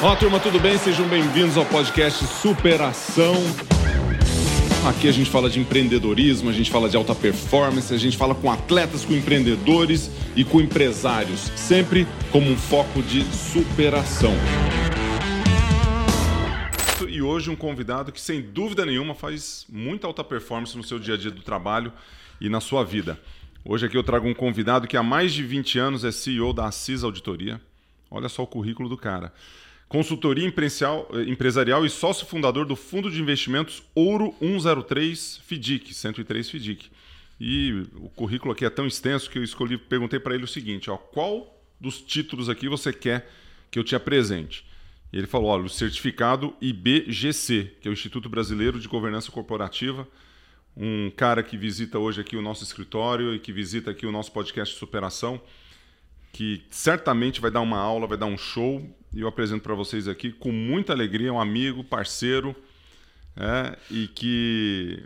Olá, 0.00 0.16
turma, 0.16 0.40
tudo 0.40 0.58
bem? 0.58 0.78
Sejam 0.78 1.06
bem-vindos 1.06 1.58
ao 1.58 1.66
podcast 1.66 2.24
Superação. 2.24 3.34
Aqui 4.88 5.08
a 5.08 5.12
gente 5.12 5.28
fala 5.28 5.50
de 5.50 5.60
empreendedorismo, 5.60 6.48
a 6.48 6.52
gente 6.54 6.70
fala 6.70 6.88
de 6.88 6.96
alta 6.96 7.14
performance, 7.14 7.92
a 7.92 7.98
gente 7.98 8.16
fala 8.16 8.34
com 8.34 8.50
atletas, 8.50 9.04
com 9.04 9.12
empreendedores 9.12 10.10
e 10.34 10.42
com 10.42 10.58
empresários, 10.58 11.40
sempre 11.54 12.06
como 12.32 12.50
um 12.50 12.56
foco 12.56 13.02
de 13.02 13.24
superação. 13.24 14.32
E 17.06 17.20
hoje 17.20 17.50
um 17.50 17.56
convidado 17.56 18.10
que 18.10 18.20
sem 18.20 18.40
dúvida 18.40 18.86
nenhuma 18.86 19.14
faz 19.14 19.66
muita 19.68 20.06
alta 20.06 20.24
performance 20.24 20.74
no 20.74 20.82
seu 20.82 20.98
dia 20.98 21.14
a 21.14 21.18
dia 21.18 21.30
do 21.30 21.42
trabalho 21.42 21.92
e 22.40 22.48
na 22.48 22.60
sua 22.60 22.84
vida. 22.84 23.20
Hoje 23.68 23.84
aqui 23.84 23.96
eu 23.96 24.04
trago 24.04 24.28
um 24.28 24.34
convidado 24.34 24.86
que 24.86 24.96
há 24.96 25.02
mais 25.02 25.32
de 25.32 25.42
20 25.42 25.76
anos 25.80 26.04
é 26.04 26.12
CEO 26.12 26.52
da 26.52 26.66
Assis 26.66 27.02
Auditoria. 27.02 27.60
Olha 28.08 28.28
só 28.28 28.44
o 28.44 28.46
currículo 28.46 28.88
do 28.88 28.96
cara 28.96 29.32
consultoria 29.88 30.46
empresarial 30.46 31.84
e 31.84 31.90
sócio 31.90 32.26
fundador 32.26 32.64
do 32.64 32.76
Fundo 32.76 33.10
de 33.10 33.20
Investimentos 33.20 33.82
Ouro 33.94 34.34
103 34.40 35.38
FIDIC, 35.44 35.94
103 35.94 36.50
FIDIC. 36.50 36.90
E 37.40 37.84
o 37.96 38.08
currículo 38.08 38.52
aqui 38.52 38.64
é 38.64 38.70
tão 38.70 38.86
extenso 38.86 39.28
que 39.28 39.38
eu 39.38 39.44
escolhi, 39.44 39.76
perguntei 39.76 40.18
para 40.18 40.34
ele 40.34 40.44
o 40.44 40.48
seguinte, 40.48 40.88
ó, 40.88 40.96
qual 40.96 41.60
dos 41.80 42.00
títulos 42.00 42.48
aqui 42.48 42.68
você 42.68 42.92
quer 42.92 43.30
que 43.70 43.78
eu 43.78 43.84
te 43.84 43.94
apresente? 43.94 44.64
E 45.12 45.18
ele 45.18 45.26
falou, 45.26 45.50
olha, 45.50 45.64
o 45.64 45.68
certificado 45.68 46.54
IBGC, 46.60 47.76
que 47.80 47.88
é 47.88 47.90
o 47.90 47.92
Instituto 47.92 48.28
Brasileiro 48.28 48.80
de 48.80 48.88
Governança 48.88 49.30
Corporativa, 49.30 50.06
um 50.76 51.10
cara 51.10 51.42
que 51.42 51.56
visita 51.56 51.98
hoje 51.98 52.20
aqui 52.20 52.36
o 52.36 52.42
nosso 52.42 52.62
escritório 52.62 53.34
e 53.34 53.38
que 53.38 53.52
visita 53.52 53.90
aqui 53.90 54.04
o 54.04 54.12
nosso 54.12 54.30
podcast 54.30 54.76
Superação, 54.76 55.40
que 56.32 56.62
certamente 56.70 57.40
vai 57.40 57.50
dar 57.50 57.62
uma 57.62 57.78
aula, 57.78 58.06
vai 58.06 58.18
dar 58.18 58.26
um 58.26 58.36
show. 58.36 58.86
E 59.14 59.20
eu 59.20 59.28
apresento 59.28 59.62
para 59.62 59.74
vocês 59.74 60.06
aqui 60.06 60.30
com 60.30 60.52
muita 60.52 60.92
alegria 60.92 61.32
um 61.32 61.40
amigo, 61.40 61.82
parceiro, 61.82 62.54
é, 63.36 63.78
e 63.90 64.08
que, 64.08 65.02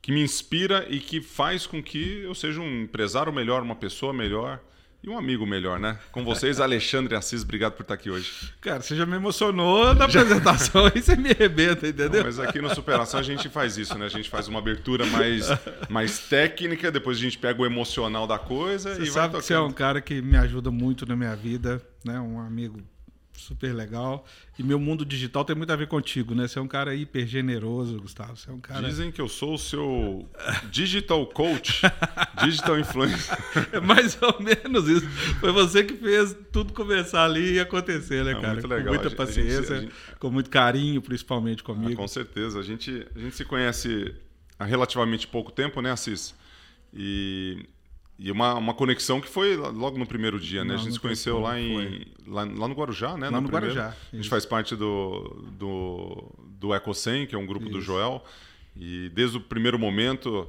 que 0.00 0.10
me 0.10 0.22
inspira 0.22 0.86
e 0.88 0.98
que 0.98 1.20
faz 1.20 1.66
com 1.66 1.82
que 1.82 2.20
eu 2.22 2.34
seja 2.34 2.60
um 2.60 2.82
empresário 2.82 3.32
melhor, 3.32 3.62
uma 3.62 3.76
pessoa 3.76 4.12
melhor 4.12 4.60
e 5.02 5.08
um 5.08 5.16
amigo 5.16 5.46
melhor, 5.46 5.78
né? 5.78 5.98
Com 6.12 6.24
vocês, 6.24 6.58
Alexandre 6.60 7.14
Assis, 7.14 7.42
obrigado 7.42 7.72
por 7.72 7.82
estar 7.82 7.94
aqui 7.94 8.10
hoje. 8.10 8.52
Cara, 8.60 8.82
você 8.82 8.94
já 8.94 9.06
me 9.06 9.16
emocionou 9.16 9.94
na 9.94 10.04
apresentação 10.06 10.90
e 10.94 11.00
você 11.00 11.16
me 11.16 11.30
arrebenta, 11.30 11.88
entendeu? 11.88 12.20
Não, 12.20 12.24
mas 12.24 12.38
aqui 12.38 12.60
no 12.60 12.74
Superação 12.74 13.20
a 13.20 13.22
gente 13.22 13.48
faz 13.48 13.78
isso, 13.78 13.96
né? 13.96 14.06
A 14.06 14.10
gente 14.10 14.28
faz 14.28 14.48
uma 14.48 14.58
abertura 14.58 15.06
mais, 15.06 15.48
mais 15.88 16.18
técnica, 16.18 16.90
depois 16.90 17.18
a 17.18 17.20
gente 17.20 17.38
pega 17.38 17.60
o 17.60 17.66
emocional 17.66 18.26
da 18.26 18.38
coisa 18.38 18.94
você 18.94 19.02
e 19.02 19.06
sabe 19.06 19.32
vai 19.32 19.40
que 19.40 19.46
você 19.46 19.54
é 19.54 19.60
um 19.60 19.72
cara 19.72 20.00
que 20.00 20.20
me 20.20 20.36
ajuda 20.36 20.70
muito 20.70 21.06
na 21.06 21.16
minha 21.16 21.34
vida, 21.34 21.80
né? 22.04 22.20
Um 22.20 22.38
amigo 22.40 22.80
super 23.40 23.74
legal. 23.74 24.24
E 24.58 24.62
meu 24.62 24.78
mundo 24.78 25.04
digital 25.04 25.44
tem 25.44 25.56
muito 25.56 25.72
a 25.72 25.76
ver 25.76 25.88
contigo, 25.88 26.34
né? 26.34 26.46
Você 26.46 26.58
é 26.58 26.62
um 26.62 26.68
cara 26.68 26.94
hiper 26.94 27.26
generoso, 27.26 28.00
Gustavo. 28.00 28.36
Você 28.36 28.50
é 28.50 28.52
um 28.52 28.60
cara... 28.60 28.86
Dizem 28.86 29.10
que 29.10 29.20
eu 29.20 29.28
sou 29.28 29.54
o 29.54 29.58
seu 29.58 30.28
digital 30.70 31.26
coach, 31.26 31.82
digital 32.44 32.78
influencer. 32.78 33.38
É 33.72 33.80
mais 33.80 34.18
ou 34.20 34.40
menos 34.40 34.88
isso. 34.88 35.08
Foi 35.40 35.52
você 35.52 35.82
que 35.82 35.94
fez 35.94 36.36
tudo 36.52 36.72
começar 36.72 37.24
ali 37.24 37.54
e 37.54 37.60
acontecer, 37.60 38.24
né, 38.24 38.32
é 38.32 38.34
cara? 38.34 38.52
Muito 38.54 38.68
legal. 38.68 38.94
Com 38.94 39.00
muita 39.00 39.16
paciência, 39.16 39.80
gente, 39.80 39.92
gente... 39.92 40.18
com 40.18 40.30
muito 40.30 40.50
carinho, 40.50 41.00
principalmente 41.00 41.62
comigo. 41.62 41.92
Ah, 41.92 41.96
com 41.96 42.08
certeza. 42.08 42.60
A 42.60 42.62
gente, 42.62 43.06
a 43.14 43.18
gente 43.18 43.36
se 43.36 43.44
conhece 43.44 44.14
há 44.58 44.64
relativamente 44.64 45.26
pouco 45.26 45.50
tempo, 45.50 45.80
né, 45.80 45.90
Assis? 45.90 46.34
E 46.92 47.66
e 48.22 48.30
uma, 48.30 48.52
uma 48.54 48.74
conexão 48.74 49.18
que 49.18 49.28
foi 49.28 49.56
logo 49.56 49.96
no 49.96 50.04
primeiro 50.04 50.38
dia, 50.38 50.62
né? 50.62 50.74
Não, 50.74 50.74
a 50.74 50.78
gente 50.84 50.92
se 50.92 51.00
conheceu 51.00 51.40
lá, 51.40 51.58
em, 51.58 52.06
lá, 52.26 52.42
lá, 52.42 52.68
no 52.68 52.74
Guarujá, 52.74 53.16
né? 53.16 53.30
Lá 53.30 53.40
no, 53.40 53.46
no 53.46 53.48
Guarujá. 53.48 53.96
A 54.12 54.16
gente 54.16 54.28
faz 54.28 54.44
parte 54.44 54.76
do, 54.76 55.42
do, 55.52 56.30
do 56.58 56.74
Ecocem, 56.74 57.26
que 57.26 57.34
é 57.34 57.38
um 57.38 57.46
grupo 57.46 57.64
isso. 57.64 57.78
do 57.78 57.80
Joel. 57.80 58.22
E 58.76 59.10
desde 59.14 59.38
o 59.38 59.40
primeiro 59.40 59.78
momento. 59.78 60.46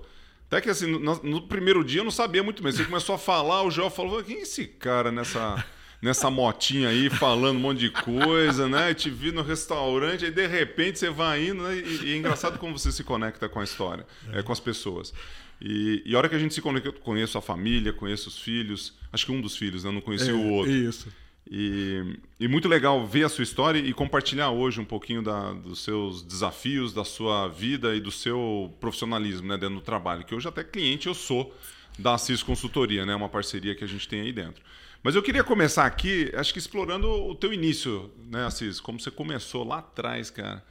Até 0.47 0.59
que 0.59 0.69
assim, 0.69 0.85
no, 0.85 1.23
no, 1.23 1.41
primeiro 1.43 1.81
dia 1.81 2.01
eu 2.01 2.03
não 2.03 2.11
sabia 2.11 2.43
muito 2.43 2.61
bem. 2.61 2.73
Você 2.73 2.83
começou 2.83 3.15
a 3.15 3.17
falar, 3.17 3.63
o 3.63 3.71
Joel 3.71 3.89
falou: 3.89 4.21
quem 4.21 4.39
é 4.39 4.41
esse 4.41 4.67
cara 4.67 5.09
nessa. 5.09 5.63
nessa 6.01 6.31
motinha 6.31 6.89
aí, 6.89 7.09
falando 7.11 7.57
um 7.57 7.61
monte 7.61 7.79
de 7.79 7.91
coisa, 7.91 8.67
né? 8.67 8.93
Te 8.93 9.09
vi 9.09 9.31
no 9.31 9.43
restaurante, 9.43 10.25
aí 10.25 10.31
de 10.31 10.47
repente 10.47 10.97
você 10.99 11.09
vai 11.09 11.47
indo, 11.47 11.63
né? 11.63 11.77
E, 11.77 12.05
e 12.05 12.13
é 12.13 12.17
engraçado 12.17 12.57
como 12.57 12.77
você 12.77 12.91
se 12.91 13.03
conecta 13.03 13.47
com 13.47 13.59
a 13.59 13.63
história, 13.63 14.05
é. 14.33 14.39
É, 14.39 14.43
com 14.43 14.51
as 14.51 14.59
pessoas. 14.59 15.13
E, 15.61 16.01
e 16.05 16.15
a 16.15 16.17
hora 16.17 16.27
que 16.27 16.35
a 16.35 16.39
gente 16.39 16.53
se 16.53 16.61
conecta, 16.61 16.91
conheço 16.91 17.37
a 17.37 17.41
família, 17.41 17.93
conheço 17.93 18.29
os 18.29 18.39
filhos, 18.39 18.93
acho 19.13 19.25
que 19.25 19.31
um 19.31 19.39
dos 19.39 19.55
filhos, 19.55 19.83
né? 19.83 19.91
Não 19.91 20.01
conhecia 20.01 20.31
é, 20.31 20.33
o 20.33 20.49
outro. 20.49 20.71
Isso. 20.71 21.07
E, 21.49 22.17
e, 22.39 22.47
muito 22.47 22.67
legal 22.67 23.05
ver 23.05 23.25
a 23.25 23.29
sua 23.29 23.43
história 23.43 23.77
e 23.77 23.93
compartilhar 23.93 24.51
hoje 24.51 24.79
um 24.79 24.85
pouquinho 24.85 25.21
da, 25.21 25.53
dos 25.53 25.83
seus 25.83 26.23
desafios, 26.23 26.93
da 26.93 27.03
sua 27.03 27.47
vida 27.47 27.95
e 27.95 27.99
do 27.99 28.11
seu 28.11 28.73
profissionalismo 28.79 29.47
né, 29.47 29.57
dentro 29.57 29.75
do 29.75 29.81
trabalho. 29.81 30.23
Que 30.23 30.33
hoje 30.33 30.47
até 30.47 30.63
cliente 30.63 31.07
eu 31.07 31.13
sou 31.13 31.53
da 31.99 32.13
Assis 32.13 32.41
Consultoria, 32.41 33.05
né, 33.05 33.13
uma 33.13 33.27
parceria 33.27 33.75
que 33.75 33.83
a 33.83 33.87
gente 33.87 34.07
tem 34.07 34.21
aí 34.21 34.31
dentro. 34.31 34.63
Mas 35.03 35.15
eu 35.15 35.21
queria 35.21 35.43
começar 35.43 35.85
aqui, 35.85 36.31
acho 36.35 36.53
que 36.53 36.59
explorando 36.59 37.07
o 37.07 37.35
teu 37.35 37.51
início, 37.51 38.11
né, 38.29 38.45
Assis? 38.45 38.79
Como 38.79 38.99
você 38.99 39.11
começou 39.11 39.63
lá 39.63 39.79
atrás, 39.79 40.29
cara. 40.29 40.63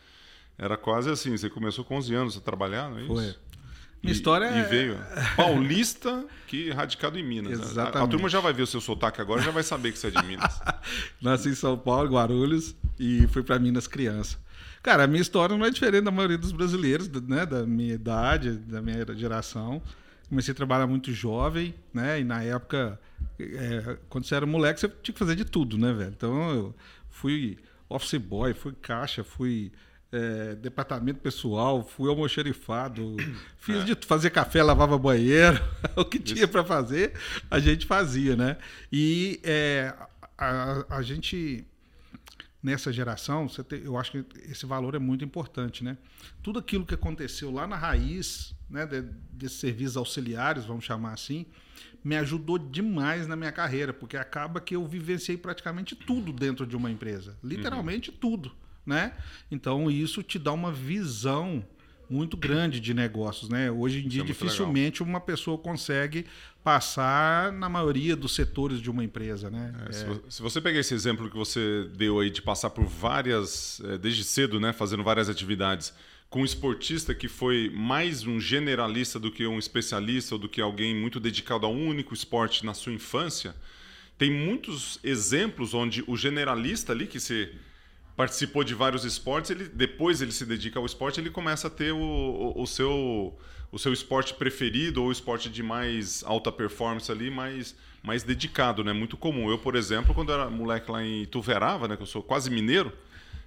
Era 0.56 0.76
quase 0.76 1.10
assim, 1.10 1.36
você 1.36 1.50
começou 1.50 1.84
com 1.84 1.96
11 1.96 2.14
anos 2.14 2.36
a 2.36 2.40
trabalhar, 2.40 2.88
não 2.90 2.98
é 2.98 3.02
isso? 3.02 3.14
Foi. 3.14 3.34
Minha 4.02 4.12
história 4.12 4.46
e, 4.46 4.54
é... 4.54 4.60
E 4.60 4.62
veio. 4.62 4.98
Paulista 5.36 6.24
que 6.46 6.70
radicado 6.70 7.18
em 7.18 7.22
Minas. 7.22 7.52
Exatamente. 7.52 7.98
A, 7.98 8.02
a, 8.02 8.08
turma 8.08 8.28
já 8.28 8.40
vai 8.40 8.52
ver 8.52 8.62
o 8.62 8.66
seu 8.66 8.80
sotaque 8.80 9.20
agora, 9.20 9.42
já 9.42 9.50
vai 9.50 9.62
saber 9.62 9.92
que 9.92 9.98
você 9.98 10.08
é 10.08 10.10
de 10.10 10.26
Minas. 10.26 10.60
Nasci 11.20 11.50
em 11.50 11.54
São 11.54 11.76
Paulo, 11.78 12.10
Guarulhos, 12.10 12.74
e 12.98 13.26
fui 13.28 13.42
para 13.42 13.58
Minas 13.58 13.86
criança. 13.86 14.38
Cara, 14.82 15.04
a 15.04 15.06
minha 15.06 15.20
história 15.20 15.56
não 15.56 15.66
é 15.66 15.70
diferente 15.70 16.04
da 16.04 16.10
maioria 16.10 16.38
dos 16.38 16.52
brasileiros, 16.52 17.08
né? 17.08 17.44
Da 17.44 17.66
minha 17.66 17.94
idade, 17.94 18.52
da 18.52 18.80
minha 18.80 19.04
geração. 19.14 19.82
Comecei 20.28 20.52
a 20.52 20.54
trabalhar 20.54 20.86
muito 20.86 21.12
jovem, 21.12 21.74
né? 21.92 22.20
E 22.20 22.24
na 22.24 22.42
época, 22.42 22.98
é, 23.38 23.98
quando 24.08 24.24
você 24.24 24.34
era 24.34 24.46
moleque, 24.46 24.80
você 24.80 24.88
tinha 24.88 25.12
que 25.12 25.18
fazer 25.18 25.36
de 25.36 25.44
tudo, 25.44 25.76
né, 25.76 25.92
velho? 25.92 26.12
Então 26.16 26.50
eu 26.50 26.74
fui 27.10 27.58
office 27.88 28.18
boy, 28.20 28.54
fui 28.54 28.72
caixa, 28.80 29.22
fui 29.22 29.70
é, 30.12 30.54
departamento 30.56 31.20
pessoal, 31.20 31.84
fui 31.84 32.08
almoxerifado, 32.08 33.16
fiz 33.58 33.76
é. 33.76 33.94
de 33.94 34.06
fazer 34.06 34.30
café, 34.30 34.62
lavava 34.62 34.98
banheiro, 34.98 35.60
o 35.96 36.04
que 36.04 36.18
tinha 36.18 36.48
para 36.48 36.64
fazer, 36.64 37.14
a 37.50 37.58
gente 37.58 37.86
fazia, 37.86 38.34
né? 38.36 38.56
E 38.92 39.40
é, 39.44 39.94
a, 40.36 40.96
a, 40.96 41.02
gente, 41.02 41.64
nessa 42.62 42.92
geração, 42.92 43.46
tem, 43.46 43.82
eu 43.84 43.96
acho 43.96 44.10
que 44.10 44.24
esse 44.50 44.66
valor 44.66 44.94
é 44.94 44.98
muito 44.98 45.24
importante, 45.24 45.84
né? 45.84 45.96
Tudo 46.42 46.58
aquilo 46.58 46.84
que 46.84 46.94
aconteceu 46.94 47.50
lá 47.50 47.66
na 47.66 47.76
raiz, 47.76 48.54
né, 48.68 48.86
de, 48.86 49.02
desses 49.32 49.60
serviços 49.60 49.96
auxiliares, 49.96 50.64
vamos 50.64 50.84
chamar 50.84 51.12
assim, 51.12 51.46
me 52.02 52.16
ajudou 52.16 52.58
demais 52.58 53.26
na 53.26 53.36
minha 53.36 53.52
carreira, 53.52 53.92
porque 53.92 54.16
acaba 54.16 54.60
que 54.60 54.74
eu 54.74 54.86
vivenciei 54.86 55.36
praticamente 55.36 55.94
tudo 55.94 56.32
dentro 56.32 56.66
de 56.66 56.74
uma 56.74 56.90
empresa, 56.90 57.36
literalmente 57.44 58.10
uhum. 58.10 58.16
tudo 58.16 58.52
né? 58.90 59.12
Então 59.50 59.90
isso 59.90 60.22
te 60.22 60.38
dá 60.38 60.52
uma 60.52 60.72
visão 60.72 61.64
muito 62.10 62.36
grande 62.36 62.80
de 62.80 62.92
negócios, 62.92 63.48
né? 63.48 63.70
Hoje 63.70 64.04
em 64.04 64.08
dia 64.08 64.22
é 64.22 64.24
dificilmente 64.24 65.00
legal. 65.00 65.14
uma 65.14 65.20
pessoa 65.20 65.56
consegue 65.56 66.26
passar 66.64 67.52
na 67.52 67.68
maioria 67.68 68.16
dos 68.16 68.34
setores 68.34 68.80
de 68.80 68.90
uma 68.90 69.04
empresa, 69.04 69.48
né? 69.48 69.72
É, 69.86 69.88
é... 69.88 70.20
Se 70.28 70.42
você 70.42 70.60
pegar 70.60 70.80
esse 70.80 70.92
exemplo 70.92 71.30
que 71.30 71.36
você 71.36 71.88
deu 71.94 72.18
aí 72.18 72.28
de 72.28 72.42
passar 72.42 72.70
por 72.70 72.84
várias, 72.84 73.80
é, 73.84 73.96
desde 73.96 74.24
cedo, 74.24 74.58
né, 74.58 74.72
fazendo 74.72 75.04
várias 75.04 75.28
atividades, 75.28 75.94
com 76.28 76.42
um 76.42 76.44
esportista 76.44 77.14
que 77.14 77.28
foi 77.28 77.70
mais 77.72 78.26
um 78.26 78.40
generalista 78.40 79.18
do 79.18 79.30
que 79.30 79.46
um 79.46 79.58
especialista 79.58 80.34
ou 80.34 80.38
do 80.38 80.48
que 80.48 80.60
alguém 80.60 80.94
muito 80.94 81.20
dedicado 81.20 81.64
a 81.64 81.68
um 81.68 81.86
único 81.86 82.12
esporte 82.12 82.66
na 82.66 82.74
sua 82.74 82.92
infância, 82.92 83.54
tem 84.18 84.30
muitos 84.30 84.98
exemplos 85.02 85.74
onde 85.74 86.04
o 86.06 86.16
generalista 86.16 86.92
ali 86.92 87.06
que 87.06 87.18
se 87.18 87.52
participou 88.20 88.62
de 88.62 88.74
vários 88.74 89.02
esportes, 89.06 89.50
ele 89.50 89.64
depois 89.64 90.20
ele 90.20 90.30
se 90.30 90.44
dedica 90.44 90.78
ao 90.78 90.84
esporte, 90.84 91.18
ele 91.18 91.30
começa 91.30 91.68
a 91.68 91.70
ter 91.70 91.90
o, 91.90 91.98
o, 91.98 92.62
o 92.62 92.66
seu 92.66 93.34
o 93.72 93.78
seu 93.78 93.94
esporte 93.94 94.34
preferido 94.34 95.00
ou 95.00 95.08
o 95.08 95.12
esporte 95.12 95.48
de 95.48 95.62
mais 95.62 96.22
alta 96.24 96.52
performance 96.52 97.10
ali, 97.10 97.30
mais 97.30 97.74
mais 98.02 98.22
dedicado, 98.22 98.84
né? 98.84 98.92
Muito 98.92 99.16
comum. 99.16 99.48
Eu, 99.48 99.56
por 99.56 99.74
exemplo, 99.74 100.14
quando 100.14 100.32
era 100.32 100.50
moleque 100.50 100.90
lá 100.90 101.02
em 101.02 101.24
Tuverava, 101.24 101.88
né, 101.88 101.96
que 101.96 102.02
eu 102.02 102.06
sou 102.06 102.22
quase 102.22 102.50
mineiro, 102.50 102.92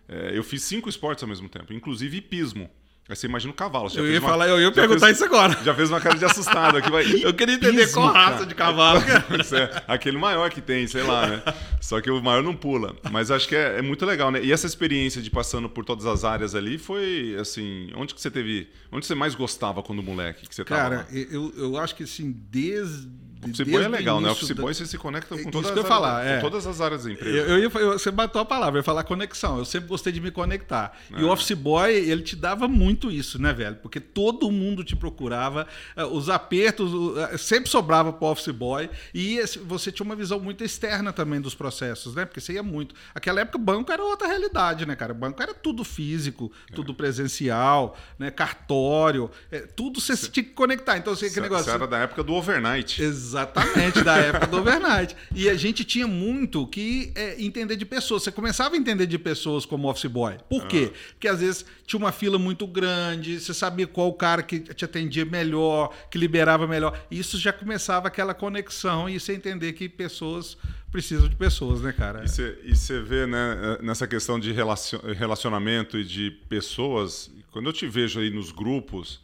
é, 0.10 0.36
eu 0.36 0.44
fiz 0.44 0.64
cinco 0.64 0.90
esportes 0.90 1.22
ao 1.24 1.30
mesmo 1.30 1.48
tempo, 1.48 1.72
inclusive 1.72 2.18
hipismo. 2.18 2.68
Aí 3.10 3.18
você 3.18 3.28
imagina 3.28 3.52
o 3.52 3.56
cavalo. 3.56 3.92
eu 3.96 4.10
ia 4.10 4.20
uma, 4.20 4.30
falar, 4.30 4.48
eu 4.48 4.62
ia 4.62 4.72
perguntar 4.72 5.08
fez, 5.08 5.18
isso 5.18 5.26
agora. 5.26 5.58
Já 5.62 5.76
fez 5.76 5.90
uma 5.90 6.00
cara 6.00 6.18
de 6.18 6.24
assustado 6.24 6.78
aqui. 6.78 6.90
Vai, 6.90 7.04
eu 7.22 7.34
queria 7.34 7.56
entender 7.56 7.92
qual 7.92 8.14
raça 8.14 8.46
de 8.46 8.56
cavalo. 8.56 9.02
é, 9.04 9.84
aquele 9.88 10.18
maior 10.18 10.50
que 10.50 10.62
tem, 10.62 10.88
sei 10.88 11.04
lá, 11.04 11.28
né? 11.28 11.44
Só 11.82 12.00
que 12.00 12.10
o 12.10 12.22
maior 12.22 12.42
não 12.42 12.56
pula. 12.56 12.96
Mas 13.12 13.30
acho 13.30 13.48
que 13.48 13.58
é, 13.58 13.80
é, 13.80 13.82
muito 13.82 14.06
legal, 14.06 14.32
né? 14.32 14.42
E 14.42 14.54
essa 14.54 14.66
experiência 14.66 15.22
de 15.22 15.30
passando 15.30 15.70
por 15.70 15.84
todas 15.84 16.06
as 16.06 16.24
áreas 16.24 16.56
ali 16.56 16.78
foi, 16.78 17.36
assim, 17.40 17.90
onde 17.94 18.16
que 18.16 18.22
você 18.22 18.32
teve... 18.32 18.70
Onde 18.90 19.06
você 19.06 19.16
mais 19.16 19.36
gostava 19.36 19.84
quando 19.84 20.02
moleque 20.02 20.48
que 20.48 20.56
você 20.56 20.64
Cara, 20.64 21.06
eu, 21.12 21.54
eu 21.58 21.78
acho 21.78 21.96
que, 21.96 22.04
assim, 22.04 22.34
desde 22.50 23.10
Office 23.50 23.68
Boy 23.68 23.84
é 23.84 23.88
legal, 23.88 24.22
né? 24.22 24.30
Office 24.30 24.52
Boy 24.52 24.74
você 24.74 24.86
se 24.86 24.98
conecta 24.98 25.38
com 25.38 25.50
todas, 25.52 25.72
Isso 25.72 25.82
que 25.82 25.88
falar, 25.88 26.18
áreas, 26.18 26.32
é. 26.32 26.36
com 26.42 26.50
todas 26.50 26.68
as 26.68 26.82
áreas 26.82 27.04
da 27.04 27.12
empresa. 27.12 27.38
Eu, 27.38 27.46
eu 27.48 27.60
ia, 27.60 27.72
eu, 27.80 27.94
você 28.00 28.12
bateu 28.12 28.42
a 28.42 28.46
palavra, 28.46 28.78
eu 28.78 28.80
ia 28.80 28.84
falar 28.84 29.04
conexão. 29.04 29.58
Eu 29.58 29.66
sempre 29.66 29.90
gostei 29.90 30.12
de 30.14 30.20
me 30.22 30.32
conectar. 30.32 30.98
E 31.12 31.24
o 31.24 31.28
É. 31.28 31.32
Office 31.32 31.52
Boy, 31.58 31.94
ele 31.94 32.22
te 32.22 32.36
dava 32.36 32.68
muito 32.68 33.12
isso, 33.12 33.42
né, 33.42 33.54
velho? 33.54 33.76
Porque 33.78 34.00
todo 34.00 34.50
mundo 34.52 34.84
te 34.84 34.96
procurava, 34.96 35.68
eh, 35.96 36.06
os 36.06 36.30
apertos 36.30 36.94
o- 36.94 37.20
eh, 37.20 37.38
sempre 37.38 37.70
sobrava 37.70 38.12
pro 38.14 38.28
Office 38.28 38.54
Boy 38.54 38.90
e 39.14 39.40
você 39.66 39.92
tinha 39.92 40.06
uma 40.06 40.16
visão 40.16 40.40
muito 40.40 40.64
externa 40.64 41.12
também 41.14 41.40
dos 41.42 41.56
processos, 41.56 42.16
né? 42.16 42.26
Porque 42.26 42.40
você 42.42 42.54
ia 42.54 42.64
muito. 42.64 42.96
Aquela 43.14 43.42
época, 43.42 43.58
banco 43.58 43.92
era 43.92 44.04
outra 44.04 44.28
realidade, 44.28 44.86
né, 44.86 44.96
cara? 44.96 45.14
Banco 45.14 45.42
era 45.42 45.54
tudo 45.54 45.84
físico, 45.84 46.52
É. 46.72 46.76
tudo 46.76 46.94
presencial, 46.94 47.98
né? 48.18 48.32
Cartório, 48.32 49.30
eh, 49.52 49.68
tudo 49.76 50.00
você 50.00 50.16
tinha 50.30 50.44
que 50.44 50.52
conectar. 50.52 50.98
Então, 50.98 51.16
Você 51.16 51.26
aquele 51.28 51.42
negócio. 51.42 51.66
você 51.66 51.72
era 51.72 51.88
da 51.88 51.98
época 52.00 52.24
do 52.24 52.34
overnight. 52.34 53.02
Exatamente, 53.34 54.04
da 54.04 54.16
época 54.18 54.46
do 54.48 54.58
overnight. 54.58 55.16
E 55.34 55.50
a 55.50 55.56
gente 55.56 55.84
tinha 55.84 56.06
muito 56.08 56.68
que 56.68 57.12
é, 57.16 57.42
entender 57.44 57.76
de 57.76 57.86
pessoas. 57.86 58.24
Você 58.24 58.32
começava 58.32 58.76
a 58.76 58.78
entender 58.78 59.08
de 59.08 59.18
pessoas 59.18 59.66
como 59.66 59.90
office 59.90 60.06
boy. 60.06 60.36
Por 60.48 60.68
quê? 60.68 60.92
Porque 61.14 61.28
às 61.28 61.40
vezes 61.40 61.66
tinha 61.86 61.98
uma 62.00 62.12
fila 62.12 62.38
muito 62.38 62.68
grande, 62.68 63.40
você 63.40 63.54
sabia 63.54 63.88
qual 63.88 64.08
o 64.10 64.14
cara 64.14 64.44
que 64.44 64.60
te 64.60 64.86
atendia 64.86 65.26
melhor, 65.26 65.92
que 66.12 66.18
liberava 66.18 66.68
melhor. 66.68 66.98
Isso 67.10 67.38
já 67.40 67.52
começava 67.52 68.08
aquela 68.08 68.34
conexão 68.34 69.10
e 69.10 69.20
você 69.20 69.34
entender 69.34 69.74
que 69.74 69.90
pessoas 69.90 70.56
precisam 70.92 71.28
de 71.28 71.36
pessoas, 71.36 71.82
né, 71.82 71.92
cara? 71.92 72.24
E 72.24 72.76
você- 72.76 73.02
vê, 73.02 73.26
né, 73.26 73.80
nessa 73.82 74.06
questão 74.08 74.40
de 74.40 74.52
relacion- 74.52 75.00
relacionamento 75.18 75.98
e 75.98 76.04
de 76.04 76.30
pessoas, 76.48 77.32
quando 77.52 77.68
eu 77.68 77.74
te 77.74 77.88
vejo 77.88 78.20
aí 78.20 78.30
nos 78.30 78.52
grupos 78.52 79.20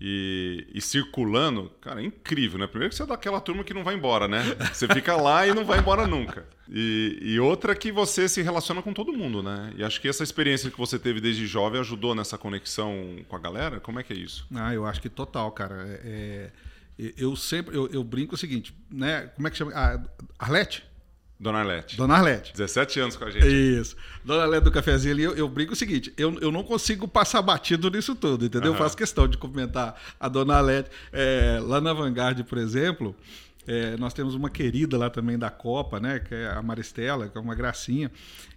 e, 0.00 0.66
e 0.72 0.80
circulando, 0.80 1.70
cara, 1.80 2.00
é 2.00 2.04
incrível, 2.04 2.58
né? 2.58 2.66
Primeiro 2.66 2.90
que 2.90 2.96
você 2.96 3.02
é 3.02 3.06
daquela 3.06 3.40
turma 3.40 3.62
que 3.62 3.74
não 3.74 3.84
vai 3.84 3.94
embora, 3.94 4.26
né? 4.26 4.42
Você 4.72 4.88
fica 4.88 5.14
lá 5.14 5.46
e 5.46 5.52
não 5.52 5.64
vai 5.64 5.78
embora 5.78 6.06
nunca. 6.06 6.46
E, 6.68 7.18
e 7.20 7.40
outra 7.40 7.74
que 7.74 7.92
você 7.92 8.28
se 8.28 8.40
relaciona 8.40 8.80
com 8.80 8.94
todo 8.94 9.12
mundo, 9.12 9.42
né? 9.42 9.72
E 9.76 9.84
acho 9.84 10.00
que 10.00 10.08
essa 10.08 10.22
experiência 10.22 10.70
que 10.70 10.78
você 10.78 10.98
teve 10.98 11.20
desde 11.20 11.46
jovem 11.46 11.80
ajudou 11.80 12.14
nessa 12.14 12.38
conexão 12.38 13.18
com 13.28 13.36
a 13.36 13.38
galera. 13.38 13.78
Como 13.78 14.00
é 14.00 14.02
que 14.02 14.12
é 14.12 14.16
isso? 14.16 14.46
Ah, 14.54 14.72
eu 14.72 14.86
acho 14.86 15.02
que 15.02 15.08
total, 15.08 15.52
cara. 15.52 15.84
É, 16.02 16.50
é, 16.98 17.12
eu 17.18 17.36
sempre 17.36 17.76
eu, 17.76 17.88
eu 17.88 18.02
brinco 18.02 18.34
o 18.34 18.38
seguinte, 18.38 18.74
né? 18.90 19.30
Como 19.34 19.48
é 19.48 19.50
que 19.50 19.56
chama? 19.58 19.72
Ah, 19.74 20.00
Arlete? 20.38 20.89
Dona 21.40 21.60
Arlete. 21.60 21.96
Dona 21.96 22.16
Arlete. 22.16 22.52
17 22.52 23.00
anos 23.00 23.16
com 23.16 23.24
a 23.24 23.30
gente. 23.30 23.46
Isso. 23.48 23.96
Dona 24.22 24.44
Léa 24.44 24.60
do 24.60 24.70
cafezinho 24.70 25.14
ali, 25.14 25.22
eu, 25.22 25.34
eu 25.34 25.48
brinco 25.48 25.72
o 25.72 25.76
seguinte: 25.76 26.12
eu, 26.18 26.38
eu 26.38 26.52
não 26.52 26.62
consigo 26.62 27.08
passar 27.08 27.40
batido 27.40 27.90
nisso 27.90 28.14
tudo, 28.14 28.44
entendeu? 28.44 28.68
Eu 28.68 28.72
Aham. 28.74 28.82
faço 28.82 28.94
questão 28.94 29.26
de 29.26 29.38
comentar 29.38 29.98
a 30.20 30.28
Dona 30.28 30.58
Alete. 30.58 30.90
É, 31.10 31.58
lá 31.62 31.80
na 31.80 31.94
Vanguard, 31.94 32.44
por 32.44 32.58
exemplo, 32.58 33.16
é, 33.66 33.96
nós 33.96 34.12
temos 34.12 34.34
uma 34.34 34.50
querida 34.50 34.98
lá 34.98 35.08
também 35.08 35.38
da 35.38 35.48
Copa, 35.48 35.98
né? 35.98 36.18
Que 36.18 36.34
é 36.34 36.50
a 36.52 36.60
Maristela, 36.60 37.26
que 37.26 37.38
é 37.38 37.40
uma 37.40 37.54
gracinha. 37.54 38.12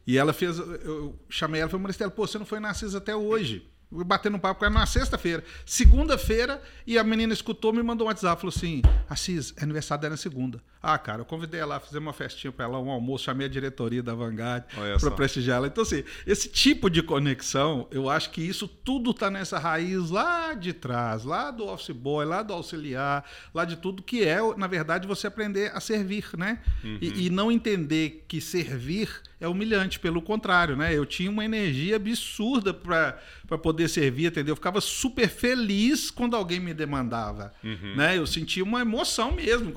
E 0.05 0.17
ela 0.17 0.33
fez. 0.33 0.59
Eu, 0.59 0.75
eu 0.81 1.19
chamei 1.29 1.61
ela 1.61 1.69
e 1.69 1.71
falei, 1.71 1.83
Maristela, 1.83 2.11
pô, 2.11 2.27
você 2.27 2.37
não 2.37 2.45
foi 2.45 2.59
na 2.59 2.73
CIS 2.73 2.95
até 2.95 3.15
hoje. 3.15 3.65
Batendo 4.05 4.37
um 4.37 4.39
papo 4.39 4.59
com 4.59 4.65
ela 4.65 4.73
na 4.73 4.85
sexta-feira. 4.85 5.43
Segunda-feira, 5.65 6.61
e 6.85 6.97
a 6.97 7.03
menina 7.03 7.33
escutou, 7.33 7.71
me 7.71 7.83
mandou 7.83 8.07
um 8.07 8.09
WhatsApp, 8.09 8.41
falou 8.41 8.53
assim: 8.55 8.81
Assis, 9.09 9.53
é 9.57 9.63
aniversário 9.63 10.01
dela 10.01 10.11
na 10.11 10.17
segunda. 10.17 10.61
Ah, 10.81 10.97
cara, 10.97 11.21
eu 11.21 11.25
convidei 11.25 11.61
ela 11.61 11.79
fizemos 11.79 12.07
uma 12.07 12.13
festinha 12.13 12.51
pra 12.51 12.65
ela, 12.65 12.77
um 12.77 12.89
almoço, 12.89 13.23
chamei 13.23 13.47
a 13.47 13.49
diretoria 13.49 14.03
da 14.03 14.13
Vanguard 14.13 14.65
Olha 14.75 14.97
para 14.99 15.09
só. 15.09 15.11
prestigiar 15.11 15.57
ela. 15.57 15.67
Então, 15.67 15.81
assim, 15.81 16.03
esse 16.27 16.49
tipo 16.49 16.89
de 16.89 17.01
conexão, 17.01 17.87
eu 17.89 18.09
acho 18.09 18.31
que 18.31 18.41
isso 18.41 18.67
tudo 18.67 19.13
tá 19.13 19.31
nessa 19.31 19.57
raiz 19.57 20.09
lá 20.09 20.53
de 20.53 20.73
trás, 20.73 21.23
lá 21.23 21.51
do 21.51 21.65
office 21.67 21.95
boy, 21.95 22.25
lá 22.25 22.43
do 22.43 22.51
auxiliar, 22.53 23.23
lá 23.53 23.63
de 23.63 23.77
tudo 23.77 24.03
que 24.03 24.23
é, 24.25 24.39
na 24.57 24.67
verdade, 24.67 25.07
você 25.07 25.27
aprender 25.27 25.71
a 25.73 25.79
servir, 25.79 26.25
né? 26.37 26.59
E, 27.01 27.27
e 27.27 27.29
não 27.29 27.49
entender 27.49 28.25
que 28.27 28.41
servir 28.41 29.21
é 29.43 29.47
humilhante, 29.47 29.99
pelo 29.99 30.21
contrário, 30.21 30.75
né? 30.75 30.95
Eu 30.95 31.05
tinha 31.05 31.29
uma 31.29 31.43
energia 31.43 31.97
absurda 31.97 32.73
para 32.73 33.17
poder 33.61 33.87
servir, 33.89 34.27
entendeu? 34.27 34.53
Eu 34.53 34.55
ficava 34.55 34.79
super 34.79 35.27
feliz 35.27 36.09
quando 36.09 36.35
alguém 36.35 36.59
me 36.59 36.73
demandava, 36.73 37.51
né? 37.95 38.17
Eu 38.17 38.25
sentia 38.25 38.63
uma 38.63 38.81
emoção 38.81 39.31
mesmo, 39.33 39.73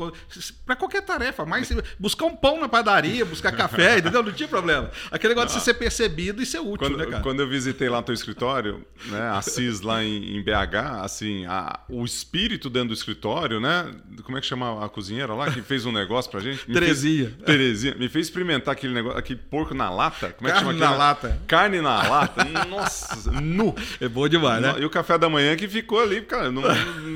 para 0.64 0.76
qualquer 0.76 1.02
tarefa, 1.02 1.44
mas 1.44 1.70
buscar 1.98 2.26
um 2.26 2.36
pão 2.36 2.60
na 2.60 2.68
padaria, 2.68 3.24
buscar 3.24 3.52
café, 3.52 3.98
entendeu? 3.98 4.22
Não 4.22 4.32
tinha 4.32 4.48
problema. 4.48 4.90
Aquele 5.10 5.34
negócio 5.34 5.48
de 5.58 5.64
você 5.64 5.72
ser 5.72 5.74
percebido 5.74 6.40
e 6.40 6.46
ser 6.46 6.60
útil, 6.60 6.76
Quando, 6.78 6.96
né, 6.98 7.06
cara? 7.06 7.22
quando 7.22 7.40
eu 7.40 7.48
visitei 7.48 7.88
lá 7.88 7.98
no 7.98 8.04
teu 8.04 8.14
escritório, 8.14 8.86
né, 9.06 9.20
a 9.30 9.42
CIS 9.42 9.80
lá 9.80 10.02
em, 10.04 10.36
em 10.36 10.42
BH, 10.44 11.02
assim, 11.02 11.44
a- 11.46 11.80
o 11.88 12.04
espírito 12.04 12.70
dentro 12.70 12.88
do 12.88 12.94
escritório, 12.94 13.60
né? 13.60 13.92
Como 14.22 14.38
é 14.38 14.40
que 14.40 14.46
chama 14.46 14.84
a 14.84 14.88
cozinheira 14.88 15.34
lá 15.34 15.50
que 15.50 15.60
fez 15.60 15.84
um 15.84 15.92
negócio 15.92 16.30
pra 16.30 16.40
gente? 16.40 16.66
Me 16.68 16.74
Terezinha. 16.74 17.30
Fez, 17.30 17.44
Terezinha. 17.44 17.94
Me 17.96 18.08
fez 18.08 18.26
experimentar 18.26 18.72
aquele 18.72 18.94
negócio, 18.94 19.18
aquele 19.18 19.40
porco 19.56 19.74
na 19.74 19.88
lata. 19.88 20.30
Como 20.32 20.48
é 20.48 20.52
que 20.52 20.58
Carne 20.58 20.72
chama 20.72 20.78
na 20.78 20.86
aquilo? 20.86 20.98
lata. 20.98 21.42
Carne 21.46 21.80
na 21.80 22.08
lata. 22.08 22.44
Nossa, 22.68 23.30
nu. 23.40 23.74
É 24.00 24.08
bom 24.08 24.28
demais, 24.28 24.60
né? 24.60 24.74
E 24.78 24.84
o 24.84 24.90
café 24.90 25.16
da 25.16 25.28
manhã 25.28 25.56
que 25.56 25.66
ficou 25.66 26.00
ali, 26.00 26.20
cara. 26.22 26.50
Não, 26.50 26.62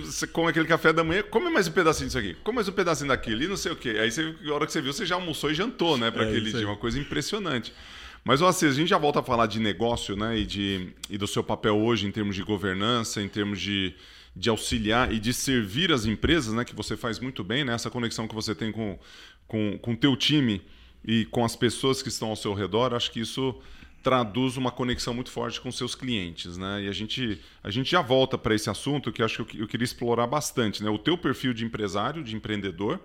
você 0.04 0.26
come 0.26 0.48
aquele 0.48 0.66
café 0.66 0.92
da 0.92 1.04
manhã, 1.04 1.22
come 1.22 1.50
mais 1.50 1.68
um 1.68 1.72
pedacinho 1.72 2.06
disso 2.06 2.18
aqui, 2.18 2.34
come 2.42 2.56
mais 2.56 2.68
um 2.68 2.72
pedacinho 2.72 3.08
daquilo 3.08 3.42
e 3.42 3.48
não 3.48 3.56
sei 3.56 3.72
o 3.72 3.76
quê. 3.76 3.90
Aí 4.00 4.10
você, 4.10 4.34
a 4.46 4.52
hora 4.52 4.66
que 4.66 4.72
você 4.72 4.80
viu, 4.80 4.92
você 4.92 5.04
já 5.04 5.16
almoçou 5.16 5.50
e 5.50 5.54
jantou, 5.54 5.98
né, 5.98 6.10
para 6.10 6.24
É 6.24 6.28
aquele 6.28 6.52
dia. 6.52 6.66
Uma 6.66 6.76
coisa 6.76 6.98
impressionante. 6.98 7.72
Mas, 8.24 8.42
assim, 8.42 8.66
a 8.66 8.70
gente 8.70 8.88
já 8.88 8.98
volta 8.98 9.20
a 9.20 9.22
falar 9.22 9.46
de 9.46 9.58
negócio, 9.58 10.16
né, 10.16 10.38
e, 10.38 10.46
de, 10.46 10.88
e 11.08 11.18
do 11.18 11.26
seu 11.26 11.42
papel 11.42 11.76
hoje 11.78 12.06
em 12.06 12.10
termos 12.10 12.36
de 12.36 12.42
governança, 12.42 13.20
em 13.20 13.28
termos 13.28 13.60
de, 13.60 13.94
de 14.36 14.48
auxiliar 14.50 15.12
e 15.12 15.18
de 15.18 15.32
servir 15.32 15.92
as 15.92 16.04
empresas, 16.04 16.52
né, 16.52 16.64
que 16.64 16.74
você 16.74 16.96
faz 16.96 17.18
muito 17.18 17.42
bem, 17.42 17.64
né, 17.64 17.74
essa 17.74 17.90
conexão 17.90 18.28
que 18.28 18.34
você 18.34 18.54
tem 18.54 18.72
com 18.72 18.92
o 18.92 18.98
com, 19.50 19.76
com 19.78 19.96
teu 19.96 20.16
time 20.16 20.62
e 21.04 21.24
com 21.26 21.44
as 21.44 21.56
pessoas 21.56 22.02
que 22.02 22.08
estão 22.08 22.28
ao 22.28 22.36
seu 22.36 22.52
redor, 22.54 22.94
acho 22.94 23.10
que 23.10 23.20
isso 23.20 23.54
traduz 24.02 24.56
uma 24.56 24.70
conexão 24.70 25.12
muito 25.12 25.30
forte 25.30 25.60
com 25.60 25.70
seus 25.70 25.94
clientes, 25.94 26.56
né? 26.56 26.84
E 26.84 26.88
a 26.88 26.92
gente, 26.92 27.38
a 27.62 27.70
gente 27.70 27.90
já 27.90 28.00
volta 28.00 28.38
para 28.38 28.54
esse 28.54 28.70
assunto 28.70 29.12
que 29.12 29.22
acho 29.22 29.44
que 29.44 29.58
eu, 29.58 29.62
eu 29.62 29.68
queria 29.68 29.84
explorar 29.84 30.26
bastante, 30.26 30.82
né? 30.82 30.88
O 30.88 30.96
teu 30.98 31.18
perfil 31.18 31.52
de 31.52 31.66
empresário, 31.66 32.24
de 32.24 32.34
empreendedor 32.34 32.98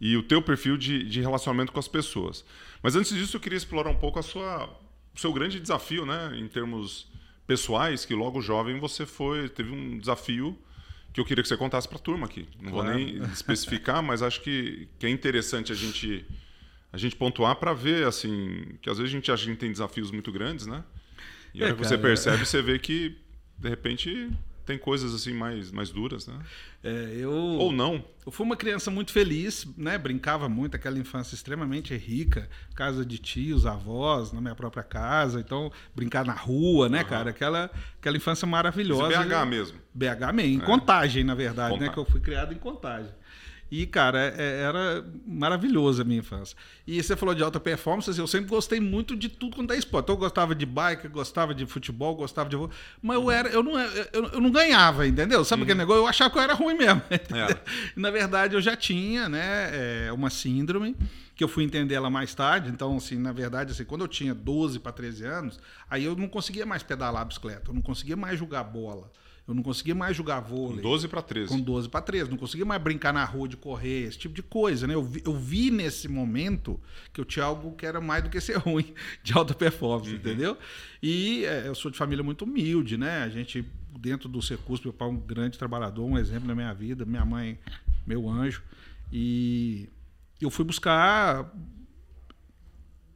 e 0.00 0.16
o 0.16 0.22
teu 0.22 0.40
perfil 0.40 0.76
de, 0.76 1.02
de 1.02 1.20
relacionamento 1.20 1.72
com 1.72 1.80
as 1.80 1.88
pessoas. 1.88 2.44
Mas 2.80 2.94
antes 2.94 3.12
disso, 3.12 3.36
eu 3.36 3.40
queria 3.40 3.56
explorar 3.56 3.90
um 3.90 3.96
pouco 3.96 4.20
a 4.20 4.22
sua, 4.22 4.66
o 5.14 5.18
seu 5.18 5.32
grande 5.32 5.58
desafio, 5.58 6.06
né? 6.06 6.32
Em 6.36 6.46
termos 6.46 7.08
pessoais, 7.44 8.04
que 8.04 8.14
logo 8.14 8.40
jovem 8.40 8.78
você 8.78 9.04
foi, 9.04 9.48
teve 9.48 9.72
um 9.72 9.98
desafio 9.98 10.56
que 11.12 11.20
eu 11.20 11.24
queria 11.24 11.42
que 11.42 11.48
você 11.48 11.56
contasse 11.56 11.88
para 11.88 11.98
a 11.98 12.00
turma 12.00 12.26
aqui. 12.26 12.46
Não 12.60 12.70
Claro. 12.70 12.88
vou 12.88 12.96
nem 12.96 13.20
especificar, 13.32 14.00
mas 14.00 14.22
acho 14.22 14.40
que, 14.42 14.86
que 14.96 15.06
é 15.06 15.10
interessante 15.10 15.72
a 15.72 15.74
gente 15.74 16.24
a 16.92 16.98
gente 16.98 17.16
pontuar 17.16 17.56
para 17.56 17.72
ver 17.72 18.06
assim 18.06 18.64
que 18.80 18.90
às 18.90 18.98
vezes 18.98 19.12
a 19.12 19.16
gente 19.16 19.30
a 19.30 19.36
gente 19.36 19.58
tem 19.58 19.70
desafios 19.70 20.10
muito 20.10 20.30
grandes, 20.32 20.66
né? 20.66 20.84
E 21.54 21.62
É, 21.62 21.72
que 21.72 21.78
você 21.78 21.90
cara, 21.96 22.02
percebe, 22.02 22.46
você 22.46 22.62
vê 22.62 22.78
que 22.78 23.16
de 23.58 23.68
repente 23.68 24.30
tem 24.64 24.78
coisas 24.78 25.14
assim 25.14 25.32
mais 25.32 25.72
mais 25.72 25.90
duras, 25.90 26.26
né? 26.26 26.38
É, 26.82 27.12
eu... 27.16 27.32
Ou 27.32 27.72
não. 27.72 28.04
Eu 28.24 28.30
fui 28.30 28.46
uma 28.46 28.56
criança 28.56 28.90
muito 28.90 29.12
feliz, 29.12 29.66
né? 29.76 29.98
Brincava 29.98 30.48
muito, 30.48 30.76
aquela 30.76 30.98
infância 30.98 31.34
extremamente 31.34 31.96
rica, 31.96 32.48
casa 32.74 33.04
de 33.04 33.18
tios, 33.18 33.66
avós, 33.66 34.32
na 34.32 34.40
minha 34.40 34.54
própria 34.54 34.82
casa, 34.82 35.40
então 35.40 35.72
brincar 35.94 36.24
na 36.24 36.34
rua, 36.34 36.88
né, 36.88 37.02
cara? 37.02 37.30
Aquela, 37.30 37.70
aquela 37.98 38.16
infância 38.16 38.46
maravilhosa. 38.46 39.12
Esse 39.14 39.28
BH 39.28 39.46
mesmo. 39.46 39.78
BH 39.92 40.32
mesmo, 40.34 40.54
em 40.54 40.60
Contagem, 40.60 41.24
na 41.24 41.34
verdade, 41.34 41.72
né? 41.72 41.88
Contagem. 41.88 41.92
Que 41.92 41.98
eu 41.98 42.04
fui 42.04 42.20
criado 42.20 42.54
em 42.54 42.58
Contagem. 42.58 43.12
E, 43.70 43.86
cara, 43.86 44.34
é- 44.36 44.62
era 44.62 45.04
maravilhosa 45.26 46.02
a 46.02 46.04
minha 46.04 46.18
infância. 46.18 46.56
E 46.86 47.00
você 47.02 47.14
falou 47.14 47.34
de 47.34 47.42
alta 47.42 47.60
performance, 47.60 48.10
assim, 48.10 48.20
eu 48.20 48.26
sempre 48.26 48.50
gostei 48.50 48.80
muito 48.80 49.16
de 49.16 49.28
tudo 49.28 49.54
quanto 49.56 49.72
é 49.72 49.78
esporte. 49.78 50.06
Então, 50.06 50.16
eu 50.16 50.20
gostava 50.20 50.54
de 50.54 50.66
bike, 50.66 51.06
gostava 51.08 51.54
de 51.54 51.64
futebol, 51.66 52.14
gostava 52.16 52.48
de... 52.48 52.56
Mas 53.00 53.16
eu, 53.16 53.30
era, 53.30 53.48
eu, 53.48 53.62
não, 53.62 53.78
eu, 53.78 54.24
eu 54.32 54.40
não 54.40 54.50
ganhava, 54.50 55.06
entendeu? 55.06 55.44
Sabe 55.44 55.62
aquele 55.62 55.78
negócio? 55.78 56.00
Eu 56.02 56.06
achava 56.06 56.30
que 56.30 56.38
eu 56.38 56.42
era 56.42 56.54
ruim 56.54 56.74
mesmo. 56.74 57.02
E, 57.96 58.00
na 58.00 58.10
verdade, 58.10 58.54
eu 58.54 58.60
já 58.60 58.76
tinha 58.76 59.28
né, 59.28 60.06
é, 60.06 60.12
uma 60.12 60.30
síndrome 60.30 60.96
que 61.34 61.44
eu 61.44 61.48
fui 61.48 61.64
entender 61.64 61.94
ela 61.94 62.10
mais 62.10 62.34
tarde. 62.34 62.68
Então, 62.70 62.96
assim, 62.96 63.16
na 63.16 63.32
verdade, 63.32 63.72
assim, 63.72 63.84
quando 63.84 64.02
eu 64.02 64.08
tinha 64.08 64.34
12 64.34 64.78
para 64.78 64.92
13 64.92 65.24
anos, 65.24 65.58
aí 65.88 66.04
eu 66.04 66.14
não 66.14 66.28
conseguia 66.28 66.66
mais 66.66 66.82
pedalar 66.82 67.22
a 67.22 67.24
bicicleta, 67.24 67.70
eu 67.70 67.74
não 67.74 67.82
conseguia 67.82 68.16
mais 68.16 68.38
jogar 68.38 68.62
bola, 68.64 69.10
eu 69.50 69.54
não 69.54 69.64
conseguia 69.64 69.96
mais 69.96 70.16
jogar 70.16 70.38
vôlei. 70.38 70.80
12 70.80 71.08
para 71.08 71.20
13. 71.20 71.48
Com 71.48 71.60
12 71.60 71.88
para 71.88 72.00
13. 72.00 72.30
Não 72.30 72.36
conseguia 72.36 72.64
mais 72.64 72.80
brincar 72.80 73.12
na 73.12 73.24
rua 73.24 73.48
de 73.48 73.56
correr, 73.56 74.06
esse 74.06 74.16
tipo 74.16 74.32
de 74.32 74.44
coisa, 74.44 74.86
né? 74.86 74.94
Eu 74.94 75.02
vi, 75.02 75.20
eu 75.26 75.36
vi 75.36 75.72
nesse 75.72 76.06
momento 76.06 76.78
que 77.12 77.20
eu 77.20 77.24
tinha 77.24 77.44
algo 77.44 77.72
que 77.72 77.84
era 77.84 78.00
mais 78.00 78.22
do 78.22 78.30
que 78.30 78.40
ser 78.40 78.58
ruim 78.62 78.94
de 79.24 79.32
alta 79.32 79.52
performance, 79.52 80.14
entendeu? 80.14 80.56
E 81.02 81.44
é, 81.46 81.66
eu 81.66 81.74
sou 81.74 81.90
de 81.90 81.98
família 81.98 82.22
muito 82.22 82.44
humilde, 82.44 82.96
né? 82.96 83.24
A 83.24 83.28
gente, 83.28 83.64
dentro 83.98 84.28
do 84.28 84.40
Secusp, 84.40 84.84
meu 84.84 84.92
pai 84.92 85.08
é 85.08 85.10
um 85.10 85.16
grande 85.16 85.58
trabalhador, 85.58 86.04
um 86.04 86.16
exemplo 86.16 86.46
na 86.46 86.54
minha 86.54 86.72
vida, 86.72 87.04
minha 87.04 87.24
mãe, 87.24 87.58
meu 88.06 88.28
anjo. 88.28 88.62
E 89.12 89.88
eu 90.40 90.48
fui 90.48 90.64
buscar 90.64 91.52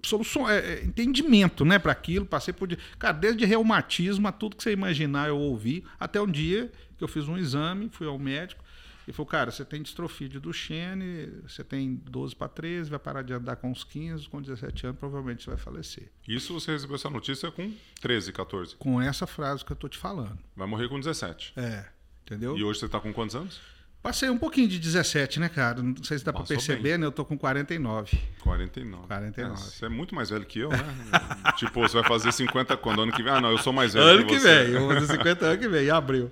solução, 0.06 0.48
é, 0.48 0.58
é, 0.58 0.84
entendimento, 0.84 1.64
né, 1.64 1.78
para 1.78 1.92
aquilo, 1.92 2.26
passei 2.26 2.52
por, 2.52 2.68
cara, 2.98 3.12
desde 3.12 3.44
reumatismo 3.44 4.28
a 4.28 4.32
tudo 4.32 4.56
que 4.56 4.62
você 4.62 4.72
imaginar 4.72 5.28
eu 5.28 5.38
ouvi, 5.38 5.84
até 5.98 6.20
um 6.20 6.30
dia 6.30 6.70
que 6.96 7.02
eu 7.02 7.08
fiz 7.08 7.28
um 7.28 7.36
exame, 7.36 7.88
fui 7.90 8.06
ao 8.06 8.18
médico 8.18 8.62
E 9.06 9.12
falou, 9.12 9.26
cara, 9.26 9.50
você 9.50 9.64
tem 9.64 9.82
distrofia 9.82 10.28
de 10.28 10.38
Duchenne, 10.38 11.30
você 11.46 11.62
tem 11.62 11.94
12 11.94 12.34
para 12.34 12.48
13, 12.48 12.88
vai 12.90 12.98
parar 12.98 13.22
de 13.22 13.32
andar 13.32 13.56
com 13.56 13.70
uns 13.70 13.84
15, 13.84 14.28
com 14.28 14.40
17 14.40 14.86
anos, 14.86 14.98
provavelmente 14.98 15.44
você 15.44 15.50
vai 15.50 15.58
falecer. 15.58 16.10
Isso 16.26 16.54
você 16.54 16.72
recebeu 16.72 16.96
essa 16.96 17.10
notícia 17.10 17.50
com 17.50 17.72
13, 18.00 18.32
14? 18.32 18.76
Com 18.76 19.00
essa 19.02 19.26
frase 19.26 19.64
que 19.64 19.72
eu 19.72 19.76
tô 19.76 19.88
te 19.88 19.98
falando. 19.98 20.38
Vai 20.56 20.66
morrer 20.66 20.88
com 20.88 20.98
17. 20.98 21.52
É, 21.56 21.86
entendeu? 22.22 22.56
E 22.56 22.64
hoje 22.64 22.80
você 22.80 22.88
tá 22.88 22.98
com 22.98 23.12
quantos 23.12 23.36
anos? 23.36 23.60
Passei 24.04 24.28
um 24.28 24.36
pouquinho 24.36 24.68
de 24.68 24.78
17, 24.78 25.40
né, 25.40 25.48
cara? 25.48 25.82
Não 25.82 26.04
sei 26.04 26.18
se 26.18 26.24
dá 26.26 26.30
para 26.30 26.44
perceber, 26.44 26.82
bem. 26.82 26.98
né? 26.98 27.06
Eu 27.06 27.10
tô 27.10 27.24
com 27.24 27.38
49. 27.38 28.18
49. 28.40 29.06
49. 29.06 29.52
É, 29.54 29.56
você 29.56 29.86
é 29.86 29.88
muito 29.88 30.14
mais 30.14 30.28
velho 30.28 30.44
que 30.44 30.58
eu, 30.58 30.68
né? 30.68 30.76
tipo, 31.56 31.80
você 31.80 31.94
vai 31.98 32.06
fazer 32.06 32.30
50 32.30 32.76
quando? 32.76 33.00
Ano 33.00 33.12
que 33.12 33.22
vem? 33.22 33.32
Ah, 33.32 33.40
não, 33.40 33.50
eu 33.50 33.56
sou 33.56 33.72
mais 33.72 33.94
velho 33.94 34.04
Ano 34.06 34.26
que 34.26 34.34
que 34.34 34.40
você. 34.40 34.64
vem, 34.64 34.74
eu 34.74 34.80
vou 34.80 34.92
fazer 34.92 35.06
50 35.06 35.46
anos 35.46 35.58
que 35.58 35.68
vem, 35.70 35.86
em 35.86 35.90
abril. 35.90 36.30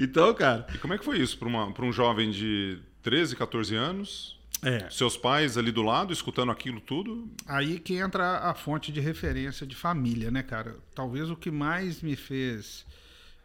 Então, 0.00 0.34
cara. 0.34 0.66
E 0.74 0.78
como 0.78 0.94
é 0.94 0.98
que 0.98 1.04
foi 1.04 1.20
isso 1.20 1.38
para 1.38 1.84
um 1.86 1.92
jovem 1.92 2.32
de 2.32 2.80
13, 3.04 3.36
14 3.36 3.76
anos? 3.76 4.36
É. 4.60 4.90
Seus 4.90 5.16
pais 5.16 5.56
ali 5.56 5.70
do 5.70 5.82
lado, 5.82 6.12
escutando 6.12 6.50
aquilo 6.50 6.80
tudo? 6.80 7.30
Aí 7.46 7.78
que 7.78 7.94
entra 7.94 8.38
a 8.38 8.52
fonte 8.52 8.90
de 8.90 8.98
referência 8.98 9.64
de 9.64 9.76
família, 9.76 10.28
né, 10.28 10.42
cara? 10.42 10.74
Talvez 10.92 11.30
o 11.30 11.36
que 11.36 11.52
mais 11.52 12.02
me 12.02 12.16
fez 12.16 12.84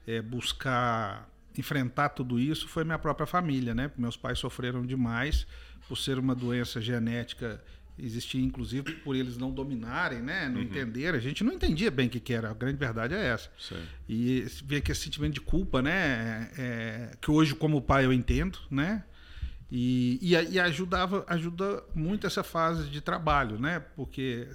é, 0.08 0.20
buscar 0.20 1.30
enfrentar 1.60 2.10
tudo 2.10 2.40
isso 2.40 2.68
foi 2.68 2.84
minha 2.84 3.00
própria 3.00 3.26
família, 3.26 3.74
né? 3.74 3.92
Meus 3.98 4.18
pais 4.18 4.40
sofreram 4.40 4.86
demais 4.86 5.48
por 5.88 5.98
ser 5.98 6.20
uma 6.20 6.36
doença 6.36 6.82
genética 6.82 7.62
existia 8.00 8.44
inclusive 8.44 8.94
por 8.98 9.16
eles 9.16 9.38
não 9.38 9.52
dominarem, 9.52 10.22
né, 10.22 10.48
não 10.48 10.62
entenderem. 10.62 11.18
A 11.18 11.22
gente 11.22 11.44
não 11.44 11.54
entendia 11.54 11.90
bem 11.90 12.08
o 12.08 12.10
que, 12.10 12.20
que 12.20 12.34
era. 12.34 12.52
A 12.52 12.54
grande 12.54 12.78
verdade 12.78 13.16
é 13.16 13.28
essa. 13.28 13.50
Sei. 13.58 13.82
E 14.08 14.46
vê 14.64 14.80
que 14.80 14.92
esse 14.92 15.02
sentimento 15.02 15.34
de 15.34 15.42
culpa, 15.42 15.82
né, 15.82 16.50
é, 16.58 17.18
que 17.20 17.32
hoje 17.32 17.56
como 17.56 17.82
pai 17.82 18.06
eu 18.06 18.14
entendo, 18.14 18.60
né, 18.70 19.04
e, 19.72 20.20
e, 20.22 20.54
e 20.54 20.60
ajudava 20.60 21.26
ajuda 21.28 21.84
muito 21.94 22.28
essa 22.28 22.44
fase 22.44 22.90
de 22.90 23.02
trabalho, 23.02 23.60
né, 23.60 23.80
porque 23.96 24.48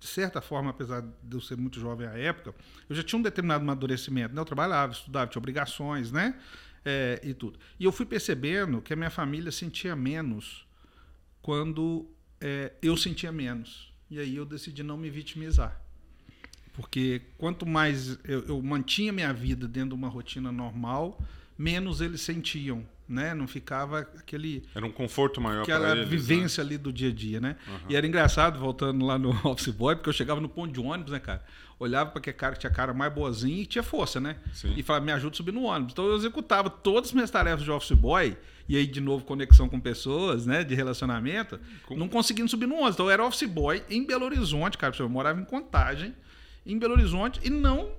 de 0.00 0.06
certa 0.06 0.40
forma, 0.40 0.70
apesar 0.70 1.02
de 1.02 1.36
eu 1.36 1.40
ser 1.42 1.58
muito 1.58 1.78
jovem 1.78 2.06
à 2.06 2.16
época, 2.16 2.54
eu 2.88 2.96
já 2.96 3.02
tinha 3.02 3.18
um 3.18 3.22
determinado 3.22 3.62
amadurecimento, 3.62 4.34
né? 4.34 4.40
Eu 4.40 4.46
trabalhava, 4.46 4.92
estudava, 4.92 5.30
tinha 5.30 5.38
obrigações, 5.38 6.10
né? 6.10 6.40
É, 6.82 7.20
e 7.22 7.34
tudo. 7.34 7.58
E 7.78 7.84
eu 7.84 7.92
fui 7.92 8.06
percebendo 8.06 8.80
que 8.80 8.94
a 8.94 8.96
minha 8.96 9.10
família 9.10 9.52
sentia 9.52 9.94
menos 9.94 10.66
quando 11.42 12.10
é, 12.40 12.72
eu 12.80 12.96
sentia 12.96 13.30
menos. 13.30 13.92
E 14.10 14.18
aí 14.18 14.34
eu 14.34 14.46
decidi 14.46 14.82
não 14.82 14.96
me 14.96 15.10
vitimizar. 15.10 15.78
Porque 16.72 17.20
quanto 17.36 17.66
mais 17.66 18.18
eu, 18.24 18.46
eu 18.46 18.62
mantinha 18.62 19.12
minha 19.12 19.34
vida 19.34 19.68
dentro 19.68 19.90
de 19.90 19.94
uma 19.96 20.08
rotina 20.08 20.50
normal, 20.50 21.22
menos 21.58 22.00
eles 22.00 22.22
sentiam, 22.22 22.86
né? 23.10 23.34
Não 23.34 23.46
ficava 23.48 24.00
aquele 24.00 24.62
Era 24.74 24.86
um 24.86 24.92
conforto 24.92 25.40
maior 25.40 25.62
aquela 25.62 25.92
eles. 25.92 26.08
vivência 26.08 26.62
ali 26.62 26.78
do 26.78 26.92
dia 26.92 27.08
a 27.10 27.12
dia, 27.12 27.40
né? 27.40 27.56
E 27.88 27.96
era 27.96 28.06
engraçado, 28.06 28.58
voltando 28.58 29.04
lá 29.04 29.18
no 29.18 29.30
Office 29.46 29.68
Boy, 29.74 29.96
porque 29.96 30.08
eu 30.08 30.12
chegava 30.14 30.40
no 30.40 30.48
ponto 30.48 30.72
de 30.72 30.80
ônibus, 30.80 31.12
né, 31.12 31.18
cara? 31.18 31.44
Olhava 31.78 32.10
para 32.10 32.18
aquele 32.20 32.36
cara 32.36 32.54
que 32.54 32.60
tinha 32.60 32.70
cara 32.70 32.92
mais 32.92 33.12
boazinha 33.12 33.62
e 33.62 33.66
tinha 33.66 33.82
força, 33.82 34.20
né? 34.20 34.36
Sim. 34.52 34.74
E 34.76 34.82
falava, 34.82 35.04
me 35.04 35.12
ajuda 35.12 35.32
a 35.34 35.36
subir 35.36 35.52
no 35.52 35.62
ônibus. 35.62 35.92
Então 35.92 36.04
eu 36.06 36.14
executava 36.14 36.68
todas 36.68 37.08
as 37.08 37.14
minhas 37.14 37.30
tarefas 37.30 37.62
de 37.64 37.70
Office 37.70 37.92
Boy, 37.96 38.36
e 38.68 38.76
aí, 38.76 38.86
de 38.86 39.00
novo, 39.00 39.24
conexão 39.24 39.68
com 39.68 39.80
pessoas, 39.80 40.44
né? 40.46 40.62
De 40.62 40.74
relacionamento, 40.74 41.58
Com- 41.86 41.96
não 41.96 42.06
conseguindo 42.06 42.48
subir 42.50 42.66
no 42.66 42.74
ônibus. 42.74 42.94
Então 42.94 43.06
eu 43.06 43.10
era 43.10 43.24
Office 43.26 43.48
Boy 43.48 43.82
em 43.90 44.04
Belo 44.06 44.26
Horizonte, 44.26 44.76
cara. 44.78 44.94
Eu 44.98 45.08
morava 45.08 45.40
em 45.40 45.44
Contagem, 45.44 46.14
em 46.66 46.78
Belo 46.78 46.92
Horizonte, 46.92 47.40
e 47.42 47.48
não 47.50 47.90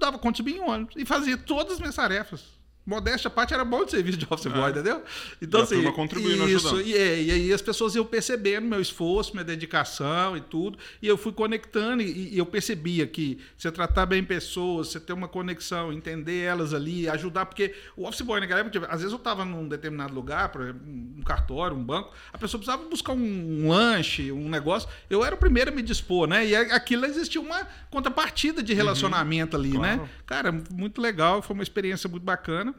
dava 0.00 0.18
conta 0.18 0.32
de 0.32 0.36
subir 0.38 0.56
em 0.56 0.60
ônibus. 0.60 0.94
E 0.96 1.04
fazia 1.04 1.36
todas 1.36 1.74
as 1.74 1.78
minhas 1.78 1.94
tarefas. 1.94 2.55
Modéstia 2.86 3.26
à 3.26 3.30
parte 3.30 3.52
era 3.52 3.64
bom 3.64 3.84
de 3.84 3.90
serviço 3.90 4.16
de 4.16 4.26
office 4.30 4.46
boy, 4.52 4.68
É. 4.68 4.70
entendeu? 4.70 5.02
Então, 5.42 5.60
E 5.60 5.62
a 5.64 5.66
turma 5.66 5.92
contribuindo, 5.92 6.48
isso, 6.48 6.68
ajudando. 6.68 6.86
e, 6.86 6.94
é, 6.96 7.20
e 7.22 7.30
aí 7.32 7.52
as 7.52 7.60
pessoas 7.60 7.94
iam 7.96 8.04
percebendo 8.04 8.66
meu 8.68 8.80
esforço, 8.80 9.32
minha 9.32 9.44
dedicação 9.44 10.36
e 10.36 10.40
tudo, 10.40 10.78
e 11.02 11.06
eu 11.08 11.16
fui 11.18 11.32
conectando, 11.32 12.00
e, 12.02 12.34
e 12.34 12.38
eu 12.38 12.46
percebia 12.46 13.04
que 13.06 13.38
você 13.58 13.72
tratar 13.72 14.06
bem 14.06 14.22
pessoas, 14.22 14.88
você 14.88 15.00
ter 15.00 15.12
uma 15.12 15.26
conexão, 15.26 15.92
entender 15.92 16.42
elas 16.42 16.72
ali, 16.72 17.08
ajudar, 17.08 17.46
porque 17.46 17.74
o 17.96 18.06
office 18.06 18.20
boy 18.20 18.38
naquela 18.38 18.60
época, 18.60 18.86
às 18.86 19.00
vezes 19.00 19.10
eu 19.12 19.18
estava 19.18 19.44
num 19.44 19.66
determinado 19.66 20.14
lugar, 20.14 20.50
por 20.50 20.62
exemplo, 20.62 20.80
um 20.86 21.22
cartório, 21.22 21.76
um 21.76 21.82
banco, 21.82 22.12
a 22.32 22.38
pessoa 22.38 22.60
precisava 22.60 22.88
buscar 22.88 23.14
um 23.14 23.68
lanche, 23.68 24.30
um 24.30 24.48
negócio, 24.48 24.88
eu 25.10 25.24
era 25.24 25.34
o 25.34 25.38
primeiro 25.38 25.72
a 25.72 25.74
me 25.74 25.82
dispor, 25.82 26.28
né? 26.28 26.46
E 26.46 26.54
aquilo 26.54 27.04
existia 27.04 27.40
uma 27.40 27.66
contrapartida 27.90 28.62
de 28.62 28.72
relacionamento 28.74 29.56
ali, 29.56 29.72
Claro. 29.72 30.02
né? 30.02 30.08
Cara, 30.24 30.52
muito 30.70 31.00
legal, 31.00 31.42
foi 31.42 31.54
uma 31.54 31.62
experiência 31.64 32.08
muito 32.08 32.22
bacana. 32.22 32.74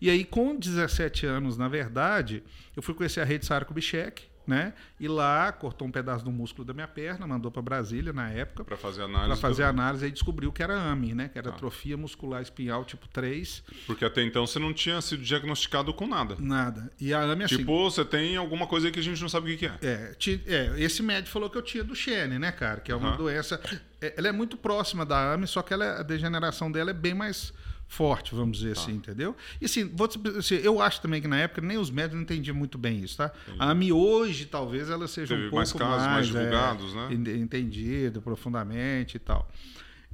E 0.00 0.10
aí, 0.10 0.24
com 0.24 0.56
17 0.56 1.24
anos, 1.26 1.56
na 1.56 1.68
verdade, 1.68 2.42
eu 2.76 2.82
fui 2.82 2.94
conhecer 2.94 3.20
a 3.20 3.24
rede 3.24 3.46
Sara 3.46 3.64
Kubitschek, 3.64 4.22
né? 4.46 4.74
E 5.00 5.08
lá 5.08 5.50
cortou 5.52 5.88
um 5.88 5.90
pedaço 5.90 6.22
do 6.22 6.30
músculo 6.30 6.66
da 6.66 6.74
minha 6.74 6.86
perna, 6.86 7.26
mandou 7.26 7.50
para 7.50 7.62
Brasília 7.62 8.12
na 8.12 8.28
época 8.30 8.62
Para 8.62 8.76
fazer 8.76 9.00
análise. 9.02 9.28
para 9.28 9.36
fazer 9.36 9.62
do- 9.62 9.68
análise 9.70 10.04
e 10.06 10.10
descobriu 10.10 10.52
que 10.52 10.62
era 10.62 10.74
AMI, 10.78 11.14
né? 11.14 11.28
Que 11.28 11.38
era 11.38 11.48
Tá. 11.48 11.54
atrofia 11.56 11.96
muscular 11.96 12.42
espinhal 12.42 12.84
tipo 12.84 13.08
3, 13.08 13.62
Porque 13.86 14.04
até 14.04 14.22
então 14.22 14.46
você 14.46 14.58
não 14.58 14.74
tinha 14.74 15.00
sido 15.00 15.22
diagnosticado 15.22 15.94
com 15.94 16.06
nada. 16.06 16.36
nada. 16.38 16.92
E 17.00 17.14
a 17.14 17.22
AMI 17.22 17.44
assim, 17.44 17.56
Tipo, 17.56 17.90
você 17.90 18.04
tem 18.04 18.36
alguma 18.36 18.66
coisa 18.66 18.88
aí 18.88 18.92
que 18.92 19.00
a 19.00 19.02
gente 19.02 19.22
não 19.22 19.30
sabe 19.30 19.54
o 19.54 19.56
que 19.56 19.64
é. 19.64 19.78
É, 19.80 20.14
ti- 20.18 20.42
é, 20.46 20.74
esse 20.76 21.02
médico 21.02 21.30
falou 21.30 21.48
que 21.48 21.56
eu 21.56 21.62
tinha 21.62 21.82
do 21.82 21.88
Duchenne, 21.94 22.38
né, 22.38 22.52
cara? 22.52 22.82
Que 22.82 22.92
é 22.92 22.94
uma 22.96 23.16
doença. 23.16 23.58
é, 24.02 24.12
ela 24.18 24.28
é 24.28 24.32
muito 24.32 24.58
próxima 24.58 25.06
da 25.06 25.32
AME, 25.32 25.46
só 25.46 25.62
que 25.62 25.72
ela, 25.72 26.00
a 26.00 26.02
degeneração 26.02 26.70
dela 26.70 26.90
é 26.90 26.94
bem 26.94 27.14
mais 27.14 27.50
forte, 27.86 28.34
vamos 28.34 28.58
dizer 28.58 28.74
Tá. 28.74 28.80
assim, 28.82 28.92
entendeu? 28.92 29.36
E 29.60 29.66
assim, 29.66 29.84
vou 29.94 30.08
assim, 30.38 30.56
eu 30.56 30.80
acho 30.82 31.00
também 31.00 31.20
que 31.22 31.28
na 31.28 31.38
época 31.38 31.60
nem 31.60 31.78
os 31.78 31.90
médicos 31.90 32.20
entendiam 32.22 32.56
muito 32.56 32.76
bem 32.76 33.00
isso, 33.04 33.16
tá? 33.18 33.32
A 33.58 33.70
AME 33.70 33.92
hoje, 33.92 34.46
talvez, 34.46 34.90
ela 34.90 35.06
seja 35.06 35.34
Teve 35.34 35.46
um 35.46 35.50
pouco 35.50 35.56
mais 35.56 35.72
casos 35.72 36.06
mais 36.08 36.26
é, 36.26 36.32
divulgados, 36.32 36.94
né? 36.94 37.08
en- 37.12 37.40
Entendida 37.42 38.20
profundamente 38.20 39.16
e 39.16 39.20
tal. 39.20 39.48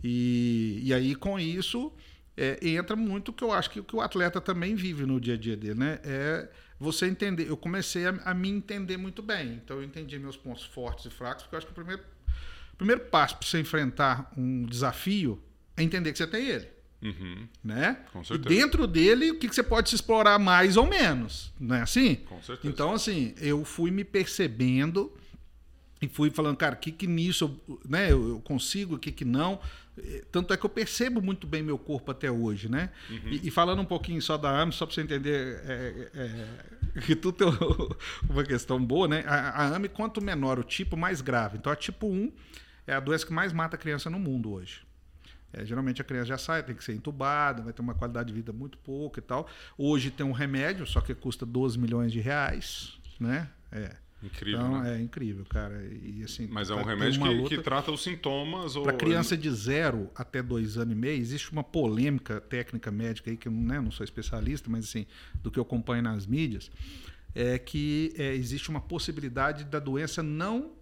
E, 0.03 0.81
e 0.83 0.95
aí, 0.95 1.15
com 1.15 1.39
isso, 1.39 1.93
é, 2.37 2.59
entra 2.69 2.97
muito 2.97 3.29
o 3.31 3.33
que 3.33 3.45
eu 3.45 3.53
acho 3.53 3.71
que, 3.71 3.81
o 3.81 3.85
que 3.85 3.95
o 3.97 4.01
atleta 4.01 4.41
também 4.41 4.75
vive 4.75 5.05
no 5.07 5.21
dia 5.21 5.35
a 5.35 5.37
dia 5.37 5.57
dele, 5.57 5.75
né? 5.75 6.01
É 6.05 6.49
você 6.79 7.07
entender. 7.07 7.49
Eu 7.49 7.57
comecei 7.57 8.07
a, 8.07 8.11
a 8.25 8.35
me 8.35 8.49
entender 8.49 8.97
muito 8.97 9.23
bem. 9.23 9.61
Então, 9.65 9.77
eu 9.79 9.85
entendi 9.85 10.19
meus 10.19 10.37
pontos 10.37 10.65
fortes 10.65 11.05
e 11.07 11.11
fracos, 11.11 11.43
porque 11.45 11.55
eu 11.55 11.59
acho 11.59 11.67
que 11.67 11.73
o 11.73 11.75
primeiro, 11.75 12.03
o 12.73 12.77
primeiro 12.77 13.03
passo 13.03 13.37
para 13.37 13.47
você 13.47 13.61
enfrentar 13.61 14.33
um 14.37 14.65
desafio 14.65 15.43
é 15.77 15.83
entender 15.83 16.13
que 16.13 16.19
você 16.19 16.27
tem 16.27 16.47
ele. 16.47 16.69
Uhum, 17.03 17.49
Né? 17.65 17.97
Com 18.13 18.21
E 18.21 18.27
certeza. 18.27 18.49
dentro 18.49 18.87
dele, 18.87 19.31
o 19.31 19.39
que, 19.39 19.49
que 19.49 19.55
você 19.55 19.63
pode 19.63 19.89
se 19.89 19.95
explorar 19.95 20.39
mais 20.39 20.77
ou 20.77 20.87
menos. 20.87 21.53
Não 21.59 21.77
é 21.77 21.83
assim? 21.83 22.17
com 22.17 22.43
certeza. 22.43 22.69
Então, 22.69 22.93
assim, 22.93 23.35
eu 23.41 23.65
fui 23.65 23.91
me 23.91 24.05
percebendo 24.05 25.11
e 26.03 26.09
fui 26.09 26.31
falando, 26.31 26.57
cara, 26.57 26.75
o 26.75 26.79
que 26.79 26.91
que 26.93 27.07
nisso 27.07 27.59
eu, 27.69 27.79
né, 27.89 28.11
eu 28.13 28.41
consigo, 28.45 28.95
o 28.97 28.99
que 28.99 29.11
que 29.13 29.25
não. 29.25 29.61
Eh, 29.99 30.25
Tanto 30.31 30.53
é 30.53 30.57
que 30.57 30.65
eu 30.65 30.71
percebo 30.71 31.21
muito 31.23 31.47
bem 31.47 31.63
meu 31.63 31.77
corpo 31.79 32.11
até 32.11 32.31
hoje, 32.31 32.69
né? 32.71 32.91
E, 33.31 33.49
e 33.49 33.51
falando 33.51 33.81
um 33.81 33.85
pouquinho 33.85 34.21
só 34.21 34.37
da 34.39 34.61
AME, 34.61 34.73
só 34.73 34.85
para 34.87 34.95
você 34.95 35.01
entender 35.03 35.61
é, 35.65 36.11
é, 36.15 37.01
que 37.01 37.15
tudo 37.17 37.37
tem 37.39 37.47
uma 38.31 38.45
questão 38.45 38.83
boa, 38.83 39.09
né? 39.09 39.25
A, 39.27 39.65
a 39.65 39.77
AME, 39.77 39.89
quanto 39.89 40.21
menor 40.23 40.59
o 40.59 40.63
tipo, 40.65 40.97
mais 40.97 41.21
grave. 41.21 41.57
Então, 41.59 41.73
a 41.73 41.77
tipo 41.77 42.07
1 42.07 42.31
é 42.87 42.95
a 42.95 43.01
doença 43.01 43.27
que 43.27 43.33
mais 43.33 43.53
mata 43.53 43.77
criança 43.77 44.09
no 44.11 44.19
mundo 44.19 44.53
hoje. 44.53 44.83
É, 45.53 45.65
geralmente 45.65 46.01
a 46.01 46.05
criança 46.05 46.27
já 46.27 46.39
sai, 46.39 46.63
tem 46.63 46.75
que 46.75 46.85
ser 46.85 46.95
entubada, 46.95 47.63
vai 47.63 47.73
ter 47.73 47.83
uma 47.83 47.95
qualidade 47.95 48.29
de 48.29 48.35
vida 48.35 48.53
muito 48.53 48.79
pouca 48.79 49.19
e 49.19 49.23
tal. 49.23 49.49
Hoje 49.77 50.11
tem 50.11 50.25
um 50.25 50.33
remédio, 50.33 50.87
só 50.87 51.01
que 51.01 51.15
custa 51.15 51.45
12 51.45 51.79
milhões 51.79 52.13
de 52.13 52.21
reais, 52.21 52.99
né? 53.19 53.49
É. 53.73 53.97
Incrível, 54.23 54.61
então 54.61 54.83
né? 54.83 54.99
é 54.99 55.01
incrível, 55.01 55.47
cara. 55.47 55.83
E 55.83 56.23
assim, 56.23 56.47
Mas 56.51 56.71
é 56.71 56.75
tá- 56.75 56.81
um 56.81 56.85
tem 56.85 56.95
remédio 56.95 57.23
que, 57.23 57.29
luta- 57.29 57.57
que 57.57 57.63
trata 57.63 57.91
os 57.91 58.03
sintomas 58.03 58.77
ou 58.77 58.83
para 58.83 58.93
criança 58.93 59.35
de 59.35 59.51
zero 59.51 60.11
até 60.15 60.43
dois 60.43 60.77
anos 60.77 60.93
e 60.93 60.95
meio, 60.95 61.19
existe 61.19 61.51
uma 61.51 61.65
polêmica 61.65 62.39
técnica 62.39 62.91
médica 62.91 63.31
aí, 63.31 63.37
que 63.39 63.49
eu 63.49 63.53
né, 63.53 63.81
não 63.81 63.91
sou 63.91 64.05
especialista, 64.05 64.69
mas 64.69 64.85
assim, 64.85 65.07
do 65.43 65.51
que 65.51 65.59
eu 65.59 65.63
acompanho 65.63 66.03
nas 66.03 66.27
mídias, 66.27 66.71
é 67.35 67.59
que 67.59 68.13
é, 68.19 68.35
existe 68.35 68.69
uma 68.69 68.81
possibilidade 68.81 69.65
da 69.65 69.79
doença 69.79 70.23
não. 70.23 70.73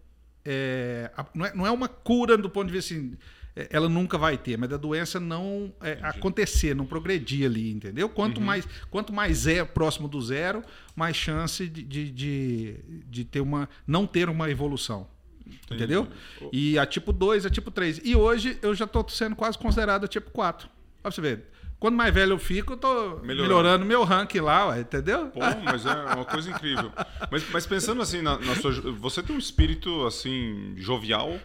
É, 0.45 1.11
não, 1.33 1.47
é, 1.47 1.55
não 1.55 1.67
é 1.67 1.71
uma 1.71 1.89
cura 1.89 2.37
do 2.37 2.51
ponto 2.51 2.67
de 2.67 2.73
vista 2.73 2.93
assim. 2.95 3.17
É, 3.59 3.69
Ela 3.71 3.89
nunca 3.89 4.17
vai 4.17 4.39
ter, 4.39 4.57
mas 4.57 4.69
da 4.71 4.77
doença 4.77 5.19
não 5.19 5.73
é, 5.81 5.99
acontecer, 6.03 6.77
não 6.77 6.87
progredir 6.87 7.45
ali, 7.45 7.73
entendeu? 7.73 8.07
Uhum. 8.07 8.15
Quanto, 8.15 8.41
mais, 8.41 8.69
quanto 8.89 9.13
mais 9.13 9.49
é 9.49 9.65
próximo 9.65 10.07
do 10.07 10.23
zero, 10.23 10.63
mais 10.95 11.17
chance 11.17 11.67
de, 11.67 11.83
de, 11.83 12.11
de, 12.11 12.77
de 13.09 13.25
ter 13.25 13.41
uma, 13.41 13.69
não 13.85 14.07
ter 14.07 14.29
uma 14.29 14.49
evolução. 14.49 15.09
Entendi. 15.45 15.75
Entendeu? 15.75 16.09
E 16.53 16.79
a 16.79 16.87
tipo 16.87 17.13
2, 17.13 17.47
a 17.47 17.51
tipo 17.51 17.71
3. 17.71 18.03
E 18.05 18.15
hoje 18.15 18.57
eu 18.63 18.75
já 18.75 18.85
estou 18.85 19.09
sendo 19.09 19.35
quase 19.35 19.59
considerado 19.59 20.05
a 20.05 20.09
tipo 20.09 20.31
4. 20.31 20.69
Olha 20.69 21.03
pra 21.03 21.11
você 21.11 21.21
ver. 21.21 21.45
Quando 21.81 21.97
mais 21.97 22.13
velho 22.13 22.33
eu 22.33 22.39
fico, 22.39 22.73
eu 22.73 22.77
tô 22.77 23.19
Melhorando. 23.21 23.43
melhorando 23.43 23.85
meu 23.87 24.05
ranking 24.05 24.41
lá, 24.41 24.67
ué, 24.69 24.81
entendeu? 24.81 25.29
Pô, 25.29 25.41
mas 25.65 25.87
é 25.87 25.95
uma 26.15 26.25
coisa 26.25 26.51
incrível. 26.51 26.93
Mas, 27.31 27.49
mas 27.51 27.67
pensando 27.67 28.03
assim, 28.03 28.21
na, 28.21 28.37
na 28.39 28.57
sua, 28.57 28.73
você 28.93 29.23
tem 29.23 29.35
um 29.35 29.39
espírito 29.39 30.05
assim 30.05 30.75
jovial, 30.77 31.39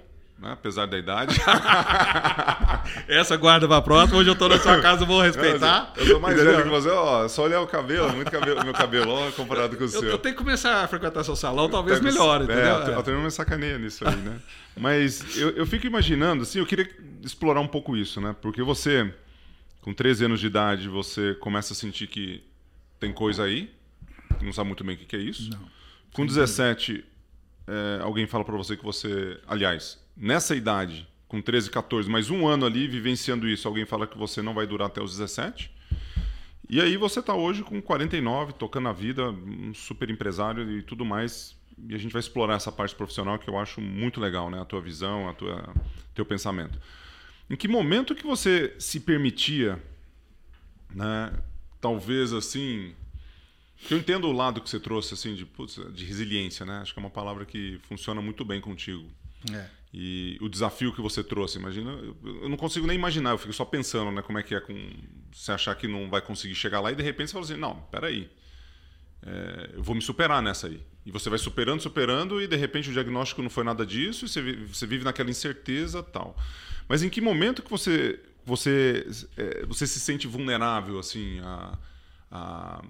né? 0.44 0.52
apesar 0.54 0.86
da 0.86 0.98
idade. 0.98 1.36
Essa 3.08 3.36
guarda 3.38 3.68
pra 3.68 3.82
próxima. 3.82 4.20
Hoje 4.20 4.30
eu 4.30 4.36
tô 4.36 4.48
na 4.48 4.60
sua 4.60 4.80
casa, 4.82 5.04
eu 5.04 5.08
vou 5.08 5.22
respeitar. 5.22 5.94
eu 5.96 6.06
sou 6.06 6.20
mais 6.20 6.36
velho 6.42 6.64
que 6.64 6.70
você, 6.70 6.90
ó. 6.90 7.28
Só 7.28 7.44
olhar 7.44 7.62
o 7.62 7.68
cabelo, 7.68 8.14
muito 8.14 8.30
cabelo, 8.30 8.64
meu 8.64 8.74
cabelo, 8.74 9.12
ó, 9.12 9.32
comparado 9.32 9.76
com 9.78 9.84
o 9.84 9.86
Eu, 9.86 9.90
seu. 9.90 10.04
eu 10.04 10.18
tenho 10.18 10.36
que 10.36 10.42
começar 10.44 10.84
a 10.84 10.88
frequentar 10.88 11.24
seu 11.24 11.36
salão, 11.36 11.70
talvez 11.70 12.00
Pega- 12.00 12.12
melhore, 12.12 12.42
É, 12.42 12.46
entendeu? 12.46 12.76
eu, 12.76 12.94
eu 12.94 13.04
tenho 13.04 13.20
uma 13.20 13.30
sacaneia 13.30 13.78
nisso 13.78 14.08
aí, 14.08 14.16
né? 14.18 14.38
Mas 14.76 15.38
eu, 15.38 15.52
eu 15.52 15.66
fico 15.66 15.86
imaginando, 15.88 16.44
assim, 16.44 16.60
eu 16.60 16.66
queria 16.66 16.90
explorar 17.24 17.62
um 17.62 17.68
pouco 17.68 17.96
isso, 17.96 18.20
né? 18.20 18.36
Porque 18.42 18.62
você, 18.62 19.14
com 19.82 19.94
13 19.94 20.26
anos 20.26 20.40
de 20.40 20.48
idade, 20.48 20.88
você 20.90 21.34
começa 21.36 21.74
a 21.74 21.76
sentir 21.76 22.08
que 22.08 22.44
tem 23.00 23.14
coisa 23.14 23.44
aí, 23.44 23.72
que 24.40 24.46
não 24.46 24.52
sabe 24.54 24.68
muito 24.68 24.84
bem 24.84 24.96
o 24.96 24.98
que 24.98 25.06
que 25.06 25.16
é 25.16 25.20
isso. 25.20 25.50
Não. 25.52 25.60
Com 26.14 26.26
17, 26.26 27.04
é, 27.68 28.02
alguém 28.02 28.28
fala 28.28 28.44
pra 28.44 28.56
você 28.56 28.76
que 28.76 28.84
você. 28.84 29.40
Aliás, 29.48 30.00
nessa 30.16 30.56
idade, 30.56 31.08
com 31.28 31.42
13, 31.42 31.70
14, 31.70 32.10
mais 32.10 32.30
um 32.30 32.48
ano 32.48 32.66
ali 32.66 32.88
vivenciando 32.88 33.48
isso, 33.48 33.68
alguém 33.68 33.86
fala 33.86 34.06
que 34.06 34.18
você 34.18 34.42
não 34.42 34.54
vai 34.54 34.68
durar 34.68 34.88
até 34.88 35.02
os 35.02 35.12
17. 35.18 35.72
E 36.70 36.82
aí 36.82 36.98
você 36.98 37.22
tá 37.22 37.36
hoje 37.36 37.64
com 37.64 37.82
49, 37.82 38.54
tocando 38.54 38.90
a 38.90 38.94
vida, 38.94 39.30
um 39.30 39.74
super 39.74 40.10
empresário 40.10 40.70
e 40.72 40.82
tudo 40.82 41.04
mais. 41.04 41.56
E 41.88 41.94
a 41.94 41.98
gente 41.98 42.12
vai 42.12 42.20
explorar 42.20 42.56
essa 42.56 42.72
parte 42.72 42.96
profissional 42.96 43.38
que 43.38 43.50
eu 43.50 43.58
acho 43.58 43.82
muito 43.82 44.20
legal, 44.20 44.50
né? 44.50 44.62
A 44.62 44.66
tua 44.66 44.82
visão, 44.82 45.30
a 45.30 45.34
tua 45.34 45.74
teu 46.14 46.26
pensamento. 46.26 46.80
Em 47.50 47.56
que 47.56 47.68
momento 47.68 48.16
que 48.16 48.26
você 48.26 48.74
se 48.80 49.00
permitia, 49.00 49.82
né? 50.94 51.34
Talvez 51.82 52.32
assim, 52.32 52.96
eu 53.90 53.98
entendo 53.98 54.28
o 54.28 54.32
lado 54.32 54.62
que 54.62 54.70
você 54.70 54.80
trouxe 54.80 55.14
assim 55.14 55.36
de, 55.36 55.46
putz, 55.46 55.80
de 55.94 56.06
resiliência, 56.06 56.66
né? 56.66 56.80
Acho 56.80 56.94
que 56.94 57.00
é 57.00 57.04
uma 57.04 57.10
palavra 57.10 57.46
que 57.46 57.80
funciona 57.88 58.22
muito 58.22 58.46
bem 58.46 58.62
contigo. 58.62 59.06
É. 59.52 59.66
E 59.94 60.38
o 60.42 60.50
desafio 60.50 60.92
que 60.92 61.02
você 61.02 61.24
trouxe, 61.24 61.60
imagina, 61.60 61.92
eu, 61.92 62.18
eu 62.24 62.50
não 62.50 62.58
consigo 62.58 62.88
nem 62.88 62.96
imaginar, 62.96 63.32
eu 63.32 63.38
fico 63.38 63.54
só 63.54 63.64
pensando, 63.64 64.12
né, 64.12 64.24
como 64.24 64.40
é 64.40 64.44
que 64.44 64.56
é 64.56 64.60
com 64.60 64.74
você 65.32 65.52
achar 65.52 65.76
que 65.76 65.88
não 65.88 66.10
vai 66.10 66.20
conseguir 66.20 66.56
chegar 66.56 66.80
lá 66.80 66.92
e 66.92 66.96
de 66.96 67.04
repente 67.04 67.28
você 67.28 67.34
fala 67.34 67.46
assim, 67.46 67.58
não, 67.58 67.76
peraí, 67.92 68.28
é, 69.22 69.72
eu 69.76 69.84
vou 69.84 69.94
me 69.94 70.02
superar 70.02 70.42
nessa 70.42 70.68
aí. 70.68 70.82
E 71.06 71.12
você 71.12 71.30
vai 71.30 71.38
superando, 71.38 71.82
superando 71.82 72.42
e 72.42 72.48
de 72.48 72.56
repente 72.56 72.90
o 72.90 72.94
diagnóstico 72.94 73.42
não 73.44 73.50
foi 73.50 73.64
nada 73.64 73.86
disso 73.86 74.26
e 74.26 74.30
você, 74.30 74.54
você 74.68 74.88
vive 74.88 75.04
naquela 75.04 75.30
incerteza 75.30 76.02
tal. 76.02 76.36
Mas 76.88 77.04
em 77.04 77.10
que 77.10 77.22
momento 77.22 77.62
que 77.62 77.70
você 77.70 78.20
você 78.46 79.06
é, 79.38 79.66
você 79.66 79.88
se 79.88 80.00
sente 80.00 80.28
vulnerável 80.28 81.00
assim 81.00 81.40
a, 81.40 81.78
a 82.32 82.84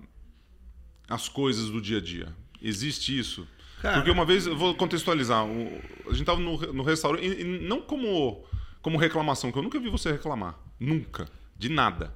as 1.10 1.28
coisas 1.30 1.70
do 1.70 1.82
dia 1.82 1.98
a 1.98 2.02
dia? 2.02 2.36
Existe 2.62 3.18
isso? 3.18 3.48
Cara- 3.82 3.98
Porque 3.98 4.12
uma 4.12 4.26
vez, 4.26 4.48
eu 4.48 4.56
vou 4.56 4.74
contextualizar, 4.76 5.44
a 5.44 6.10
gente 6.10 6.22
estava 6.22 6.40
no, 6.40 6.58
no 6.74 6.84
restaurante, 6.84 7.26
e, 7.26 7.42
e 7.42 7.44
não 7.68 7.82
como, 7.82 8.44
como 8.82 8.98
reclamação, 8.98 9.52
que 9.52 9.58
eu 9.58 9.64
nunca 9.64 9.80
vi 9.80 9.90
você 9.90 10.12
reclamar. 10.12 10.58
Nunca. 10.80 11.28
De 11.58 11.70
nada. 11.70 12.14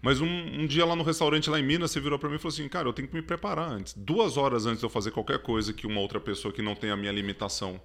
Mas 0.00 0.20
um, 0.20 0.26
um 0.26 0.66
dia 0.66 0.84
lá 0.84 0.94
no 0.94 1.02
restaurante, 1.02 1.48
lá 1.48 1.58
em 1.58 1.62
Minas, 1.62 1.90
você 1.90 2.00
virou 2.00 2.18
para 2.18 2.28
mim 2.28 2.36
e 2.36 2.38
falou 2.38 2.52
assim: 2.52 2.68
Cara, 2.68 2.86
eu 2.88 2.92
tenho 2.92 3.08
que 3.08 3.14
me 3.14 3.22
preparar 3.22 3.70
antes. 3.70 3.94
Duas 3.96 4.36
horas 4.36 4.66
antes 4.66 4.80
de 4.80 4.84
eu 4.86 4.90
fazer 4.90 5.10
qualquer 5.12 5.38
coisa 5.40 5.72
que 5.72 5.86
uma 5.86 6.00
outra 6.00 6.20
pessoa 6.20 6.52
que 6.52 6.60
não 6.60 6.74
tem 6.74 6.90
a 6.90 6.96
minha 6.96 7.10
limitação 7.12 7.80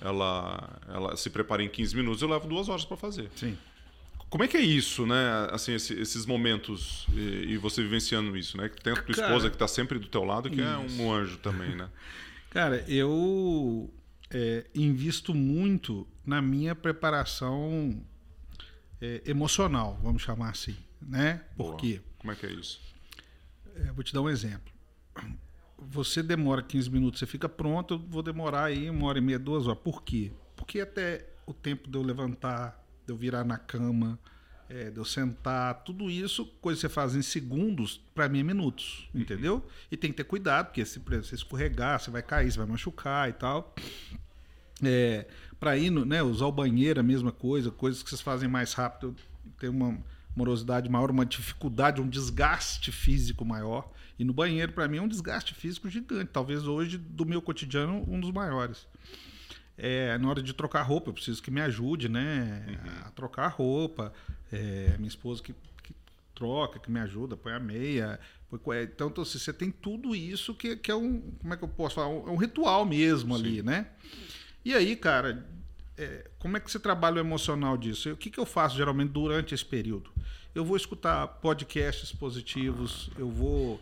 ela, 0.00 0.78
ela 0.88 1.16
se 1.16 1.30
prepara 1.30 1.62
em 1.64 1.68
15 1.68 1.96
minutos, 1.96 2.22
eu 2.22 2.28
levo 2.28 2.46
duas 2.46 2.68
horas 2.68 2.84
para 2.84 2.96
fazer. 2.96 3.30
Sim. 3.34 3.56
Como 4.36 4.44
é 4.44 4.48
que 4.48 4.58
é 4.58 4.60
isso, 4.60 5.06
né? 5.06 5.48
Assim, 5.50 5.72
esse- 5.72 5.94
esses 5.94 6.26
momentos 6.26 7.06
e, 7.14 7.52
e 7.54 7.56
você 7.56 7.82
vivenciando 7.82 8.36
isso, 8.36 8.58
né? 8.58 8.68
Tem 8.68 8.92
a 8.92 8.96
tua 8.96 9.14
Cara, 9.14 9.26
esposa 9.28 9.48
que 9.48 9.56
está 9.56 9.66
sempre 9.66 9.98
do 9.98 10.08
teu 10.08 10.24
lado, 10.24 10.50
que 10.50 10.60
é 10.60 10.76
isso. 10.76 11.00
um 11.00 11.10
anjo 11.10 11.38
também, 11.38 11.74
né? 11.74 11.88
Cara, 12.50 12.84
eu 12.86 13.90
é, 14.30 14.66
invisto 14.74 15.32
muito 15.32 16.06
na 16.22 16.42
minha 16.42 16.74
preparação 16.74 17.98
é, 19.00 19.22
emocional, 19.24 19.98
vamos 20.02 20.20
chamar 20.20 20.50
assim, 20.50 20.76
né? 21.00 21.42
Por 21.56 21.68
Boa. 21.68 21.76
quê? 21.78 22.02
Como 22.18 22.30
é 22.30 22.36
que 22.36 22.44
é 22.44 22.52
isso? 22.52 22.78
É, 23.74 23.90
vou 23.90 24.04
te 24.04 24.12
dar 24.12 24.20
um 24.20 24.28
exemplo. 24.28 24.70
Você 25.78 26.22
demora 26.22 26.62
15 26.62 26.90
minutos, 26.90 27.20
você 27.20 27.26
fica 27.26 27.48
pronto, 27.48 27.94
eu 27.94 27.98
vou 28.00 28.22
demorar 28.22 28.64
aí 28.64 28.90
uma 28.90 29.06
hora 29.06 29.16
e 29.16 29.22
meia, 29.22 29.38
duas 29.38 29.66
horas. 29.66 29.80
Por 29.82 30.02
quê? 30.02 30.30
Porque 30.56 30.78
até 30.78 31.26
o 31.46 31.54
tempo 31.54 31.88
de 31.88 31.96
eu 31.96 32.02
levantar, 32.02 32.85
de 33.06 33.12
eu 33.12 33.16
virar 33.16 33.44
na 33.44 33.56
cama, 33.56 34.18
é, 34.68 34.90
de 34.90 34.98
eu 34.98 35.04
sentar, 35.04 35.84
tudo 35.84 36.10
isso, 36.10 36.44
coisa 36.60 36.76
que 36.76 36.80
você 36.82 36.88
faz 36.88 37.14
em 37.14 37.22
segundos, 37.22 38.00
para 38.14 38.28
mim 38.28 38.40
é 38.40 38.42
minutos, 38.42 39.08
entendeu? 39.14 39.64
E 39.90 39.96
tem 39.96 40.10
que 40.10 40.16
ter 40.16 40.24
cuidado, 40.24 40.66
porque 40.66 40.84
se 40.84 40.98
você 40.98 41.36
escorregar, 41.36 42.00
você 42.00 42.10
vai 42.10 42.22
cair, 42.22 42.50
você 42.50 42.58
vai 42.58 42.66
machucar 42.66 43.28
e 43.28 43.32
tal. 43.32 43.74
É, 44.82 45.26
para 45.58 45.76
ir, 45.76 45.90
no, 45.90 46.04
né, 46.04 46.22
usar 46.22 46.46
o 46.46 46.52
banheiro, 46.52 47.00
a 47.00 47.02
mesma 47.02 47.32
coisa, 47.32 47.70
coisas 47.70 48.02
que 48.02 48.10
vocês 48.10 48.20
fazem 48.20 48.48
mais 48.48 48.72
rápido, 48.72 49.14
tem 49.58 49.70
uma 49.70 49.96
morosidade 50.34 50.88
maior, 50.90 51.10
uma 51.10 51.24
dificuldade, 51.24 52.00
um 52.00 52.08
desgaste 52.08 52.92
físico 52.92 53.44
maior. 53.44 53.90
E 54.18 54.24
no 54.24 54.32
banheiro, 54.32 54.72
para 54.72 54.86
mim, 54.88 54.98
é 54.98 55.02
um 55.02 55.08
desgaste 55.08 55.54
físico 55.54 55.88
gigante. 55.88 56.30
Talvez 56.32 56.66
hoje, 56.66 56.98
do 56.98 57.24
meu 57.24 57.40
cotidiano, 57.40 58.04
um 58.06 58.20
dos 58.20 58.30
maiores. 58.30 58.86
É, 59.78 60.16
na 60.16 60.28
hora 60.28 60.42
de 60.42 60.52
trocar 60.52 60.82
roupa, 60.82 61.10
eu 61.10 61.14
preciso 61.14 61.42
que 61.42 61.50
me 61.50 61.60
ajude, 61.60 62.08
né? 62.08 62.78
A 63.06 63.10
trocar 63.10 63.48
roupa. 63.48 64.12
É, 64.50 64.94
minha 64.96 65.08
esposa 65.08 65.42
que, 65.42 65.54
que 65.82 65.94
troca, 66.34 66.78
que 66.78 66.90
me 66.90 67.00
ajuda, 67.00 67.36
põe 67.36 67.52
a 67.52 67.60
meia. 67.60 68.18
põe 68.48 68.78
é, 68.78 68.82
Então, 68.84 69.08
então 69.08 69.22
assim, 69.22 69.38
você 69.38 69.52
tem 69.52 69.70
tudo 69.70 70.14
isso 70.14 70.54
que, 70.54 70.76
que 70.76 70.90
é 70.90 70.94
um. 70.94 71.20
Como 71.40 71.52
é 71.52 71.56
que 71.56 71.64
eu 71.64 71.68
posso 71.68 71.96
falar? 71.96 72.08
É 72.08 72.30
um 72.30 72.36
ritual 72.36 72.86
mesmo 72.86 73.34
ali, 73.34 73.62
né? 73.62 73.88
E 74.64 74.74
aí, 74.74 74.96
cara, 74.96 75.46
é, 75.96 76.28
como 76.38 76.56
é 76.56 76.60
que 76.60 76.70
você 76.70 76.78
trabalha 76.78 77.16
o 77.16 77.20
emocional 77.20 77.76
disso? 77.76 78.10
O 78.12 78.16
que, 78.16 78.30
que 78.30 78.38
eu 78.38 78.46
faço 78.46 78.76
geralmente 78.76 79.10
durante 79.10 79.54
esse 79.54 79.64
período? 79.64 80.10
Eu 80.54 80.64
vou 80.64 80.76
escutar 80.76 81.26
podcasts 81.26 82.12
positivos, 82.12 83.10
eu 83.18 83.30
vou 83.30 83.80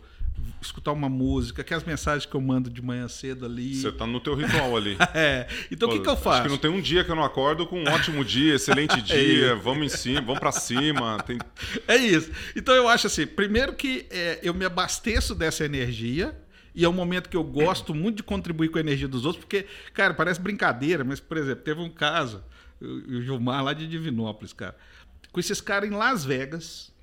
escutar 0.61 0.91
uma 0.91 1.09
música, 1.09 1.63
que 1.63 1.73
as 1.73 1.83
mensagens 1.83 2.25
que 2.25 2.35
eu 2.35 2.41
mando 2.41 2.69
de 2.69 2.81
manhã 2.81 3.07
cedo 3.07 3.45
ali. 3.45 3.75
Você 3.75 3.91
tá 3.91 4.05
no 4.05 4.19
teu 4.19 4.35
ritual 4.35 4.75
ali. 4.75 4.97
É, 5.13 5.47
então 5.71 5.87
o 5.87 5.91
que, 5.91 5.99
que 5.99 6.09
eu 6.09 6.17
faço? 6.17 6.29
Acho 6.29 6.43
que 6.43 6.49
não 6.49 6.57
tem 6.57 6.69
um 6.69 6.81
dia 6.81 7.03
que 7.03 7.11
eu 7.11 7.15
não 7.15 7.23
acordo 7.23 7.65
com 7.65 7.79
um 7.79 7.87
ótimo 7.87 8.25
dia, 8.25 8.55
excelente 8.55 8.99
dia, 9.01 9.55
vamos 9.55 9.85
em 9.85 9.97
cima, 9.97 10.21
vamos 10.21 10.39
pra 10.39 10.51
cima. 10.51 11.17
Tem... 11.25 11.37
É 11.87 11.95
isso. 11.95 12.31
Então 12.55 12.73
eu 12.73 12.87
acho 12.87 13.07
assim, 13.07 13.25
primeiro 13.25 13.73
que 13.73 14.05
é, 14.09 14.39
eu 14.43 14.53
me 14.53 14.65
abasteço 14.65 15.33
dessa 15.33 15.63
energia. 15.63 16.35
E 16.73 16.83
é 16.83 16.89
um 16.89 16.93
momento 16.93 17.29
que 17.29 17.37
eu 17.37 17.43
gosto 17.43 17.95
muito 17.95 18.17
de 18.17 18.23
contribuir 18.23 18.67
com 18.67 18.77
a 18.77 18.81
energia 18.81 19.07
dos 19.07 19.25
outros, 19.25 19.45
porque, 19.45 19.65
cara, 19.93 20.13
parece 20.13 20.41
brincadeira, 20.41 21.05
mas, 21.05 21.21
por 21.21 21.37
exemplo, 21.37 21.63
teve 21.63 21.79
um 21.79 21.89
caso, 21.89 22.43
o 22.81 23.21
Gilmar 23.21 23.63
lá 23.63 23.71
de 23.71 23.87
Divinópolis, 23.87 24.51
cara, 24.51 24.75
com 25.31 25.39
esses 25.39 25.61
caras 25.61 25.89
em 25.89 25.93
Las 25.93 26.25
Vegas. 26.25 26.93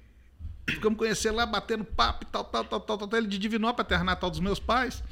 Ficamos 0.74 0.98
conhecendo 0.98 1.36
lá, 1.36 1.46
batendo 1.46 1.84
papo 1.84 2.24
e 2.24 2.26
tal, 2.26 2.44
tal, 2.44 2.64
tal, 2.64 2.80
tal, 2.80 2.98
tal. 2.98 3.18
Ele 3.18 3.26
de 3.26 3.38
Divinópolis, 3.38 3.88
terra 3.88 4.04
natal 4.04 4.30
dos 4.30 4.40
meus 4.40 4.58
pais. 4.58 5.02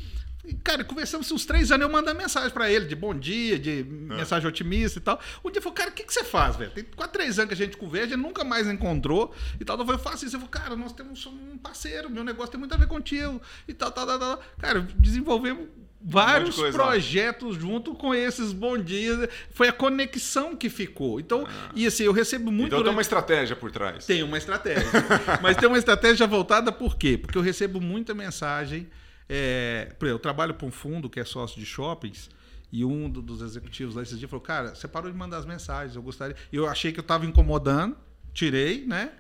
E, 0.45 0.55
cara, 0.55 0.83
conversamos 0.83 1.31
uns 1.31 1.45
três 1.45 1.71
anos, 1.71 1.87
eu 1.87 1.93
mandando 1.93 2.19
mensagem 2.19 2.51
pra 2.51 2.71
ele, 2.71 2.87
de 2.87 2.97
bom 2.97 3.15
dia, 3.15 3.59
de 3.59 3.85
mensagem 3.85 4.49
otimista 4.49 4.99
e 4.99 5.03
tal. 5.03 5.21
Um 5.45 5.51
dia 5.51 5.59
ele 5.59 5.61
falou, 5.61 5.75
cara, 5.75 5.91
o 5.91 5.93
que, 5.93 6.03
que 6.03 6.13
você 6.13 6.25
faz, 6.25 6.57
velho? 6.57 6.71
Tem 6.71 6.83
quase 6.85 7.13
três 7.13 7.39
anos 7.39 7.49
que 7.49 7.63
a 7.63 7.67
gente 7.67 7.77
conversa, 7.77 8.07
a 8.07 8.17
gente 8.17 8.27
nunca 8.27 8.43
mais 8.43 8.67
encontrou 8.67 9.35
e 9.61 9.65
tal. 9.65 9.79
Eu 9.79 9.85
falei, 9.85 10.01
eu 10.01 10.03
faço 10.03 10.25
isso. 10.25 10.37
Eu 10.37 10.41
falei, 10.41 10.51
cara, 10.51 10.77
nós 10.77 10.93
temos 10.93 11.25
um 11.27 11.59
parceiro, 11.59 12.09
meu 12.09 12.25
negócio 12.25 12.51
tem 12.51 12.59
muito 12.59 12.75
a 12.75 12.79
ver 12.79 12.87
contigo 12.87 13.41
e 13.69 13.75
tal, 13.75 13.91
tal, 13.91 14.07
tal, 14.07 14.19
tal. 14.19 14.43
Cara, 14.59 14.81
desenvolvemos 14.97 15.69
vários 16.03 16.57
lá. 16.57 16.71
projetos 16.71 17.57
junto 17.57 17.95
com 17.95 18.15
esses 18.15 18.53
bom 18.53 18.79
dias. 18.79 19.29
Foi 19.51 19.69
a 19.69 19.73
conexão 19.73 20.57
que 20.57 20.69
ficou. 20.71 21.21
Então, 21.21 21.47
e 21.75 21.87
assim, 21.87 22.05
eu 22.05 22.13
recebo 22.13 22.51
muito... 22.51 22.67
Então 22.69 22.79
tem 22.79 22.85
durante- 22.85 22.95
uma 22.97 23.03
estratégia 23.03 23.55
por 23.57 23.71
trás. 23.71 24.07
tem 24.07 24.23
uma 24.23 24.39
estratégia. 24.39 24.89
Mas 25.43 25.57
tem 25.57 25.69
uma 25.69 25.79
estratégia 25.79 26.27
voltada 26.27 26.73
por 26.73 26.97
quê? 26.97 27.19
Porque 27.19 27.37
eu 27.37 27.43
recebo 27.43 27.81
muita 27.81 28.15
mensagem. 28.15 28.89
é, 29.29 29.93
por 29.99 30.07
exemplo, 30.07 30.09
eu 30.17 30.19
trabalho 30.19 30.55
para 30.55 30.67
um 30.67 30.71
fundo 30.73 31.09
que 31.11 31.21
é 31.21 31.25
sócio 31.25 31.59
de 31.61 31.67
shoppings. 31.67 32.31
E 32.73 32.85
um 32.85 33.11
do- 33.11 33.21
dos 33.21 33.43
executivos 33.43 33.97
lá 33.97 34.03
esses 34.03 34.17
dias 34.19 34.31
falou: 34.31 34.45
Cara, 34.45 34.75
você 34.77 34.87
parou 34.87 35.11
de 35.11 35.17
mandar 35.19 35.39
as 35.39 35.45
mensagens. 35.47 35.97
Eu 35.97 36.03
gostaria. 36.03 36.37
Eu 36.53 36.69
achei 36.69 36.93
que 36.93 37.01
eu 37.01 37.03
estava 37.03 37.27
incomodando, 37.27 37.97
tirei, 38.33 38.85
né? 38.87 39.11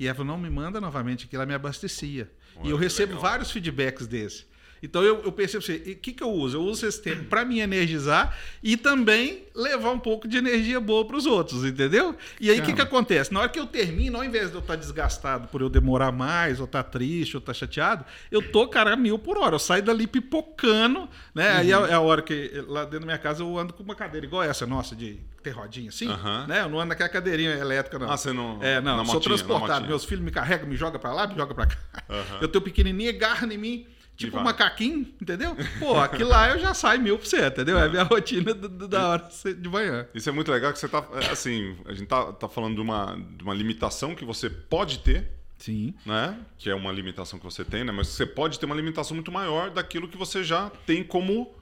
E 0.00 0.06
ela 0.06 0.14
falou: 0.16 0.32
Não, 0.32 0.42
me 0.42 0.48
manda 0.48 0.80
novamente, 0.80 1.26
que 1.28 1.36
ela 1.36 1.44
me 1.44 1.52
abastecia. 1.52 2.30
Olha 2.56 2.66
e 2.66 2.70
eu 2.70 2.76
recebo 2.78 3.12
legal. 3.12 3.22
vários 3.22 3.50
feedbacks 3.50 4.06
desse. 4.06 4.46
Então 4.84 5.02
eu, 5.02 5.22
eu 5.24 5.32
percebo 5.32 5.64
assim, 5.64 5.76
o 5.76 5.96
que, 5.96 6.12
que 6.12 6.22
eu 6.22 6.30
uso? 6.30 6.58
Eu 6.58 6.62
uso 6.62 6.86
esse 6.86 7.00
tempo 7.00 7.24
para 7.24 7.42
me 7.42 7.58
energizar 7.58 8.36
e 8.62 8.76
também 8.76 9.44
levar 9.54 9.90
um 9.92 9.98
pouco 9.98 10.28
de 10.28 10.36
energia 10.36 10.78
boa 10.78 11.06
para 11.06 11.16
os 11.16 11.24
outros, 11.24 11.64
entendeu? 11.64 12.14
E 12.38 12.50
aí 12.50 12.58
o 12.60 12.62
que, 12.62 12.74
que 12.74 12.82
acontece? 12.82 13.32
Na 13.32 13.40
hora 13.40 13.48
que 13.48 13.58
eu 13.58 13.66
termino, 13.66 14.18
ao 14.18 14.24
invés 14.24 14.50
de 14.50 14.54
eu 14.56 14.60
estar 14.60 14.76
desgastado 14.76 15.48
por 15.48 15.62
eu 15.62 15.70
demorar 15.70 16.12
mais, 16.12 16.60
ou 16.60 16.66
estar 16.66 16.82
triste, 16.82 17.34
ou 17.34 17.38
estar 17.38 17.54
chateado, 17.54 18.04
eu 18.30 18.42
tô, 18.42 18.68
cara, 18.68 18.94
mil 18.94 19.18
por 19.18 19.38
hora. 19.38 19.54
Eu 19.54 19.58
saio 19.58 19.82
dali 19.82 20.06
pipocando, 20.06 21.08
né? 21.34 21.48
Aí 21.52 21.72
é, 21.72 21.74
é 21.74 21.94
a 21.94 22.00
hora 22.00 22.20
que 22.20 22.50
lá 22.66 22.84
dentro 22.84 23.00
da 23.00 23.06
minha 23.06 23.18
casa 23.18 23.42
eu 23.42 23.58
ando 23.58 23.72
com 23.72 23.82
uma 23.82 23.94
cadeira 23.94 24.26
igual 24.26 24.42
essa 24.42 24.66
nossa, 24.66 24.94
de 24.94 25.18
ter 25.42 25.50
rodinha 25.52 25.88
assim, 25.88 26.08
Aham. 26.08 26.46
né? 26.46 26.60
Eu 26.62 26.68
não 26.68 26.78
ando 26.78 26.88
naquela 26.88 27.08
cadeirinha 27.08 27.52
elétrica, 27.52 27.98
não. 27.98 28.10
Ah, 28.10 28.16
você 28.16 28.32
não- 28.32 28.62
É, 28.62 28.80
não, 28.80 28.96
sou 29.04 29.14
motinha, 29.14 29.36
transportado. 29.36 29.86
Meus 29.86 30.04
filhos 30.04 30.24
me 30.24 30.30
carregam, 30.30 30.68
me 30.68 30.76
jogam 30.76 31.00
para 31.00 31.12
lá, 31.12 31.26
me 31.26 31.34
jogam 31.36 31.54
para 31.54 31.66
cá. 31.66 31.76
Aham. 32.10 32.38
Eu 32.40 32.48
tenho 32.48 32.62
pequenininha, 32.62 33.10
agarra 33.10 33.46
em 33.52 33.58
mim. 33.58 33.86
Tipo 34.16 34.38
um 34.38 34.42
macaquinho, 34.44 35.00
entendeu? 35.20 35.56
Pô, 35.80 35.98
aquilo 35.98 36.30
lá 36.30 36.50
eu 36.50 36.58
já 36.60 36.72
saio 36.72 37.00
mil 37.02 37.18
por 37.18 37.26
cento, 37.26 37.52
entendeu? 37.54 37.76
É 37.78 37.86
a 37.86 37.88
minha 37.88 38.02
rotina 38.06 38.54
do- 38.54 38.68
do- 38.68 38.86
da 38.88 39.08
hora 39.08 39.28
de 39.60 39.68
manhã. 39.68 40.06
Isso 40.14 40.28
é 40.28 40.32
muito 40.32 40.52
legal 40.52 40.72
que 40.72 40.78
você 40.78 40.88
tá. 40.88 41.04
é, 41.14 41.30
Assim, 41.30 41.76
a 41.84 41.92
gente 41.92 42.06
tá, 42.06 42.32
tá 42.32 42.48
falando 42.48 42.76
de 42.76 42.80
uma, 42.80 43.16
de 43.36 43.42
uma 43.42 43.52
limitação 43.52 44.14
que 44.14 44.24
você 44.24 44.48
pode 44.48 45.00
ter, 45.00 45.28
Sim. 45.58 45.94
né? 46.06 46.38
Que 46.58 46.70
é 46.70 46.74
uma 46.76 46.92
limitação 46.92 47.40
que 47.40 47.44
você 47.44 47.64
tem, 47.64 47.82
né? 47.82 47.90
Mas 47.90 48.06
você 48.08 48.24
pode 48.24 48.58
ter 48.60 48.66
uma 48.66 48.74
limitação 48.76 49.16
muito 49.16 49.32
maior 49.32 49.70
daquilo 49.70 50.06
que 50.06 50.16
você 50.16 50.44
já 50.44 50.70
tem 50.86 51.02
como, 51.02 51.52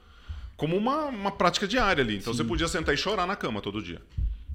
como 0.54 0.76
uma, 0.76 1.06
uma 1.06 1.30
prática 1.32 1.66
diária 1.66 2.04
ali. 2.04 2.16
Então 2.18 2.34
você 2.34 2.44
podia 2.44 2.68
sentar 2.68 2.94
e 2.94 2.98
chorar 2.98 3.26
na 3.26 3.34
cama 3.34 3.62
todo 3.62 3.80
dia. 3.82 4.02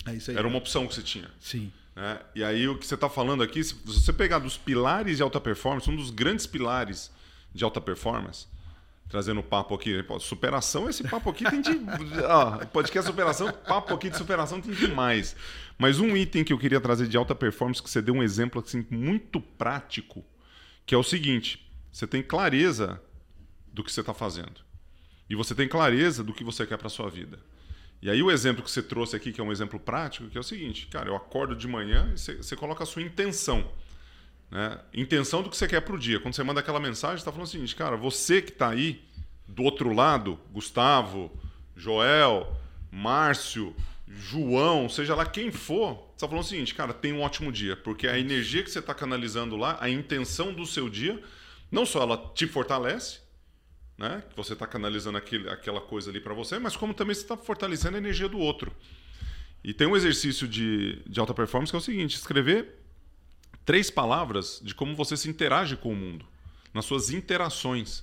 É 0.05 0.13
isso 0.13 0.29
aí. 0.29 0.37
Era 0.37 0.47
uma 0.47 0.59
opção 0.59 0.85
que 0.87 0.93
você 0.93 1.01
tinha. 1.01 1.29
Sim. 1.39 1.71
né? 1.95 2.19
E 2.35 2.43
aí 2.43 2.67
o 2.67 2.77
que 2.77 2.85
você 2.85 2.93
está 2.93 3.09
falando 3.09 3.41
aqui, 3.41 3.63
se 3.63 3.73
você 3.83 4.13
pegar 4.13 4.37
dos 4.37 4.55
pilares 4.55 5.17
de 5.17 5.23
alta 5.23 5.41
performance, 5.41 5.89
um 5.89 5.95
dos 5.95 6.11
grandes 6.11 6.45
pilares 6.45 7.11
de 7.57 7.63
alta 7.63 7.81
performance, 7.81 8.47
trazendo 9.09 9.43
papo 9.43 9.75
aqui, 9.75 10.03
superação, 10.19 10.89
esse 10.89 11.03
papo 11.03 11.29
aqui 11.29 11.43
tem 11.43 11.61
de. 11.61 11.71
ó, 12.23 12.65
podcast 12.65 13.09
superação, 13.09 13.51
papo 13.51 13.93
aqui 13.93 14.09
de 14.09 14.17
superação 14.17 14.61
tem 14.61 14.73
demais. 14.73 15.35
Mas 15.77 15.99
um 15.99 16.15
item 16.15 16.43
que 16.43 16.53
eu 16.53 16.57
queria 16.57 16.79
trazer 16.79 17.07
de 17.07 17.17
alta 17.17 17.35
performance, 17.35 17.81
que 17.81 17.89
você 17.89 18.01
deu 18.01 18.15
um 18.15 18.23
exemplo 18.23 18.63
assim, 18.65 18.85
muito 18.89 19.41
prático, 19.41 20.23
que 20.85 20.95
é 20.95 20.97
o 20.97 21.03
seguinte: 21.03 21.69
você 21.91 22.07
tem 22.07 22.23
clareza 22.23 23.01
do 23.73 23.83
que 23.83 23.91
você 23.91 24.01
está 24.01 24.13
fazendo. 24.13 24.65
E 25.29 25.35
você 25.35 25.53
tem 25.53 25.67
clareza 25.67 26.23
do 26.23 26.33
que 26.33 26.43
você 26.43 26.65
quer 26.65 26.77
para 26.77 26.87
sua 26.87 27.09
vida. 27.09 27.39
E 28.01 28.09
aí 28.09 28.21
o 28.21 28.31
exemplo 28.31 28.63
que 28.63 28.71
você 28.71 28.81
trouxe 28.81 29.15
aqui, 29.15 29.33
que 29.33 29.41
é 29.41 29.43
um 29.43 29.51
exemplo 29.51 29.79
prático, 29.79 30.29
que 30.29 30.37
é 30.37 30.39
o 30.39 30.43
seguinte, 30.43 30.87
cara, 30.87 31.09
eu 31.09 31.15
acordo 31.15 31.55
de 31.55 31.67
manhã 31.67 32.09
e 32.13 32.17
você, 32.17 32.35
você 32.35 32.55
coloca 32.55 32.83
a 32.83 32.87
sua 32.87 33.01
intenção. 33.01 33.69
Né? 34.49 34.79
Intenção 34.93 35.41
do 35.41 35.49
que 35.49 35.57
você 35.57 35.67
quer 35.67 35.81
pro 35.81 35.99
dia. 35.99 36.19
Quando 36.19 36.33
você 36.33 36.43
manda 36.43 36.59
aquela 36.59 36.79
mensagem, 36.79 37.17
está 37.17 37.31
falando 37.31 37.47
o 37.47 37.49
seguinte, 37.49 37.75
cara, 37.75 37.97
você 37.97 38.41
que 38.41 38.51
está 38.51 38.69
aí 38.69 39.01
do 39.47 39.63
outro 39.63 39.93
lado, 39.93 40.39
Gustavo, 40.51 41.31
Joel, 41.75 42.55
Márcio, 42.91 43.75
João, 44.07 44.87
seja 44.87 45.13
lá 45.15 45.25
quem 45.25 45.51
for, 45.51 46.11
está 46.15 46.27
falando 46.27 46.43
o 46.43 46.47
seguinte, 46.47 46.73
cara, 46.73 46.93
tem 46.93 47.13
um 47.13 47.21
ótimo 47.21 47.51
dia, 47.51 47.75
porque 47.75 48.07
a 48.07 48.17
energia 48.17 48.63
que 48.63 48.71
você 48.71 48.79
está 48.79 48.93
canalizando 48.93 49.55
lá, 49.55 49.77
a 49.81 49.89
intenção 49.89 50.53
do 50.53 50.65
seu 50.65 50.89
dia, 50.89 51.21
não 51.71 51.85
só 51.85 52.01
ela 52.01 52.31
te 52.33 52.47
fortalece, 52.47 53.19
né? 53.97 54.23
Que 54.29 54.35
você 54.35 54.53
está 54.53 54.65
canalizando 54.65 55.17
aquele, 55.17 55.49
aquela 55.49 55.81
coisa 55.81 56.09
ali 56.09 56.21
para 56.21 56.33
você, 56.33 56.59
mas 56.59 56.75
como 56.75 56.93
também 56.93 57.15
você 57.15 57.21
está 57.21 57.35
fortalecendo 57.35 57.95
a 57.95 57.99
energia 57.99 58.29
do 58.29 58.37
outro. 58.37 58.71
E 59.63 59.73
tem 59.73 59.87
um 59.87 59.95
exercício 59.95 60.47
de, 60.47 61.01
de 61.05 61.19
alta 61.19 61.33
performance 61.33 61.71
que 61.71 61.75
é 61.75 61.79
o 61.79 61.81
seguinte: 61.81 62.15
escrever 62.15 62.75
três 63.67 63.91
palavras 63.91 64.61
de 64.63 64.73
como 64.73 64.95
você 64.95 65.17
se 65.17 65.29
interage 65.29 65.75
com 65.75 65.91
o 65.91 65.95
mundo, 65.95 66.25
nas 66.73 66.85
suas 66.85 67.09
interações. 67.09 68.01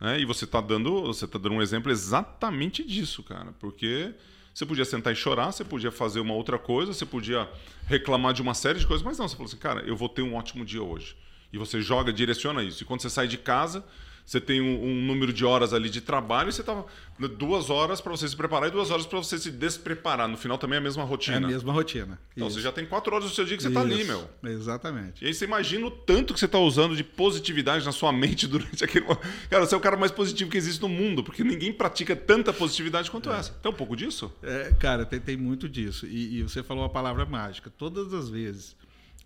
Né? 0.00 0.18
E 0.18 0.24
você 0.24 0.46
está 0.46 0.62
dando, 0.62 1.02
você 1.02 1.26
tá 1.28 1.38
dando 1.38 1.56
um 1.56 1.62
exemplo 1.62 1.92
exatamente 1.92 2.82
disso, 2.82 3.22
cara, 3.22 3.52
porque 3.60 4.14
você 4.54 4.64
podia 4.64 4.86
sentar 4.86 5.12
e 5.12 5.16
chorar, 5.16 5.52
você 5.52 5.62
podia 5.62 5.92
fazer 5.92 6.20
uma 6.20 6.32
outra 6.32 6.58
coisa, 6.58 6.94
você 6.94 7.04
podia 7.04 7.46
reclamar 7.86 8.32
de 8.32 8.40
uma 8.40 8.54
série 8.54 8.78
de 8.78 8.86
coisas, 8.86 9.04
mas 9.04 9.18
não, 9.18 9.28
você 9.28 9.36
falou 9.36 9.46
assim, 9.46 9.58
cara, 9.58 9.82
eu 9.82 9.94
vou 9.94 10.08
ter 10.08 10.22
um 10.22 10.34
ótimo 10.34 10.64
dia 10.64 10.82
hoje. 10.82 11.14
E 11.52 11.58
você 11.58 11.82
joga, 11.82 12.10
direciona 12.10 12.62
isso. 12.62 12.82
E 12.82 12.86
quando 12.86 13.02
você 13.02 13.10
sai 13.10 13.28
de 13.28 13.36
casa, 13.36 13.84
você 14.28 14.42
tem 14.42 14.60
um, 14.60 14.84
um 14.84 15.02
número 15.06 15.32
de 15.32 15.42
horas 15.42 15.72
ali 15.72 15.88
de 15.88 16.02
trabalho 16.02 16.50
e 16.50 16.52
você 16.52 16.62
tá 16.62 16.84
duas 17.38 17.70
horas 17.70 17.98
para 17.98 18.10
você 18.10 18.28
se 18.28 18.36
preparar 18.36 18.68
e 18.68 18.70
duas 18.70 18.90
horas 18.90 19.06
para 19.06 19.16
você 19.16 19.38
se 19.38 19.50
despreparar. 19.50 20.28
No 20.28 20.36
final 20.36 20.58
também 20.58 20.76
é 20.76 20.80
a 20.80 20.82
mesma 20.82 21.02
É 21.02 21.06
rotina. 21.06 21.46
a 21.46 21.50
mesma 21.50 21.72
rotina. 21.72 22.20
Então 22.36 22.46
Isso. 22.46 22.58
você 22.58 22.62
já 22.62 22.70
tem 22.70 22.84
quatro 22.84 23.14
horas 23.14 23.26
do 23.30 23.34
seu 23.34 23.46
dia 23.46 23.56
que 23.56 23.62
você 23.62 23.70
tá 23.70 23.80
ali, 23.80 24.04
meu. 24.04 24.28
Exatamente. 24.44 25.24
E 25.24 25.28
aí 25.28 25.32
você 25.32 25.46
imagina 25.46 25.86
o 25.86 25.90
tanto 25.90 26.34
que 26.34 26.40
você 26.40 26.46
tá 26.46 26.58
usando 26.58 26.94
de 26.94 27.02
positividade 27.02 27.86
na 27.86 27.90
sua 27.92 28.12
mente 28.12 28.46
durante 28.46 28.84
aquele. 28.84 29.06
Cara, 29.48 29.64
você 29.66 29.74
é 29.74 29.78
o 29.78 29.80
cara 29.80 29.96
mais 29.96 30.12
positivo 30.12 30.50
que 30.50 30.58
existe 30.58 30.82
no 30.82 30.90
mundo, 30.90 31.24
porque 31.24 31.42
ninguém 31.42 31.72
pratica 31.72 32.14
tanta 32.14 32.52
positividade 32.52 33.10
quanto 33.10 33.30
essa. 33.32 33.54
Tem 33.54 33.72
um 33.72 33.74
pouco 33.74 33.96
disso? 33.96 34.30
É, 34.42 34.74
cara, 34.78 35.06
tem, 35.06 35.18
tem 35.20 35.38
muito 35.38 35.66
disso. 35.70 36.06
E, 36.06 36.40
e 36.40 36.42
você 36.42 36.62
falou 36.62 36.84
a 36.84 36.90
palavra 36.90 37.24
mágica. 37.24 37.70
Todas 37.70 38.12
as 38.12 38.28
vezes 38.28 38.76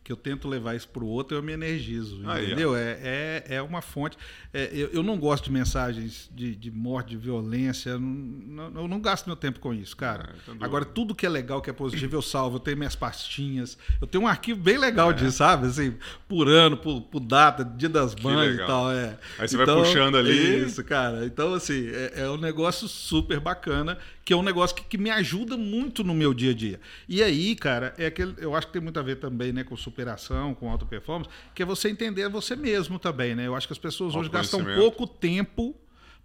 que 0.05 0.11
eu 0.11 0.17
tento 0.17 0.49
levar 0.49 0.75
isso 0.75 0.89
para 0.89 1.05
o 1.05 1.07
outro, 1.07 1.37
eu 1.37 1.43
me 1.43 1.53
energizo. 1.53 2.21
Aí, 2.29 2.43
ó. 2.43 2.47
entendeu? 2.47 2.75
É, 2.77 2.99
é, 3.03 3.45
é 3.57 3.63
uma 3.63 3.81
fonte. 3.81 4.17
É, 4.53 4.69
eu, 4.73 4.89
eu 4.93 5.03
não 5.03 5.17
gosto 5.17 5.45
de 5.45 5.53
mensagens 5.53 6.29
de, 6.35 6.57
de 6.57 6.71
morte, 6.73 7.11
de 7.11 7.17
violência. 7.17 7.91
Eu 7.91 8.01
não, 8.01 8.71
não- 8.71 8.83
eu 8.83 8.89
não 8.89 9.01
gasto 9.01 9.27
meu 9.27 9.37
tempo 9.37 9.61
com 9.61 9.73
isso, 9.73 9.97
cara. 9.97 10.31
É, 10.31 10.47
dúvida. 10.47 10.65
Agora, 10.65 10.85
tudo 10.85 11.15
que 11.15 11.25
é 11.25 11.29
legal, 11.29 11.63
que 11.63 11.71
é 11.71 11.73
positivo, 11.73 12.17
eu 12.17 12.23
salvo. 12.23 12.57
Eu 12.57 12.61
tenho 12.61 12.77
minhas 12.77 12.97
pastinhas. 12.97 13.79
Eu 14.01 14.07
tenho 14.09 14.25
um 14.25 14.27
arquivo 14.27 14.61
bem 14.61 14.77
legal 14.77 15.11
É. 15.11 15.15
disso, 15.15 15.37
sabe? 15.39 15.69
Assim, 15.69 15.95
por 16.29 16.49
ano, 16.49 16.77
por, 16.77 17.03
por 17.03 17.21
data, 17.21 17.65
dia 17.65 17.89
das 17.89 18.15
mães 18.17 18.55
e 18.57 18.59
tal. 18.67 18.91
É. 18.91 19.17
Aí 19.39 19.47
você 19.49 19.57
vai 19.57 19.67
puxando 19.67 20.17
ali. 20.17 20.65
Isso, 20.67 20.83
cara. 20.83 21.25
Então, 21.25 21.55
assim, 21.55 21.87
é, 21.89 22.23
é 22.23 22.29
um 22.31 22.37
negócio 22.39 22.89
super 22.89 23.39
bacana, 23.39 23.97
que 24.25 24.33
é 24.33 24.37
um 24.37 24.43
negócio 24.43 24.77
que, 24.77 24.85
que 24.85 24.99
me 24.99 25.11
ajuda 25.11 25.57
muito 25.57 26.05
no 26.05 26.15
meu 26.15 26.33
dia 26.33 26.53
a 26.53 26.55
dia. 26.55 26.81
E 27.09 27.23
aí, 27.23 27.55
cara, 27.57 27.95
é 27.99 28.07
aquele, 28.07 28.35
eu 28.39 28.55
acho 28.55 28.69
que 28.69 28.73
tem 28.73 28.83
muito 28.83 28.99
a 28.99 29.03
ver 29.03 29.17
também, 29.17 29.53
né, 29.53 29.65
com 29.65 29.77
superação, 29.77 30.55
com 30.55 30.71
auto 30.71 30.87
performance, 30.87 31.31
que 31.55 31.63
é 31.63 31.67
você 31.67 31.89
entender 31.89 32.29
você 32.29 32.55
mesmo 32.55 32.99
também, 32.99 33.35
né? 33.35 33.47
Eu 33.47 33.55
acho 33.55 33.67
que 33.67 33.73
as 33.73 33.79
pessoas 33.79 34.15
hoje 34.15 34.29
gastam 34.29 34.65
pouco 34.65 35.07
tempo 35.07 35.75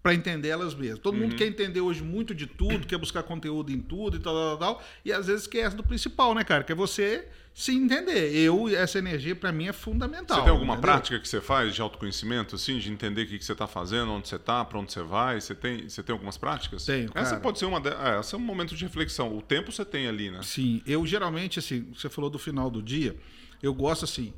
para 0.07 0.13
entender 0.15 0.47
elas 0.47 0.73
mesmas. 0.73 0.99
Todo 0.99 1.15
Uhum. 1.15 1.23
mundo 1.23 1.35
quer 1.35 1.47
entender 1.47 1.81
hoje 1.81 2.01
muito 2.01 2.33
de 2.33 2.47
tudo, 2.47 2.87
quer 2.87 2.97
buscar 2.97 3.23
conteúdo 3.23 3.73
em 3.73 3.79
tudo 3.81 4.15
e 4.15 4.19
tal, 4.21 4.33
tal, 4.33 4.57
tal, 4.57 4.75
tal, 4.75 4.83
e 5.03 5.11
às 5.11 5.27
vezes 5.27 5.41
esquece 5.41 5.75
do 5.75 5.83
principal, 5.83 6.33
né, 6.33 6.45
cara? 6.45 6.63
Que 6.63 6.71
é 6.71 6.75
você 6.75 7.27
se 7.53 7.73
entender. 7.75 8.33
Eu, 8.33 8.69
essa 8.69 8.99
energia 8.99 9.35
para 9.35 9.51
mim 9.51 9.67
é 9.67 9.73
fundamental. 9.73 10.37
Você 10.37 10.43
tem 10.43 10.51
alguma 10.53 10.75
entendeu? 10.75 10.89
prática 10.93 11.19
que 11.19 11.27
você 11.27 11.41
faz 11.41 11.75
de 11.75 11.81
autoconhecimento, 11.81 12.55
assim, 12.55 12.77
de 12.79 12.89
entender 12.89 13.23
o 13.23 13.27
que 13.27 13.37
que 13.37 13.43
você 13.43 13.51
está 13.51 13.67
fazendo, 13.67 14.09
onde 14.13 14.29
você 14.29 14.37
está, 14.37 14.63
para 14.63 14.79
onde 14.79 14.93
você 14.93 15.03
vai? 15.03 15.41
Você 15.41 15.53
tem, 15.53 15.89
você 15.89 16.01
tem 16.01 16.13
algumas 16.13 16.37
práticas? 16.37 16.85
Tenho, 16.85 17.09
Essa 17.13 17.31
cara. 17.31 17.41
pode 17.41 17.59
ser 17.59 17.65
uma. 17.65 17.81
De... 17.81 17.89
É, 17.89 18.19
essa 18.19 18.37
é 18.37 18.39
um 18.39 18.41
momento 18.41 18.75
de 18.77 18.85
reflexão. 18.85 19.35
O 19.37 19.41
tempo 19.41 19.73
você 19.73 19.83
tem 19.83 20.07
ali, 20.07 20.31
né? 20.31 20.39
Sim, 20.41 20.81
eu 20.87 21.05
geralmente, 21.05 21.59
assim, 21.59 21.85
você 21.93 22.07
falou 22.07 22.29
do 22.29 22.39
final 22.39 22.69
do 22.69 22.81
dia, 22.81 23.13
eu 23.61 23.73
gosto 23.73 24.05
assim. 24.05 24.33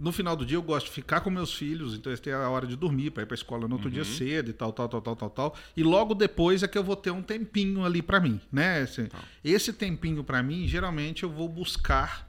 No 0.00 0.10
final 0.12 0.34
do 0.34 0.46
dia 0.46 0.56
eu 0.56 0.62
gosto 0.62 0.86
de 0.86 0.92
ficar 0.92 1.20
com 1.20 1.30
meus 1.30 1.52
filhos, 1.54 1.94
então 1.94 2.10
eles 2.10 2.20
têm 2.20 2.32
a 2.32 2.48
hora 2.48 2.66
de 2.66 2.74
dormir 2.74 3.10
para 3.10 3.22
ir 3.22 3.26
para 3.26 3.34
a 3.34 3.36
escola 3.36 3.68
no 3.68 3.74
outro 3.76 3.90
dia 3.90 4.02
cedo 4.04 4.50
e 4.50 4.52
tal, 4.52 4.72
tal, 4.72 4.88
tal, 4.88 5.00
tal, 5.02 5.14
tal, 5.16 5.30
tal. 5.30 5.56
E 5.76 5.82
logo 5.82 6.14
depois 6.14 6.62
é 6.62 6.68
que 6.68 6.78
eu 6.78 6.82
vou 6.84 6.96
ter 6.96 7.10
um 7.10 7.22
tempinho 7.22 7.84
ali 7.84 8.00
para 8.00 8.18
mim, 8.18 8.40
né? 8.50 8.80
Assim, 8.80 9.08
Esse 9.44 9.72
tempinho 9.72 10.24
para 10.24 10.42
mim, 10.42 10.66
geralmente 10.66 11.22
eu 11.22 11.30
vou 11.30 11.48
buscar 11.48 12.28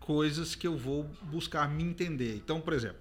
coisas 0.00 0.54
que 0.54 0.66
eu 0.66 0.76
vou 0.76 1.04
buscar 1.30 1.68
me 1.68 1.82
entender. 1.84 2.34
Então, 2.36 2.60
por 2.60 2.72
exemplo, 2.72 2.96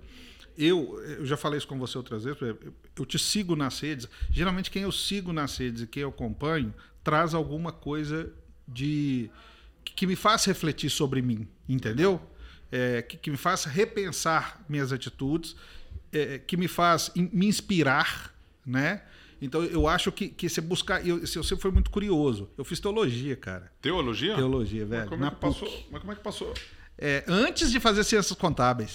eu, 0.58 1.00
eu 1.18 1.26
já 1.26 1.36
falei 1.36 1.58
isso 1.58 1.68
com 1.68 1.80
você 1.80 1.98
outras 1.98 2.24
vezes, 2.24 2.40
eu- 2.42 3.06
te 3.06 3.18
sigo 3.18 3.56
nas 3.56 3.80
redes. 3.80 4.08
Geralmente 4.30 4.70
quem 4.70 4.84
eu 4.84 4.92
sigo 4.92 5.34
nas 5.34 5.58
redes 5.58 5.82
e 5.82 5.88
quem 5.88 6.04
eu 6.04 6.10
acompanho 6.10 6.72
traz 7.04 7.34
alguma 7.34 7.72
coisa 7.72 8.32
de 8.68 9.30
que 9.84 9.94
que 9.94 10.06
me 10.08 10.16
faz 10.16 10.46
refletir 10.46 10.92
sobre 10.92 11.22
mim, 11.24 11.48
entendeu? 11.68 12.22
É, 12.72 13.02
que, 13.02 13.18
que 13.18 13.30
me 13.32 13.38
faz 13.38 13.66
repensar 13.66 14.64
minhas 14.70 14.94
atitudes, 14.94 15.56
é, 16.14 16.40
que 16.40 16.56
me 16.56 16.68
faz 16.68 17.12
in- 17.16 17.30
me 17.34 17.46
inspirar, 17.48 18.34
né? 18.66 19.02
Então 19.42 19.64
eu 19.64 19.88
acho 19.88 20.12
que, 20.12 20.30
que 20.30 20.48
você 20.48 20.62
buscar. 20.62 21.06
Eu, 21.06 21.20
eu 21.20 21.28
sempre 21.44 21.58
fui 21.62 21.72
muito 21.72 21.90
curioso. 21.90 22.50
Eu 22.58 22.64
fiz 22.64 22.80
teologia, 22.80 23.36
cara. 23.36 23.72
Teologia? 23.82 24.36
Teologia, 24.36 24.82
Mas 24.86 24.90
velho. 24.90 25.10
como, 25.10 25.26
é 25.26 25.30
que 25.30 25.36
PUC. 25.36 25.60
passou? 25.60 25.88
Mas 25.92 26.00
como 26.02 26.12
é 26.12 26.16
que 26.16 26.22
passou? 26.24 26.54
É, 26.98 27.24
antes 27.28 27.72
de 27.72 27.80
fazer 27.80 28.04
ciências 28.04 28.38
contábeis. 28.38 28.92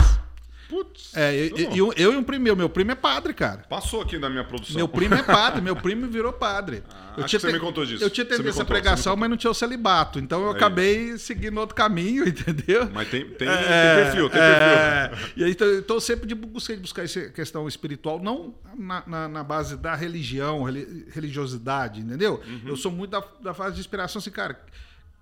Putz. 0.68 1.16
É, 1.16 1.32
eu, 1.34 1.56
eu, 1.76 1.92
eu 1.96 2.12
e 2.12 2.16
um 2.16 2.22
primo 2.24 2.42
meu. 2.44 2.56
Meu 2.56 2.68
primo 2.68 2.90
é 2.90 2.94
padre, 2.96 3.32
cara. 3.32 3.58
Passou 3.68 4.02
aqui 4.02 4.18
na 4.18 4.28
minha 4.28 4.42
produção. 4.42 4.74
Meu 4.76 4.88
primo 4.88 5.14
é 5.14 5.22
padre, 5.22 5.60
meu 5.60 5.76
primo 5.76 6.08
virou 6.08 6.32
padre. 6.32 6.82
Ah, 6.90 7.14
acho 7.18 7.28
que 7.36 7.38
você 7.38 7.52
me 7.52 7.60
contou 7.60 7.86
disso. 7.86 8.02
Eu 8.02 8.10
tinha 8.10 8.24
tendência 8.24 8.50
contou, 8.52 8.64
me 8.64 8.68
pregação, 8.68 9.16
mas 9.16 9.30
não 9.30 9.36
tinha 9.36 9.50
o 9.50 9.54
celibato. 9.54 10.18
Então 10.18 10.42
eu 10.42 10.50
Aí. 10.50 10.56
acabei 10.56 11.18
seguindo 11.18 11.58
outro 11.58 11.74
caminho, 11.76 12.26
entendeu? 12.28 12.90
Mas 12.92 13.08
tem, 13.08 13.24
tem, 13.30 13.48
É, 13.48 13.94
tem 13.94 14.04
perfil, 14.04 14.28
tem 14.30 14.40
é. 14.40 15.08
perfil. 15.08 15.28
E 15.36 15.44
aí, 15.44 15.50
então, 15.52 15.66
eu 15.68 15.82
tô 15.82 16.00
sempre 16.00 16.26
de 16.26 16.34
busquei 16.34 16.76
buscar 16.76 17.04
essa 17.04 17.28
questão 17.30 17.68
espiritual, 17.68 18.20
não 18.20 18.54
na, 18.76 19.02
na- 19.06 19.28
na 19.28 19.44
base 19.44 19.76
da 19.76 19.94
religião, 19.94 20.64
reli- 20.64 21.06
religiosidade, 21.12 22.00
entendeu? 22.00 22.42
Uhum. 22.46 22.60
Eu 22.66 22.76
sou 22.76 22.90
muito 22.90 23.10
da, 23.12 23.22
da 23.40 23.54
fase 23.54 23.74
de 23.76 23.80
inspiração, 23.80 24.18
assim, 24.18 24.30
cara, 24.30 24.60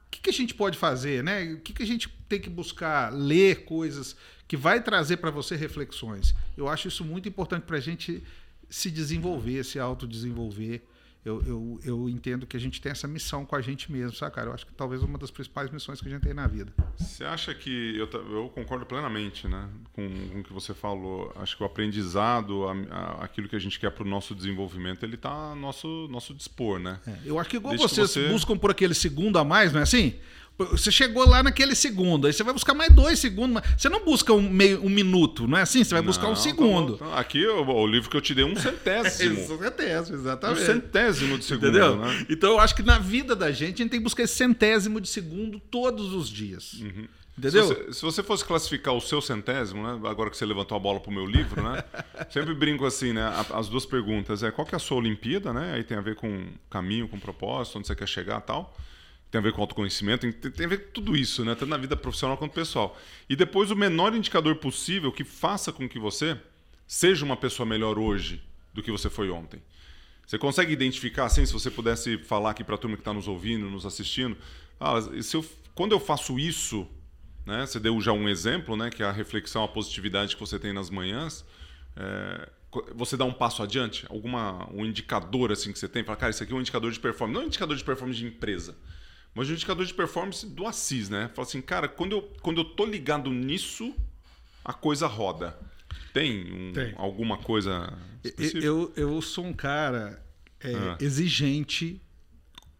o 0.06 0.10
que, 0.10 0.20
que 0.22 0.30
a 0.30 0.32
gente 0.32 0.54
pode 0.54 0.78
fazer, 0.78 1.22
né? 1.22 1.52
O 1.52 1.60
que, 1.60 1.72
que 1.74 1.82
a 1.82 1.86
gente 1.86 2.08
tem 2.28 2.40
que 2.40 2.48
buscar, 2.48 3.12
ler 3.12 3.64
coisas 3.64 4.16
que 4.54 4.56
vai 4.56 4.80
trazer 4.80 5.16
para 5.16 5.30
você 5.32 5.56
reflexões. 5.56 6.32
Eu 6.56 6.68
acho 6.68 6.86
isso 6.86 7.04
muito 7.04 7.28
importante 7.28 7.64
para 7.64 7.76
a 7.76 7.80
gente 7.80 8.22
se 8.70 8.88
desenvolver, 8.90 9.64
se 9.64 9.78
autodesenvolver. 9.80 10.82
Eu, 11.24 11.42
eu, 11.46 11.80
eu 11.82 12.08
entendo 12.08 12.46
que 12.46 12.54
a 12.54 12.60
gente 12.60 12.80
tem 12.82 12.92
essa 12.92 13.08
missão 13.08 13.46
com 13.46 13.56
a 13.56 13.60
gente 13.62 13.90
mesmo, 13.90 14.14
sabe, 14.14 14.34
cara? 14.34 14.50
Eu 14.50 14.54
acho 14.54 14.66
que 14.66 14.72
talvez 14.74 15.02
uma 15.02 15.16
das 15.18 15.30
principais 15.30 15.70
missões 15.70 15.98
que 15.98 16.06
a 16.06 16.10
gente 16.10 16.20
tem 16.20 16.34
na 16.34 16.46
vida. 16.46 16.70
Você 16.98 17.24
acha 17.24 17.54
que. 17.54 17.96
Eu, 17.96 18.06
eu 18.30 18.48
concordo 18.50 18.84
plenamente 18.84 19.48
né, 19.48 19.66
com, 19.94 20.06
com 20.28 20.40
o 20.40 20.44
que 20.44 20.52
você 20.52 20.74
falou. 20.74 21.32
Acho 21.36 21.56
que 21.56 21.62
o 21.62 21.66
aprendizado, 21.66 22.68
a- 22.68 22.74
a- 22.90 23.24
aquilo 23.24 23.48
que 23.48 23.56
a 23.56 23.58
gente 23.58 23.80
quer 23.80 23.90
para 23.90 24.04
o 24.04 24.06
nosso 24.06 24.34
desenvolvimento, 24.34 25.02
ele 25.02 25.14
está 25.14 25.30
a 25.52 25.54
nosso, 25.54 26.06
nosso 26.10 26.34
dispor, 26.34 26.78
né? 26.78 27.00
É, 27.06 27.16
eu 27.24 27.38
acho 27.38 27.48
que 27.48 27.56
igual 27.56 27.70
Desde 27.74 27.88
que 27.88 27.94
vocês 27.94 28.10
você- 28.10 28.28
buscam 28.28 28.56
por 28.58 28.70
aquele 28.70 28.92
segundo 28.94 29.38
a 29.38 29.44
mais, 29.44 29.72
não 29.72 29.80
é 29.80 29.82
assim? 29.82 30.14
Você 30.56 30.92
chegou 30.92 31.28
lá 31.28 31.42
naquele 31.42 31.74
segundo, 31.74 32.28
aí 32.28 32.32
você 32.32 32.44
vai 32.44 32.52
buscar 32.54 32.74
mais 32.74 32.92
dois 32.92 33.18
segundos. 33.18 33.60
Você 33.76 33.88
não 33.88 34.04
busca 34.04 34.32
um, 34.32 34.48
meio, 34.48 34.84
um 34.84 34.88
minuto, 34.88 35.48
não 35.48 35.58
é 35.58 35.62
assim? 35.62 35.82
Você 35.82 35.92
vai 35.94 36.02
buscar 36.02 36.24
Não, 36.24 36.30
um 36.32 36.34
tá 36.36 36.40
segundo. 36.40 36.96
bom. 36.96 37.12
Aqui 37.12 37.44
o, 37.44 37.66
o 37.66 37.86
livro 37.86 38.08
que 38.08 38.16
eu 38.16 38.20
te 38.20 38.34
dei 38.34 38.44
é 38.44 38.46
um 38.46 38.54
centésimo. 38.54 39.34
Centésimo, 39.58 40.16
um 40.16 40.20
exatamente. 40.20 40.60
centésimo 40.60 41.38
de 41.38 41.44
segundo, 41.44 41.68
Entendeu? 41.68 41.96
né? 41.96 42.26
Então 42.30 42.50
eu 42.52 42.60
acho 42.60 42.74
que 42.76 42.84
na 42.84 42.98
vida 43.00 43.34
da 43.34 43.50
gente, 43.50 43.74
a 43.74 43.76
gente 43.78 43.90
tem 43.90 43.98
que 43.98 44.04
buscar 44.04 44.22
esse 44.22 44.36
centésimo 44.36 45.00
de 45.00 45.08
segundo 45.08 45.58
todos 45.58 46.12
os 46.14 46.28
dias. 46.28 46.74
Entendeu? 47.36 47.66
Se 47.66 47.74
você, 47.74 47.92
se 47.92 48.02
você 48.02 48.22
fosse 48.22 48.44
classificar 48.44 48.94
o 48.94 49.00
seu 49.00 49.20
centésimo, 49.20 49.82
né? 49.82 50.08
Agora 50.08 50.30
que 50.30 50.36
você 50.36 50.46
levantou 50.46 50.76
a 50.76 50.78
bola 50.78 51.00
pro 51.00 51.10
meu 51.10 51.26
livro, 51.26 51.60
né? 51.64 51.82
Sempre 52.30 52.54
brinco 52.54 52.86
assim, 52.86 53.12
né? 53.12 53.24
As 53.52 53.68
duas 53.68 53.84
perguntas 53.84 54.44
é 54.44 54.52
qual 54.52 54.64
que 54.64 54.72
é 54.74 54.76
a 54.76 54.78
sua 54.78 54.98
Olimpíada, 54.98 55.52
né? 55.52 55.72
Aí 55.74 55.82
tem 55.82 55.96
a 55.98 56.00
ver 56.00 56.14
com 56.14 56.46
caminho, 56.70 57.08
com 57.08 57.18
propósito, 57.18 57.78
onde 57.78 57.88
você 57.88 57.96
quer 57.96 58.06
chegar, 58.06 58.40
tal. 58.42 58.72
Tem 59.34 59.40
a 59.40 59.42
ver 59.42 59.52
com 59.52 59.62
autoconhecimento, 59.62 60.32
tem, 60.32 60.50
tem 60.52 60.64
a 60.64 60.68
ver 60.68 60.78
com 60.78 60.92
tudo 60.92 61.16
isso, 61.16 61.44
né? 61.44 61.56
Tanto 61.56 61.68
na 61.68 61.76
vida 61.76 61.96
profissional 61.96 62.38
quanto 62.38 62.52
pessoal. 62.52 62.96
E 63.28 63.34
depois 63.34 63.68
o 63.72 63.74
menor 63.74 64.14
indicador 64.14 64.54
possível 64.54 65.10
que 65.10 65.24
faça 65.24 65.72
com 65.72 65.88
que 65.88 65.98
você 65.98 66.38
seja 66.86 67.24
uma 67.24 67.36
pessoa 67.36 67.66
melhor 67.66 67.98
hoje 67.98 68.40
do 68.72 68.80
que 68.80 68.92
você 68.92 69.10
foi 69.10 69.30
ontem. 69.30 69.60
Você 70.24 70.38
consegue 70.38 70.72
identificar, 70.72 71.24
assim, 71.24 71.44
se 71.44 71.52
você 71.52 71.68
pudesse 71.68 72.16
falar 72.18 72.50
aqui 72.50 72.62
para 72.62 72.76
a 72.76 72.78
turma 72.78 72.94
que 72.96 73.00
está 73.00 73.12
nos 73.12 73.26
ouvindo, 73.26 73.68
nos 73.68 73.84
assistindo, 73.84 74.36
ah, 74.78 75.00
se 75.20 75.36
eu- 75.36 75.44
quando 75.74 75.90
eu 75.90 75.98
faço 75.98 76.38
isso, 76.38 76.86
né, 77.44 77.66
você 77.66 77.80
deu 77.80 78.00
já 78.00 78.12
um 78.12 78.28
exemplo, 78.28 78.76
né, 78.76 78.88
que 78.88 79.02
é 79.02 79.06
a 79.06 79.10
reflexão, 79.10 79.64
a 79.64 79.68
positividade 79.68 80.36
que 80.36 80.40
você 80.40 80.60
tem 80.60 80.72
nas 80.72 80.90
manhãs, 80.90 81.44
é, 81.96 82.48
você 82.94 83.16
dá 83.16 83.24
um 83.24 83.32
passo 83.32 83.64
adiante? 83.64 84.06
Alguma, 84.08 84.72
um 84.72 84.84
indicador 84.84 85.50
assim 85.50 85.72
que 85.72 85.78
você 85.80 85.88
tem? 85.88 86.04
Fala, 86.04 86.16
cara, 86.16 86.30
isso 86.30 86.44
aqui 86.44 86.52
é 86.52 86.56
um 86.56 86.60
indicador 86.60 86.92
de 86.92 87.00
performance. 87.00 87.34
Não 87.34 87.40
é 87.40 87.44
um 87.44 87.48
indicador 87.48 87.76
de 87.76 87.82
performance 87.82 88.20
de 88.20 88.26
empresa, 88.26 88.76
mas 89.34 89.48
um 89.50 89.52
indicador 89.52 89.84
de 89.84 89.92
performance 89.94 90.46
do 90.46 90.66
Assis, 90.66 91.08
né? 91.08 91.30
Fala 91.34 91.46
assim, 91.48 91.60
cara, 91.60 91.88
quando 91.88 92.12
eu, 92.12 92.22
quando 92.42 92.60
eu 92.60 92.64
tô 92.64 92.84
ligado 92.84 93.30
nisso, 93.30 93.94
a 94.64 94.72
coisa 94.72 95.06
roda. 95.06 95.58
Tem, 96.12 96.52
um- 96.52 96.72
Tem. 96.72 96.92
alguma 96.96 97.36
coisa 97.38 97.92
específica? 98.22 98.64
Eu, 98.64 98.92
eu 98.96 99.20
sou 99.20 99.44
um 99.44 99.52
cara 99.52 100.22
é, 100.60 100.72
Ah. 100.74 100.96
exigente 101.00 102.00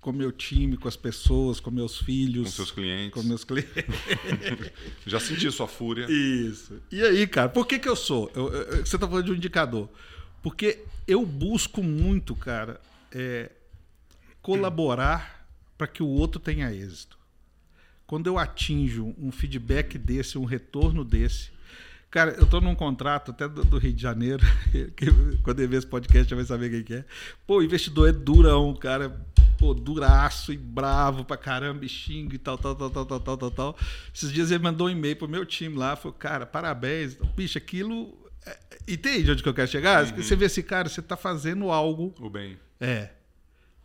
com 0.01 0.13
meu 0.13 0.31
time, 0.31 0.77
com 0.77 0.87
as 0.87 0.97
pessoas, 0.97 1.59
com 1.59 1.71
meus 1.71 1.97
filhos. 1.99 2.45
Com 2.49 2.53
seus 2.53 2.71
clientes. 2.71 3.11
Com 3.15 3.23
meus 3.27 3.43
clientes. 3.43 3.73
Já 5.07 5.19
senti 5.19 5.51
sua 5.51 5.67
fúria. 5.67 6.07
Isso. 6.11 6.81
E 6.93 7.03
aí, 7.03 7.27
cara, 7.27 7.49
por 7.49 7.67
que, 7.67 7.79
que 7.79 7.89
eu 7.89 7.97
sou? 7.97 8.31
Eu- 8.35 8.53
eu- 8.53 8.87
você 8.87 8.97
tá 8.99 9.09
falando 9.09 9.25
de 9.25 9.33
um 9.33 9.35
indicador. 9.35 9.89
Porque 10.43 10.85
eu 11.09 11.25
busco 11.25 11.83
muito, 11.83 12.37
cara, 12.37 12.81
é, 13.11 13.51
colaborar 14.43 15.34
para 15.77 15.87
que 15.87 16.03
o 16.03 16.07
outro 16.07 16.41
tenha 16.41 16.73
êxito. 16.73 17.19
Quando 18.07 18.27
eu 18.27 18.39
atinjo 18.39 19.15
um 19.19 19.33
feedback 19.33 19.97
desse, 19.99 20.37
um 20.39 20.45
retorno 20.45 21.05
desse. 21.05 21.51
Cara, 22.11 22.33
eu 22.33 22.47
tô 22.47 22.61
num 22.61 22.75
contrato 22.75 23.33
até 23.33 23.49
do, 23.49 23.65
do 23.65 23.79
Rio 23.79 23.93
de 23.93 24.01
Janeiro, 24.03 24.45
que 24.97 25.07
quando 25.43 25.59
ele 25.61 25.69
ver 25.69 25.79
esse 25.79 25.87
podcast 25.87 26.29
já 26.31 26.37
vai 26.37 26.45
saber 26.45 26.71
quem 26.71 26.83
que 26.85 26.95
é. 26.95 27.05
Pô, 27.47 27.59
o 27.59 27.63
investidor 27.63 28.09
é 28.09 28.13
durão, 28.13 28.75
cara. 28.75 29.21
Pô, 29.59 29.73
duraço 29.73 30.53
e 30.53 30.57
bravo 30.57 31.25
pra 31.25 31.37
caramba, 31.37 31.85
e 31.85 31.89
xinga 31.89 32.35
e 32.35 32.39
tal, 32.39 32.59
tal, 32.59 32.75
tal, 32.77 32.91
tal, 32.91 33.07
tal, 33.07 33.21
tal, 33.21 33.37
tal, 33.39 33.51
tal. 33.51 33.79
Esses 34.15 34.31
dias 34.33 34.51
ele 34.51 34.63
mandou 34.63 34.87
um 34.89 34.91
e-mail 34.91 35.17
pro 35.17 35.29
meu 35.29 35.45
time 35.47 35.77
lá, 35.77 35.97
falou, 35.97 36.13
cara, 36.17 36.45
parabéns. 36.45 37.17
Bicho, 37.37 37.57
aquilo. 37.59 38.17
é- 38.47 38.59
Entende 38.87 39.31
onde 39.31 39.43
que 39.43 39.49
eu 39.49 39.55
quero 39.55 39.69
chegar? 39.71 40.05
Você 40.15 40.37
vê 40.37 40.45
assim, 40.45 40.63
cara, 40.63 40.89
você 40.89 41.01
tá 41.01 41.17
fazendo 41.17 41.71
algo 41.71 42.15
O 42.21 42.29
bem. 42.29 42.59
é. 42.81 43.11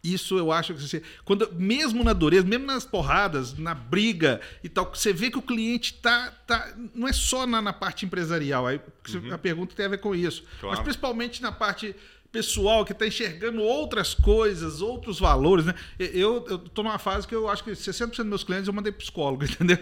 Isso 0.03 0.37
eu 0.37 0.51
acho 0.51 0.73
que 0.73 0.81
você. 0.81 1.03
Quando, 1.25 1.51
mesmo 1.53 2.03
na 2.03 2.13
dureza, 2.13 2.47
mesmo 2.47 2.65
nas 2.65 2.85
porradas, 2.85 3.57
na 3.57 3.73
briga 3.73 4.39
e 4.63 4.69
tal, 4.69 4.89
você 4.93 5.11
vê 5.11 5.29
que 5.29 5.37
o 5.37 5.41
cliente 5.41 5.93
tá. 5.95 6.31
tá 6.47 6.73
não 6.95 7.07
é 7.07 7.13
só 7.13 7.45
na, 7.45 7.61
na 7.61 7.73
parte 7.73 8.05
empresarial. 8.05 8.65
Aí, 8.65 8.79
A 9.31 9.37
pergunta 9.37 9.75
tem 9.75 9.85
a 9.85 9.89
ver 9.89 9.99
com 9.99 10.15
isso. 10.15 10.43
Claro. 10.59 10.75
Mas 10.75 10.83
principalmente 10.83 11.41
na 11.41 11.51
parte 11.51 11.93
pessoal, 12.31 12.85
que 12.85 12.91
está 12.91 13.07
enxergando 13.07 13.61
outras 13.61 14.13
coisas, 14.13 14.81
outros 14.81 15.19
valores. 15.19 15.65
Né? 15.65 15.73
Eu 15.97 16.45
estou 16.63 16.83
numa 16.83 16.99
fase 16.99 17.27
que 17.27 17.33
eu 17.33 17.49
acho 17.49 17.63
que 17.63 17.71
60% 17.71 18.09
dos 18.17 18.25
meus 18.25 18.43
clientes 18.43 18.67
eu 18.67 18.73
mandei 18.73 18.91
psicólogo, 18.91 19.43
entendeu? 19.45 19.77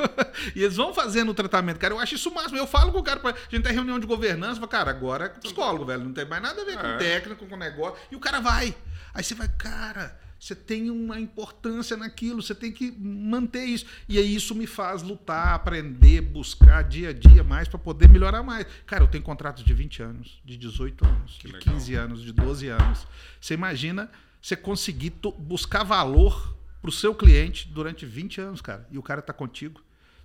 E 0.56 0.63
eles 0.63 0.77
vão 0.77 0.93
fazendo 0.93 1.30
o 1.30 1.34
tratamento. 1.34 1.77
Cara, 1.77 1.93
eu 1.93 1.99
acho 1.99 2.15
isso 2.15 2.30
o 2.30 2.34
máximo. 2.34 2.58
Eu 2.58 2.65
falo 2.67 2.91
com 2.91 2.99
o 2.99 3.03
cara, 3.03 3.19
pra, 3.19 3.32
a 3.32 3.56
gente 3.56 3.63
tem 3.63 3.73
reunião 3.73 3.99
de 3.99 4.08
governança, 4.08 4.56
falo, 4.56 4.67
cara, 4.67 4.89
agora 4.89 5.25
é 5.25 5.30
psicólogo, 5.30 5.86
velho. 5.86 6.06
Não 6.06 6.13
tem 6.13 6.25
mais 6.25 6.41
nada 6.41 6.62
a 6.62 6.65
ver 6.65 6.77
com 6.77 6.88
É. 6.88 6.97
técnico, 6.97 7.45
com 7.45 7.58
negócio. 7.58 7.97
E 8.12 8.15
o 8.15 8.19
cara 8.19 8.39
vai. 8.39 8.73
Aí 9.17 9.23
você 9.23 9.34
vai, 9.34 9.49
cara, 9.49 10.15
você 10.39 10.53
tem 10.53 10.91
uma 10.91 11.19
importância 11.19 11.97
naquilo, 11.97 12.39
você 12.39 12.53
tem 12.53 12.71
que 12.71 12.91
manter 12.91 13.65
isso. 13.65 13.88
E 14.08 14.19
aí 14.19 14.36
isso 14.36 14.53
me 14.53 14.67
faz 14.67 15.01
lutar, 15.01 15.56
aprender, 15.56 16.21
buscar 16.21 16.84
dia 16.84 17.10
a 17.10 17.13
dia 17.13 17.43
mais 17.43 17.67
para 17.67 17.80
poder 17.80 18.08
melhorar 18.08 18.43
mais. 18.43 18.67
Cara, 18.86 19.03
eu 19.03 19.08
tenho 19.08 19.23
contratos 19.23 19.63
de 19.63 19.73
20 19.73 20.03
anos, 20.03 20.39
de 20.45 20.56
18 20.56 21.03
anos, 21.03 21.38
Que 21.39 21.47
de 21.47 21.53
legal. 21.53 21.73
15 21.73 21.95
anos, 21.95 22.21
de 22.21 22.32
12 22.32 22.67
anos. 22.67 23.08
Você 23.41 23.56
imagina 23.56 24.08
você 24.39 24.56
conseguir 24.56 25.13
buscar 25.39 25.84
valor 25.84 26.56
para 26.80 26.89
o 26.89 26.93
seu 26.93 27.15
cliente 27.15 27.67
durante 27.67 28.06
20 28.06 28.39
anos, 28.39 28.62
cara. 28.62 28.88
E 28.91 28.99
o 28.99 29.01
cara 29.01 29.23
tá 29.23 29.34
contigo. 29.34 29.82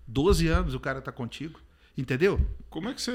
12 0.06 0.48
anos 0.48 0.74
o 0.74 0.80
cara 0.80 1.00
tá 1.00 1.10
contigo. 1.10 1.58
Entendeu? 1.96 2.40
Como 2.70 2.88
é 2.88 2.94
que 2.94 3.02
você. 3.02 3.12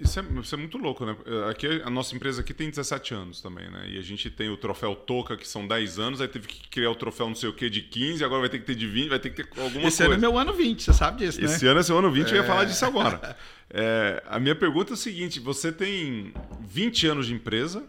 Isso 0.00 0.20
é, 0.20 0.24
isso 0.40 0.54
é 0.54 0.58
muito 0.58 0.78
louco, 0.78 1.04
né? 1.04 1.16
Aqui, 1.50 1.66
a 1.84 1.90
nossa 1.90 2.14
empresa 2.14 2.40
aqui 2.40 2.54
tem 2.54 2.70
17 2.70 3.14
anos 3.14 3.40
também, 3.40 3.68
né? 3.68 3.90
E 3.90 3.98
a 3.98 4.02
gente 4.02 4.30
tem 4.30 4.48
o 4.48 4.56
troféu 4.56 4.94
Toca, 4.94 5.36
que 5.36 5.46
são 5.46 5.66
10 5.66 5.98
anos, 5.98 6.20
aí 6.20 6.28
teve 6.28 6.46
que 6.46 6.68
criar 6.68 6.92
o 6.92 6.94
troféu 6.94 7.26
não 7.26 7.34
sei 7.34 7.48
o 7.48 7.52
que 7.52 7.68
de 7.68 7.82
15, 7.82 8.24
agora 8.24 8.42
vai 8.42 8.48
ter 8.48 8.60
que 8.60 8.64
ter 8.64 8.76
de 8.76 8.86
20, 8.86 9.08
vai 9.08 9.18
ter 9.18 9.30
que 9.30 9.42
ter 9.42 9.60
alguma 9.60 9.88
Esse 9.88 9.98
coisa. 9.98 10.04
ano 10.04 10.14
é 10.14 10.18
meu 10.18 10.38
ano 10.38 10.52
20, 10.52 10.84
você 10.84 10.92
sabe 10.92 11.18
disso, 11.18 11.40
né? 11.40 11.46
Esse 11.46 11.66
ano 11.66 11.80
é 11.80 11.82
seu 11.82 11.98
ano 11.98 12.12
20, 12.12 12.30
eu 12.30 12.36
ia 12.36 12.44
falar 12.44 12.64
disso 12.64 12.84
agora. 12.84 13.36
É, 13.68 14.22
a 14.28 14.38
minha 14.38 14.54
pergunta 14.54 14.92
é 14.92 14.94
a 14.94 14.96
seguinte: 14.96 15.40
você 15.40 15.72
tem 15.72 16.32
20 16.60 17.08
anos 17.08 17.26
de 17.26 17.34
empresa, 17.34 17.84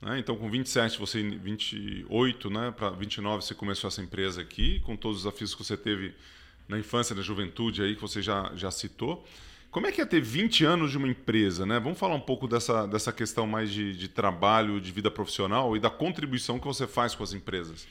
né? 0.00 0.20
então 0.20 0.36
com 0.36 0.48
27, 0.48 1.00
você 1.00 1.20
28, 1.20 2.48
né? 2.48 2.70
Para 2.70 2.90
29 2.90 3.44
você 3.44 3.54
começou 3.54 3.88
essa 3.88 4.00
empresa 4.00 4.40
aqui, 4.40 4.78
com 4.84 4.96
todos 4.96 5.18
os 5.18 5.24
desafios 5.24 5.52
que 5.52 5.64
você 5.64 5.76
teve 5.76 6.14
na 6.68 6.78
infância, 6.78 7.14
na 7.14 7.22
juventude 7.22 7.82
aí 7.82 7.94
que 7.94 8.00
você 8.02 8.20
já, 8.22 8.50
já 8.54 8.70
citou. 8.70 9.24
Como 9.70 9.86
é 9.88 9.92
que 9.92 10.00
é 10.00 10.06
ter 10.06 10.20
20 10.20 10.64
anos 10.64 10.90
de 10.92 10.96
uma 10.98 11.08
empresa, 11.08 11.66
né? 11.66 11.80
Vamos 11.80 11.98
falar 11.98 12.14
um 12.14 12.20
pouco 12.20 12.46
dessa, 12.46 12.86
dessa 12.86 13.12
questão 13.12 13.46
mais 13.46 13.70
de, 13.70 13.96
de 13.96 14.06
trabalho, 14.08 14.80
de 14.80 14.92
vida 14.92 15.10
profissional 15.10 15.76
e 15.76 15.80
da 15.80 15.90
contribuição 15.90 16.58
que 16.60 16.66
você 16.66 16.86
faz 16.86 17.14
com 17.14 17.24
as 17.24 17.32
empresas. 17.32 17.86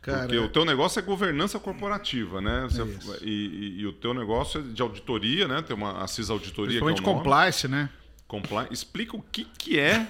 Cara, 0.00 0.20
Porque 0.20 0.38
o 0.38 0.48
teu 0.48 0.64
negócio 0.64 0.98
é 0.98 1.02
governança 1.02 1.58
corporativa, 1.58 2.40
né? 2.40 2.68
Você- 2.70 2.82
isso. 2.84 3.16
e, 3.22 3.30
e- 3.30 3.80
e 3.80 3.86
o 3.86 3.92
teu 3.92 4.14
negócio 4.14 4.60
é 4.60 4.62
de 4.62 4.80
auditoria, 4.82 5.48
né? 5.48 5.60
Tem 5.62 5.74
uma 5.74 6.02
Assis 6.04 6.30
Auditoria 6.30 6.78
que 6.78 6.84
é 6.84 6.86
principalmente 6.86 7.00
o 7.02 7.06
nome. 7.06 7.18
compliance, 7.24 7.66
né? 7.66 7.90
Compli- 8.28 8.68
Explica 8.70 9.16
o 9.16 9.22
que, 9.22 9.44
que 9.58 9.78
é 9.78 10.06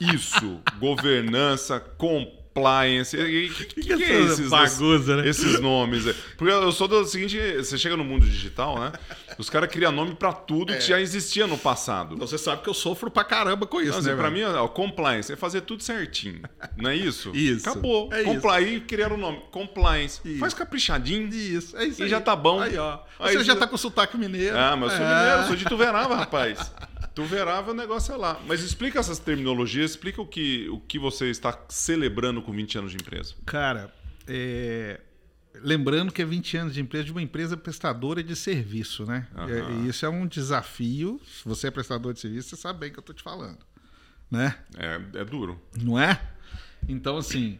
isso. 0.00 0.60
governança, 0.80 1.78
compliance. 1.78 2.43
O 2.54 3.50
que, 3.54 3.64
que, 3.66 3.82
que 3.82 3.92
é 4.04 4.22
essa 4.22 4.32
esses, 4.34 4.48
bagunça, 4.50 5.16
né? 5.16 5.28
esses 5.28 5.60
nomes? 5.60 6.06
é? 6.06 6.14
Porque 6.36 6.52
eu 6.52 6.70
sou 6.72 6.86
do 6.86 7.04
seguinte, 7.04 7.36
você 7.56 7.76
chega 7.76 7.96
no 7.96 8.04
mundo 8.04 8.24
digital, 8.24 8.78
né? 8.78 8.92
Os 9.38 9.50
caras 9.50 9.68
criam 9.70 9.90
nome 9.90 10.14
pra 10.14 10.32
tudo 10.32 10.72
É. 10.72 10.76
que 10.76 10.86
já 10.86 11.00
existia 11.00 11.46
no 11.46 11.58
passado. 11.58 12.16
Você 12.16 12.38
sabe 12.38 12.62
que 12.62 12.68
eu 12.68 12.74
sofro 12.74 13.10
pra 13.10 13.24
caramba 13.24 13.66
com 13.66 13.80
isso, 13.80 13.90
Então, 13.90 14.02
né? 14.02 14.10
assim, 14.12 14.20
pra 14.20 14.30
mim, 14.30 14.42
ó, 14.44 14.68
compliance 14.68 15.32
é 15.32 15.36
fazer 15.36 15.62
tudo 15.62 15.82
certinho. 15.82 16.42
Não 16.76 16.90
é 16.90 16.96
isso? 16.96 17.30
Isso. 17.34 17.68
Acabou. 17.68 18.08
É 18.12 18.22
isso. 18.22 18.30
Compli- 18.32 18.50
Aí 18.52 18.80
criaram 18.80 19.16
o 19.16 19.18
nome. 19.18 19.42
Compliance. 19.50 20.20
Isso. 20.24 20.38
Faz 20.38 20.54
caprichadinho. 20.54 21.28
Isso, 21.34 21.76
é 21.76 21.84
isso 21.84 22.00
E 22.00 22.04
aí. 22.04 22.08
já 22.08 22.20
tá 22.20 22.36
bom. 22.36 22.60
Aí, 22.60 22.78
ó. 22.78 22.98
Aí 23.18 23.36
Você 23.36 23.42
já 23.44 23.56
tá 23.56 23.66
com 23.66 23.76
sotaque 23.76 24.16
mineiro. 24.16 24.56
Ah, 24.56 24.76
mas 24.76 24.92
eu 24.92 24.98
sou 24.98 25.06
É. 25.06 25.18
mineiro, 25.18 25.46
sou 25.48 25.56
de 25.56 25.64
Tuverava, 25.64 26.14
rapaz. 26.14 26.72
Tuverava, 27.08 27.72
o 27.72 27.74
negócio 27.74 28.12
é 28.12 28.16
lá. 28.16 28.40
Mas 28.46 28.62
explica 28.62 28.98
essas 28.98 29.18
terminologias, 29.18 29.92
explica 29.92 30.20
o 30.20 30.26
que, 30.26 30.68
o 30.68 30.80
que 30.80 30.98
você 30.98 31.30
está 31.30 31.58
celebrando 31.68 32.42
com 32.42 32.52
20 32.52 32.78
anos 32.78 32.90
de 32.92 32.96
empresa. 32.96 33.34
Cara, 33.44 33.92
é, 34.26 35.00
lembrando 35.54 36.12
que 36.12 36.22
é 36.22 36.24
20 36.24 36.56
anos 36.56 36.74
de 36.74 36.80
empresa, 36.80 37.04
de 37.04 37.12
uma 37.12 37.22
empresa 37.22 37.56
prestadora 37.56 38.22
de 38.22 38.34
serviço, 38.34 39.04
né? 39.04 39.26
Aham. 39.34 39.84
É, 39.84 39.88
isso 39.88 40.04
é 40.04 40.08
um 40.08 40.26
desafio. 40.26 41.20
Se 41.26 41.48
você 41.48 41.68
é 41.68 41.70
prestador 41.70 42.12
de 42.12 42.20
serviço, 42.20 42.50
você 42.50 42.56
sabe 42.56 42.80
bem 42.80 42.90
o 42.90 42.92
que 42.92 42.98
eu 42.98 43.02
tô 43.02 43.12
te 43.12 43.22
falando. 43.22 43.58
Né? 44.30 44.56
É, 44.76 45.20
é 45.20 45.24
duro. 45.24 45.60
Não 45.80 45.98
é? 45.98 46.20
Então, 46.88 47.16
assim. 47.16 47.58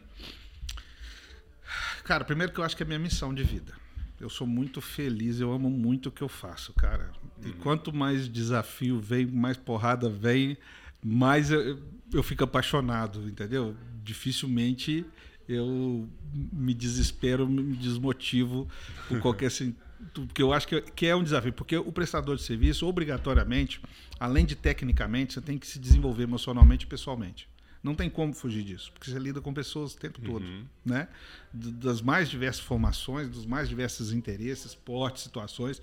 Cara, 2.03 2.23
primeiro 2.23 2.51
que 2.51 2.59
eu 2.59 2.63
acho 2.63 2.75
que 2.75 2.83
é 2.83 2.85
minha 2.85 2.99
missão 2.99 3.33
de 3.33 3.43
vida. 3.43 3.73
Eu 4.19 4.29
sou 4.29 4.47
muito 4.47 4.79
feliz, 4.81 5.39
eu 5.39 5.51
amo 5.51 5.69
muito 5.69 6.09
o 6.09 6.11
que 6.11 6.21
eu 6.21 6.29
faço, 6.29 6.73
cara. 6.73 7.11
E 7.45 7.51
quanto 7.51 7.93
mais 7.93 8.29
desafio 8.29 8.99
vem, 8.99 9.25
mais 9.25 9.57
porrada 9.57 10.09
vem, 10.09 10.57
mais 11.03 11.51
eu, 11.51 11.79
eu 12.13 12.23
fico 12.23 12.43
apaixonado, 12.43 13.27
entendeu? 13.27 13.75
Dificilmente 14.03 15.05
eu 15.47 16.09
me 16.33 16.73
desespero, 16.73 17.47
me 17.47 17.75
desmotivo 17.75 18.67
por 19.07 19.19
qualquer 19.19 19.51
porque 20.13 20.41
eu 20.41 20.53
acho 20.53 20.67
que, 20.67 20.81
que 20.81 21.05
é 21.05 21.15
um 21.15 21.23
desafio, 21.23 21.53
porque 21.53 21.77
o 21.77 21.91
prestador 21.91 22.35
de 22.35 22.41
serviço, 22.41 22.87
obrigatoriamente, 22.87 23.81
além 24.19 24.45
de 24.45 24.55
tecnicamente, 24.55 25.33
você 25.33 25.41
tem 25.41 25.57
que 25.57 25.67
se 25.67 25.79
desenvolver 25.79 26.23
emocionalmente 26.23 26.85
e 26.85 26.87
pessoalmente. 26.87 27.47
Não 27.85 27.93
tem 27.93 28.09
como 28.09 28.33
fugir 28.33 28.63
disso, 28.63 28.91
porque 28.91 29.11
você 29.11 29.19
lida 29.19 29.39
com 29.39 29.53
pessoas 29.53 29.93
o 29.93 29.97
tempo 29.99 30.19
todo, 30.19 30.43
né? 30.83 31.07
Das 31.53 32.01
mais 32.01 32.27
diversas 32.27 32.63
formações, 32.63 33.29
dos 33.29 33.45
mais 33.45 33.69
diversos 33.69 34.11
interesses, 34.11 34.73
portes, 34.73 35.21
situações. 35.21 35.79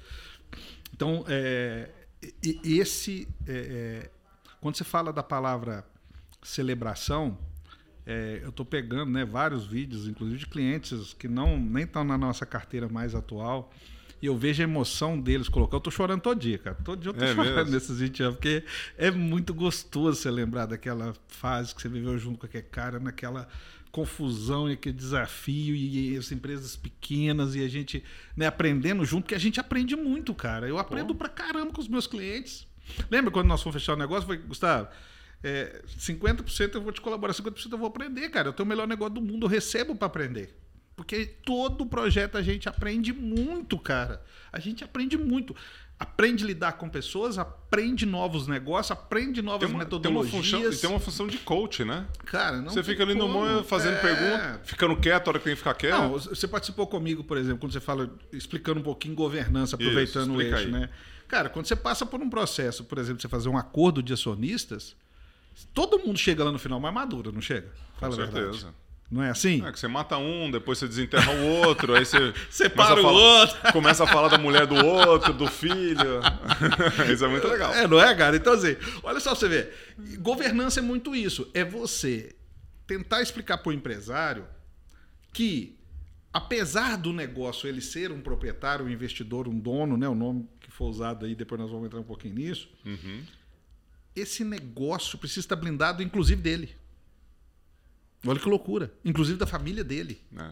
Então, 0.93 1.25
é, 1.29 1.89
esse, 2.65 3.29
é, 3.47 3.53
é, 3.53 4.11
quando 4.61 4.77
você 4.77 4.83
fala 4.83 5.13
da 5.13 5.23
palavra 5.23 5.87
celebração, 6.43 7.39
é, 8.05 8.41
eu 8.43 8.49
estou 8.49 8.67
pegando 8.67 9.13
né, 9.13 9.25
vários 9.25 9.65
vídeos, 9.65 10.09
inclusive 10.09 10.41
de 10.41 10.47
clientes 10.49 11.15
que 11.15 11.29
não 11.29 11.57
nem 11.57 11.85
estão 11.85 12.03
na 12.03 12.19
nossa 12.19 12.45
carteira 12.45 12.89
mais 12.89 13.15
atual, 13.15 13.73
e 14.23 14.27
eu 14.27 14.37
vejo 14.37 14.63
a 14.63 14.65
emoção 14.65 15.21
deles 15.21 15.49
colocar. 15.49 15.75
Eu 15.75 15.79
estou 15.79 15.93
chorando 15.93 16.21
todo 16.21 16.39
dia, 16.39 16.57
cara. 16.57 16.77
Todo 16.85 17.01
dia 17.01 17.11
eu 17.11 17.13
estou 17.13 17.27
É 17.29 17.35
chorando 17.35 17.57
mesmo? 17.57 17.73
nesses 17.73 17.99
20 17.99 18.23
anos, 18.23 18.35
porque 18.37 18.65
é 18.97 19.11
muito 19.11 19.53
gostoso 19.53 20.21
você 20.23 20.31
lembrar 20.31 20.67
daquela 20.67 21.13
fase 21.27 21.75
que 21.75 21.83
você 21.83 21.89
viveu 21.89 22.17
junto 22.19 22.39
com 22.39 22.47
aquele 22.47 22.63
cara, 22.63 23.01
naquela 23.01 23.49
confusão 23.91 24.71
e 24.71 24.75
aquele 24.75 24.97
desafio, 24.97 25.75
e, 25.75 26.17
as 26.17 26.33
empresas 26.33 26.77
pequenas, 26.77 27.55
e 27.55 27.63
a 27.63 27.69
gente 27.69 28.03
né, 28.37 28.47
aprendendo 28.47 29.05
junto, 29.05 29.27
que 29.27 29.35
a 29.35 29.39
gente 29.39 29.61
aprende 29.61 29.95
muito, 29.97 30.33
cara. 30.35 30.67
Eu 30.69 30.79
aprendo 30.79 31.15
pra 31.15 31.29
caramba 31.29 31.73
com 31.73 31.81
os 31.81 31.89
meus 31.89 32.07
clientes. 32.07 32.67
Lembra 33.11 33.31
quando 33.31 33.49
nós 33.49 33.63
fomos 33.63 33.79
fechar 33.79 33.93
o 33.95 33.97
negócio? 33.99 34.25
Foi, 34.27 34.39
Gustavo, 34.39 34.89
é, 35.43 35.83
50% 35.99 36.75
eu 36.75 36.81
vou 36.81 36.93
te 36.93 37.01
colaborar, 37.01 37.35
50% 37.35 37.71
eu 37.73 37.79
vou 37.79 37.89
aprender, 37.89 38.29
cara. 38.31 38.49
Eu 38.49 38.53
tenho 38.53 38.65
o 38.67 38.69
melhor 38.69 38.87
negócio 38.87 39.15
do 39.15 39.21
mundo, 39.21 39.47
eu 39.47 39.51
recebo 39.51 39.95
para 39.95 40.07
aprender. 40.07 40.55
Porque 40.95 41.25
todo 41.25 41.87
projeto 41.87 42.37
a 42.37 42.43
gente 42.43 42.69
aprende 42.69 43.13
muito, 43.13 43.79
cara. 43.79 44.23
A 44.53 44.61
gente 44.61 44.85
aprende 44.85 45.17
muito. 45.17 45.57
Aprende 45.99 46.43
a 46.43 46.47
lidar 46.49 46.73
com 46.73 46.89
pessoas, 46.89 47.39
aprende 47.39 48.05
novos 48.05 48.49
negócios, 48.49 48.91
aprende 48.91 49.41
novas 49.41 49.61
Tem 49.69 49.69
uma, 49.77 49.85
tem, 49.85 50.11
uma 50.11 50.23
metodologias. 50.25 50.45
função, 50.45 50.73
e 50.73 50.77
tem 50.77 50.91
uma 50.91 50.99
função 50.99 51.27
de 51.29 51.39
coach, 51.39 51.85
né? 51.85 52.07
Cara, 52.25 52.61
não 52.61 52.71
você 52.71 52.83
fica 52.83 53.05
ali 53.05 53.15
no 53.15 53.29
como. 53.29 53.35
monte 53.45 53.69
fazendo 53.69 53.95
É. 53.95 54.01
pergunta, 54.01 54.61
ficando 54.65 54.97
quieto 54.97 55.29
a 55.29 55.31
hora 55.31 55.39
que 55.39 55.45
tem 55.45 55.53
que 55.55 55.59
ficar 55.59 55.75
quieto. 55.75 55.97
Não, 55.97 56.11
você 56.11 56.49
participou 56.49 56.89
comigo, 56.89 57.23
por 57.23 57.37
exemplo, 57.39 57.61
quando 57.61 57.73
você 57.73 57.81
fala, 57.81 58.11
explicando 58.33 58.81
um 58.81 58.83
pouquinho 58.83 59.15
governança, 59.15 59.77
aproveitando 59.77 60.31
o 60.35 60.41
explica 60.43 60.57
eixo, 60.57 60.67
aí. 60.67 60.73
né? 60.73 60.91
Cara, 61.29 61.49
quando 61.49 61.67
você 61.67 61.77
passa 61.77 62.05
por 62.05 62.21
um 62.21 62.29
processo, 62.29 62.83
por 62.85 62.99
exemplo, 62.99 63.23
você 63.23 63.29
fazer 63.29 63.49
um 63.49 63.57
acordo 63.57 64.03
de 64.03 64.13
acionistas, 64.13 64.97
todo 65.73 66.01
mundo 66.01 66.19
chega 66.19 66.43
lá 66.43 66.51
no 66.51 66.59
final 66.59 66.81
mais 66.81 66.93
maduro, 66.93 67.31
não 67.33 67.41
chega? 67.41 67.71
Fala 67.99 68.17
com 68.17 68.23
a 68.23 68.27
verdade. 68.27 68.67
Não 69.13 69.23
é 69.23 69.29
assim? 69.29 69.63
É 69.67 69.71
que 69.71 69.79
você 69.79 69.87
mata 69.87 70.17
um, 70.17 70.51
depois 70.51 70.79
você 70.79 70.89
desenterra 70.89 71.31
o 71.33 71.45
outro, 71.47 71.95
aí 71.95 72.03
você. 72.03 72.33
Separa 72.49 72.99
o 72.99 73.03
falar- 73.03 73.13
outro. 73.13 73.73
Começa 73.73 74.05
a 74.05 74.07
falar 74.07 74.29
da 74.29 74.39
mulher 74.39 74.67
do 74.67 74.75
outro, 74.75 75.35
do 75.35 75.47
filho. 75.49 76.21
Isso 77.13 77.23
é 77.23 77.29
muito 77.29 77.47
legal. 77.47 77.75
É, 77.75 77.87
não 77.87 78.01
é, 78.01 78.15
cara? 78.15 78.35
Então, 78.35 78.55
assim, 78.55 78.75
olha 79.03 79.21
só 79.21 79.33
pra 79.33 79.39
você 79.41 79.49
ver. 79.49 79.95
Governança 80.19 80.81
é 80.81 80.83
muito 80.83 81.15
isso. 81.15 81.47
É 81.53 81.63
você 81.63 82.35
tentar 82.87 83.21
explicar 83.21 83.59
para 83.59 83.69
o 83.69 83.73
empresário 83.75 84.47
que, 85.31 85.79
apesar 86.33 86.97
do 86.97 87.13
negócio 87.13 87.69
ele 87.69 87.83
ser 87.83 88.11
um 88.11 88.21
proprietário, 88.23 88.87
um 88.87 88.89
investidor, 88.89 89.47
um 89.47 89.59
dono, 89.59 89.99
né? 89.99 90.09
O 90.09 90.15
nome 90.15 90.49
que 90.59 90.71
for 90.71 90.87
usado 90.87 91.27
aí, 91.27 91.35
depois 91.35 91.61
nós 91.61 91.71
vamos 91.71 91.85
entrar 91.85 92.01
um 92.01 92.05
pouquinho 92.05 92.35
nisso. 92.35 92.67
Uhum. 92.83 93.23
Esse 94.17 94.43
negócio 94.43 95.19
precisa 95.19 95.41
estar 95.41 95.57
blindado, 95.57 96.03
inclusive 96.03 96.41
dele. 96.41 96.75
Olha 98.27 98.39
que 98.39 98.49
loucura. 98.49 98.93
Inclusive 99.05 99.39
da 99.39 99.47
família 99.47 99.83
dele. 99.83 100.21
É. 100.37 100.51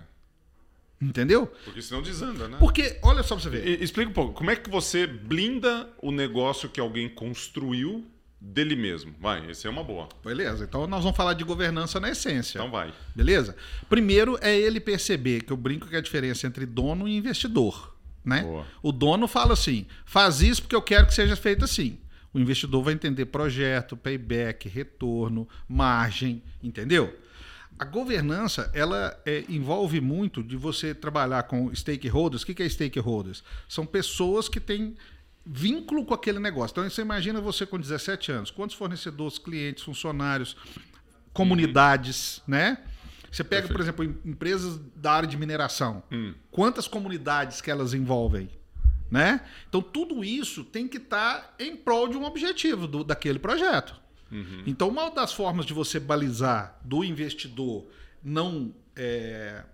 Entendeu? 1.01 1.47
Porque 1.65 1.81
senão 1.81 2.03
desanda, 2.03 2.47
né? 2.47 2.57
Porque, 2.61 2.99
olha 3.03 3.23
só 3.23 3.35
pra 3.35 3.43
você 3.45 3.49
ver. 3.51 3.67
E- 3.67 3.83
Explica 3.83 4.11
um 4.11 4.13
pouco, 4.15 4.35
como 4.35 4.51
é 4.51 4.57
que 4.57 4.69
você 4.69 5.07
blinda 5.07 5.89
o 6.03 6.11
negócio 6.13 6.69
que 6.69 6.79
alguém 6.79 7.09
construiu 7.09 8.05
dele 8.39 8.77
mesmo? 8.77 9.15
Vai, 9.19 9.51
esse 9.51 9.67
é 9.67 9.71
uma 9.71 9.83
boa. 9.83 10.09
Beleza, 10.23 10.65
então 10.65 10.87
nós 10.87 11.03
vamos 11.03 11.17
falar 11.17 11.33
de 11.33 11.43
governança 11.45 11.99
na 11.99 12.11
essência. 12.11 12.59
Então 12.59 12.71
vai. 12.71 12.93
Beleza? 13.15 13.57
Primeiro 13.89 14.39
é 14.43 14.55
ele 14.55 14.79
perceber 14.79 15.43
que 15.43 15.53
eu 15.53 15.57
brinco 15.57 15.89
que 15.89 15.95
é 15.95 15.99
a 15.99 16.03
diferença 16.03 16.47
entre 16.47 16.67
dono 16.67 17.09
e 17.09 17.17
investidor. 17.17 17.97
Né? 18.23 18.43
Boa. 18.43 18.67
O 18.83 18.93
dono 18.93 19.27
fala 19.27 19.55
assim: 19.55 19.87
faz 20.05 20.43
isso 20.43 20.61
porque 20.63 20.77
eu 20.77 20.83
quero 20.83 21.07
que 21.07 21.15
seja 21.15 21.35
feito 21.35 21.65
assim. 21.65 21.99
O 22.35 22.39
investidor 22.39 22.83
vai 22.85 22.93
entender 22.93 23.25
projeto, 23.25 23.97
payback, 23.97 24.69
retorno, 24.69 25.49
margem, 25.67 26.43
entendeu? 26.63 27.19
A 27.81 27.85
governança 27.87 28.71
ela 28.75 29.19
é, 29.25 29.43
envolve 29.49 30.03
muito 30.03 30.43
de 30.43 30.55
você 30.55 30.95
trabalhar 30.95 31.45
com 31.45 31.75
stakeholders. 31.75 32.43
O 32.43 32.47
que 32.47 32.53
que 32.55 32.63
é 32.63 32.69
stakeholders? 32.69 33.43
São 33.67 33.87
pessoas 33.87 34.51
que 34.51 34.61
têm 34.61 34.95
vínculo 35.47 36.05
com 36.05 36.13
aquele 36.13 36.39
negócio. 36.39 36.75
Então 36.75 36.85
você 36.91 37.01
imagina 37.01 37.41
você 37.41 37.65
com 37.65 37.79
17 37.79 38.33
anos, 38.33 38.51
quantos 38.51 38.77
fornecedores, 38.77 39.39
clientes, 39.39 39.83
funcionários, 39.83 40.55
comunidades, 41.33 42.43
né? 42.47 42.79
Você 43.33 43.43
pega, 43.43 43.67
por 43.69 43.81
exemplo, 43.81 44.05
em- 44.05 44.19
empresas 44.27 44.79
da 44.95 45.13
área 45.13 45.29
de 45.29 45.39
mineração. 45.39 46.03
Hum. 46.13 46.35
Quantas 46.51 46.87
comunidades 46.87 47.63
que 47.63 47.71
elas 47.71 47.95
envolvem, 47.95 48.51
né? 49.11 49.41
Então 49.71 49.81
tudo 49.81 50.23
isso 50.23 50.65
tem 50.65 50.87
que 50.87 50.99
estar 50.99 51.55
em 51.59 51.75
prol 51.77 52.09
de 52.09 52.19
um 52.19 52.25
objetivo 52.25 52.87
do, 52.87 53.03
daquele 53.03 53.39
projeto. 53.39 53.99
Então 54.67 54.89
uma 54.89 55.11
das 55.11 55.33
formas 55.33 55.67
de 55.67 55.73
você 55.73 55.99
balizar 55.99 56.79
do 56.85 57.03
investidor 57.05 57.87
não 58.23 58.73
é, 58.97 59.65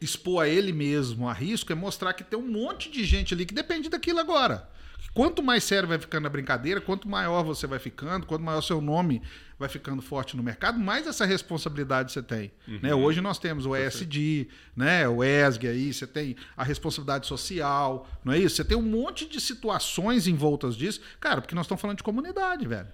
expor 0.00 0.44
a 0.44 0.48
ele 0.48 0.72
mesmo 0.72 1.28
a 1.28 1.32
risco 1.32 1.72
é 1.72 1.74
mostrar 1.74 2.12
que 2.12 2.24
tem 2.24 2.38
um 2.38 2.46
monte 2.46 2.90
de 2.90 3.04
gente 3.04 3.32
ali 3.34 3.46
que 3.46 3.54
depende 3.54 3.88
daquilo 3.88 4.18
agora. 4.18 4.68
Quanto 5.14 5.42
mais 5.42 5.64
sério 5.64 5.88
vai 5.88 5.98
ficando 5.98 6.26
a 6.26 6.30
brincadeira, 6.30 6.80
quanto 6.80 7.08
maior 7.08 7.42
você 7.42 7.66
vai 7.66 7.78
ficando, 7.78 8.26
quanto 8.26 8.42
maior 8.42 8.60
seu 8.60 8.82
nome 8.82 9.22
vai 9.58 9.68
ficando 9.68 10.02
forte 10.02 10.36
no 10.36 10.42
mercado, 10.42 10.78
mais 10.78 11.06
essa 11.06 11.24
responsabilidade 11.24 12.12
você 12.12 12.22
tem. 12.22 12.52
Né? 12.82 12.94
Hoje 12.94 13.22
nós 13.22 13.38
temos 13.38 13.64
o 13.64 13.74
ESG, 13.74 14.48
né? 14.76 15.08
o 15.08 15.24
ESG 15.24 15.68
aí, 15.68 15.92
você 15.94 16.06
tem 16.06 16.36
a 16.54 16.62
responsabilidade 16.62 17.26
social, 17.26 18.06
não 18.22 18.34
é 18.34 18.38
isso? 18.38 18.56
Você 18.56 18.64
tem 18.64 18.76
um 18.76 18.82
monte 18.82 19.26
de 19.26 19.40
situações 19.40 20.26
envoltas 20.26 20.76
disso. 20.76 21.00
Cara, 21.18 21.40
porque 21.40 21.54
nós 21.54 21.64
estamos 21.64 21.80
falando 21.80 21.96
de 21.96 22.02
comunidade, 22.02 22.68
velho. 22.68 22.88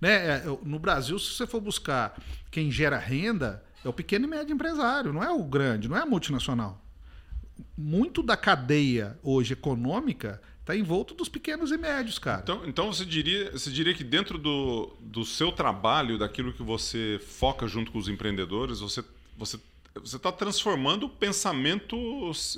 Né? 0.00 0.38
É, 0.38 0.44
No 0.62 0.78
Brasil, 0.78 1.18
se 1.18 1.34
você 1.34 1.46
for 1.46 1.60
buscar 1.60 2.20
quem 2.50 2.70
gera 2.70 2.98
renda, 2.98 3.62
é 3.84 3.88
o 3.88 3.92
pequeno 3.92 4.26
e 4.26 4.28
médio 4.28 4.54
empresário, 4.54 5.12
não 5.12 5.22
é 5.22 5.30
o 5.30 5.42
grande, 5.44 5.88
não 5.88 5.96
é 5.96 6.02
a 6.02 6.06
multinacional. 6.06 6.82
Muito 7.76 8.22
da 8.22 8.36
cadeia 8.36 9.18
hoje 9.22 9.52
econômica 9.52 10.40
está 10.60 10.76
envolto 10.76 11.14
dos 11.14 11.28
pequenos 11.28 11.70
e 11.70 11.76
médios, 11.76 12.18
cara. 12.18 12.40
Então, 12.42 12.62
então 12.66 12.92
você, 12.92 13.04
diria, 13.04 13.50
você 13.52 13.70
diria 13.70 13.92
que 13.92 14.04
dentro 14.04 14.38
do, 14.38 14.96
do 15.00 15.24
seu 15.24 15.52
trabalho, 15.52 16.18
daquilo 16.18 16.52
que 16.52 16.62
você 16.62 17.20
foca 17.22 17.66
junto 17.66 17.90
com 17.90 17.98
os 17.98 18.08
empreendedores, 18.08 18.80
você 18.80 19.04
você 19.36 19.58
você 19.94 20.16
está 20.16 20.30
transformando 20.30 21.06
o 21.06 21.08
pensamento, 21.08 21.96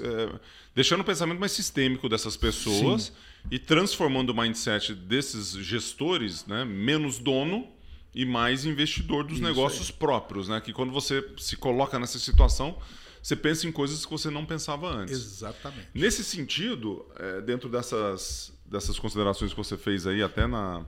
é, 0.01 0.39
deixando 0.75 1.01
o 1.01 1.05
pensamento 1.05 1.39
mais 1.39 1.53
sistêmico 1.53 2.09
dessas 2.09 2.37
pessoas 2.37 3.13
e 3.51 3.59
transformando 3.59 4.31
o 4.31 4.35
mindset 4.35 4.95
desses 4.95 5.53
gestores, 5.53 6.47
né, 6.47 6.65
menos 6.65 7.19
dono 7.19 7.69
e 8.15 8.25
mais 8.25 8.65
investidor 8.65 9.25
dos 9.25 9.39
Isso 9.39 9.43
negócios 9.43 9.91
próprios, 9.91 10.49
né? 10.49 10.61
Que 10.61 10.73
quando 10.73 10.93
você 10.93 11.27
se 11.39 11.57
coloca 11.57 11.99
nessa 11.99 12.19
situação, 12.19 12.79
você 13.23 13.35
pensa 13.35 13.67
em 13.67 13.73
coisas 13.73 14.05
que 14.05 14.11
você 14.11 14.29
não 14.29 14.45
pensava 14.45 14.89
antes. 14.89 15.15
Exatamente. 15.15 15.89
Nesse 15.95 16.23
sentido, 16.23 17.07
é, 17.17 17.41
dentro 17.41 17.69
dessas, 17.69 18.53
dessas 18.67 18.99
considerações 18.99 19.53
que 19.53 19.57
você 19.57 19.79
fez 19.79 20.07
aí, 20.07 20.23
até 20.23 20.47
na, 20.47 20.85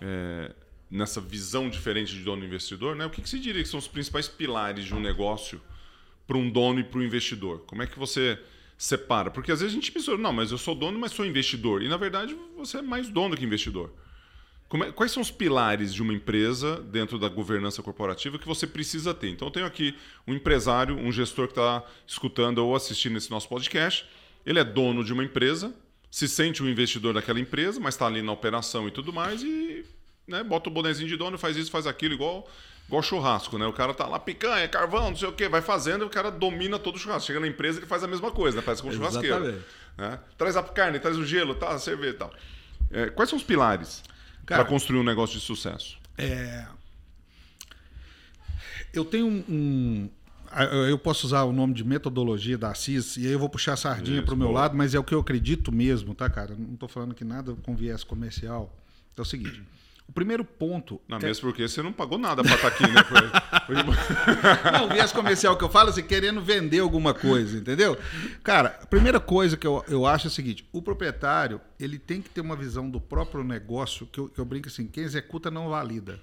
é, 0.00 0.54
nessa 0.90 1.20
visão 1.20 1.68
diferente 1.68 2.12
de 2.12 2.22
dono 2.22 2.44
e 2.44 2.46
investidor, 2.46 2.94
né, 2.94 3.06
o 3.06 3.10
que, 3.10 3.22
que 3.22 3.28
você 3.28 3.38
diria 3.38 3.62
que 3.62 3.68
são 3.68 3.78
os 3.80 3.88
principais 3.88 4.28
pilares 4.28 4.84
de 4.84 4.94
um 4.94 5.00
negócio 5.00 5.60
para 6.26 6.36
um 6.36 6.48
dono 6.48 6.78
e 6.78 6.84
para 6.84 6.98
o 6.98 7.02
investidor? 7.02 7.60
Como 7.66 7.82
é 7.82 7.86
que 7.86 7.98
você 7.98 8.38
separa? 8.82 9.30
Porque 9.30 9.52
às 9.52 9.60
vezes 9.60 9.72
a 9.72 9.76
gente 9.76 9.92
pensa, 9.92 10.16
não, 10.16 10.32
mas 10.32 10.50
eu 10.50 10.58
sou 10.58 10.74
dono, 10.74 10.98
mas 10.98 11.12
sou 11.12 11.24
investidor. 11.24 11.82
E 11.82 11.88
na 11.88 11.96
verdade 11.96 12.36
você 12.56 12.78
é 12.78 12.82
mais 12.82 13.08
dono 13.08 13.36
que 13.36 13.44
investidor. 13.44 13.92
É- 14.84 14.90
quais 14.90 15.12
são 15.12 15.22
os 15.22 15.30
pilares 15.30 15.94
de 15.94 16.02
uma 16.02 16.12
empresa 16.12 16.80
dentro 16.80 17.16
da 17.16 17.28
governança 17.28 17.80
corporativa 17.80 18.40
que 18.40 18.46
você 18.46 18.66
precisa 18.66 19.14
ter? 19.14 19.28
Então, 19.28 19.46
eu 19.46 19.52
tenho 19.52 19.66
aqui 19.66 19.94
um 20.26 20.34
empresário, 20.34 20.96
um 20.96 21.12
gestor 21.12 21.46
que 21.46 21.52
está 21.52 21.84
escutando 22.06 22.58
ou 22.58 22.74
assistindo 22.74 23.16
esse 23.16 23.30
nosso 23.30 23.48
podcast. 23.48 24.04
Ele 24.44 24.58
é 24.58 24.64
dono 24.64 25.04
de 25.04 25.12
uma 25.12 25.22
empresa, 25.22 25.72
se 26.10 26.26
sente 26.26 26.60
um 26.60 26.68
investidor 26.68 27.14
daquela 27.14 27.38
empresa, 27.38 27.78
mas 27.78 27.94
está 27.94 28.06
ali 28.06 28.20
na 28.20 28.32
operação 28.32 28.88
e 28.88 28.90
tudo 28.90 29.12
mais 29.12 29.44
e 29.44 29.84
né, 30.26 30.42
bota 30.42 30.68
o 30.68 30.72
bonezinho 30.72 31.08
de 31.08 31.16
dono, 31.16 31.38
faz 31.38 31.56
isso, 31.56 31.70
faz 31.70 31.86
aquilo, 31.86 32.14
igual, 32.14 32.48
igual 32.92 33.02
churrasco. 33.02 33.58
Né? 33.58 33.66
O 33.66 33.72
cara 33.72 33.94
tá 33.94 34.06
lá, 34.06 34.18
picanha, 34.18 34.68
carvão, 34.68 35.10
não 35.10 35.16
sei 35.16 35.28
o 35.28 35.32
quê, 35.32 35.48
vai 35.48 35.62
fazendo 35.62 36.04
e 36.04 36.06
o 36.06 36.10
cara 36.10 36.30
domina 36.30 36.78
todo 36.78 36.96
o 36.96 36.98
churrasco. 36.98 37.26
Chega 37.26 37.40
na 37.40 37.46
empresa 37.48 37.78
ele 37.78 37.86
faz 37.86 38.04
a 38.04 38.06
mesma 38.06 38.30
coisa, 38.30 38.58
né? 38.58 38.62
faz 38.62 38.80
com 38.80 38.88
o 38.88 38.92
churrasqueiro. 38.92 39.62
Né? 39.96 40.18
Traz 40.36 40.56
a 40.56 40.62
carne, 40.62 40.98
traz 40.98 41.16
o 41.16 41.24
gelo, 41.24 41.54
tá, 41.54 41.70
a 41.70 41.78
cerveja 41.78 42.10
e 42.10 42.18
tal. 42.18 42.32
É, 42.90 43.06
quais 43.08 43.30
são 43.30 43.38
os 43.38 43.42
pilares 43.44 44.02
para 44.44 44.64
construir 44.66 44.98
um 45.00 45.04
negócio 45.04 45.38
de 45.38 45.44
sucesso? 45.44 45.96
É, 46.18 46.66
eu 48.92 49.04
tenho 49.04 49.26
um, 49.26 49.44
um- 49.48 50.10
Eu 50.88 50.98
posso 50.98 51.26
usar 51.26 51.44
o 51.44 51.52
nome 51.52 51.72
de 51.72 51.82
metodologia 51.82 52.58
da 52.58 52.70
Assis, 52.72 53.16
e 53.16 53.26
aí 53.26 53.32
eu 53.32 53.38
vou 53.38 53.48
puxar 53.48 53.72
a 53.72 53.76
sardinha 53.76 54.22
para 54.22 54.34
o 54.34 54.36
meu 54.36 54.48
boa. 54.48 54.60
lado, 54.60 54.76
mas 54.76 54.94
é 54.94 54.98
o 54.98 55.04
que 55.04 55.14
eu 55.14 55.20
acredito 55.20 55.72
mesmo, 55.72 56.14
tá, 56.14 56.28
cara? 56.28 56.54
Não 56.54 56.74
estou 56.74 56.90
falando 56.90 57.14
que 57.14 57.24
nada 57.24 57.54
com 57.62 57.74
viés 57.74 58.04
comercial. 58.04 58.70
É 59.16 59.20
o 59.22 59.24
seguinte: 59.24 59.62
o 60.12 60.14
primeiro 60.14 60.44
ponto. 60.44 61.00
Não, 61.08 61.16
é- 61.16 61.22
mesmo 61.22 61.48
porque 61.48 61.66
você 61.66 61.82
não 61.82 61.90
pagou 61.90 62.18
nada 62.18 62.42
pra 62.44 62.54
estar 62.54 62.68
aqui, 62.68 62.82
né? 62.82 63.02
Não, 64.70 64.84
o 64.84 64.88
viés 64.90 65.10
comercial 65.10 65.56
que 65.56 65.64
eu 65.64 65.70
falo 65.70 65.88
assim, 65.88 66.02
querendo 66.02 66.42
vender 66.42 66.80
alguma 66.80 67.14
coisa, 67.14 67.56
entendeu? 67.56 67.96
Cara, 68.42 68.78
a 68.82 68.86
primeira 68.86 69.18
coisa 69.18 69.56
que 69.56 69.66
eu, 69.66 69.82
eu 69.88 70.04
acho 70.06 70.26
é 70.26 70.28
o 70.28 70.30
seguinte: 70.30 70.68
o 70.70 70.82
proprietário 70.82 71.60
ele 71.80 71.98
tem 71.98 72.20
que 72.20 72.28
ter 72.28 72.42
uma 72.42 72.54
visão 72.54 72.90
do 72.90 73.00
próprio 73.00 73.42
negócio, 73.42 74.06
que 74.06 74.20
eu, 74.20 74.28
que 74.28 74.38
eu 74.38 74.44
brinco 74.44 74.68
assim, 74.68 74.86
quem 74.86 75.02
executa 75.02 75.50
não 75.50 75.70
valida. 75.70 76.20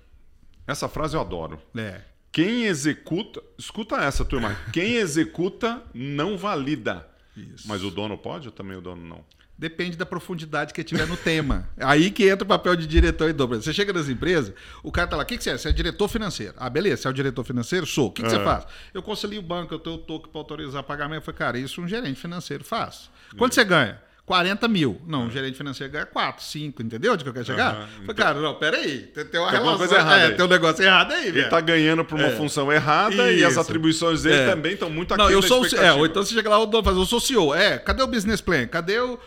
Essa 0.68 0.88
frase 0.88 1.16
eu 1.16 1.22
adoro. 1.22 1.60
É. 1.76 2.02
Quem 2.32 2.66
executa. 2.66 3.42
Escuta 3.58 3.96
essa, 3.98 4.24
turma. 4.24 4.56
Quem 4.72 4.98
executa 4.98 5.82
não 5.96 6.38
valida. 6.38 7.10
Isso. 7.36 7.68
Mas 7.68 7.84
o 7.84 7.90
dono 7.90 8.16
pode 8.20 8.50
ou 8.50 8.52
também 8.52 8.78
o 8.78 8.82
dono 8.82 9.02
não? 9.02 9.26
Depende 9.60 9.98
da 9.98 10.06
profundidade 10.06 10.74
que 10.74 10.82
tiver 10.86 11.06
no 11.06 11.18
tema. 11.18 11.68
Aí 11.78 12.10
que 12.12 12.30
entra 12.30 12.46
o 12.46 12.48
papel 12.48 12.78
de 12.78 12.88
diretor 12.88 13.30
e 13.30 13.34
dobro. 13.34 13.62
Você 13.62 13.74
chega 13.74 13.92
nas 13.92 14.08
empresas, 14.08 14.54
o 14.82 14.90
cara 14.90 15.06
tá 15.06 15.18
lá, 15.18 15.24
o 15.24 15.26
que, 15.26 15.38
que 15.38 15.44
você 15.44 15.50
é? 15.50 15.58
Você 15.58 15.68
é 15.68 15.72
diretor 15.74 16.08
financeiro. 16.08 16.54
Ah, 16.56 16.70
beleza, 16.70 17.02
você 17.02 17.08
é 17.10 17.12
o 17.12 17.14
diretor 17.14 17.44
financeiro? 17.44 17.86
Sou. 17.86 18.08
O 18.08 18.12
que, 18.12 18.24
que 18.24 18.30
você 18.30 18.38
É. 18.38 18.44
faz? 18.46 18.66
Eu 18.94 19.04
concilio 19.04 19.40
o 19.42 19.44
banco, 19.44 19.74
eu 19.74 19.80
tenho 19.80 19.98
o 19.98 20.00
toque 20.00 20.30
para 20.30 20.40
autorizar 20.40 20.82
pagamento. 20.84 21.18
Eu 21.18 21.22
falei, 21.26 21.38
cara, 21.38 21.58
isso 21.60 21.82
um 21.82 21.88
gerente 21.90 22.18
financeiro 22.18 22.64
faz. 22.64 23.10
Quanto 23.38 23.54
você 23.54 23.66
ganha? 23.66 24.02
40 24.30 24.68
mil. 24.68 25.02
Não, 25.08 25.24
um 25.24 25.32
gerente 25.32 25.58
financeiro 25.58 25.92
ganha 25.92 26.06
4, 26.06 26.44
5, 26.46 26.84
entendeu 26.84 27.14
onde 27.14 27.24
que 27.24 27.30
eu 27.32 27.34
quero 27.34 27.46
chegar? 27.48 27.74
Aham, 27.74 27.88
Falei, 28.02 28.16
cara, 28.16 28.40
não, 28.40 28.54
peraí. 28.54 29.00
Tem, 29.08 29.26
tem 29.26 29.40
uma 29.42 29.50
Tem 29.50 29.60
relação. 29.60 29.78
coisa 29.80 29.96
errada 29.96 30.20
é, 30.22 30.26
aí. 30.28 30.36
tem 30.36 30.46
um 30.46 30.48
negócio 30.48 30.84
errado 30.84 31.12
aí, 31.14 31.24
Ele 31.24 31.32
velho. 31.32 31.50
tá 31.50 31.60
ganhando 31.60 32.06
por 32.06 32.14
uma 32.16 32.28
É. 32.28 32.36
função 32.36 32.72
errada 32.72 33.32
e 33.32 33.44
as 33.44 33.54
Isso. 33.54 33.60
atribuições 33.60 34.22
dele 34.22 34.36
É. 34.36 34.46
também 34.52 34.74
estão 34.74 34.88
muito 34.88 35.18
Não, 35.18 35.26
aquém 35.26 35.36
eu 35.36 35.42
sou 35.42 35.64
o. 35.64 35.76
É, 35.76 35.92
ou 35.94 36.06
então 36.06 36.24
você 36.24 36.36
chega 36.36 36.48
lá, 36.48 36.60
o 36.60 36.68
dono 36.68 36.84
faz, 36.84 36.96
eu 36.96 37.06
sou 37.08 37.20
CEO. 37.20 37.56
É, 37.56 37.80
cadê 37.80 38.04
o 38.04 38.08
business 38.08 38.40
plan? 38.40 38.68
Cadê 38.68 39.00
o. 39.00 39.18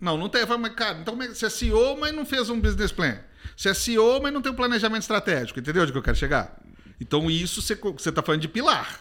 Não, 0.00 0.16
não 0.16 0.26
tem. 0.30 0.46
Falo, 0.46 0.58
Mas, 0.58 0.72
cara, 0.74 0.96
então 1.02 1.12
como 1.12 1.22
é 1.22 1.26
que 1.28 1.34
você 1.34 1.44
é 1.44 1.50
CEO, 1.50 1.94
mas 2.00 2.14
não 2.14 2.24
fez 2.24 2.48
um 2.48 2.58
business 2.58 2.90
plan? 2.90 3.18
Você 3.54 3.68
é 3.68 3.74
CEO, 3.74 4.22
mas 4.22 4.32
não 4.32 4.40
tem 4.40 4.50
um 4.50 4.54
planejamento 4.54 5.02
estratégico. 5.02 5.60
Entendeu 5.60 5.82
onde 5.82 5.92
que 5.92 5.98
eu 5.98 6.02
quero 6.02 6.16
chegar? 6.16 6.56
Então, 6.98 7.30
isso 7.30 7.60
você, 7.60 7.74
você 7.74 8.10
tá 8.10 8.22
falando 8.22 8.40
de 8.40 8.48
pilar. 8.48 9.00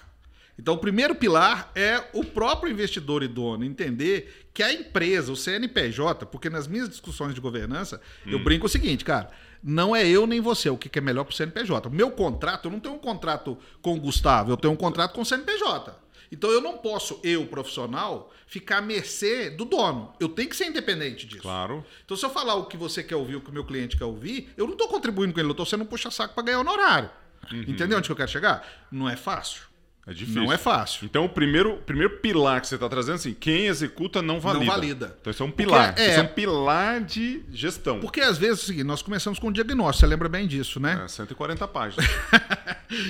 Então, 0.58 0.76
o 0.76 0.78
primeiro 0.78 1.14
pilar 1.16 1.72
é 1.76 2.01
o 2.14 2.24
próprio 2.24 2.72
investidor 2.72 3.24
e 3.24 3.28
dono 3.28 3.66
entender 3.66 4.47
que 4.53 4.64
a 4.64 4.72
empresa, 4.72 5.32
o 5.32 5.36
CNPJ, 5.36 6.26
porque 6.26 6.49
nas 6.49 6.68
minhas 6.68 6.88
discussões 6.88 7.36
de 7.36 7.41
governança, 7.41 8.01
eu 8.26 8.39
brinco 8.39 8.66
o 8.66 8.70
seguinte, 8.70 9.03
cara, 9.03 9.30
não 9.62 9.95
é 9.95 10.08
eu 10.08 10.26
nem 10.26 10.39
você 10.39 10.70
o 10.70 10.78
que 10.78 10.97
é 10.97 11.01
melhor 11.01 11.26
para 11.26 11.34
o 11.34 11.36
CNPJ. 11.36 11.89
Meu 11.89 12.12
contrato, 12.12 12.66
eu 12.66 12.72
não 12.72 12.80
tenho 12.80 12.95
um 12.95 12.99
contrato 12.99 13.58
com 13.82 13.95
o 13.95 13.99
Gustavo, 13.99 14.51
eu 14.51 14.58
tenho 14.58 14.74
um 14.74 14.78
contrato 14.78 15.14
com 15.14 15.22
o 15.22 15.26
CNPJ. 15.26 16.06
Então, 16.32 16.49
eu 16.49 16.62
não 16.62 16.78
posso, 16.78 17.20
eu, 17.24 17.45
profissional, 17.45 18.32
ficar 18.47 18.78
à 18.78 18.82
mercê 18.82 19.49
do 19.49 19.66
dono. 19.66 20.14
Eu 20.20 20.30
tenho 20.30 20.49
que 20.49 20.56
ser 20.56 20.66
independente 20.66 21.26
disso. 21.26 21.41
Claro. 21.41 21.86
Então, 22.03 22.16
se 22.16 22.26
eu 22.26 22.30
falar 22.30 22.56
o 22.56 22.66
que 22.66 22.78
você 22.78 23.03
quer 23.03 23.16
ouvir, 23.16 23.36
o 23.36 23.41
que 23.41 23.49
o 23.49 23.53
meu 23.53 23.64
cliente 23.64 23.97
quer 23.97 24.06
ouvir, 24.06 24.49
eu 24.58 24.66
não 24.66 24.74
estou 24.74 24.88
contribuindo 24.88 25.34
com 25.34 25.39
ele, 25.39 25.49
eu 25.49 25.51
estou 25.51 25.66
sendo 25.66 25.84
um 25.84 25.88
puxa-saco 25.88 26.34
para 26.34 26.43
ganhar 26.43 26.60
honorário. 26.60 27.10
Entendeu 27.68 27.97
onde 27.97 28.08
que 28.08 28.12
eu 28.12 28.16
quero 28.16 28.32
chegar? 28.32 28.88
Não 28.91 29.08
é 29.08 29.16
fácil. 29.16 29.74
É 30.08 30.14
difícil. 30.14 30.39
Não 30.43 30.53
é 30.53 30.58
fácil. 30.58 31.03
Então, 31.06 31.26
o 31.26 31.30
primeiro, 31.30 31.78
primeiro 31.78 32.18
pilar 32.20 32.62
que 32.62 32.68
você 32.68 32.76
está 32.76 32.88
trazendo, 32.88 33.16
assim, 33.16 33.34
quem 33.34 33.66
executa 33.66 34.22
não 34.22 34.39
valida. 34.39 34.64
Não 34.66 34.72
valida. 34.72 35.18
Então, 35.20 35.32
isso 35.32 35.41
é 35.41 35.45
um 35.47 35.51
pilar. 35.51 35.95
é- 35.97 36.10
Isso 36.12 36.20
é 36.20 36.22
um 36.24 36.28
pilar 36.28 37.01
de 37.01 37.43
gestão. 37.51 37.99
Porque 37.99 38.22
às 38.22 38.38
vezes 38.38 38.60
é 38.60 38.64
o 38.64 38.66
seguinte, 38.68 38.84
nós 38.84 39.01
começamos 39.01 39.39
com 39.39 39.47
o 39.47 39.51
diagnóstico, 39.51 40.01
você 40.01 40.06
lembra 40.08 40.30
bem 40.30 40.47
disso, 40.47 40.80
né? 40.80 41.01
É, 41.03 41.08
140 41.08 41.68
páginas. 41.68 42.06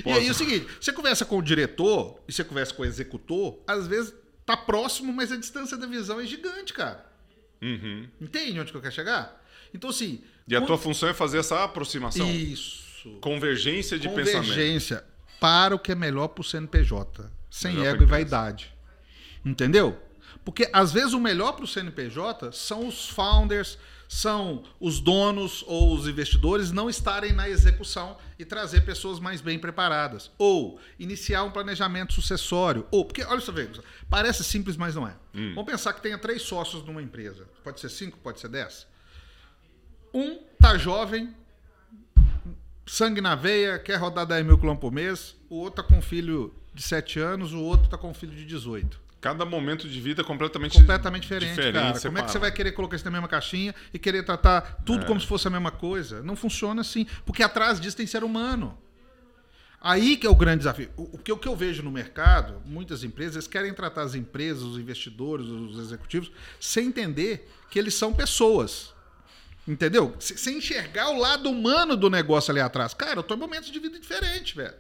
E 0.06 0.10
aí 0.10 0.26
é 0.28 0.32
o 0.32 0.34
seguinte, 0.34 0.66
você 0.80 0.94
conversa 0.94 1.26
com 1.26 1.38
o 1.38 1.42
diretor 1.42 2.18
e 2.28 2.32
você 2.32 2.46
conversa 2.46 2.74
com 2.74 2.84
o 2.84 2.86
executor, 2.86 3.60
às 3.68 3.88
vezes 3.88 4.14
tá 4.46 4.56
próximo, 4.56 5.12
mas 5.12 5.34
a 5.34 5.36
distância 5.36 5.76
da 5.76 5.86
visão 5.86 6.18
é 6.22 6.26
gigante, 6.26 6.72
cara. 6.74 7.06
Uhum. 7.62 8.08
Entende 8.22 8.58
onde 8.58 8.72
que 8.72 8.78
eu 8.78 8.82
quero 8.82 8.94
chegar? 8.94 9.44
Então, 9.74 9.90
assim. 9.90 10.22
E 10.48 10.56
a 10.56 10.60
quando- 10.62 10.68
tua 10.68 10.78
função 10.78 11.10
é 11.10 11.14
fazer 11.14 11.40
essa 11.40 11.62
aproximação. 11.62 12.30
Isso. 12.32 13.10
Convergência 13.20 14.00
de 14.00 14.08
pensamento. 14.08 14.48
Convergência 14.48 15.04
para 15.40 15.76
o 15.76 15.80
que 15.80 15.92
é 15.92 15.96
melhor 15.96 16.30
pro 16.30 16.44
CNPJ. 16.44 17.30
Sem 17.50 17.76
Melhor 17.76 17.96
ego 17.96 18.04
e 18.04 18.06
vaidade. 18.06 18.74
Entendeu? 19.44 20.02
Porque 20.44 20.70
às 20.72 20.92
vezes 20.92 21.14
o 21.14 21.20
melhor 21.20 21.54
pro 21.54 21.66
CNPJ 21.66 22.52
são 22.52 22.88
os 22.88 23.10
founders, 23.10 23.78
são 24.08 24.64
os 24.80 25.00
donos 25.00 25.64
ou 25.66 25.94
os 25.94 26.08
investidores 26.08 26.72
não 26.72 26.90
estarem 26.90 27.34
na 27.34 27.50
execução 27.50 28.18
e 28.38 28.46
trazer 28.46 28.82
pessoas 28.82 29.20
mais 29.20 29.42
bem 29.42 29.58
preparadas. 29.58 30.30
Ou 30.38 30.80
iniciar 31.00 31.44
um 31.44 31.52
planejamento 31.52 32.14
sucessório. 32.14 32.86
Ou, 32.92 33.06
porque, 33.06 33.24
olha 33.24 33.42
só, 33.42 33.52
parece 34.10 34.44
simples, 34.44 34.78
mas 34.78 34.96
não 34.96 35.08
é. 35.08 35.16
Vamos 35.34 35.66
pensar 35.66 35.94
que 35.94 36.02
tenha 36.02 36.18
três 36.18 36.44
sócios 36.44 36.84
numa 36.86 37.02
empresa. 37.02 37.48
Pode 37.64 37.80
ser 37.80 37.90
cinco, 37.90 38.18
pode 38.20 38.40
ser 38.40 38.50
dez. 38.50 38.86
Um 40.14 40.40
tá 40.62 40.78
jovem, 40.78 41.36
sangue 42.86 43.22
na 43.22 43.36
veia, 43.36 43.80
quer 43.80 43.96
rodar 43.96 44.26
10 44.26 44.46
mil 44.46 44.58
quilômetros 44.58 44.82
por 44.82 44.94
mês. 44.94 45.36
O 45.50 45.56
outro 45.56 45.84
tá 45.84 45.90
com 45.90 45.98
um 45.98 46.02
filho 46.02 46.54
de 46.74 46.84
7 46.84 47.20
anos, 47.20 47.54
o 47.54 47.62
outro 47.62 47.88
tá 47.88 47.98
com 47.98 48.10
um 48.10 48.14
filho 48.14 48.36
de 48.36 48.46
18. 48.46 49.06
Cada 49.22 49.44
momento 49.44 49.90
de 49.90 50.00
vida 50.00 50.22
é 50.22 50.24
completamente, 50.24 50.78
Completamente 50.78 51.24
diferente, 51.24 51.56
cara. 51.56 52.00
Como 52.00 52.20
é 52.20 52.22
que 52.22 52.32
você 52.32 52.38
vai 52.38 52.52
querer 52.52 52.74
colocar 52.74 52.96
isso 52.96 53.06
na 53.06 53.10
mesma 53.10 53.28
caixinha 53.28 53.74
e 53.92 53.98
querer 53.98 54.24
tratar 54.24 54.84
tudo 54.86 55.06
como 55.06 55.20
se 55.20 55.26
fosse 55.26 55.48
a 55.48 55.50
mesma 55.50 55.72
coisa? 55.72 56.22
Não 56.22 56.36
funciona 56.36 56.82
assim. 56.82 57.08
Porque 57.26 57.42
atrás 57.42 57.80
disso 57.80 57.98
tem 57.98 58.06
ser 58.06 58.24
humano. 58.24 58.78
Aí 59.82 60.18
que 60.18 60.26
é 60.26 60.30
o 60.30 60.36
grande 60.36 60.60
desafio. 60.60 60.90
O 60.96 61.18
que, 61.18 61.32
o 61.32 61.38
que 61.38 61.48
eu 61.48 61.56
vejo 61.56 61.84
no 61.84 61.92
mercado, 61.92 62.60
muitas 62.66 63.04
empresas 63.04 63.48
querem 63.48 63.72
tratar 63.72 64.02
as 64.02 64.16
empresas, 64.16 64.64
os 64.64 64.80
investidores, 64.80 65.46
os 65.46 65.78
executivos, 65.78 66.32
sem 66.60 66.88
entender 66.88 67.48
que 67.70 67.78
eles 67.78 67.94
são 67.94 68.12
pessoas. 68.12 68.95
Entendeu? 69.68 70.16
Sem 70.20 70.60
enxergar 70.60 71.10
o 71.10 71.18
lado 71.18 71.50
humano 71.50 71.98
do 71.98 72.08
negócio 72.08 72.52
ali 72.52 72.60
atrás. 72.60 72.94
Cara, 72.94 73.20
eu 73.20 73.24
tô 73.24 73.34
em 73.34 73.38
momentos 73.38 73.72
de 73.72 73.80
vida 73.80 73.98
diferentes, 74.00 74.56
velho. 74.56 74.74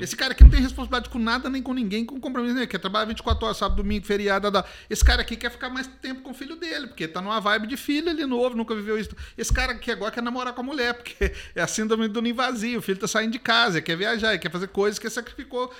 Esse 0.00 0.14
cara 0.14 0.32
aqui 0.32 0.44
não 0.44 0.50
tem 0.50 0.60
responsabilidade 0.60 1.08
com 1.08 1.18
nada, 1.18 1.48
nem 1.48 1.62
com 1.62 1.72
ninguém, 1.72 2.04
com 2.04 2.20
compromisso 2.20 2.54
nenhum. 2.54 2.66
Quer 2.66 2.78
trabalhar 2.78 3.06
24 3.06 3.44
horas, 3.46 3.56
sábado, 3.56 3.78
domingo, 3.82 4.04
feriado. 4.06 4.50
dá. 4.50 4.64
Esse 4.90 5.02
cara 5.04 5.22
aqui 5.22 5.36
quer 5.36 5.50
ficar 5.50 5.70
mais 5.70 5.86
tempo 6.02 6.20
com 6.20 6.30
o 6.30 6.34
filho 6.34 6.54
dele, 6.54 6.86
porque 6.86 7.08
tá 7.08 7.20
numa 7.22 7.40
vibe 7.40 7.66
de 7.66 7.76
filho 7.78 8.10
ali 8.10 8.26
novo, 8.26 8.54
nunca 8.54 8.74
viveu 8.74 8.98
isso. 8.98 9.10
Esse 9.38 9.52
cara 9.52 9.72
aqui 9.72 9.90
agora 9.90 10.10
quer 10.12 10.22
namorar 10.22 10.52
com 10.52 10.60
a 10.60 10.64
mulher, 10.64 10.92
porque 11.02 11.32
é 11.54 11.62
a 11.62 11.66
síndrome 11.66 12.06
do 12.06 12.20
ninho 12.20 12.34
vazio. 12.34 12.78
O 12.78 12.82
filho 12.82 12.98
tá 12.98 13.08
saindo 13.08 13.32
de 13.32 13.38
casa, 13.38 13.80
quer 13.80 13.96
viajar, 13.96 14.36
quer 14.38 14.50
fazer 14.52 14.68
coisas 14.68 14.98
que 14.98 15.08
sacrificou. 15.08 15.72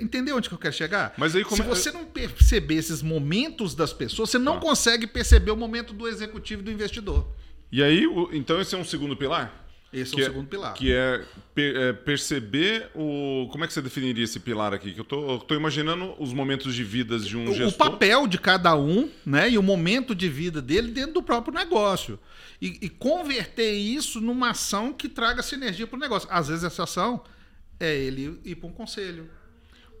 Entendeu 0.00 0.36
onde 0.36 0.48
que 0.48 0.54
eu 0.54 0.58
quero 0.58 0.74
chegar? 0.74 1.14
Mas 1.16 1.34
aí 1.36 1.44
como 1.44 1.56
Se 1.56 1.62
é- 1.62 1.64
você 1.64 1.92
não 1.92 2.04
perceber 2.04 2.74
esses 2.74 3.02
momentos 3.02 3.74
das 3.74 3.92
pessoas, 3.92 4.30
você 4.30 4.38
não 4.38 4.54
Tá. 4.54 4.60
consegue 4.60 5.06
perceber 5.06 5.52
o 5.52 5.56
momento 5.56 5.94
do 5.94 6.08
executivo 6.08 6.60
e 6.60 6.64
do 6.64 6.70
investidor. 6.72 7.26
E 7.72 7.82
aí, 7.82 8.06
o- 8.06 8.28
então 8.32 8.60
esse 8.60 8.74
é 8.74 8.78
um 8.78 8.84
segundo 8.84 9.16
pilar? 9.16 9.56
Esse 9.92 10.14
que 10.14 10.20
é 10.20 10.24
o 10.24 10.26
segundo 10.28 10.46
pilar. 10.48 10.72
Que 10.74 10.92
é, 10.92 11.24
per- 11.52 11.76
é 11.76 11.92
perceber 11.92 12.88
o. 12.94 13.48
Como 13.50 13.64
é 13.64 13.66
que 13.66 13.72
você 13.72 13.82
definiria 13.82 14.22
esse 14.22 14.38
pilar 14.38 14.72
aqui? 14.72 14.92
Que 14.92 15.00
eu 15.00 15.04
tô, 15.04 15.32
eu 15.32 15.38
tô 15.40 15.54
imaginando 15.56 16.14
os 16.18 16.32
momentos 16.32 16.74
de 16.76 16.84
vidas 16.84 17.26
de 17.26 17.36
um 17.36 17.46
o, 17.46 17.50
o 17.50 17.54
gestor. 17.54 17.90
papel 17.90 18.26
de 18.28 18.38
cada 18.38 18.76
um, 18.76 19.10
né, 19.26 19.50
e 19.50 19.58
o 19.58 19.62
momento 19.62 20.14
de 20.14 20.28
vida 20.28 20.62
dele 20.62 20.92
dentro 20.92 21.14
do 21.14 21.22
próprio 21.22 21.52
negócio. 21.52 22.20
E, 22.62 22.78
e 22.82 22.88
converter 22.88 23.72
isso 23.72 24.20
numa 24.20 24.50
ação 24.50 24.92
que 24.92 25.08
traga 25.08 25.42
sinergia 25.42 25.86
para 25.88 25.96
o 25.96 26.00
negócio. 26.00 26.28
Às 26.30 26.46
vezes 26.48 26.62
essa 26.62 26.84
ação 26.84 27.24
é 27.80 27.92
ele 27.96 28.38
ir 28.44 28.54
para 28.56 28.68
um 28.68 28.72
conselho 28.72 29.28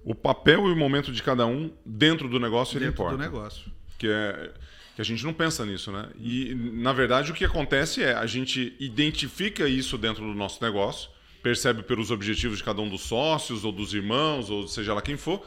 O 0.04 0.14
papel 0.14 0.68
e 0.68 0.72
o 0.72 0.76
momento 0.76 1.10
de 1.10 1.20
cada 1.22 1.46
um 1.46 1.72
dentro 1.84 2.28
do 2.28 2.38
negócio 2.38 2.76
ele 2.76 2.84
dentro 2.86 3.02
importa. 3.02 3.16
do 3.16 3.22
negócio. 3.22 3.72
Que 3.98 4.06
é 4.08 4.52
que 5.00 5.02
a 5.02 5.04
gente 5.04 5.24
não 5.24 5.32
pensa 5.32 5.64
nisso, 5.64 5.90
né? 5.90 6.10
E 6.20 6.54
na 6.54 6.92
verdade 6.92 7.30
o 7.32 7.34
que 7.34 7.42
acontece 7.44 8.02
é 8.02 8.12
a 8.14 8.26
gente 8.26 8.76
identifica 8.78 9.66
isso 9.66 9.96
dentro 9.96 10.22
do 10.22 10.34
nosso 10.34 10.62
negócio, 10.62 11.08
percebe 11.42 11.82
pelos 11.82 12.10
objetivos 12.10 12.58
de 12.58 12.64
cada 12.64 12.82
um 12.82 12.88
dos 12.88 13.00
sócios 13.00 13.64
ou 13.64 13.72
dos 13.72 13.94
irmãos 13.94 14.50
ou 14.50 14.68
seja 14.68 14.92
lá 14.92 15.00
quem 15.00 15.16
for, 15.16 15.42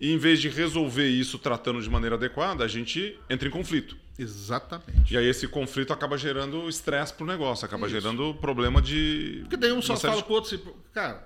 e 0.00 0.12
em 0.12 0.18
vez 0.18 0.40
de 0.40 0.48
resolver 0.48 1.08
isso 1.08 1.38
tratando 1.38 1.80
de 1.80 1.88
maneira 1.88 2.16
adequada, 2.16 2.64
a 2.64 2.68
gente 2.68 3.16
entra 3.30 3.46
em 3.46 3.50
conflito. 3.50 3.96
Exatamente. 4.18 5.14
E 5.14 5.16
aí 5.16 5.26
esse 5.26 5.46
conflito 5.46 5.92
acaba 5.92 6.18
gerando 6.18 6.68
estresse 6.68 7.12
pro 7.12 7.24
negócio, 7.26 7.64
acaba 7.64 7.86
Isso. 7.86 7.94
gerando 8.00 8.34
problema 8.34 8.82
de 8.82 9.38
Porque 9.42 9.56
daí 9.56 9.70
um 9.72 9.80
só 9.82 9.96
fala 9.96 10.16
de- 10.16 10.24
pro 10.24 10.34
outro 10.34 10.52
assim, 10.54 10.64
cara, 10.92 11.24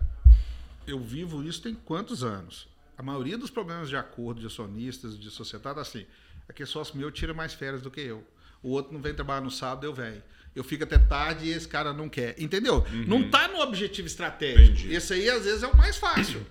eu 0.86 0.98
vivo 1.00 1.42
isso 1.42 1.62
tem 1.62 1.74
quantos 1.74 2.22
anos? 2.22 2.68
A 2.98 3.02
maioria 3.02 3.38
dos 3.38 3.48
problemas 3.48 3.88
de 3.88 3.96
acordo 3.96 4.40
de 4.40 4.46
acionistas, 4.46 5.18
de 5.18 5.30
sociedade, 5.30 5.80
assim, 5.80 6.04
aquele 6.50 6.68
sócio 6.68 6.96
meu 6.96 7.10
tira 7.10 7.32
mais 7.32 7.54
férias 7.54 7.80
do 7.82 7.90
que 7.90 8.00
eu. 8.00 8.24
O 8.62 8.70
outro 8.70 8.92
não 8.92 9.00
vem 9.00 9.14
trabalhar 9.14 9.40
no 9.40 9.50
sábado, 9.50 9.86
eu 9.86 9.94
venho. 9.94 10.22
Eu 10.54 10.64
fico 10.64 10.84
até 10.84 10.98
tarde 10.98 11.46
e 11.46 11.50
esse 11.50 11.66
cara 11.66 11.92
não 11.92 12.08
quer. 12.08 12.34
Entendeu? 12.38 12.84
Não 13.06 13.30
tá 13.30 13.48
no 13.48 13.60
objetivo 13.60 14.06
estratégico. 14.06 14.60
Uhum. 14.60 14.74
Entendi. 14.74 14.94
Esse 14.94 15.14
aí, 15.14 15.30
às 15.30 15.44
vezes, 15.44 15.62
é 15.62 15.66
o 15.66 15.76
mais 15.76 15.96
fácil. 15.96 16.44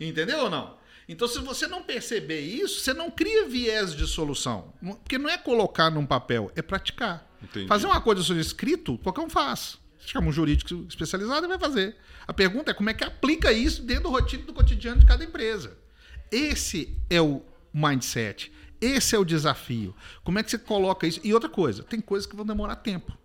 Entendeu 0.00 0.44
ou 0.44 0.50
não? 0.50 0.78
Então, 1.08 1.26
se 1.26 1.38
você 1.40 1.66
não 1.66 1.82
perceber 1.82 2.40
isso, 2.40 2.80
você 2.80 2.94
não 2.94 3.10
cria 3.10 3.48
viés 3.48 3.94
de 3.94 4.06
solução. 4.06 4.72
Porque 4.80 5.18
não 5.18 5.28
é 5.28 5.36
colocar 5.36 5.90
num 5.90 6.06
papel, 6.06 6.52
é 6.54 6.62
praticar. 6.62 7.26
Entendi. 7.42 7.66
Fazer 7.66 7.86
uma 7.86 8.00
coisa 8.00 8.22
sobre 8.22 8.40
escrito, 8.40 8.98
qualquer 8.98 9.22
um 9.22 9.30
faz. 9.30 9.78
Você 9.98 10.08
chama 10.08 10.28
um 10.28 10.32
jurídico 10.32 10.86
especializado 10.88 11.46
e 11.46 11.48
vai 11.48 11.58
fazer. 11.58 11.96
A 12.26 12.32
pergunta 12.32 12.70
é 12.70 12.74
como 12.74 12.90
é 12.90 12.94
que 12.94 13.04
aplica 13.04 13.50
isso 13.50 13.82
dentro 13.82 14.04
do 14.04 14.10
rotina 14.10 14.44
do 14.44 14.52
cotidiano 14.52 15.00
de 15.00 15.06
cada 15.06 15.24
empresa. 15.24 15.76
Esse 16.30 16.96
é 17.08 17.20
o 17.20 17.42
mindset. 17.72 18.52
Esse 18.80 19.14
é 19.14 19.18
o 19.18 19.24
desafio. 19.24 19.94
Como 20.22 20.38
é 20.38 20.42
que 20.42 20.50
você 20.50 20.58
coloca 20.58 21.06
isso? 21.06 21.20
E 21.24 21.34
outra 21.34 21.48
coisa, 21.48 21.82
tem 21.82 22.00
coisas 22.00 22.26
que 22.26 22.36
vão 22.36 22.46
demorar 22.46 22.76
tempo. 22.76 23.16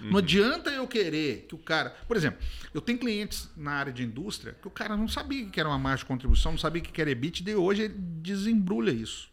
Uhum. 0.00 0.10
Não 0.10 0.18
adianta 0.18 0.70
eu 0.70 0.86
querer 0.86 1.46
que 1.48 1.54
o 1.54 1.58
cara. 1.58 1.90
Por 2.06 2.16
exemplo, 2.16 2.38
eu 2.72 2.80
tenho 2.80 2.98
clientes 2.98 3.48
na 3.56 3.72
área 3.72 3.92
de 3.92 4.02
indústria 4.02 4.56
que 4.60 4.66
o 4.66 4.70
cara 4.70 4.96
não 4.96 5.08
sabia 5.08 5.46
que 5.46 5.60
era 5.60 5.68
uma 5.68 5.78
margem 5.78 6.04
de 6.04 6.06
contribuição, 6.06 6.52
não 6.52 6.58
sabia 6.58 6.82
que 6.82 7.00
era 7.00 7.10
EBIT, 7.10 7.48
e 7.48 7.54
hoje 7.54 7.82
ele 7.82 7.94
desembrulha 7.96 8.90
isso. 8.90 9.32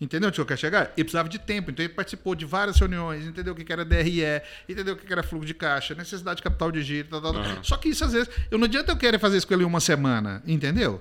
Entendeu 0.00 0.28
onde 0.28 0.38
eu 0.38 0.44
quero 0.44 0.60
chegar? 0.60 0.92
Ele 0.96 1.04
precisava 1.04 1.28
de 1.28 1.38
tempo, 1.38 1.70
então 1.70 1.84
ele 1.84 1.94
participou 1.94 2.34
de 2.34 2.44
várias 2.44 2.78
reuniões, 2.78 3.24
entendeu 3.26 3.52
o 3.52 3.56
que 3.56 3.72
era 3.72 3.84
DRE, 3.84 4.22
entendeu 4.68 4.94
o 4.94 4.96
que 4.96 5.10
era 5.10 5.22
fluxo 5.22 5.46
de 5.46 5.54
caixa, 5.54 5.94
necessidade 5.94 6.38
de 6.38 6.42
capital 6.42 6.72
de 6.72 6.82
giro, 6.82 7.08
tal, 7.08 7.22
tal, 7.22 7.34
uhum. 7.34 7.62
Só 7.62 7.76
que 7.76 7.88
isso 7.88 8.04
às 8.04 8.12
vezes, 8.12 8.28
eu 8.50 8.58
não 8.58 8.64
adianta 8.64 8.92
eu 8.92 8.96
querer 8.96 9.18
fazer 9.18 9.36
isso 9.36 9.46
com 9.46 9.54
ele 9.54 9.64
uma 9.64 9.80
semana, 9.80 10.42
entendeu? 10.46 11.00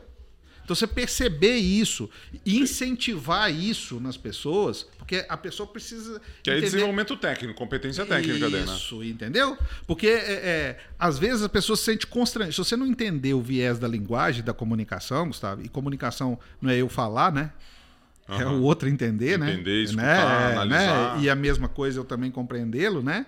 Então 0.63 0.75
você 0.75 0.87
perceber 0.87 1.55
isso, 1.57 2.09
incentivar 2.45 3.53
isso 3.53 3.99
nas 3.99 4.15
pessoas, 4.15 4.87
porque 4.97 5.25
a 5.27 5.35
pessoa 5.35 5.67
precisa. 5.67 6.21
Que 6.41 6.51
é 6.51 6.59
desenvolvimento 6.61 7.17
técnico, 7.17 7.53
competência 7.53 8.05
técnica 8.05 8.49
dele, 8.49 8.65
né? 8.65 8.75
Isso, 8.75 9.03
entendeu? 9.03 9.57
Porque 9.85 10.07
é, 10.07 10.31
é, 10.31 10.79
às 10.97 11.19
vezes 11.19 11.43
a 11.43 11.49
pessoa 11.49 11.75
se 11.75 11.83
sente 11.83 12.07
constrangida. 12.07 12.53
Se 12.53 12.57
você 12.57 12.77
não 12.77 12.87
entender 12.87 13.33
o 13.33 13.41
viés 13.41 13.77
da 13.77 13.87
linguagem, 13.87 14.43
da 14.43 14.53
comunicação, 14.53 15.27
Gustavo, 15.27 15.61
e 15.61 15.67
comunicação 15.67 16.39
não 16.61 16.69
é 16.69 16.77
eu 16.77 16.87
falar, 16.87 17.31
né? 17.31 17.51
Uhum. 18.29 18.41
É 18.41 18.45
o 18.45 18.61
outro 18.61 18.87
entender, 18.87 19.33
entender 19.33 19.37
né? 19.37 19.53
Entender, 19.53 19.83
escutar, 19.83 20.05
né? 20.05 20.51
analisar. 20.53 21.17
Né? 21.17 21.23
E 21.23 21.29
a 21.29 21.35
mesma 21.35 21.67
coisa 21.67 21.99
eu 21.99 22.05
também 22.05 22.31
compreendê-lo, 22.31 23.03
né? 23.03 23.25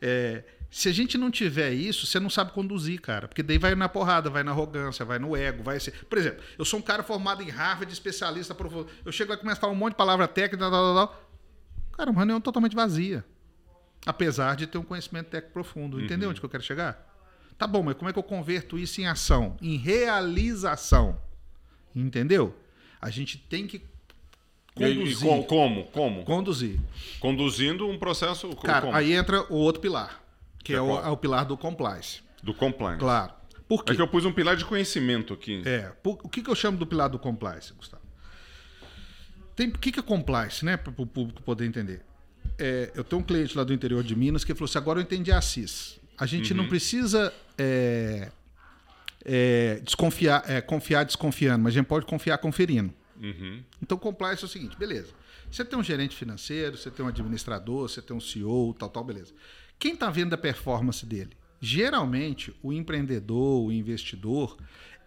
É, 0.00 0.44
se 0.70 0.88
a 0.88 0.92
gente 0.92 1.16
não 1.16 1.30
tiver 1.30 1.72
isso, 1.72 2.06
você 2.06 2.20
não 2.20 2.28
sabe 2.28 2.52
conduzir, 2.52 3.00
cara. 3.00 3.26
Porque 3.26 3.42
daí 3.42 3.56
vai 3.56 3.74
na 3.74 3.88
porrada, 3.88 4.28
vai 4.28 4.42
na 4.42 4.50
arrogância, 4.50 5.04
vai 5.04 5.18
no 5.18 5.34
ego, 5.34 5.62
vai 5.62 5.80
ser. 5.80 5.92
Por 6.04 6.18
exemplo, 6.18 6.42
eu 6.58 6.64
sou 6.64 6.78
um 6.78 6.82
cara 6.82 7.02
formado 7.02 7.42
em 7.42 7.48
Harvard, 7.48 7.90
especialista, 7.92 8.54
profundo. 8.54 8.86
Eu 9.04 9.10
chego 9.10 9.30
lá 9.30 9.36
e 9.36 9.40
começo 9.40 9.58
a 9.58 9.60
falar 9.62 9.72
um 9.72 9.76
monte 9.76 9.92
de 9.92 9.96
palavra 9.96 10.28
técnica, 10.28 10.58
tal, 10.58 10.70
tal, 10.70 10.94
tal. 10.94 11.28
Cara, 11.92 12.10
uma 12.10 12.18
reunião 12.18 12.40
totalmente 12.40 12.76
vazia. 12.76 13.24
Apesar 14.04 14.56
de 14.56 14.66
ter 14.66 14.76
um 14.78 14.82
conhecimento 14.82 15.28
técnico 15.28 15.54
profundo. 15.54 15.96
Uhum. 15.96 16.04
Entendeu 16.04 16.28
onde 16.28 16.38
que 16.38 16.46
eu 16.46 16.50
quero 16.50 16.62
chegar? 16.62 17.06
Tá 17.56 17.66
bom, 17.66 17.82
mas 17.82 17.94
como 17.94 18.10
é 18.10 18.12
que 18.12 18.18
eu 18.18 18.22
converto 18.22 18.78
isso 18.78 19.00
em 19.00 19.06
ação? 19.06 19.56
Em 19.60 19.76
realização? 19.76 21.18
Entendeu? 21.96 22.54
A 23.00 23.10
gente 23.10 23.38
tem 23.38 23.66
que 23.66 23.82
conduzir. 24.74 25.26
E, 25.26 25.40
e 25.40 25.44
como? 25.44 25.84
Como? 25.86 26.24
Conduzir. 26.24 26.78
Conduzindo 27.18 27.88
um 27.88 27.98
processo. 27.98 28.54
Cara, 28.56 28.82
como? 28.82 28.94
aí 28.94 29.12
entra 29.12 29.44
o 29.50 29.56
outro 29.56 29.80
pilar 29.80 30.27
que 30.62 30.72
é, 30.72 30.76
é 30.76 30.80
o, 30.80 30.98
é 30.98 31.08
o, 31.08 31.16
pilar 31.16 31.44
do 31.44 31.56
compliance. 31.56 32.20
Do 32.42 32.54
compliance. 32.54 33.00
Claro. 33.00 33.32
Por 33.68 33.84
quê? 33.84 33.92
É 33.92 33.96
que 33.96 34.02
eu 34.02 34.08
pus 34.08 34.24
um 34.24 34.32
pilar 34.32 34.56
de 34.56 34.64
conhecimento 34.64 35.34
aqui. 35.34 35.62
É. 35.64 35.92
Por, 36.02 36.18
o 36.22 36.28
que, 36.28 36.42
que 36.42 36.50
eu 36.50 36.54
chamo 36.54 36.78
do 36.78 36.86
pilar 36.86 37.08
do 37.08 37.18
compliance, 37.18 37.72
Gustavo? 37.74 38.02
Tem, 39.54 39.68
o 39.68 39.72
que, 39.72 39.92
que 39.92 40.00
é 40.00 40.02
compliance, 40.02 40.64
né? 40.64 40.76
Para 40.76 40.90
o 40.90 41.06
público 41.06 41.42
poder 41.42 41.66
entender. 41.66 42.02
É, 42.58 42.90
eu 42.94 43.04
tenho 43.04 43.20
um 43.20 43.24
cliente 43.24 43.56
lá 43.56 43.64
do 43.64 43.72
interior 43.72 44.02
de 44.02 44.14
Minas 44.16 44.44
que 44.44 44.54
falou 44.54 44.66
assim: 44.66 44.78
agora 44.78 44.98
eu 44.98 45.02
entendi 45.02 45.32
a 45.32 45.40
CIS. 45.40 46.00
A 46.16 46.26
gente 46.26 46.52
uhum. 46.52 46.58
não 46.58 46.68
precisa 46.68 47.32
é, 47.56 48.30
é, 49.24 49.80
desconfiar, 49.84 50.44
é, 50.48 50.60
confiar 50.60 51.04
desconfiando, 51.04 51.64
mas 51.64 51.74
a 51.74 51.78
gente 51.78 51.86
pode 51.86 52.06
confiar 52.06 52.38
conferindo. 52.38 52.92
Uhum. 53.20 53.62
Então, 53.82 53.98
compliance 53.98 54.42
é 54.42 54.46
o 54.46 54.48
seguinte: 54.48 54.76
beleza. 54.76 55.12
Você 55.50 55.64
tem 55.64 55.78
um 55.78 55.82
gerente 55.82 56.14
financeiro, 56.14 56.76
você 56.76 56.90
tem 56.90 57.04
um 57.04 57.08
administrador, 57.08 57.88
você 57.88 58.02
tem 58.02 58.16
um 58.16 58.20
CEO, 58.20 58.74
tal, 58.74 58.88
tal, 58.88 59.04
beleza. 59.04 59.32
Quem 59.78 59.94
está 59.94 60.10
vendo 60.10 60.34
a 60.34 60.38
performance 60.38 61.04
dele? 61.06 61.30
Geralmente, 61.60 62.54
o 62.62 62.72
empreendedor, 62.72 63.66
o 63.66 63.72
investidor, 63.72 64.56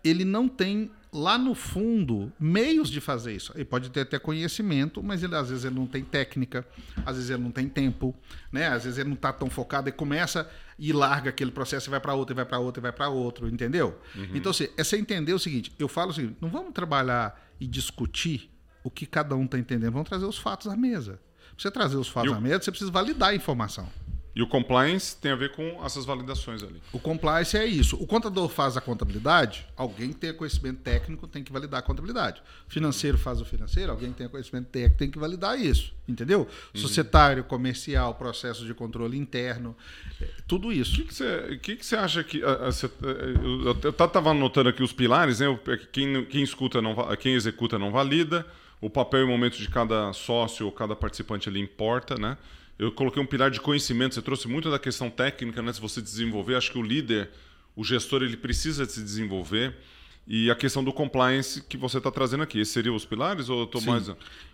ele 0.04 0.26
não 0.26 0.48
tem 0.48 0.92
lá 1.14 1.38
no 1.38 1.54
fundo 1.54 2.32
meios 2.40 2.90
de 2.90 3.02
fazer 3.02 3.36
isso. 3.36 3.52
Ele 3.56 3.66
pode 3.66 3.90
ter 3.90 4.02
até 4.02 4.18
conhecimento, 4.18 5.04
mas 5.04 5.24
ele, 5.24 5.36
às 5.36 5.50
vezes 5.50 5.66
ele 5.66 5.76
não 5.76 5.86
tem 5.86 6.04
técnica, 6.04 6.66
às 7.06 7.16
vezes 7.18 7.30
ele 7.30 7.44
não 7.44 7.52
tem 7.52 7.68
tempo, 7.68 8.16
né? 8.52 8.68
Às 8.68 8.86
vezes 8.86 8.98
ele 8.98 9.10
não 9.10 9.16
está 9.16 9.34
tão 9.34 9.50
focado 9.50 9.90
e 9.90 9.92
começa 9.92 10.50
e 10.80 10.94
larga 10.94 11.30
aquele 11.30 11.52
processo 11.52 11.90
e 11.90 11.92
vai 11.92 12.00
para 12.00 12.14
outro, 12.14 12.34
e 12.34 12.36
vai 12.36 12.46
para 12.46 12.60
outro, 12.60 12.82
e 12.82 12.84
vai 12.84 12.92
para 12.92 13.10
outro, 13.10 13.48
entendeu? 13.48 14.00
Uhum. 14.16 14.30
Então, 14.34 14.52
assim, 14.52 14.68
é 14.78 14.84
você 14.84 14.98
entender 14.98 15.34
o 15.34 15.40
seguinte, 15.40 15.72
eu 15.78 15.88
falo 15.88 16.12
o 16.12 16.14
seguinte, 16.14 16.38
não 16.42 16.50
vamos 16.50 16.74
trabalhar 16.74 17.50
e 17.60 17.68
discutir 17.68 18.50
o 18.84 18.90
que 18.90 19.06
cada 19.06 19.36
um 19.36 19.46
está 19.46 19.60
entendendo, 19.60 19.92
vamos 19.92 20.10
trazer 20.10 20.26
os 20.26 20.38
fatos 20.38 20.68
à 20.68 20.76
mesa. 20.76 21.20
Pra 21.56 21.56
você 21.58 21.72
trazer 21.72 21.98
os 21.98 22.08
fatos 22.08 22.32
eu... 22.32 22.38
à 22.38 22.42
mesa, 22.42 22.64
você 22.64 22.72
precisa 22.72 22.90
validar 22.90 23.30
a 23.30 23.36
informação. 23.36 23.88
E 24.34 24.42
o 24.42 24.48
compliance 24.48 25.16
tem 25.16 25.32
a 25.32 25.36
ver 25.36 25.52
com 25.52 25.84
essas 25.84 26.06
validações 26.06 26.64
ali. 26.64 26.82
O 26.94 27.00
compliance 27.00 27.58
é 27.58 27.66
isso. 27.66 27.98
O 27.98 28.08
contador 28.08 28.48
faz 28.48 28.78
a 28.78 28.82
contabilidade, 28.82 29.68
alguém 29.76 30.14
que 30.14 30.20
tenha 30.20 30.34
conhecimento 30.34 30.80
técnico 30.80 31.28
tem 31.28 31.44
que 31.44 31.52
validar 31.52 31.82
a 31.82 31.84
contabilidade. 31.84 32.42
O 32.68 32.72
financeiro 32.72 33.18
faz 33.18 33.42
o 33.42 33.46
financeiro, 33.46 33.92
alguém 33.92 34.12
que 34.12 34.18
tenha 34.18 34.30
conhecimento 34.30 34.68
técnico 34.68 34.98
tem 34.98 35.12
que 35.12 35.20
validar 35.20 35.60
isso. 35.60 35.94
Entendeu? 36.08 36.42
Uhum. 36.42 36.82
Societário, 36.82 37.44
comercial, 37.44 38.16
processo 38.16 38.66
de 38.66 38.74
controle 38.74 39.18
interno, 39.18 39.76
é, 40.22 40.28
tudo 40.48 40.72
isso. 40.72 41.02
O 41.02 41.06
que, 41.06 41.14
você 41.14 41.60
que, 41.62 41.76
que, 41.76 41.96
acha 41.96 42.24
que. 42.24 42.40
eu 42.40 43.90
estava 43.90 44.32
anotando 44.32 44.70
aqui 44.70 44.82
os 44.82 44.94
pilares, 44.94 45.40
né? 45.42 45.60
Quem, 45.92 46.26
quem 46.26 46.42
escuta, 46.42 46.82
não, 46.82 46.96
quem 47.18 47.34
executa 47.34 47.78
não 47.78 47.92
valida. 47.92 48.46
O 48.80 48.90
papel 48.90 49.22
e 49.22 49.24
o 49.24 49.28
momento 49.28 49.58
de 49.58 49.70
cada 49.70 50.12
sócio 50.12 50.66
ou 50.66 50.72
cada 50.72 50.96
participante 50.96 51.48
ali 51.48 51.60
importa, 51.60 52.16
né? 52.16 52.38
Eu 52.82 52.92
coloquei 52.92 53.22
um 53.22 53.26
pilar 53.28 53.52
de 53.52 53.62
conhecimento, 53.62 54.16
você 54.16 54.24
trouxe 54.24 54.48
muito 54.48 54.72
da 54.72 54.80
questão 54.80 55.08
técnica, 55.08 55.62
né? 55.62 55.72
Se 55.72 55.80
você 55.80 56.02
desenvolver, 56.02 56.56
acho 56.56 56.72
que 56.72 56.80
o 56.80 56.82
líder, 56.82 57.30
o 57.76 57.84
gestor, 57.84 58.24
ele 58.24 58.36
precisa 58.36 58.84
se 58.86 59.04
desenvolver. 59.04 59.78
E 60.26 60.50
a 60.50 60.56
questão 60.56 60.84
do 60.84 60.92
compliance 60.92 61.62
que 61.62 61.78
você 61.78 62.00
está 62.00 62.10
trazendo 62.10 62.42
aqui, 62.42 62.60
esses 62.60 62.74
seriam 62.74 62.96
os 62.96 63.06
pilares 63.06 63.50
ou 63.50 63.70
eu 63.72 63.82
mais. 63.82 64.10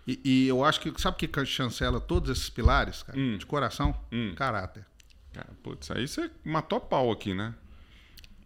E, 0.06 0.20
e, 0.22 0.46
eu 0.46 0.62
acho 0.62 0.78
que. 0.78 0.92
Sabe 1.00 1.14
o 1.14 1.26
que 1.26 1.46
chancela 1.46 1.98
todos 2.00 2.30
esses 2.30 2.50
pilares, 2.50 3.02
cara? 3.02 3.18
Hum. 3.18 3.38
De 3.38 3.46
coração? 3.46 3.98
Hum. 4.12 4.34
Caráter. 4.36 4.84
Cara, 5.32 5.48
putz, 5.62 5.90
aí 5.90 6.06
você 6.06 6.30
matou 6.44 6.76
a 6.76 6.80
pau 6.82 7.10
aqui, 7.10 7.32
né? 7.32 7.54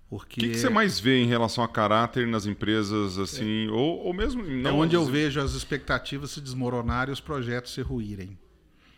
Porque... 0.09 0.41
O 0.41 0.45
que, 0.45 0.51
que, 0.51 0.59
você 0.59 0.69
mais 0.71 1.01
vê 1.01 1.21
em 1.21 1.27
relação 1.27 1.65
a 1.65 1.69
caráter 1.69 2.29
nas 2.29 2.47
empresas, 2.47 3.19
assim, 3.19 3.67
é. 3.67 3.71
ou, 3.73 3.99
ou 4.05 4.15
mesmo. 4.15 4.45
Não 4.45 4.71
é 4.71 4.73
onde 4.73 4.95
eu 4.95 5.05
vejo 5.05 5.41
as 5.41 5.55
expectativas 5.55 6.31
se 6.31 6.41
desmoronarem 6.41 7.11
e 7.11 7.13
os 7.13 7.21
projetos 7.21 7.73
se 7.73 7.81
ruírem. 7.81 8.39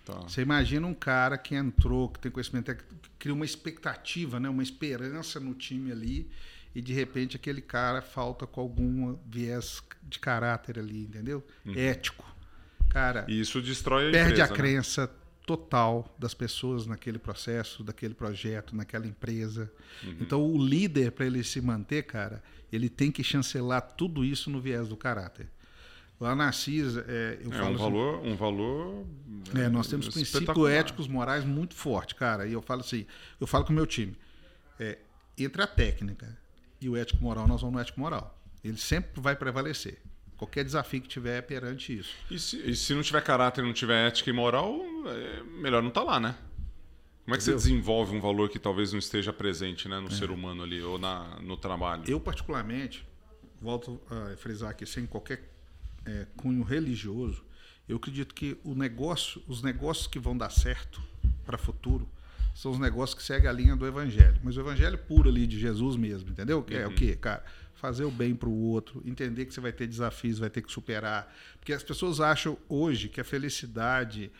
Tá. 0.05 0.20
Você 0.20 0.42
imagina 0.42 0.86
um 0.86 0.94
cara 0.94 1.38
que 1.38 1.55
entrou, 1.55 2.09
que 2.11 2.20
tem 2.20 2.30
conhecimento, 2.30 2.74
que 2.74 2.84
cria 3.18 3.34
uma 3.34 3.44
expectativa, 3.44 4.38
né, 4.38 4.48
uma 4.48 4.62
esperança 4.62 5.40
no 5.40 5.55
time 5.55 5.90
ali, 5.90 6.30
e 6.74 6.82
de 6.82 6.92
repente 6.92 7.36
aquele 7.36 7.62
cara 7.62 8.02
falta 8.02 8.46
com 8.46 8.61
algum 8.61 9.16
viés 9.26 9.82
de 10.02 10.18
caráter 10.18 10.78
ali, 10.78 11.05
entendeu? 11.05 11.42
Uhum. 11.64 11.72
Ético. 11.74 12.24
Cara, 12.90 13.24
e 13.28 13.40
isso 13.40 13.62
destrói 13.62 14.09
a 14.09 14.12
perde 14.12 14.32
empresa, 14.32 14.44
a 14.44 14.48
né? 14.48 14.57
crença 14.57 15.11
total 15.46 16.14
das 16.18 16.34
pessoas 16.34 16.86
naquele 16.86 17.18
processo, 17.18 17.82
daquele 17.82 18.14
projeto, 18.14 18.74
naquela 18.76 19.07
empresa. 19.07 19.70
Uhum. 20.02 20.16
Então 20.20 20.42
o 20.42 20.62
líder 20.62 21.12
para 21.12 21.26
ele 21.26 21.42
se 21.42 21.61
manter, 21.61 22.02
cara, 22.05 22.42
ele 22.72 22.88
tem 22.88 23.11
que 23.11 23.22
chancelar 23.22 23.82
tudo 23.96 24.24
isso 24.24 24.50
no 24.50 24.61
viés 24.61 24.88
do 24.88 24.96
caráter. 24.96 25.48
Lá 26.20 26.34
na 26.34 26.52
CIS, 26.52 26.96
é, 26.96 27.38
eu 27.42 27.52
é 27.52 27.58
falo 27.58 27.74
um 27.74 27.76
valor, 27.76 28.18
assim, 28.18 28.32
um 28.32 28.36
valor. 28.36 29.06
É, 29.54 29.68
nós 29.68 29.88
temos 29.88 30.08
princípios 30.08 30.70
éticos, 30.70 31.08
morais 31.08 31.44
muito 31.44 31.74
forte, 31.74 32.14
cara. 32.14 32.46
E 32.46 32.52
eu 32.52 32.62
falo 32.62 32.80
assim, 32.80 33.06
eu 33.40 33.46
falo 33.46 33.64
com 33.64 33.72
o 33.72 33.76
meu 33.76 33.86
time, 33.86 34.16
é, 34.78 34.98
entre 35.36 35.60
a 35.60 35.66
técnica 35.66 36.36
e 36.80 36.88
o 36.88 36.96
ético 36.96 37.22
moral, 37.22 37.48
nós 37.48 37.60
vamos 37.60 37.74
no 37.74 37.80
ético 37.80 38.00
moral. 38.00 38.38
Ele 38.62 38.76
sempre 38.76 39.20
vai 39.20 39.34
prevalecer. 39.36 40.00
Qualquer 40.36 40.64
desafio 40.64 41.00
que 41.00 41.08
tiver 41.08 41.38
é 41.38 41.42
perante 41.42 41.96
isso. 41.96 42.14
E 42.30 42.38
se, 42.38 42.56
e 42.58 42.74
se 42.74 42.94
não 42.94 43.02
tiver 43.02 43.22
caráter, 43.22 43.62
não 43.62 43.72
tiver 43.72 44.06
ética 44.06 44.30
e 44.30 44.32
moral, 44.32 44.80
é 45.06 45.42
melhor 45.60 45.82
não 45.82 45.88
estar 45.88 46.02
tá 46.02 46.06
lá, 46.06 46.20
né? 46.20 46.36
Como 47.24 47.34
é 47.34 47.38
que 47.38 47.42
Entendeu? 47.44 47.58
você 47.58 47.68
desenvolve 47.68 48.16
um 48.16 48.20
valor 48.20 48.50
que 48.50 48.58
talvez 48.58 48.92
não 48.92 48.98
esteja 48.98 49.32
presente 49.32 49.88
né, 49.88 49.98
no 49.98 50.08
é. 50.08 50.10
ser 50.10 50.30
humano 50.30 50.62
ali 50.62 50.82
ou 50.82 50.98
na, 50.98 51.38
no 51.40 51.56
trabalho? 51.56 52.04
Eu, 52.06 52.20
particularmente, 52.20 53.06
volto 53.62 54.00
a 54.10 54.36
frisar 54.36 54.70
aqui, 54.70 54.84
sem 54.84 55.06
qualquer 55.06 55.53
é, 56.07 56.26
cunho 56.36 56.62
religioso, 56.62 57.44
eu 57.88 57.96
acredito 57.96 58.34
que 58.34 58.57
o 58.64 58.74
negócio, 58.74 59.42
os 59.46 59.62
negócios 59.62 60.07
que 60.07 60.18
vão 60.18 60.36
dar 60.36 60.50
certo 60.50 61.02
para 61.44 61.57
o 61.57 61.59
futuro 61.59 62.09
são 62.55 62.70
os 62.70 62.78
negócios 62.78 63.18
que 63.18 63.22
seguem 63.22 63.48
a 63.48 63.52
linha 63.52 63.76
do 63.76 63.86
evangelho. 63.86 64.38
Mas 64.42 64.57
o 64.57 64.61
evangelho 64.61 64.96
puro 64.96 65.28
ali 65.28 65.46
de 65.46 65.59
Jesus 65.59 65.96
mesmo, 65.96 66.30
entendeu? 66.30 66.62
Que 66.62 66.74
é 66.74 66.86
o 66.86 66.90
uhum. 66.90 66.94
quê, 66.94 67.16
cara? 67.16 67.44
Fazer 67.74 68.05
o 68.05 68.11
bem 68.11 68.34
para 68.34 68.48
o 68.48 68.52
outro, 68.52 69.02
entender 69.05 69.44
que 69.44 69.52
você 69.52 69.61
vai 69.61 69.72
ter 69.72 69.86
desafios, 69.86 70.38
vai 70.38 70.48
ter 70.48 70.62
que 70.62 70.72
superar. 70.72 71.34
Porque 71.59 71.72
as 71.72 71.82
pessoas 71.82 72.20
acham 72.20 72.57
hoje 72.68 73.09
que 73.09 73.20
a 73.20 73.24
felicidade, 73.24 74.30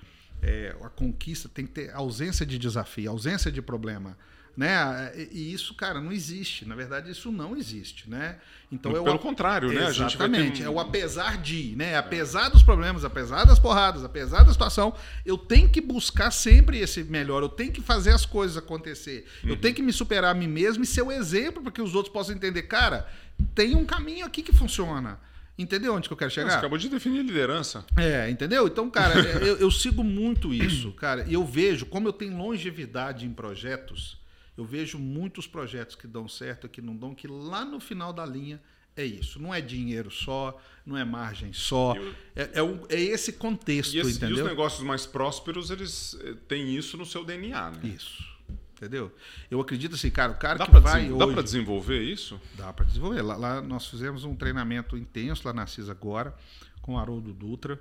é, 0.41 0.75
a 0.81 0.89
conquista 0.89 1.49
tem 1.49 1.67
que 1.67 1.73
ter 1.73 1.91
ausência 1.91 2.47
de 2.47 2.57
desafio, 2.57 3.11
ausência 3.11 3.51
de 3.51 3.61
problema 3.61 4.17
né? 4.57 5.13
E 5.33 5.53
isso, 5.53 5.75
cara, 5.75 6.01
não 6.01 6.13
existe. 6.13 6.67
Na 6.67 6.75
verdade, 6.75 7.11
isso 7.11 7.33
não 7.33 7.57
existe, 7.57 8.09
né? 8.09 8.37
Então 8.71 8.93
é 8.93 9.03
pelo 9.03 9.19
contrário, 9.19 9.73
né? 9.73 9.89
Exatamente. 9.89 10.63
Um... 10.63 10.67
É 10.67 10.71
o 10.71 10.81
apesar 10.81 11.39
de, 11.39 11.75
né? 11.77 11.97
Apesar 11.97 12.49
dos 12.49 12.63
problemas, 12.63 13.05
apesar 13.05 13.45
das 13.45 13.59
porradas, 13.59 14.05
apesar 14.05 14.43
da 14.43 14.53
situação, 14.53 14.95
eu 15.25 15.37
tenho 15.37 15.69
que 15.69 15.81
buscar 15.81 16.31
sempre 16.31 16.79
esse 16.79 17.03
melhor. 17.05 17.43
Eu 17.43 17.49
tenho 17.49 17.73
que 17.73 17.81
fazer 17.81 18.11
as 18.11 18.25
coisas 18.25 18.57
acontecer. 18.57 19.27
Uhum. 19.43 19.51
Eu 19.51 19.57
tenho 19.57 19.75
que 19.75 19.83
me 19.83 19.93
superar 19.93 20.33
a 20.33 20.35
mim 20.35 20.49
mesmo 20.49 20.85
e 20.85 20.87
ser 20.87 21.03
o 21.03 21.13
exemplo 21.13 21.63
para 21.63 21.73
que 21.73 21.83
os 21.83 21.95
outros 21.95 22.13
possam 22.13 22.35
entender, 22.35 22.63
cara, 22.63 23.09
tem 23.55 23.75
um 23.75 23.85
caminho 23.85 24.25
aqui 24.27 24.43
que 24.43 24.53
funciona. 24.53 25.19
Entendeu 25.57 25.95
onde 25.95 26.09
que 26.09 26.13
eu 26.13 26.17
quero 26.17 26.33
chegar? 26.33 26.51
Você 26.51 26.57
acabou 26.57 26.77
de 26.77 26.89
definir 26.89 27.23
liderança. 27.23 27.85
É, 27.97 28.29
entendeu? 28.29 28.67
Então, 28.67 28.91
cara, 28.91 29.21
eu, 29.41 29.57
eu, 29.57 29.71
sigo 29.71 30.03
muito 30.03 30.53
isso, 30.53 30.91
cara. 30.93 31.25
E 31.29 31.35
eu 31.35 31.45
vejo, 31.45 31.87
como 31.87 32.09
eu 32.09 32.13
tenho 32.13 32.37
longevidade 32.37 33.25
em 33.25 33.33
projetos, 33.33 34.19
eu 34.57 34.65
vejo 34.65 34.99
muitos 34.99 35.47
projetos 35.47 35.97
que 35.97 36.07
dão 36.07 36.29
certo 36.29 36.69
que 36.69 36.81
não 36.81 36.97
dão, 36.97 37.15
que 37.15 37.27
lá 37.27 37.65
no 37.65 37.81
final 37.81 38.13
da 38.13 38.25
linha 38.25 38.61
é 38.97 39.05
isso. 39.05 39.41
Não 39.41 39.53
é 39.53 39.61
dinheiro 39.61 40.11
só, 40.11 40.61
não 40.87 40.97
é 40.97 41.05
margem 41.05 41.53
só. 41.53 41.95
É, 42.35 42.51
é, 42.55 42.63
um, 42.63 42.81
é 42.89 43.01
esse 43.01 43.33
contexto, 43.33 43.95
e 43.95 43.99
esse, 43.99 44.17
entendeu? 44.17 44.39
E 44.39 44.41
os 44.43 44.49
negócios 44.49 44.83
mais 44.83 45.05
prósperos, 45.07 45.71
eles 45.71 46.17
eh, 46.21 46.35
têm 46.47 46.75
isso 46.75 46.97
no 46.97 47.05
seu 47.05 47.25
DNA, 47.25 47.71
né? 47.73 47.81
Isso. 47.89 48.35
Entendeu? 48.75 49.13
Eu 49.51 49.61
acredito 49.61 49.95
assim, 49.95 50.11
cara, 50.11 50.33
o 50.33 50.37
cara 50.37 50.59
dá 50.59 50.67
que 50.67 50.79
vai 50.79 51.11
hoje... 51.11 51.19
Dá 51.19 51.33
para 51.33 51.43
desenvolver 51.43 52.03
isso? 52.03 52.41
Dá 52.57 52.73
para 52.73 52.85
desenvolver. 52.85 53.23
Lá, 53.23 53.37
lá, 53.37 53.63
nós 53.63 53.87
fizemos 53.87 54.25
um 54.25 54.35
treinamento 54.35 54.97
intenso 54.97 55.43
lá 55.47 55.53
na 55.53 55.67
CIS 55.67 55.89
agora, 55.89 56.35
com 56.83 56.95
o 56.95 56.99
Haroldo 56.99 57.33
Dutra, 57.33 57.81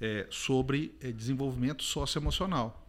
é, 0.00 0.26
sobre 0.30 0.94
é, 1.00 1.10
desenvolvimento 1.10 1.82
socioemocional. 1.82 2.86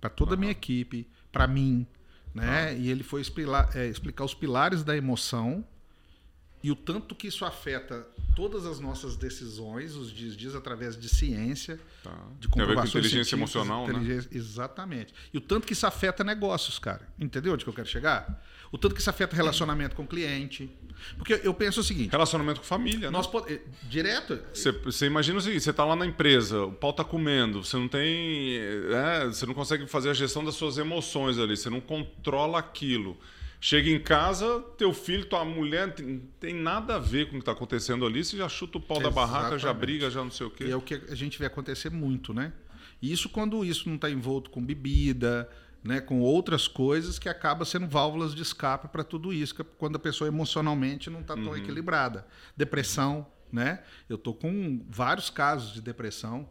Para 0.00 0.10
toda 0.10 0.34
a 0.34 0.36
minha 0.36 0.52
equipe, 0.52 1.06
para 1.30 1.46
mim. 1.46 1.86
Né? 2.34 2.76
E 2.78 2.90
ele 2.90 3.02
foi 3.02 3.20
explicar, 3.20 3.70
é, 3.74 3.86
explicar 3.86 4.24
os 4.24 4.34
pilares 4.34 4.84
da 4.84 4.96
emoção 4.96 5.64
e 6.62 6.70
o 6.70 6.76
tanto 6.76 7.14
que 7.14 7.26
isso 7.26 7.44
afeta 7.44 8.06
todas 8.36 8.66
as 8.66 8.78
nossas 8.80 9.16
decisões, 9.16 9.94
os 9.96 10.12
dias, 10.12 10.36
dias 10.36 10.54
através 10.54 10.98
de 10.98 11.08
ciência, 11.08 11.80
tá. 12.02 12.10
de 12.38 12.48
comprovações 12.48 12.56
Tem 12.56 12.72
a 12.72 12.74
ver 12.74 12.76
com 12.76 12.98
inteligência 12.98 13.34
emocional, 13.34 13.86
né? 13.86 13.92
inteligência, 13.94 14.30
né? 14.30 14.38
Exatamente. 14.38 15.14
E 15.32 15.38
o 15.38 15.40
tanto 15.40 15.66
que 15.66 15.72
isso 15.72 15.86
afeta 15.86 16.22
negócios, 16.22 16.78
cara. 16.78 17.08
Entendeu 17.18 17.54
onde 17.54 17.64
que 17.64 17.70
eu 17.70 17.74
quero 17.74 17.88
chegar? 17.88 18.44
O 18.70 18.78
tanto 18.78 18.94
que 18.94 19.00
isso 19.00 19.10
afeta 19.10 19.34
relacionamento 19.34 19.96
com 19.96 20.02
o 20.02 20.06
cliente. 20.06 20.70
Porque 21.16 21.40
eu 21.42 21.52
penso 21.52 21.80
o 21.80 21.82
seguinte... 21.84 22.10
Relacionamento 22.10 22.60
com 22.60 22.66
família, 22.66 23.10
nós 23.10 23.26
né? 23.32 23.40
Eh, 23.48 23.60
direto... 23.88 24.38
Você, 24.84 25.06
imagina 25.06 25.38
o 25.38 25.40
seguinte, 25.40 25.62
você 25.62 25.70
está 25.70 25.84
lá 25.84 25.96
na 25.96 26.06
empresa, 26.06 26.64
o 26.64 26.72
pau 26.72 26.90
está 26.90 27.02
comendo, 27.02 27.64
você 27.64 27.76
não 27.76 27.88
tem... 27.88 28.58
É, 28.58 29.26
você 29.26 29.44
não 29.46 29.54
consegue 29.54 29.86
fazer 29.86 30.10
a 30.10 30.14
gestão 30.14 30.44
das 30.44 30.54
suas 30.54 30.78
emoções 30.78 31.38
ali, 31.38 31.56
você 31.56 31.70
não 31.70 31.80
controla 31.80 32.58
aquilo. 32.58 33.18
Chega 33.60 33.90
em 33.90 34.00
casa, 34.00 34.60
teu 34.78 34.92
filho, 34.94 35.26
tua 35.26 35.44
mulher, 35.44 35.88
não 35.88 35.94
tem, 35.94 36.22
tem 36.40 36.54
nada 36.54 36.96
a 36.96 36.98
ver 36.98 37.26
com 37.26 37.32
o 37.32 37.34
que 37.34 37.40
está 37.40 37.52
acontecendo 37.52 38.06
ali, 38.06 38.24
você 38.24 38.36
já 38.36 38.48
chuta 38.48 38.78
o 38.78 38.80
pau 38.80 38.98
Exatamente. 38.98 39.14
da 39.14 39.26
barraca, 39.26 39.58
já 39.58 39.72
briga, 39.72 40.10
já 40.10 40.24
não 40.24 40.30
sei 40.30 40.46
o 40.46 40.50
quê. 40.50 40.64
E 40.64 40.70
é 40.70 40.76
o 40.76 40.80
que 40.80 40.94
a 40.94 41.14
gente 41.14 41.38
vê 41.38 41.44
acontecer 41.44 41.90
muito, 41.90 42.32
né? 42.32 42.54
Isso 43.02 43.28
quando 43.28 43.62
isso 43.62 43.86
não 43.86 43.96
está 43.96 44.08
envolto 44.08 44.48
com 44.48 44.64
bebida, 44.64 45.46
né, 45.84 46.00
com 46.00 46.20
outras 46.20 46.66
coisas 46.66 47.18
que 47.18 47.28
acaba 47.28 47.64
sendo 47.64 47.86
válvulas 47.86 48.34
de 48.34 48.42
escape 48.42 48.88
para 48.88 49.04
tudo 49.04 49.32
isso, 49.32 49.54
quando 49.78 49.96
a 49.96 49.98
pessoa 49.98 50.28
emocionalmente 50.28 51.10
não 51.10 51.20
está 51.20 51.34
tão 51.34 51.48
uhum. 51.48 51.56
equilibrada. 51.56 52.26
Depressão, 52.56 53.26
né? 53.52 53.82
Eu 54.08 54.16
tô 54.16 54.32
com 54.32 54.84
vários 54.88 55.28
casos 55.28 55.72
de 55.72 55.80
depressão 55.80 56.48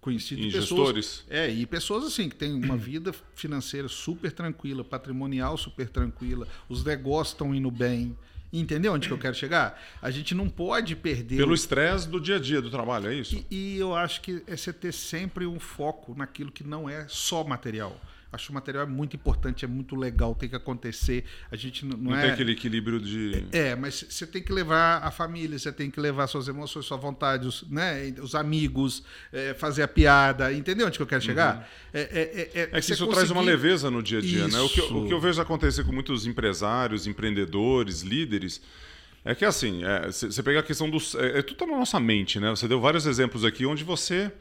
conhecido 0.00 0.40
de 0.40 0.50
pessoas. 0.50 1.24
É, 1.28 1.48
e 1.48 1.66
pessoas 1.66 2.04
assim 2.04 2.28
que 2.28 2.36
têm 2.36 2.54
uma 2.54 2.76
vida 2.78 3.14
financeira 3.34 3.88
super 3.88 4.32
tranquila, 4.32 4.82
patrimonial 4.82 5.56
super 5.56 5.88
tranquila, 5.88 6.46
os 6.68 6.84
negócios 6.84 7.34
estão 7.34 7.54
indo 7.54 7.70
bem. 7.70 8.16
Entendeu 8.52 8.92
onde 8.92 9.06
que 9.06 9.14
eu 9.14 9.18
quero 9.18 9.34
chegar? 9.34 9.80
A 10.02 10.10
gente 10.10 10.34
não 10.34 10.48
pode 10.48 10.96
perder. 10.96 11.36
Pelo 11.36 11.54
estresse 11.54 12.08
do 12.08 12.20
dia 12.20 12.36
a 12.36 12.38
dia 12.40 12.60
do 12.60 12.68
trabalho, 12.68 13.08
é 13.08 13.14
isso? 13.14 13.44
E, 13.48 13.76
e 13.76 13.78
eu 13.78 13.94
acho 13.94 14.20
que 14.20 14.42
é 14.46 14.56
você 14.56 14.72
ter 14.72 14.92
sempre 14.92 15.46
um 15.46 15.60
foco 15.60 16.16
naquilo 16.16 16.50
que 16.50 16.64
não 16.64 16.90
é 16.90 17.06
só 17.08 17.44
material. 17.44 18.00
Acho 18.32 18.46
que 18.46 18.50
o 18.52 18.54
material 18.54 18.84
é 18.84 18.86
muito 18.86 19.16
importante, 19.16 19.64
é 19.64 19.68
muito 19.68 19.96
legal, 19.96 20.36
tem 20.36 20.48
que 20.48 20.54
acontecer. 20.54 21.24
A 21.50 21.56
gente 21.56 21.84
não, 21.84 21.96
não, 21.96 22.10
não 22.10 22.16
é... 22.16 22.22
tem 22.22 22.30
aquele 22.30 22.52
equilíbrio 22.52 23.00
de. 23.00 23.44
É, 23.50 23.74
mas 23.74 24.06
você 24.08 24.24
tem 24.24 24.40
que 24.40 24.52
levar 24.52 24.98
a 24.98 25.10
família, 25.10 25.58
você 25.58 25.72
tem 25.72 25.90
que 25.90 25.98
levar 25.98 26.28
suas 26.28 26.46
emoções, 26.46 26.86
sua 26.86 26.96
vontade, 26.96 27.48
os, 27.48 27.68
né, 27.68 28.14
os 28.22 28.36
amigos, 28.36 29.02
é, 29.32 29.52
fazer 29.54 29.82
a 29.82 29.88
piada. 29.88 30.52
Entendeu 30.52 30.86
onde 30.86 30.96
que 30.96 31.02
eu 31.02 31.08
quero 31.08 31.22
chegar? 31.22 31.56
Uhum. 31.56 31.62
É, 31.92 32.00
é, 32.00 32.04
é, 32.04 32.60
é, 32.60 32.62
é 32.62 32.66
que 32.66 32.78
isso 32.78 33.04
conseguir... 33.04 33.14
traz 33.14 33.30
uma 33.32 33.42
leveza 33.42 33.90
no 33.90 34.00
dia 34.00 34.18
a 34.18 34.22
dia, 34.22 34.46
né? 34.46 34.60
O 34.60 34.68
que, 34.68 34.80
o 34.80 35.06
que 35.08 35.12
eu 35.12 35.20
vejo 35.20 35.42
acontecer 35.42 35.82
com 35.82 35.92
muitos 35.92 36.24
empresários, 36.24 37.08
empreendedores, 37.08 38.02
líderes. 38.02 38.62
É 39.24 39.34
que 39.34 39.44
assim, 39.44 39.82
você 40.12 40.42
pega 40.42 40.60
a 40.60 40.62
questão 40.62 40.88
dos. 40.88 41.14
É, 41.16 41.42
tudo 41.42 41.52
está 41.52 41.66
na 41.66 41.76
nossa 41.76 41.98
mente, 41.98 42.38
né? 42.38 42.48
Você 42.50 42.68
deu 42.68 42.80
vários 42.80 43.06
exemplos 43.06 43.44
aqui 43.44 43.66
onde 43.66 43.84
você 43.84 44.32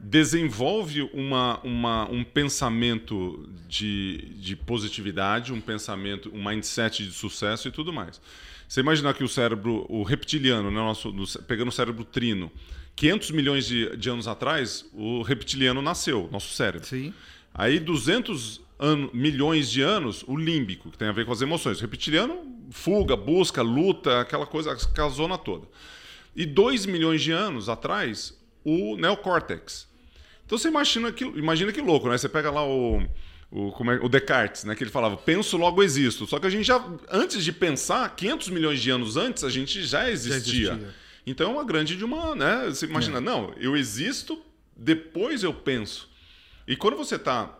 desenvolve 0.00 1.02
uma, 1.12 1.60
uma, 1.60 2.10
um 2.10 2.24
pensamento 2.24 3.48
de, 3.68 4.32
de 4.36 4.56
positividade, 4.56 5.52
um 5.52 5.60
pensamento, 5.60 6.30
um 6.34 6.42
mindset 6.42 7.04
de 7.04 7.12
sucesso 7.12 7.68
e 7.68 7.70
tudo 7.70 7.92
mais. 7.92 8.20
Você 8.66 8.80
imaginar 8.80 9.14
que 9.14 9.22
o 9.22 9.28
cérebro, 9.28 9.84
o 9.88 10.02
reptiliano, 10.02 10.70
né, 10.70 10.76
nosso, 10.76 11.12
pegando 11.46 11.68
o 11.68 11.72
cérebro 11.72 12.04
trino, 12.04 12.50
500 12.96 13.30
milhões 13.32 13.66
de, 13.66 13.96
de 13.96 14.08
anos 14.08 14.26
atrás, 14.26 14.88
o 14.92 15.22
reptiliano 15.22 15.82
nasceu, 15.82 16.28
nosso 16.32 16.54
cérebro. 16.54 16.86
Sim. 16.86 17.12
Aí, 17.52 17.78
200 17.78 18.60
ano, 18.78 19.10
milhões 19.12 19.70
de 19.70 19.82
anos, 19.82 20.24
o 20.26 20.36
límbico, 20.36 20.90
que 20.90 20.96
tem 20.96 21.08
a 21.08 21.12
ver 21.12 21.26
com 21.26 21.32
as 21.32 21.42
emoções. 21.42 21.78
O 21.78 21.80
reptiliano, 21.82 22.40
fuga, 22.70 23.16
busca, 23.16 23.60
luta, 23.60 24.20
aquela 24.20 24.46
coisa, 24.46 24.72
aquela 24.72 25.10
zona 25.10 25.36
toda. 25.36 25.66
E 26.34 26.46
2 26.46 26.86
milhões 26.86 27.20
de 27.22 27.32
anos 27.32 27.68
atrás, 27.68 28.38
o 28.64 28.96
neocórtex, 28.96 29.89
então 30.50 30.58
você 30.58 30.66
imagina 30.66 31.12
que, 31.12 31.22
imagina 31.22 31.70
que 31.70 31.80
louco, 31.80 32.08
né? 32.08 32.18
Você 32.18 32.28
pega 32.28 32.50
lá 32.50 32.66
o, 32.66 33.00
o, 33.52 33.70
como 33.70 33.92
é, 33.92 34.00
o 34.02 34.08
Descartes, 34.08 34.64
né? 34.64 34.74
Que 34.74 34.82
ele 34.82 34.90
falava, 34.90 35.16
penso, 35.16 35.56
logo 35.56 35.80
existo. 35.80 36.26
Só 36.26 36.40
que 36.40 36.46
a 36.48 36.50
gente 36.50 36.64
já, 36.64 36.84
antes 37.08 37.44
de 37.44 37.52
pensar, 37.52 38.16
500 38.16 38.48
milhões 38.48 38.82
de 38.82 38.90
anos 38.90 39.16
antes, 39.16 39.44
a 39.44 39.48
gente 39.48 39.80
já 39.84 40.10
existia. 40.10 40.70
Já 40.70 40.74
existia. 40.74 40.94
Então 41.24 41.50
é 41.50 41.54
uma 41.54 41.62
grande 41.62 41.96
de 41.96 42.04
uma, 42.04 42.34
né? 42.34 42.64
Você 42.66 42.84
imagina, 42.86 43.18
é. 43.18 43.20
não, 43.20 43.54
eu 43.60 43.76
existo, 43.76 44.42
depois 44.76 45.44
eu 45.44 45.54
penso. 45.54 46.10
E 46.66 46.74
quando 46.74 46.96
você 46.96 47.14
está 47.14 47.56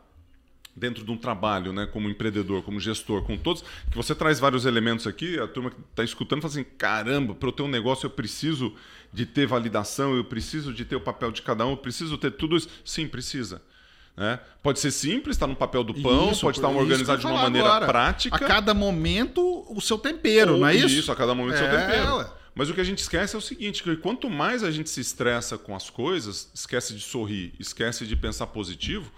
dentro 0.75 1.05
de 1.05 1.11
um 1.11 1.16
trabalho, 1.16 1.73
né, 1.73 1.87
como 1.87 2.09
empreendedor, 2.09 2.62
como 2.62 2.81
gestor, 2.81 3.23
com 3.23 3.37
todos, 3.37 3.62
que 3.91 3.97
você 3.97 4.14
traz 4.14 4.39
vários 4.39 4.64
elementos 4.64 5.07
aqui, 5.07 5.39
a 5.39 5.47
turma 5.47 5.71
que 5.71 5.77
está 5.91 6.05
escutando 6.05 6.41
fala 6.41 6.53
assim, 6.53 6.64
caramba, 6.64 7.35
para 7.35 7.49
eu 7.49 7.53
ter 7.53 7.62
um 7.62 7.68
negócio 7.68 8.07
eu 8.07 8.11
preciso 8.11 8.75
de 9.12 9.27
ter 9.27 9.47
validação, 9.47 10.14
eu 10.14 10.25
preciso 10.25 10.73
de 10.73 10.85
ter 10.85 10.97
o 10.97 11.01
papel 11.01 11.31
de 11.33 11.43
cada 11.43 11.66
um, 11.66 11.71
eu 11.71 11.77
preciso 11.77 12.16
ter 12.16 12.31
tudo 12.31 12.57
isso. 12.57 12.68
Sim, 12.85 13.09
precisa. 13.09 13.61
Né? 14.16 14.39
Pode 14.62 14.79
ser 14.81 14.91
simples, 14.91 15.37
está 15.37 15.47
no 15.47 15.57
papel 15.57 15.83
do 15.83 15.95
pão, 15.95 16.31
isso, 16.31 16.43
pode 16.43 16.59
estar 16.59 16.68
organizado 16.68 17.21
de 17.21 17.27
uma 17.27 17.43
maneira 17.43 17.68
agora. 17.68 17.87
prática. 17.87 18.37
A 18.37 18.39
cada 18.39 18.75
momento 18.75 19.64
o 19.68 19.81
seu 19.81 19.99
tempero, 19.99 20.55
Ou, 20.55 20.61
não 20.61 20.66
é 20.66 20.75
isso? 20.75 20.89
Isso, 20.89 21.12
a 21.12 21.16
cada 21.16 21.35
momento 21.35 21.55
o 21.55 21.57
é, 21.57 21.71
seu 21.71 21.81
tempero. 21.81 22.16
Ué. 22.18 22.31
Mas 22.55 22.68
o 22.68 22.75
que 22.75 22.81
a 22.81 22.85
gente 22.85 22.99
esquece 22.99 23.35
é 23.35 23.39
o 23.39 23.41
seguinte, 23.41 23.83
que 23.83 23.97
quanto 23.97 24.29
mais 24.29 24.62
a 24.62 24.71
gente 24.71 24.91
se 24.91 25.01
estressa 25.01 25.57
com 25.57 25.75
as 25.75 25.89
coisas, 25.89 26.51
esquece 26.53 26.95
de 26.95 27.01
sorrir, 27.01 27.55
esquece 27.59 28.07
de 28.07 28.16
pensar 28.16 28.49
positivo, 28.49 29.11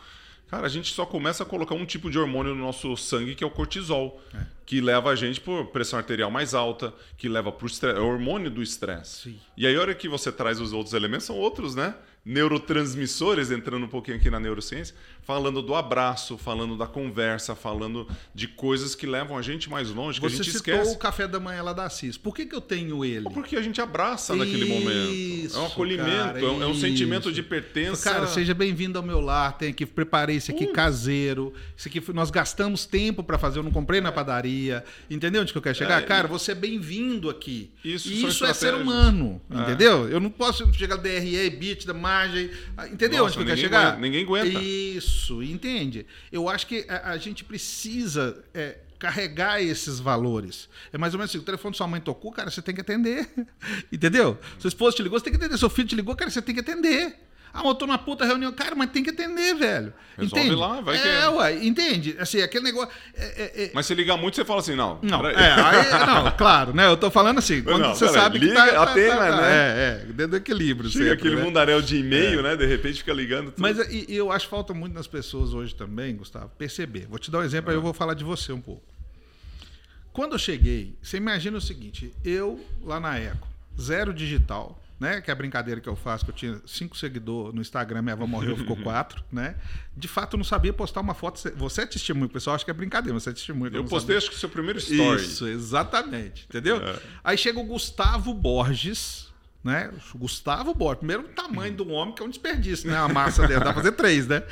Cara, 0.53 0.67
a 0.67 0.69
gente 0.69 0.93
só 0.93 1.07
começa 1.07 1.45
a 1.45 1.47
colocar 1.47 1.75
um 1.75 1.87
tipo 1.87 2.11
de 2.11 2.19
hormônio 2.19 2.55
no 2.55 2.61
nosso 2.61 2.95
sangue 2.95 3.35
que 3.35 3.43
é 3.43 3.47
o 3.47 3.51
cortisol, 3.51 4.21
é. 4.35 4.45
que 4.67 4.83
leva 4.83 5.09
a 5.09 5.17
gente 5.17 5.41
por 5.41 5.69
pressão 5.69 5.99
arterial 5.99 6.31
mais 6.31 6.53
alta, 6.53 6.93
que 7.17 7.27
leva 7.27 7.51
para 7.51 7.67
o 7.67 7.87
é 7.87 7.99
o 7.99 8.07
hormônio 8.07 8.51
do 8.51 8.63
estresse. 8.63 9.41
E 9.57 9.67
aí, 9.67 9.75
a 9.75 9.81
hora 9.81 9.95
que 9.95 10.11
você 10.11 10.31
traz 10.31 10.61
os 10.61 10.75
outros 10.75 10.93
elementos, 10.93 11.25
são 11.25 11.39
outros, 11.39 11.75
né? 11.75 11.95
Neurotransmissores, 12.25 13.51
entrando 13.51 13.85
um 13.85 13.89
pouquinho 13.89 14.17
aqui 14.17 14.31
na 14.31 14.39
neurociência, 14.39 14.95
falando 15.23 15.61
do 15.61 15.75
abraço, 15.75 16.39
falando 16.39 16.77
da 16.77 16.87
conversa, 16.87 17.55
falando 17.55 18.07
de 18.35 18.47
coisas 18.47 18.95
que 18.95 19.07
levam 19.07 19.37
a 19.37 19.43
gente 19.43 19.69
mais 19.69 19.91
longe, 19.91 20.21
que 20.21 20.29
Você 20.29 20.41
a 20.41 20.45
gente 20.45 20.57
citou 20.57 20.75
esquece. 20.75 20.95
o 20.95 20.99
café 20.99 21.27
da 21.27 21.41
manhã 21.41 21.63
lá 21.63 21.73
da 21.73 21.85
Assis. 21.85 22.17
Por 22.17 22.35
que, 22.35 22.47
que 22.47 22.55
eu 22.55 22.61
tenho 22.61 23.05
ele? 23.05 23.29
Porque 23.31 23.57
a 23.57 23.63
gente 23.63 23.81
abraça 23.81 24.37
naquele 24.37 24.65
isso, 24.65 24.73
momento. 24.73 25.57
É 25.57 25.59
um 25.59 25.67
acolhimento, 25.67 26.11
cara, 26.11 26.41
é, 26.41 26.45
um, 26.45 26.71
é 26.71 26.75
sentimento 26.75 27.33
de 27.33 27.43
pertença. 27.43 28.11
Cara, 28.11 28.27
seja 28.27 28.55
bem-vindo 28.55 28.99
ao 28.99 29.05
meu 29.05 29.21
lar. 29.21 29.59
Tem 29.59 29.71
aqui, 29.71 29.85
preparei 29.85 30.37
isso 30.37 30.51
aqui 30.53 30.65
uh. 30.65 30.73
caseiro. 30.73 31.53
Isso 31.77 31.89
aqui 31.89 32.03
nós 32.13 32.31
gastamos 32.31 32.85
tempo 32.85 33.23
para 33.23 33.39
fazer. 33.39 33.59
Eu 33.59 33.63
não 33.65 33.73
comprei 33.73 34.01
na 34.01 34.13
padaria. 34.13 34.85
Entendeu 35.11 35.43
onde 35.43 35.53
que 35.53 35.59
eu 35.59 35.63
quero 35.63 35.77
chegar? 35.77 36.03
É, 36.03 36.05
cara, 36.05 36.29
você 36.29 36.53
é 36.53 36.55
bem-vindo 36.55 37.29
aqui. 37.29 37.73
Isso, 37.85 38.13
isso 38.13 38.45
é 38.45 38.53
ser 38.53 38.75
humano. 38.75 39.41
É. 39.51 39.61
Entendeu? 39.63 40.09
Eu 40.09 40.21
não 40.21 40.31
posso 40.31 40.73
chegar 40.75 40.97
DRE, 40.97 41.51
BIT, 41.51 41.87
da 41.87 41.95
margem. 42.13 42.51
Entendeu 42.93 43.25
Nossa, 43.25 43.39
onde 43.39 43.49
que 43.49 43.55
quer 43.55 43.61
chegar? 43.61 43.81
Aguenta, 43.81 44.01
ninguém 44.01 44.25
aguenta. 44.25 44.59
Isso, 44.59 45.43
entende? 45.43 46.07
Eu 46.31 46.49
acho 46.49 46.67
que 46.67 46.85
a, 46.89 47.13
a 47.13 47.17
gente 47.17 47.45
precisa 47.45 48.43
é, 48.53 48.79
carregar 48.99 49.63
esses 49.63 49.99
valores. 49.99 50.69
É 50.93 50.99
mais 50.99 51.15
ou 51.15 51.19
menos 51.19 51.31
assim, 51.31 51.39
o 51.39 51.43
telefone 51.43 51.73
de 51.73 51.79
sua 51.79 51.89
mãe 51.89 52.01
tocou, 52.01 52.31
cara, 52.33 52.51
você 52.51 52.63
tem 52.63 52.75
que 52.75 52.81
atender. 52.81 53.29
Entendeu? 53.91 54.39
Sua 54.59 54.69
esposa 54.69 54.97
te 54.97 55.03
ligou, 55.03 55.19
você 55.19 55.25
tem 55.25 55.33
que 55.33 55.39
atender. 55.39 55.59
Seu 55.59 55.71
filho 55.71 55.89
te 55.89 55.97
ligou, 55.97 56.15
cara, 56.15 56.31
você 56.31 56.43
tem 56.43 56.55
que 56.55 56.61
atender. 56.61 57.17
Ah, 57.55 57.67
eu 57.67 57.75
tô 57.75 57.87
na 57.87 57.99
puta 57.99 58.25
reunião. 58.25 58.51
Cara, 58.53 58.75
mas 58.75 58.91
tem 58.91 59.03
que 59.03 59.11
atender, 59.11 59.55
velho. 59.55 59.93
Resolve 60.17 60.41
entende? 60.41 60.55
lá, 60.55 60.81
vai 60.81 60.99
que 60.99 61.07
é. 61.07 61.29
ué, 61.29 61.65
entende? 61.65 62.17
Assim, 62.19 62.41
aquele 62.41 62.65
negócio... 62.65 62.91
É, 63.15 63.25
é, 63.25 63.65
é... 63.65 63.71
Mas 63.75 63.85
se 63.85 63.95
ligar 63.95 64.17
muito, 64.17 64.37
você 64.37 64.45
fala 64.45 64.61
assim, 64.61 64.75
não. 64.75 64.99
Não, 65.03 65.27
é, 65.27 65.35
aí, 65.37 65.91
não, 66.07 66.31
claro, 66.33 66.73
né? 66.75 66.87
Eu 66.87 66.97
tô 66.97 67.11
falando 67.11 67.39
assim, 67.39 67.63
quando 67.63 67.83
não, 67.83 67.95
você 67.95 68.09
sabe 68.09 68.39
liga, 68.39 68.53
que 68.53 68.59
tá... 68.59 68.67
tá, 68.73 68.83
atenda, 68.85 69.17
tá, 69.17 69.29
tá, 69.29 69.37
né? 69.43 69.53
É, 69.53 70.03
é, 70.09 70.13
dentro 70.13 70.29
do 70.29 70.37
equilíbrio. 70.37 70.91
Chega 70.91 71.05
sempre, 71.05 71.19
aquele 71.19 71.37
né? 71.37 71.43
mundaréu 71.43 71.83
de 71.83 71.97
e-mail, 71.97 72.41
é. 72.41 72.43
né? 72.43 72.57
De 72.57 72.65
repente 72.65 72.99
fica 72.99 73.13
ligando 73.13 73.51
tudo. 73.51 73.61
Mas 73.61 73.79
e, 73.91 74.07
e, 74.09 74.17
eu 74.17 74.33
acho 74.33 74.47
que 74.47 74.51
falta 74.51 74.73
muito 74.73 74.95
nas 74.95 75.07
pessoas 75.07 75.53
hoje 75.53 75.75
também, 75.75 76.17
Gustavo, 76.17 76.51
perceber. 76.57 77.07
Vou 77.07 77.19
te 77.19 77.31
dar 77.31 77.41
um 77.41 77.43
exemplo, 77.43 77.71
aí 77.71 77.77
eu 77.77 77.83
vou 77.83 77.93
falar 77.93 78.15
de 78.15 78.25
você 78.25 78.53
um 78.53 78.61
pouco. 78.61 78.83
Quando 80.13 80.33
eu 80.33 80.39
cheguei, 80.39 80.95
você 81.03 81.17
imagina 81.19 81.57
o 81.57 81.61
seguinte, 81.61 82.13
eu 82.25 82.65
lá 82.83 83.01
na 83.01 83.19
Eco, 83.19 83.49
zero 83.81 84.13
digital, 84.13 84.79
né? 84.99 85.21
Que 85.21 85.31
é 85.31 85.33
a 85.33 85.35
brincadeira 85.35 85.81
que 85.81 85.89
eu 85.89 85.97
faço, 85.97 86.25
que 86.25 86.31
eu 86.31 86.35
tinha 86.35 86.61
cinco 86.67 86.97
seguidores 86.97 87.55
no 87.55 87.61
Instagram, 87.61 88.03
minha 88.03 88.13
avó 88.13 88.27
morreu, 88.27 88.57
ficou 88.57 88.77
quatro, 88.83 89.23
né? 89.31 89.57
De 89.97 90.09
fato, 90.09 90.35
eu 90.35 90.39
não 90.39 90.45
sabia 90.45 90.73
postar 90.73 91.01
uma 91.01 91.15
foto. 91.15 91.41
Você 91.57 91.83
é 91.83 91.87
testemunho, 91.87 92.27
o 92.27 92.31
pessoal 92.31 92.57
acha 92.57 92.65
que 92.65 92.71
é 92.71 92.75
brincadeira, 92.75 93.19
você 93.19 93.31
é 93.31 93.33
testemunho. 93.33 93.73
Eu, 93.75 93.83
eu 93.83 93.85
postei, 93.85 94.17
acho 94.17 94.31
que 94.31 94.37
o 94.37 94.39
seu 94.39 94.49
primeiro 94.49 94.79
story. 94.79 95.23
Isso, 95.23 95.47
exatamente. 95.47 96.47
Entendeu? 96.49 96.77
É. 96.77 96.99
Aí 97.25 97.37
chega 97.37 97.59
o 97.59 97.65
Gustavo 97.65 98.33
Borges, 98.33 99.29
né? 99.63 99.91
O 100.15 100.19
Gustavo 100.19 100.75
Borges, 100.75 100.99
primeiro 100.99 101.25
o 101.25 101.29
tamanho 101.29 101.75
do 101.75 101.89
homem, 101.89 102.15
que 102.15 102.23
é 102.23 102.25
um 102.25 102.31
desperdício, 102.31 102.91
né? 102.91 102.97
A 102.97 103.09
massa 103.09 103.43
dele, 103.47 103.61
dá 103.61 103.67
pra 103.67 103.75
fazer 103.75 103.93
três, 103.93 104.27
né? 104.27 104.43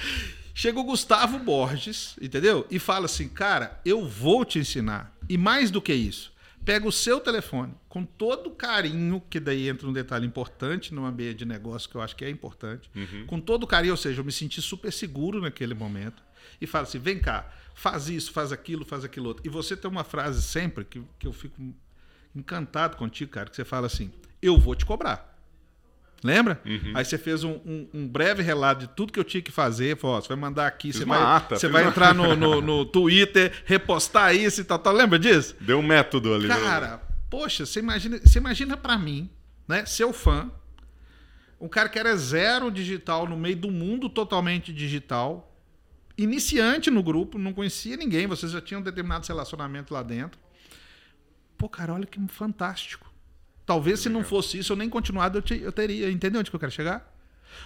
Chega 0.54 0.78
o 0.78 0.84
Gustavo 0.84 1.38
Borges, 1.38 2.16
entendeu? 2.20 2.66
E 2.70 2.78
fala 2.78 3.06
assim, 3.06 3.28
cara, 3.28 3.80
eu 3.84 4.06
vou 4.06 4.44
te 4.44 4.58
ensinar. 4.58 5.16
E 5.28 5.38
mais 5.38 5.70
do 5.70 5.80
que 5.80 5.94
isso, 5.94 6.32
pega 6.64 6.86
o 6.86 6.92
seu 6.92 7.20
telefone 7.20 7.74
com 7.88 8.04
todo 8.04 8.50
carinho, 8.50 9.22
que 9.28 9.40
daí 9.40 9.68
entra 9.68 9.88
um 9.88 9.92
detalhe 9.92 10.26
importante 10.26 10.94
numa 10.94 11.10
meia 11.10 11.34
de 11.34 11.44
negócio 11.44 11.88
que 11.88 11.96
eu 11.96 12.00
acho 12.00 12.14
que 12.14 12.24
é 12.24 12.30
importante, 12.30 12.90
uhum. 12.94 13.26
com 13.26 13.40
todo 13.40 13.66
carinho, 13.66 13.92
ou 13.92 13.96
seja, 13.96 14.20
eu 14.20 14.24
me 14.24 14.32
senti 14.32 14.60
super 14.60 14.92
seguro 14.92 15.40
naquele 15.40 15.74
momento, 15.74 16.22
e 16.60 16.66
fala 16.66 16.84
assim: 16.84 16.98
vem 16.98 17.18
cá, 17.18 17.50
faz 17.74 18.08
isso, 18.08 18.32
faz 18.32 18.52
aquilo, 18.52 18.84
faz 18.84 19.04
aquilo 19.04 19.28
outro. 19.28 19.42
E 19.46 19.48
você 19.48 19.76
tem 19.76 19.90
uma 19.90 20.04
frase 20.04 20.42
sempre 20.42 20.84
que, 20.84 21.02
que 21.18 21.26
eu 21.26 21.32
fico 21.32 21.60
encantado 22.34 22.96
contigo, 22.96 23.30
cara, 23.30 23.48
que 23.48 23.56
você 23.56 23.64
fala 23.64 23.86
assim: 23.86 24.12
eu 24.42 24.58
vou 24.58 24.74
te 24.74 24.84
cobrar. 24.84 25.29
Lembra? 26.22 26.60
Uhum. 26.66 26.92
Aí 26.94 27.04
você 27.04 27.16
fez 27.16 27.44
um, 27.44 27.52
um, 27.64 27.88
um, 27.94 28.08
breve 28.08 28.42
relato 28.42 28.82
de 28.82 28.88
tudo 28.88 29.12
que 29.12 29.18
eu 29.18 29.24
tinha 29.24 29.42
que 29.42 29.50
fazer. 29.50 29.96
Falou, 29.96 30.20
você 30.20 30.28
vai 30.28 30.36
mandar 30.36 30.66
aqui, 30.66 30.92
você 30.92 31.04
vai, 31.04 31.20
ata, 31.20 31.56
você 31.56 31.66
vai 31.66 31.82
uma... 31.82 31.90
entrar 31.90 32.14
no, 32.14 32.36
no, 32.36 32.60
no, 32.60 32.84
Twitter, 32.84 33.52
repostar 33.64 34.34
isso 34.34 34.60
e 34.60 34.64
tal, 34.64 34.78
tal. 34.78 34.92
Lembra 34.92 35.18
disso? 35.18 35.56
Deu 35.60 35.78
um 35.78 35.82
método 35.82 36.34
ali. 36.34 36.48
Cara, 36.48 36.86
né? 36.88 37.00
poxa, 37.30 37.64
você 37.64 37.80
imagina, 37.80 38.18
você 38.22 38.38
imagina 38.38 38.76
para 38.76 38.98
mim, 38.98 39.30
né, 39.66 39.86
seu 39.86 40.12
fã, 40.12 40.50
um 41.58 41.68
cara 41.68 41.88
que 41.88 41.98
era 41.98 42.14
zero 42.16 42.70
digital 42.70 43.26
no 43.26 43.36
meio 43.36 43.56
do 43.56 43.70
mundo 43.70 44.08
totalmente 44.08 44.72
digital, 44.72 45.56
iniciante 46.18 46.90
no 46.90 47.02
grupo, 47.02 47.38
não 47.38 47.54
conhecia 47.54 47.96
ninguém, 47.96 48.26
vocês 48.26 48.52
já 48.52 48.60
tinham 48.60 48.82
determinados 48.82 49.28
relacionamentos 49.28 49.90
lá 49.90 50.02
dentro. 50.02 50.38
Pô, 51.56 51.68
cara, 51.68 51.94
olha 51.94 52.06
que 52.06 52.20
fantástico. 52.28 53.09
Talvez 53.70 54.00
se 54.00 54.08
não 54.08 54.24
fosse 54.24 54.58
isso, 54.58 54.72
eu 54.72 54.76
nem 54.76 54.90
continuado, 54.90 55.38
eu, 55.38 55.42
te, 55.42 55.60
eu 55.60 55.70
teria. 55.70 56.10
Entendeu 56.10 56.40
onde 56.40 56.50
que 56.50 56.56
eu 56.56 56.58
quero 56.58 56.72
chegar? 56.72 57.08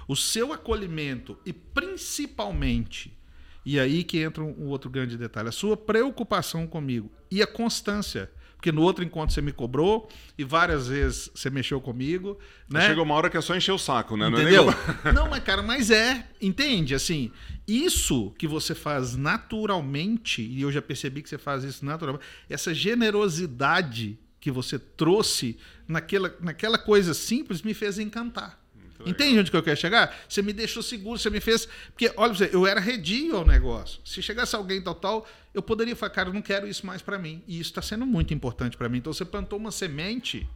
O 0.06 0.14
seu 0.14 0.52
acolhimento 0.52 1.38
e 1.46 1.52
principalmente, 1.54 3.16
e 3.64 3.80
aí 3.80 4.04
que 4.04 4.18
entra 4.18 4.44
um 4.44 4.66
outro 4.66 4.90
grande 4.90 5.16
detalhe, 5.16 5.48
a 5.48 5.52
sua 5.52 5.78
preocupação 5.78 6.66
comigo 6.66 7.10
e 7.30 7.40
a 7.40 7.46
constância. 7.46 8.30
Porque 8.54 8.70
no 8.70 8.82
outro 8.82 9.02
encontro 9.02 9.34
você 9.34 9.40
me 9.40 9.50
cobrou 9.50 10.06
e 10.36 10.44
várias 10.44 10.88
vezes 10.88 11.30
você 11.34 11.48
mexeu 11.48 11.80
comigo. 11.80 12.38
Né? 12.68 12.86
Chega 12.86 13.00
uma 13.00 13.14
hora 13.14 13.30
que 13.30 13.38
é 13.38 13.40
só 13.40 13.56
encher 13.56 13.72
o 13.72 13.78
saco, 13.78 14.14
né? 14.14 14.28
Não 14.28 14.36
é 14.36 14.42
Entendeu? 14.42 14.66
É 15.06 15.08
Não, 15.12 15.30
mas 15.30 15.42
cara, 15.42 15.62
mas 15.62 15.90
é. 15.90 16.28
Entende? 16.38 16.94
Assim, 16.94 17.32
isso 17.66 18.30
que 18.38 18.46
você 18.46 18.74
faz 18.74 19.16
naturalmente, 19.16 20.42
e 20.42 20.60
eu 20.60 20.70
já 20.70 20.82
percebi 20.82 21.22
que 21.22 21.30
você 21.30 21.38
faz 21.38 21.64
isso 21.64 21.82
naturalmente, 21.82 22.26
essa 22.50 22.74
generosidade 22.74 24.18
que 24.44 24.50
você 24.50 24.78
trouxe 24.78 25.56
naquela, 25.88 26.36
naquela 26.38 26.76
coisa 26.76 27.14
simples 27.14 27.62
me 27.62 27.72
fez 27.72 27.98
encantar. 27.98 28.62
Entende 29.06 29.38
onde 29.38 29.50
que 29.50 29.56
eu 29.56 29.62
quero 29.62 29.80
chegar? 29.80 30.14
Você 30.28 30.42
me 30.42 30.52
deixou 30.52 30.82
seguro, 30.82 31.18
você 31.18 31.30
me 31.30 31.40
fez. 31.40 31.66
Porque, 31.88 32.12
olha, 32.14 32.34
você, 32.34 32.50
eu 32.52 32.66
era 32.66 32.78
redio 32.78 33.38
ao 33.38 33.46
negócio. 33.46 34.02
Se 34.04 34.20
chegasse 34.20 34.54
alguém 34.54 34.82
tal, 34.82 34.94
tal, 34.96 35.26
eu 35.54 35.62
poderia 35.62 35.96
falar, 35.96 36.10
cara, 36.10 36.28
eu 36.28 36.34
não 36.34 36.42
quero 36.42 36.68
isso 36.68 36.84
mais 36.84 37.00
para 37.00 37.18
mim. 37.18 37.42
E 37.48 37.58
isso 37.58 37.70
está 37.70 37.80
sendo 37.80 38.04
muito 38.04 38.34
importante 38.34 38.76
para 38.76 38.86
mim. 38.86 38.98
Então 38.98 39.14
você 39.14 39.24
plantou 39.24 39.58
uma 39.58 39.70
semente, 39.70 40.46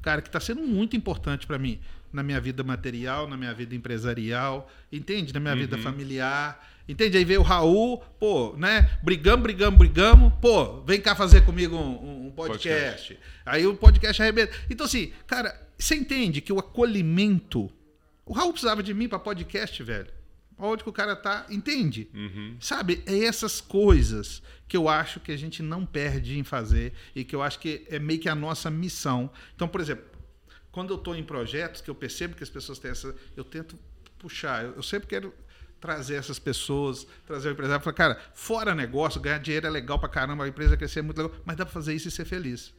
cara, 0.00 0.22
que 0.22 0.28
está 0.28 0.40
sendo 0.40 0.62
muito 0.62 0.96
importante 0.96 1.46
para 1.46 1.58
mim. 1.58 1.78
Na 2.10 2.22
minha 2.22 2.40
vida 2.40 2.64
material, 2.64 3.28
na 3.28 3.36
minha 3.36 3.52
vida 3.52 3.74
empresarial, 3.74 4.70
entende? 4.90 5.34
Na 5.34 5.40
minha 5.40 5.52
uhum. 5.52 5.60
vida 5.60 5.76
familiar. 5.76 6.66
Entende? 6.88 7.16
Aí 7.16 7.24
veio 7.24 7.40
o 7.40 7.44
Raul, 7.44 7.98
pô, 8.18 8.54
né? 8.56 8.98
Brigamos, 9.02 9.42
brigamos, 9.42 9.78
brigamos. 9.78 10.32
Pô, 10.40 10.82
vem 10.82 11.00
cá 11.00 11.14
fazer 11.14 11.42
comigo 11.42 11.76
um, 11.76 12.26
um 12.26 12.30
podcast. 12.30 13.14
podcast. 13.14 13.18
Aí 13.46 13.66
o 13.66 13.74
podcast 13.74 14.20
arrebenta. 14.20 14.54
Então, 14.68 14.84
assim, 14.84 15.12
cara, 15.26 15.58
você 15.78 15.94
entende 15.94 16.40
que 16.40 16.52
o 16.52 16.58
acolhimento. 16.58 17.70
O 18.26 18.32
Raul 18.32 18.52
precisava 18.52 18.82
de 18.82 18.92
mim 18.92 19.08
para 19.08 19.18
podcast, 19.18 19.82
velho. 19.82 20.12
Onde 20.56 20.84
que 20.84 20.88
o 20.88 20.92
cara 20.92 21.16
tá, 21.16 21.46
entende? 21.50 22.08
Uhum. 22.14 22.56
Sabe? 22.60 23.02
É 23.06 23.24
essas 23.24 23.60
coisas 23.60 24.42
que 24.68 24.76
eu 24.76 24.88
acho 24.88 25.20
que 25.20 25.32
a 25.32 25.36
gente 25.36 25.62
não 25.62 25.84
perde 25.84 26.38
em 26.38 26.44
fazer 26.44 26.92
e 27.14 27.24
que 27.24 27.34
eu 27.34 27.42
acho 27.42 27.58
que 27.58 27.84
é 27.88 27.98
meio 27.98 28.20
que 28.20 28.28
a 28.28 28.34
nossa 28.34 28.70
missão. 28.70 29.30
Então, 29.54 29.66
por 29.66 29.80
exemplo, 29.80 30.04
quando 30.70 30.92
eu 30.92 30.96
estou 30.96 31.16
em 31.16 31.24
projetos 31.24 31.80
que 31.80 31.90
eu 31.90 31.94
percebo 31.94 32.36
que 32.36 32.42
as 32.42 32.50
pessoas 32.50 32.78
têm 32.78 32.90
essa. 32.90 33.14
Eu 33.36 33.44
tento 33.44 33.78
puxar. 34.18 34.64
Eu, 34.64 34.74
eu 34.76 34.82
sempre 34.82 35.08
quero 35.08 35.34
trazer 35.84 36.14
essas 36.14 36.38
pessoas, 36.38 37.06
trazer 37.26 37.50
o 37.50 37.52
empresário. 37.52 37.84
Falar, 37.84 37.94
cara, 37.94 38.18
fora 38.32 38.74
negócio, 38.74 39.20
ganhar 39.20 39.36
dinheiro 39.36 39.66
é 39.66 39.70
legal 39.70 39.98
pra 39.98 40.08
caramba, 40.08 40.44
a 40.44 40.48
empresa 40.48 40.78
crescer 40.78 41.00
é 41.00 41.02
muito 41.02 41.20
legal, 41.20 41.36
mas 41.44 41.58
dá 41.58 41.66
pra 41.66 41.74
fazer 41.74 41.92
isso 41.92 42.08
e 42.08 42.10
ser 42.10 42.24
feliz. 42.24 42.72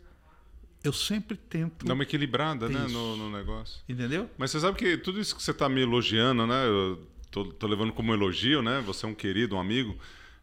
Eu 0.84 0.91
sempre 0.91 1.38
tento. 1.38 1.86
Dá 1.86 1.93
uma 1.93 2.01
equilibrada, 2.01 2.68
né, 2.68 2.88
no, 2.89 3.16
no, 3.16 3.30
negócio. 3.30 3.80
Entendeu? 3.88 4.28
Mas 4.39 4.49
você 4.49 4.60
sabe 4.60 4.76
que 4.76 4.97
tudo 4.97 5.20
isso 5.20 5.36
que 5.36 5.43
você 5.43 5.51
está 5.51 5.70
me 5.70 5.82
elogiando, 5.82 6.47
né? 6.47 6.66
Eu 6.66 7.08
tô, 7.30 7.45
tô, 7.45 7.68
levando 7.68 7.93
como 7.93 8.12
elogio, 8.12 8.64
né? 8.64 8.82
Você 8.88 9.06
é 9.06 9.10
um 9.10 9.14
querido, 9.14 9.56
um 9.56 9.60
amigo. 9.60 9.95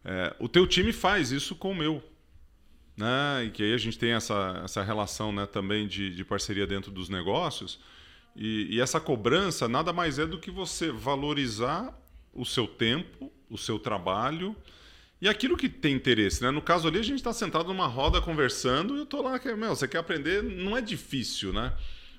É, 0.05 0.33
o 0.39 0.47
teu 0.47 0.65
time 0.65 0.93
faz 0.93 1.33
isso 1.33 1.55
com 1.55 1.71
o 1.71 1.75
meu. 1.75 2.01
Né? 2.95 3.45
E 3.45 3.51
que 3.51 3.63
aí 3.63 3.73
a 3.73 3.77
gente 3.77 3.97
tem 3.97 4.11
essa, 4.11 4.61
essa 4.63 4.83
relação 4.83 5.33
né, 5.33 5.45
também 5.45 5.87
de, 5.87 6.15
de 6.15 6.23
parceria 6.23 6.67
dentro 6.67 6.91
dos 6.91 7.09
negócios. 7.09 7.79
E, 8.35 8.75
e, 8.75 8.81
essa 8.81 8.99
cobrança 8.99 9.67
nada 9.67 9.91
mais 9.91 10.17
é 10.17 10.25
do 10.25 10.39
que 10.39 10.49
você 10.49 10.91
valorizar 10.91 11.93
o 12.33 12.45
seu 12.45 12.67
tempo, 12.67 13.31
o 13.49 13.57
seu 13.57 13.77
trabalho 13.77 14.55
e 15.23 15.29
aquilo 15.29 15.55
que 15.55 15.69
tem 15.69 15.95
interesse. 15.95 16.43
Né? 16.43 16.51
No 16.51 16.61
caso 16.61 16.85
ali, 16.85 16.99
a 16.99 17.03
gente 17.03 17.15
está 17.15 17.31
sentado 17.31 17.67
numa 17.67 17.87
roda 17.87 18.19
conversando 18.19 18.95
e 18.95 18.97
eu 18.97 19.03
estou 19.03 19.21
lá, 19.21 19.39
meu, 19.55 19.69
você 19.73 19.87
quer 19.87 19.99
aprender, 19.99 20.43
não 20.43 20.75
é 20.75 20.81
difícil, 20.81 21.53
né? 21.53 21.71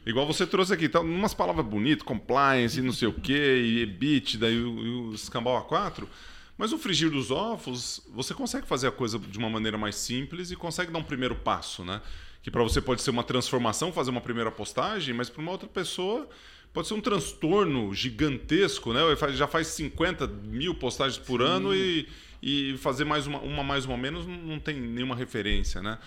Igual 0.06 0.26
você 0.26 0.46
trouxe 0.46 0.72
aqui, 0.72 0.88
tá, 0.88 1.00
umas 1.00 1.34
palavras 1.34 1.66
bonitas, 1.66 2.02
compliance, 2.02 2.80
não 2.80 2.92
sei 2.92 3.08
o 3.08 3.12
quê, 3.12 3.62
e 3.62 3.82
EBITDA 3.82 4.50
e 4.50 4.58
o, 4.58 5.10
o 5.10 5.14
escambau 5.14 5.68
A4. 5.68 6.06
Mas 6.56 6.72
o 6.72 6.78
frigir 6.78 7.10
dos 7.10 7.30
ovos, 7.30 8.00
você 8.08 8.32
consegue 8.32 8.66
fazer 8.66 8.86
a 8.86 8.92
coisa 8.92 9.18
de 9.18 9.38
uma 9.38 9.50
maneira 9.50 9.76
mais 9.76 9.96
simples 9.96 10.50
e 10.50 10.56
consegue 10.56 10.90
dar 10.90 10.98
um 10.98 11.04
primeiro 11.04 11.34
passo, 11.34 11.84
né? 11.84 12.00
Que 12.42 12.50
para 12.50 12.62
você 12.62 12.80
pode 12.80 13.02
ser 13.02 13.10
uma 13.10 13.22
transformação, 13.22 13.92
fazer 13.92 14.10
uma 14.10 14.20
primeira 14.22 14.50
postagem, 14.50 15.14
mas 15.14 15.28
para 15.28 15.42
uma 15.42 15.52
outra 15.52 15.68
pessoa 15.68 16.26
pode 16.74 16.88
ser 16.88 16.94
um 16.94 17.00
transtorno 17.00 17.94
gigantesco, 17.94 18.92
né? 18.92 19.00
Já 19.32 19.46
faz 19.46 19.68
50 19.68 20.26
mil 20.26 20.74
postagens 20.74 21.24
por 21.24 21.40
Sim. 21.40 21.46
ano 21.46 21.74
e, 21.74 22.08
e 22.42 22.76
fazer 22.78 23.04
mais 23.04 23.28
uma, 23.28 23.38
uma 23.38 23.62
mais 23.62 23.86
uma 23.86 23.96
menos 23.96 24.26
não 24.26 24.58
tem 24.58 24.78
nenhuma 24.78 25.14
referência, 25.14 25.80
né? 25.80 25.98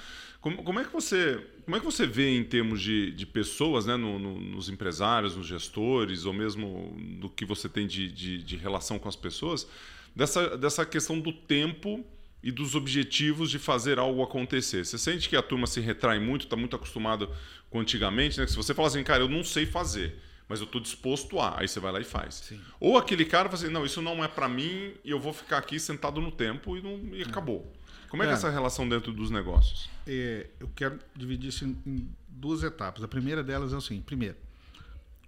Como, 0.41 0.61
como, 0.63 0.79
é 0.79 0.83
que 0.83 0.91
você 0.91 1.41
como 1.63 1.77
é 1.77 1.79
que 1.79 1.85
você 1.85 2.05
vê 2.05 2.37
em 2.37 2.43
termos 2.43 2.81
de, 2.81 3.11
de 3.11 3.25
pessoas, 3.25 3.85
né, 3.85 3.95
no, 3.95 4.19
no, 4.19 4.39
nos 4.39 4.69
empresários, 4.69 5.35
nos 5.35 5.47
gestores, 5.47 6.25
ou 6.25 6.33
mesmo 6.33 6.95
do 7.19 7.29
que 7.29 7.45
você 7.45 7.67
tem 7.67 7.87
de, 7.87 8.11
de, 8.11 8.43
de 8.43 8.55
relação 8.57 8.99
com 8.99 9.09
as 9.09 9.15
pessoas, 9.15 9.67
dessa, 10.15 10.57
dessa 10.57 10.85
questão 10.85 11.19
do 11.19 11.31
tempo 11.33 12.05
e 12.43 12.51
dos 12.51 12.75
objetivos 12.75 13.49
de 13.49 13.57
fazer 13.57 13.99
algo 13.99 14.21
acontecer. 14.21 14.85
Você 14.85 14.97
sente 14.97 15.27
que 15.27 15.35
a 15.35 15.41
turma 15.41 15.65
se 15.65 15.79
retrai 15.79 16.19
muito, 16.19 16.43
está 16.43 16.55
muito 16.55 16.75
acostumado 16.75 17.29
com 17.69 17.79
antigamente, 17.79 18.37
né? 18.37 18.45
Que 18.45 18.51
se 18.51 18.57
você 18.57 18.73
fala 18.73 18.89
assim, 18.89 19.03
cara, 19.03 19.23
eu 19.23 19.29
não 19.29 19.43
sei 19.43 19.65
fazer 19.65 20.26
mas 20.47 20.59
eu 20.59 20.65
estou 20.65 20.79
disposto 20.79 21.39
a. 21.39 21.59
Aí 21.59 21.67
você 21.67 21.79
vai 21.79 21.91
lá 21.91 21.99
e 21.99 22.03
faz. 22.03 22.35
Sim. 22.35 22.59
Ou 22.79 22.97
aquele 22.97 23.25
cara 23.25 23.49
fala 23.49 23.61
assim, 23.61 23.71
não, 23.71 23.85
isso 23.85 24.01
não 24.01 24.23
é 24.23 24.27
para 24.27 24.47
mim 24.47 24.93
e 25.03 25.11
eu 25.11 25.19
vou 25.19 25.33
ficar 25.33 25.57
aqui 25.57 25.79
sentado 25.79 26.21
no 26.21 26.31
tempo 26.31 26.77
e, 26.77 26.81
não, 26.81 27.15
e 27.15 27.21
acabou. 27.21 27.71
Como 28.09 28.23
é, 28.23 28.25
é, 28.25 28.29
que 28.29 28.33
é 28.33 28.37
essa 28.37 28.49
relação 28.49 28.87
dentro 28.87 29.11
dos 29.11 29.29
negócios? 29.29 29.89
É, 30.07 30.47
eu 30.59 30.69
quero 30.73 30.99
dividir 31.13 31.49
isso 31.49 31.65
em, 31.65 32.09
duas 32.29 32.63
etapas. 32.63 33.03
A 33.03 33.07
primeira 33.07 33.43
delas 33.43 33.73
é 33.73 33.75
o 33.75 33.81
seguinte: 33.81 34.05
primeiro, 34.05 34.37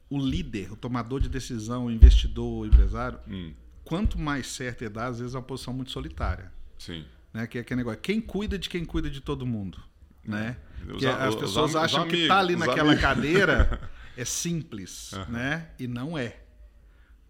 o 0.09 0.17
líder, 0.17 0.71
o 0.71 0.75
tomador 0.75 1.19
de 1.19 1.27
decisão, 1.27 1.87
o 1.87 1.91
investidor, 1.91 2.61
o 2.61 2.65
empresário, 2.65 3.19
hum. 3.27 3.51
quanto 3.83 4.17
mais 4.17 4.47
certo 4.47 4.83
é 4.83 4.89
dar, 4.89 5.07
às 5.07 5.19
vezes 5.19 5.35
é 5.35 5.37
uma 5.37 5.43
posição 5.43 5.73
muito 5.73 5.91
solitária. 5.91 6.51
Sim. 6.77 7.05
Né? 7.33 7.45
Que 7.45 7.57
é 7.57 7.61
aquele 7.61 7.79
negócio. 7.79 7.99
Quem 7.99 8.21
cuida 8.21 8.57
de 8.57 8.69
quem 8.69 8.85
cuida 8.85 9.09
de 9.09 9.19
todo 9.19 9.45
mundo. 9.45 9.77
Né? 10.23 10.57
Os, 10.87 11.03
as 11.03 11.35
pessoas 11.35 11.71
os, 11.71 11.75
acham 11.75 12.03
os 12.03 12.09
que 12.09 12.21
está 12.21 12.39
ali 12.39 12.55
naquela 12.55 12.91
amigos. 12.91 13.01
cadeira 13.01 13.89
é 14.19 14.25
simples, 14.25 15.13
uhum. 15.13 15.25
né? 15.29 15.69
E 15.79 15.87
não 15.87 16.17
é. 16.17 16.37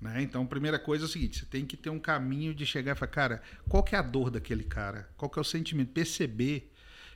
Né? 0.02 0.22
Então, 0.22 0.44
a 0.44 0.46
primeira 0.46 0.80
coisa 0.80 1.06
é 1.06 1.08
o 1.08 1.10
seguinte: 1.10 1.40
você 1.40 1.46
tem 1.46 1.66
que 1.66 1.78
ter 1.78 1.90
um 1.90 2.00
caminho 2.00 2.54
de 2.54 2.66
chegar 2.66 2.96
e 2.96 2.96
falar, 2.96 3.12
cara, 3.12 3.42
qual 3.68 3.84
que 3.84 3.96
é 3.96 4.00
a 4.00 4.02
dor 4.02 4.30
daquele 4.32 4.64
cara? 4.64 5.10
Qual 5.18 5.30
que 5.30 5.38
é 5.38 5.42
o 5.42 5.46
sentimento? 5.46 5.92
Perceber 5.92 6.72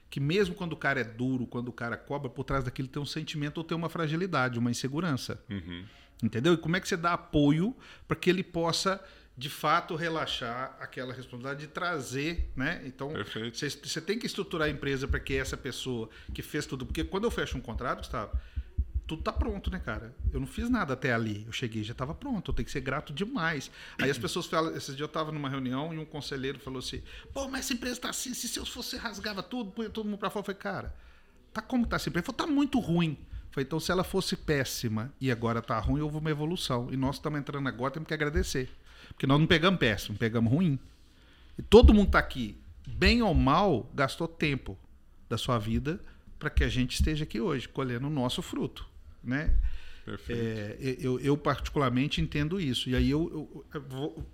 que 0.09 0.19
mesmo 0.19 0.53
quando 0.53 0.73
o 0.73 0.77
cara 0.77 1.01
é 1.01 1.03
duro, 1.03 1.47
quando 1.47 1.69
o 1.69 1.73
cara 1.73 1.97
cobra, 1.97 2.29
por 2.29 2.43
trás 2.43 2.63
daquilo 2.63 2.87
tem 2.87 3.01
um 3.01 3.05
sentimento 3.05 3.57
ou 3.57 3.63
tem 3.63 3.75
uma 3.75 3.89
fragilidade, 3.89 4.59
uma 4.59 4.69
insegurança. 4.69 5.43
Uhum. 5.49 5.85
Entendeu? 6.21 6.53
E 6.53 6.57
como 6.57 6.75
é 6.75 6.79
que 6.79 6.87
você 6.87 6.95
dá 6.95 7.13
apoio 7.13 7.75
para 8.07 8.15
que 8.15 8.29
ele 8.29 8.43
possa 8.43 9.03
de 9.35 9.49
fato 9.49 9.95
relaxar 9.95 10.77
aquela 10.79 11.11
responsabilidade 11.11 11.61
de 11.61 11.73
trazer, 11.73 12.51
né? 12.55 12.83
Então, 12.85 13.11
você 13.51 13.99
tem 13.99 14.19
que 14.19 14.27
estruturar 14.27 14.67
a 14.67 14.71
empresa 14.71 15.07
para 15.07 15.19
que 15.19 15.35
essa 15.35 15.57
pessoa 15.57 16.07
que 16.31 16.43
fez 16.43 16.67
tudo, 16.67 16.85
porque 16.85 17.03
quando 17.03 17.23
eu 17.23 17.31
fecho 17.31 17.57
um 17.57 17.61
contrato, 17.61 17.99
Gustavo, 17.99 18.37
tudo 19.05 19.21
tá 19.21 19.33
pronto, 19.33 19.69
né, 19.69 19.79
cara? 19.79 20.15
Eu 20.31 20.39
não 20.39 20.47
fiz 20.47 20.69
nada 20.69 20.93
até 20.93 21.13
ali. 21.13 21.43
Eu 21.45 21.51
cheguei, 21.51 21.83
já 21.83 21.91
estava 21.91 22.13
pronto. 22.13 22.51
Eu 22.51 22.55
tenho 22.55 22.65
que 22.65 22.71
ser 22.71 22.79
grato 22.79 23.11
demais. 23.11 23.69
Aí 23.99 24.09
as 24.09 24.17
pessoas 24.17 24.45
falam, 24.45 24.71
esses 24.71 24.95
dias 24.95 25.01
eu 25.01 25.05
estava 25.07 25.31
numa 25.31 25.49
reunião 25.49 25.93
e 25.93 25.97
um 25.97 26.05
conselheiro 26.05 26.57
falou 26.59 26.79
assim: 26.79 27.01
"Pô, 27.33 27.47
mas 27.49 27.65
essa 27.65 27.73
empresa 27.73 27.99
tá 27.99 28.09
assim, 28.09 28.33
se 28.33 28.57
eu 28.57 28.65
fosse 28.65 28.95
rasgava 28.95 29.43
tudo, 29.43 29.71
põe 29.71 29.89
todo 29.89 30.05
mundo 30.05 30.17
para 30.17 30.29
fora". 30.29 30.41
Eu 30.41 30.45
falei: 30.45 30.61
"Cara, 30.61 30.95
tá 31.51 31.61
como 31.61 31.85
tá 31.85 31.97
essa 31.97 32.07
empresa?". 32.07 32.25
Ele 32.25 32.33
falou: 32.33 32.47
"Tá 32.47 32.53
muito 32.53 32.79
ruim". 32.79 33.17
Falei: 33.51 33.65
"Então 33.65 33.79
se 33.79 33.91
ela 33.91 34.05
fosse 34.05 34.37
péssima 34.37 35.13
e 35.19 35.29
agora 35.29 35.61
tá 35.61 35.77
ruim, 35.79 36.01
houve 36.01 36.17
uma 36.17 36.31
evolução. 36.31 36.87
E 36.91 36.95
nós 36.95 37.15
estamos 37.15 37.39
entrando 37.39 37.67
agora, 37.67 37.91
temos 37.91 38.07
que 38.07 38.13
agradecer. 38.13 38.69
Porque 39.09 39.27
nós 39.27 39.39
não 39.39 39.47
pegamos 39.47 39.79
péssimo, 39.79 40.17
pegamos 40.17 40.51
ruim. 40.51 40.79
E 41.57 41.61
todo 41.61 41.93
mundo 41.93 42.11
tá 42.11 42.19
aqui, 42.19 42.57
bem 42.87 43.21
ou 43.21 43.33
mal, 43.33 43.91
gastou 43.93 44.29
tempo 44.29 44.77
da 45.29 45.37
sua 45.37 45.59
vida 45.59 45.99
para 46.39 46.49
que 46.49 46.63
a 46.63 46.69
gente 46.69 46.95
esteja 46.95 47.25
aqui 47.25 47.39
hoje, 47.39 47.67
colhendo 47.67 48.07
o 48.07 48.09
nosso 48.09 48.41
fruto 48.41 48.92
né? 49.23 49.55
É, 50.29 50.97
eu, 50.99 51.19
eu, 51.19 51.37
particularmente 51.37 52.19
entendo 52.19 52.59
isso. 52.59 52.89
E 52.89 52.95
aí 52.95 53.09
eu, 53.09 53.29
eu, 53.31 53.65
eu, 53.73 53.81
vou. 53.81 54.31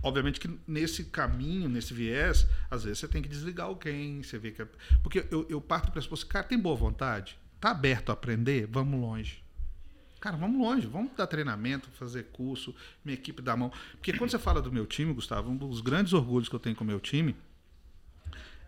Obviamente 0.00 0.38
que 0.38 0.48
nesse 0.66 1.04
caminho, 1.04 1.68
nesse 1.68 1.92
viés, 1.92 2.46
às 2.70 2.84
vezes 2.84 3.00
você 3.00 3.08
tem 3.08 3.20
que 3.20 3.28
desligar 3.28 3.66
alguém, 3.66 4.22
você 4.22 4.38
vê 4.38 4.52
que. 4.52 4.62
É, 4.62 4.68
porque 5.02 5.26
eu, 5.30 5.46
eu 5.48 5.60
parto 5.60 5.90
para 5.90 6.00
esse 6.00 6.26
cara, 6.26 6.46
tem 6.46 6.58
boa 6.58 6.76
vontade? 6.76 7.36
Tá 7.60 7.70
aberto 7.72 8.10
a 8.10 8.12
aprender? 8.12 8.66
Vamos 8.66 9.00
longe. 9.00 9.42
Cara, 10.20 10.36
vamos 10.36 10.60
longe, 10.60 10.86
vamos 10.86 11.12
dar 11.16 11.26
treinamento, 11.26 11.88
fazer 11.90 12.24
curso, 12.32 12.74
minha 13.04 13.14
equipe 13.14 13.40
dá 13.40 13.56
mão. 13.56 13.72
Porque 13.92 14.12
quando 14.12 14.30
você 14.30 14.38
fala 14.38 14.60
do 14.60 14.70
meu 14.70 14.84
time, 14.84 15.12
Gustavo, 15.12 15.50
um 15.50 15.56
dos 15.56 15.80
grandes 15.80 16.12
orgulhos 16.12 16.48
que 16.48 16.54
eu 16.54 16.60
tenho 16.60 16.74
com 16.74 16.82
o 16.82 16.86
meu 16.86 16.98
time 16.98 17.36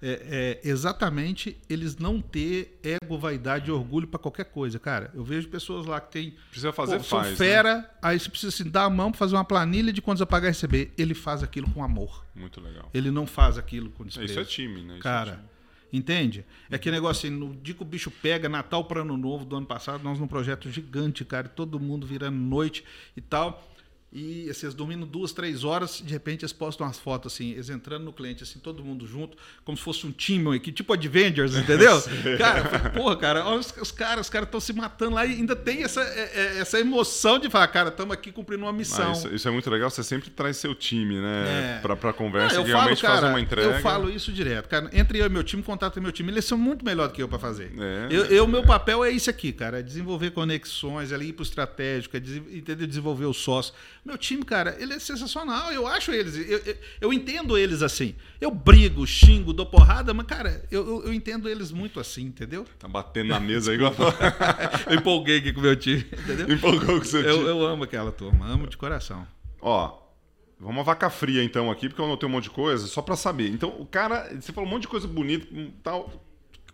é, 0.03 0.59
é, 0.65 0.69
exatamente 0.69 1.59
eles 1.69 1.97
não 1.97 2.21
ter 2.21 2.79
ego, 2.83 3.19
vaidade 3.19 3.69
e 3.69 3.73
orgulho 3.73 4.09
para 4.09 4.19
qualquer 4.19 4.47
coisa, 4.47 4.79
cara. 4.79 5.11
Eu 5.15 5.23
vejo 5.23 5.49
pessoas 5.49 5.87
lá 5.87 6.01
que 6.01 6.11
tem. 6.11 6.35
Precisa 6.51 6.73
fazer, 6.73 6.99
pô, 6.99 7.05
faz. 7.05 7.31
Né? 7.31 7.37
fera, 7.37 7.77
né? 7.79 7.87
aí 8.01 8.19
você 8.19 8.31
precisa 8.31 8.49
assim, 8.49 8.71
dar 8.71 8.85
a 8.85 8.91
mão 8.91 9.11
para 9.11 9.19
fazer 9.19 9.35
uma 9.35 9.45
planilha 9.45 9.93
de 9.93 10.01
quantos 10.01 10.23
a 10.23 10.27
pagar 10.27 10.49
e 10.49 10.51
receber. 10.51 10.93
Ele 10.97 11.15
faz 11.15 11.43
aquilo 11.43 11.71
com 11.71 11.85
amor. 11.85 12.25
Muito 12.35 12.61
legal. 12.61 12.89
Ele 12.95 13.11
não 13.11 13.27
faz 13.27 13.59
aquilo 13.59 13.91
com 13.91 14.05
desprezo. 14.05 14.33
Isso 14.33 14.41
é 14.41 14.45
time, 14.45 14.83
né? 14.83 14.95
Isso 14.95 15.03
cara. 15.03 15.33
É 15.33 15.35
time. 15.35 15.51
Entende? 15.93 16.45
É 16.71 16.77
aquele 16.77 16.97
negócio 16.97 17.27
assim, 17.27 17.37
no 17.37 17.53
dia 17.55 17.75
que 17.75 17.83
o 17.83 17.85
bicho 17.85 18.11
pega, 18.11 18.49
Natal 18.49 18.85
para 18.85 19.01
Ano 19.01 19.17
Novo 19.17 19.45
do 19.45 19.57
ano 19.57 19.67
passado, 19.67 20.05
nós 20.05 20.19
num 20.21 20.29
projeto 20.29 20.71
gigante, 20.71 21.25
cara, 21.25 21.49
todo 21.49 21.81
mundo 21.81 22.07
virando 22.07 22.37
noite 22.37 22.85
e 23.17 23.21
tal. 23.21 23.70
E 24.13 24.51
assim, 24.51 24.67
eles 24.67 24.75
dormindo 24.75 25.07
duas, 25.07 25.33
três 25.33 25.63
horas, 25.63 26.03
de 26.05 26.13
repente 26.13 26.43
eles 26.45 26.53
postam 26.53 26.85
umas 26.85 26.99
fotos 26.99 27.33
assim, 27.33 27.53
eles 27.53 27.71
entrando 27.71 28.03
no 28.03 28.13
cliente, 28.13 28.43
assim, 28.43 28.59
todo 28.59 28.83
mundo 28.83 29.07
junto, 29.07 29.37
como 29.65 29.79
se 29.79 29.85
fosse 29.85 30.05
um 30.05 30.11
time, 30.11 30.47
uma 30.47 30.57
equipe, 30.57 30.77
tipo 30.79 30.93
Avengers, 30.93 31.57
entendeu? 31.57 32.03
cara, 32.37 32.65
falei, 32.65 32.91
porra, 32.91 33.17
cara, 33.17 33.47
olha 33.47 33.61
os, 33.61 33.73
os 33.81 33.93
caras, 33.93 34.27
os 34.27 34.31
caras 34.31 34.49
estão 34.49 34.59
se 34.59 34.73
matando 34.73 35.15
lá 35.15 35.25
e 35.25 35.35
ainda 35.35 35.55
tem 35.55 35.85
essa, 35.85 36.03
é, 36.03 36.31
é, 36.35 36.59
essa 36.59 36.81
emoção 36.81 37.39
de 37.39 37.49
falar, 37.49 37.69
cara, 37.69 37.91
estamos 37.91 38.13
aqui 38.13 38.33
cumprindo 38.33 38.65
uma 38.65 38.73
missão. 38.73 39.11
Ah, 39.11 39.13
isso, 39.13 39.29
isso, 39.29 39.47
é 39.47 39.51
muito 39.53 39.71
legal, 39.71 39.89
você 39.89 40.03
sempre 40.03 40.29
traz 40.29 40.57
seu 40.57 40.75
time, 40.75 41.21
né, 41.21 41.77
é. 41.77 41.81
pra, 41.81 41.95
pra 41.95 42.13
conversa 42.13 42.57
Não, 42.57 42.65
e 42.65 42.67
realmente 42.67 43.03
falo, 43.03 43.13
cara, 43.13 43.21
fazer 43.21 43.33
uma 43.33 43.41
entrega. 43.41 43.77
Eu 43.77 43.81
falo 43.81 44.11
isso 44.11 44.33
direto, 44.33 44.69
cara, 44.69 44.91
entre 44.93 45.21
eu 45.21 45.27
e 45.27 45.29
meu 45.29 45.45
time, 45.45 45.63
contato 45.63 46.03
meu 46.03 46.11
time, 46.11 46.33
eles 46.33 46.45
são 46.45 46.59
muito 46.59 46.85
melhor 46.85 47.07
do 47.07 47.15
que 47.15 47.23
eu 47.23 47.29
para 47.29 47.39
fazer. 47.39 47.71
É, 47.79 48.09
eu, 48.11 48.25
eu 48.25 48.49
meu 48.49 48.65
papel 48.65 49.05
é 49.05 49.11
isso 49.11 49.31
aqui, 49.31 49.53
cara, 49.53 49.79
é 49.79 49.83
desenvolver 49.83 50.33
conexões, 50.33 51.13
é 51.13 51.21
ir 51.21 51.33
pro 51.33 51.45
estratégico, 51.45 52.17
é 52.17 52.19
entender, 52.19 52.89
desenvolver 52.89 53.27
o 53.27 53.33
sócio. 53.33 53.73
Meu 54.05 54.17
time, 54.17 54.43
cara, 54.43 54.77
ele 54.79 54.95
é 54.95 54.99
sensacional. 54.99 55.71
Eu 55.73 55.87
acho 55.87 56.11
eles. 56.11 56.37
Eu, 56.37 56.59
eu, 56.59 56.77
eu, 57.01 57.13
entendo 57.13 57.57
eles 57.57 57.83
assim. 57.83 58.15
Eu 58.41 58.51
brigo, 58.51 59.07
xingo, 59.07 59.53
dou 59.53 59.67
porrada, 59.67 60.15
mas, 60.15 60.27
cara, 60.27 60.65
eu, 60.71 61.05
eu 61.05 61.13
entendo 61.13 61.49
eles 61.49 61.71
muito 61.71 62.01
assim, 62.01 62.23
entendeu? 62.23 62.65
Tá 62.79 62.89
batendo 62.89 63.29
na 63.29 63.41
mesa 63.41 63.71
aí 63.71 63.77
igual. 63.77 63.95
eu 64.89 64.97
empolguei 64.97 65.39
aqui 65.39 65.53
com 65.53 65.61
o 65.61 65.63
meu 65.63 65.77
time, 65.77 66.07
entendeu? 66.13 66.51
Empolgou 66.51 66.99
com 66.99 67.03
o 67.03 67.05
seu 67.05 67.23
time. 67.23 67.47
Eu, 67.47 67.67
amo 67.67 67.85
aquela 67.85 68.11
turma, 68.11 68.47
amo 68.47 68.67
de 68.67 68.77
coração. 68.77 69.27
Ó, 69.61 70.01
Vamos 70.59 70.77
uma 70.77 70.85
vaca 70.85 71.09
fria 71.09 71.43
então 71.43 71.71
aqui, 71.71 71.89
porque 71.89 72.03
eu 72.03 72.05
anotei 72.05 72.29
um 72.29 72.33
monte 72.33 72.45
de 72.45 72.51
coisa, 72.51 72.87
só 72.87 73.01
para 73.01 73.17
saber. 73.17 73.49
Então, 73.49 73.71
o 73.81 73.87
cara, 73.87 74.29
você 74.39 74.53
falou 74.53 74.69
um 74.69 74.73
monte 74.73 74.83
de 74.83 74.89
coisa 74.89 75.09
bonita, 75.09 75.47
tal. 75.83 76.23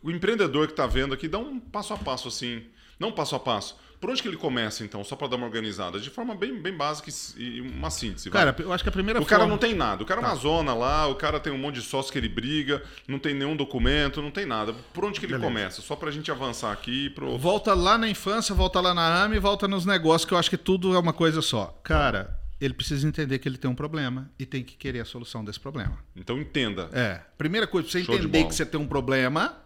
O 0.03 0.11
empreendedor 0.11 0.67
que 0.67 0.75
tá 0.75 0.89
vendo 0.89 1.15
aqui, 1.15 1.29
dá 1.29 1.39
um 1.39 1.61
passo 1.61 1.95
a 1.95 1.97
passo 1.97 2.27
assim, 2.27 2.65
não 2.99 3.13
passo 3.13 3.37
a 3.37 3.41
passo. 3.41 3.77
Por 4.01 4.11
onde 4.11 4.23
que 4.23 4.29
ele 4.29 4.37
começa, 4.37 4.85
então, 4.85 5.03
só 5.03 5.17
para 5.17 5.29
dar 5.29 5.37
uma 5.37 5.47
organizada? 5.47 5.99
De 5.99 6.11
forma 6.11 6.35
bem, 6.35 6.61
bem 6.61 6.73
básica 6.73 7.11
e 7.37 7.61
uma 7.61 7.91
síntese. 7.91 8.31
Cara, 8.31 8.53
vai. 8.53 8.67
eu 8.67 8.73
acho 8.73 8.83
que 8.83 8.89
a 8.89 8.93
primeira 8.93 9.21
O 9.21 9.23
forma... 9.23 9.39
cara 9.39 9.49
não 9.49 9.59
tem 9.59 9.75
nada. 9.75 10.03
O 10.03 10.07
cara 10.07 10.21
tá. 10.21 10.29
é 10.29 10.31
uma 10.31 10.37
zona 10.37 10.75
lá, 10.75 11.07
o 11.07 11.15
cara 11.15 11.41
tem 11.41 11.53
um 11.53 11.59
monte 11.59 11.77
de 11.77 11.83
sócio 11.83 12.13
que 12.13 12.19
ele 12.19 12.29
briga, 12.29 12.83
não 13.09 13.19
tem 13.19 13.35
nenhum 13.35 13.57
documento, 13.57 14.21
não 14.21 14.31
tem 14.31 14.47
nada. 14.47 14.75
Por 14.93 15.05
onde 15.05 15.19
que 15.19 15.27
ele 15.27 15.33
Beleza. 15.33 15.53
começa? 15.53 15.83
Só 15.83 15.97
para 15.97 16.09
a 16.09 16.13
gente 16.13 16.31
avançar 16.31 16.73
aqui. 16.73 17.11
Pro... 17.11 17.39
Volta 17.39 17.75
lá 17.75 17.97
na 17.97 18.09
infância, 18.09 18.55
volta 18.55 18.81
lá 18.81 18.95
na 18.95 19.25
AME, 19.25 19.39
volta 19.39 19.67
nos 19.67 19.87
negócios, 19.87 20.25
que 20.25 20.35
eu 20.35 20.39
acho 20.39 20.51
que 20.51 20.59
tudo 20.59 20.95
é 20.95 20.99
uma 20.99 21.13
coisa 21.13 21.41
só. 21.41 21.79
Cara, 21.83 22.39
ele 22.61 22.75
precisa 22.75 23.07
entender 23.07 23.39
que 23.39 23.49
ele 23.49 23.59
tem 23.59 23.71
um 23.71 23.75
problema 23.75 24.31
e 24.39 24.47
tem 24.47 24.63
que 24.63 24.77
querer 24.77 25.01
a 25.01 25.05
solução 25.05 25.45
desse 25.45 25.61
problema. 25.61 25.99
Então 26.15 26.39
entenda. 26.39 26.89
É. 26.93 27.21
Primeira 27.37 27.67
coisa, 27.67 27.89
você 27.89 28.03
Show 28.03 28.15
entender 28.15 28.45
que 28.45 28.55
você 28.55 28.65
tem 28.65 28.81
um 28.81 28.87
problema, 28.87 29.57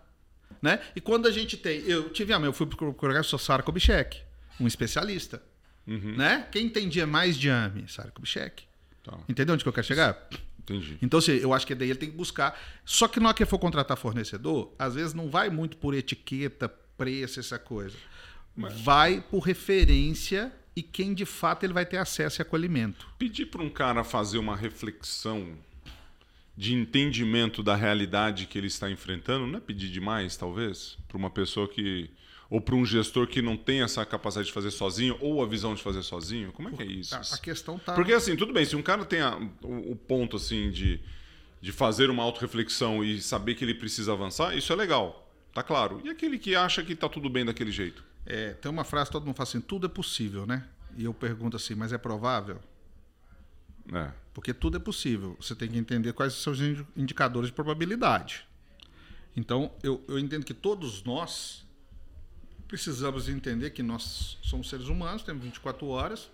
né? 0.61 0.81
E 0.95 1.01
quando 1.01 1.27
a 1.27 1.31
gente 1.31 1.57
tem. 1.57 1.81
Eu 1.87 2.11
tive 2.11 2.33
a 2.33 2.39
eu 2.39 2.53
fui 2.53 2.67
procurar 2.67 3.21
o 3.21 3.39
Sara 3.39 3.63
Kubitschek 3.63 4.23
um 4.61 4.67
especialista. 4.67 5.43
Uhum. 5.87 6.17
Né? 6.17 6.47
Quem 6.53 6.67
entendia 6.67 7.07
mais 7.07 7.37
de 7.37 7.51
AMI? 7.51 7.89
Sara 7.89 8.11
Kubitschek. 8.11 8.65
Tá. 9.03 9.19
Entendeu 9.29 9.55
onde 9.55 9.65
que 9.65 9.69
eu 9.69 9.73
quero 9.73 9.87
chegar? 9.87 10.29
Entendi. 10.59 10.99
Então, 11.01 11.19
assim, 11.19 11.33
eu 11.33 11.53
acho 11.55 11.67
que 11.67 11.75
daí 11.75 11.91
ele 11.91 11.99
tem 11.99 12.11
que 12.11 12.17
buscar. 12.17 12.59
Só 12.85 13.09
que 13.09 13.19
na 13.19 13.29
hora 13.29 13.37
que 13.37 13.45
for 13.47 13.59
contratar 13.59 13.97
fornecedor, 13.97 14.73
às 14.79 14.95
vezes 14.95 15.15
não 15.15 15.31
vai 15.31 15.49
muito 15.49 15.77
por 15.79 15.95
etiqueta, 15.95 16.69
preço, 16.69 17.41
essa 17.41 17.59
coisa. 17.59 17.97
Mas... 18.55 18.79
Vai 18.81 19.25
por 19.31 19.41
referência 19.41 20.53
e 20.77 20.83
quem 20.83 21.15
de 21.15 21.25
fato 21.25 21.65
ele 21.65 21.73
vai 21.73 21.87
ter 21.87 21.97
acesso 21.97 22.41
e 22.41 22.43
acolhimento. 22.43 23.09
Pedir 23.19 23.47
para 23.47 23.63
um 23.63 23.71
cara 23.71 24.05
fazer 24.05 24.39
uma 24.39 24.55
reflexão 24.55 25.57
de 26.61 26.75
entendimento 26.75 27.63
da 27.63 27.75
realidade 27.75 28.45
que 28.45 28.59
ele 28.59 28.67
está 28.67 28.91
enfrentando, 28.91 29.47
não 29.47 29.57
é 29.57 29.61
pedir 29.63 29.89
demais, 29.89 30.37
talvez, 30.37 30.99
para 31.09 31.17
uma 31.17 31.31
pessoa 31.31 31.67
que 31.67 32.11
ou 32.51 32.61
para 32.61 32.75
um 32.75 32.85
gestor 32.85 33.27
que 33.27 33.41
não 33.41 33.57
tem 33.57 33.81
essa 33.81 34.05
capacidade 34.05 34.49
de 34.49 34.53
fazer 34.53 34.71
sozinho 34.71 35.17
ou 35.23 35.43
a 35.43 35.47
visão 35.47 35.75
de 35.75 35.83
fazer 35.83 36.03
sozinho? 36.03 36.53
Como 36.53 36.69
é 36.69 36.73
que 36.73 36.83
é 36.83 36.85
isso? 36.85 37.15
A, 37.15 37.21
a 37.21 37.39
questão 37.39 37.79
tá. 37.79 37.95
Porque 37.95 38.13
assim, 38.13 38.37
tudo 38.37 38.53
bem, 38.53 38.67
se 38.67 38.77
um 38.77 38.83
cara 38.83 39.07
tem 39.07 39.23
a, 39.23 39.39
o, 39.63 39.93
o, 39.93 39.97
ponto 39.97 40.37
assim 40.37 40.71
de, 40.71 41.01
de 41.63 41.73
fazer 41.73 42.11
uma 42.11 42.23
autorreflexão 42.23 43.03
e 43.03 43.23
saber 43.23 43.55
que 43.55 43.65
ele 43.65 43.75
precisa 43.75 44.13
avançar, 44.13 44.55
isso 44.55 44.71
é 44.71 44.77
legal, 44.77 45.33
tá 45.55 45.63
claro. 45.63 46.03
E 46.05 46.11
aquele 46.11 46.39
que 46.39 46.55
acha 46.55 46.83
que 46.83 46.95
tá 46.95 47.09
tudo 47.09 47.31
bem 47.31 47.43
daquele 47.43 47.73
jeito? 47.73 48.05
É, 48.27 48.53
tem 48.53 48.71
uma 48.71 48.85
frase 48.85 49.07
que 49.07 49.13
todo 49.13 49.25
mundo 49.25 49.37
fala 49.37 49.49
assim, 49.49 49.63
tudo 49.63 49.87
é 49.87 49.89
possível, 49.89 50.45
né? 50.45 50.69
E 50.95 51.05
eu 51.05 51.15
pergunto 51.15 51.57
assim, 51.57 51.75
mas 51.75 51.91
é 51.91 51.97
provável? 51.97 52.61
É. 53.93 54.13
Porque 54.33 54.55
tudo 54.55 54.77
é 54.77 54.81
possível. 54.81 55.37
Você 55.41 55.55
tem 55.55 55.69
que 55.69 55.79
entender 55.79 56.13
quais 56.13 56.35
são 56.35 56.53
os 56.53 56.61
indicadores 56.97 57.49
de 57.49 57.55
probabilidade. 57.55 58.47
Então, 59.37 59.73
eu, 59.83 60.03
eu 60.09 60.19
entendo 60.19 60.45
que 60.45 60.55
todos 60.55 61.03
nós 61.03 61.67
precisamos 62.67 63.29
entender 63.29 63.71
que 63.71 63.83
nós 63.83 64.39
somos 64.43 64.69
seres 64.69 64.87
humanos, 64.87 65.23
temos 65.23 65.43
24 65.43 65.87
horas. 65.89 66.31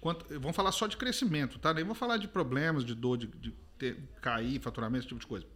Quanto, 0.00 0.26
vamos 0.40 0.56
falar 0.56 0.72
só 0.72 0.86
de 0.86 0.96
crescimento, 0.96 1.58
tá? 1.58 1.74
Nem 1.74 1.84
vou 1.84 1.94
falar 1.94 2.16
de 2.16 2.28
problemas, 2.28 2.84
de 2.84 2.94
dor, 2.94 3.18
de, 3.18 3.26
de 3.26 3.52
ter, 3.78 3.98
cair, 4.22 4.60
faturamento, 4.60 5.00
esse 5.00 5.08
tipo 5.08 5.20
de 5.20 5.26
coisa. 5.26 5.46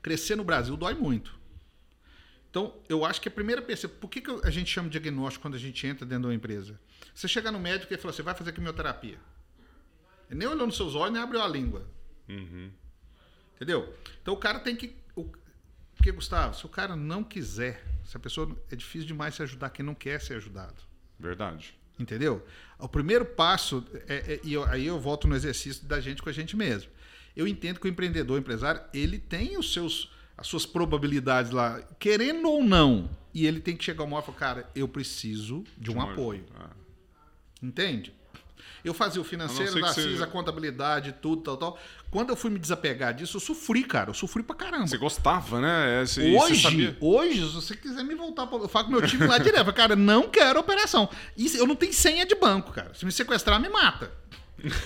Crescer 0.00 0.36
no 0.36 0.44
Brasil 0.44 0.76
dói 0.76 0.94
muito. 0.94 1.36
Então, 2.50 2.74
eu 2.88 3.04
acho 3.04 3.20
que 3.20 3.28
a 3.28 3.30
primeira 3.30 3.60
percepção. 3.60 3.98
Por 4.00 4.08
que, 4.08 4.20
que 4.20 4.30
a 4.42 4.50
gente 4.50 4.70
chama 4.70 4.88
de 4.88 4.98
diagnóstico 4.98 5.42
quando 5.42 5.54
a 5.54 5.58
gente 5.58 5.86
entra 5.86 6.06
dentro 6.06 6.22
de 6.22 6.28
uma 6.28 6.34
empresa? 6.34 6.80
Você 7.14 7.28
chega 7.28 7.52
no 7.52 7.58
médico 7.58 7.92
e 7.92 7.96
fala 7.96 8.12
assim: 8.14 8.22
vai 8.22 8.34
fazer 8.34 8.52
quimioterapia. 8.52 9.18
Ele 10.28 10.38
nem 10.38 10.48
olhou 10.48 10.66
nos 10.66 10.76
seus 10.76 10.94
olhos, 10.94 11.12
nem 11.12 11.22
abriu 11.22 11.42
a 11.42 11.48
língua. 11.48 11.86
Uhum. 12.28 12.70
Entendeu? 13.56 13.94
Então 14.22 14.34
o 14.34 14.36
cara 14.36 14.60
tem 14.60 14.76
que. 14.76 14.94
O, 15.16 15.24
porque, 15.94 16.12
Gustavo, 16.12 16.54
se 16.54 16.64
o 16.64 16.68
cara 16.68 16.94
não 16.94 17.24
quiser 17.24 17.84
se 18.08 18.16
a 18.16 18.20
pessoa 18.20 18.56
é 18.70 18.76
difícil 18.76 19.06
demais 19.06 19.34
se 19.34 19.42
ajudar 19.42 19.68
quem 19.68 19.84
não 19.84 19.94
quer 19.94 20.18
ser 20.18 20.34
ajudado. 20.34 20.82
Verdade. 21.20 21.76
Entendeu? 21.98 22.46
O 22.78 22.88
primeiro 22.88 23.24
passo 23.24 23.84
é, 24.08 24.14
é, 24.14 24.40
e 24.42 24.54
eu, 24.54 24.64
aí 24.64 24.86
eu 24.86 24.98
volto 24.98 25.28
no 25.28 25.36
exercício 25.36 25.84
da 25.84 26.00
gente 26.00 26.22
com 26.22 26.30
a 26.30 26.32
gente 26.32 26.56
mesmo. 26.56 26.90
Eu 27.36 27.46
entendo 27.46 27.78
que 27.78 27.86
o 27.86 27.90
empreendedor, 27.90 28.36
o 28.36 28.40
empresário, 28.40 28.80
ele 28.94 29.18
tem 29.18 29.58
os 29.58 29.74
seus 29.74 30.10
as 30.38 30.46
suas 30.46 30.64
probabilidades 30.64 31.50
lá, 31.50 31.82
querendo 31.98 32.48
ou 32.48 32.62
não, 32.62 33.10
e 33.34 33.44
ele 33.44 33.60
tem 33.60 33.76
que 33.76 33.82
chegar 33.82 34.04
uma 34.04 34.16
hora 34.16 34.22
e 34.22 34.26
falar, 34.26 34.38
cara, 34.38 34.70
eu 34.72 34.86
preciso 34.86 35.64
de 35.76 35.90
um 35.90 36.00
apoio. 36.00 36.46
Ah. 36.54 36.70
Entende? 37.60 38.14
Eu 38.84 38.94
fazia 38.94 39.20
o 39.20 39.24
financeiro 39.24 39.80
da 39.80 39.92
CIS, 39.92 40.22
a 40.22 40.26
contabilidade, 40.26 41.14
tudo, 41.20 41.42
tal, 41.42 41.56
tal. 41.56 41.78
Quando 42.10 42.30
eu 42.30 42.36
fui 42.36 42.50
me 42.50 42.58
desapegar 42.58 43.12
disso, 43.12 43.36
eu 43.36 43.40
sofri, 43.40 43.84
cara. 43.84 44.10
Eu 44.10 44.14
sofri 44.14 44.42
pra 44.42 44.56
caramba. 44.56 44.86
Você 44.86 44.96
gostava, 44.96 45.60
né? 45.60 46.04
Você, 46.04 46.34
hoje, 46.34 46.96
hoje, 47.00 47.46
se 47.46 47.54
você 47.54 47.76
quiser 47.76 48.02
me 48.02 48.14
voltar, 48.14 48.46
pra, 48.46 48.58
eu 48.58 48.68
falo 48.68 48.86
com 48.86 48.92
meu 48.92 49.06
time 49.06 49.26
lá 49.26 49.38
direto. 49.38 49.72
Cara, 49.72 49.94
não 49.94 50.28
quero 50.28 50.58
operação. 50.58 51.08
Isso, 51.36 51.56
eu 51.56 51.66
não 51.66 51.76
tenho 51.76 51.92
senha 51.92 52.24
de 52.24 52.34
banco, 52.34 52.72
cara. 52.72 52.92
Se 52.94 53.04
me 53.04 53.12
sequestrar, 53.12 53.60
me 53.60 53.68
mata. 53.68 54.10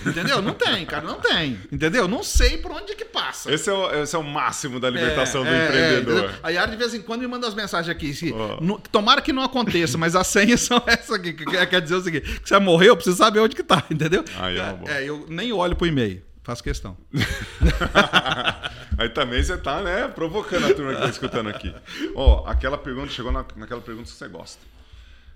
Entendeu? 0.05 0.41
Não 0.41 0.53
tem, 0.53 0.85
cara, 0.85 1.05
não 1.05 1.19
tem. 1.19 1.59
Entendeu? 1.71 2.07
Não 2.07 2.21
sei 2.21 2.57
por 2.57 2.71
onde 2.71 2.91
é 2.91 2.95
que 2.95 3.05
passa. 3.05 3.51
Esse 3.51 3.69
é 3.69 3.73
o, 3.73 4.03
esse 4.03 4.15
é 4.15 4.19
o 4.19 4.23
máximo 4.23 4.79
da 4.79 4.89
libertação 4.89 5.45
é, 5.45 5.49
do 5.49 5.55
é, 5.55 5.65
empreendedor. 5.65 6.29
É, 6.29 6.35
a 6.43 6.49
Yara 6.49 6.71
de 6.71 6.77
vez 6.77 6.93
em 6.93 7.01
quando 7.01 7.21
me 7.21 7.27
manda 7.27 7.47
as 7.47 7.55
mensagens 7.55 7.89
aqui. 7.89 8.13
Se, 8.13 8.31
oh. 8.31 8.63
no, 8.63 8.79
tomara 8.79 9.21
que 9.21 9.33
não 9.33 9.41
aconteça, 9.41 9.97
mas 9.97 10.15
as 10.15 10.27
senhas 10.27 10.61
são 10.61 10.81
essas 10.85 11.11
aqui. 11.11 11.33
Que 11.33 11.45
quer 11.45 11.81
dizer 11.81 11.95
o 11.95 12.01
seguinte: 12.01 12.39
que 12.39 12.47
você 12.47 12.59
morreu, 12.59 12.89
eu 12.89 12.95
preciso 12.95 13.17
saber 13.17 13.39
onde 13.39 13.55
que 13.55 13.63
tá, 13.63 13.83
entendeu? 13.89 14.23
Aí 14.37 14.57
é, 14.59 14.79
é, 14.87 15.09
eu 15.09 15.25
nem 15.27 15.51
olho 15.51 15.75
pro 15.75 15.87
e-mail. 15.87 16.21
Faço 16.43 16.61
questão. 16.61 16.97
Aí 18.97 19.09
também 19.09 19.41
você 19.41 19.57
tá, 19.57 19.81
né, 19.81 20.09
provocando 20.09 20.65
a 20.67 20.73
turma 20.73 20.93
que 20.93 21.01
tá 21.01 21.09
escutando 21.09 21.47
aqui. 21.49 21.73
Ó, 22.13 22.45
aquela 22.45 22.77
pergunta, 22.77 23.09
chegou 23.11 23.31
na, 23.31 23.45
naquela 23.55 23.81
pergunta 23.81 24.11
que 24.11 24.15
você 24.15 24.27
gosta. 24.27 24.61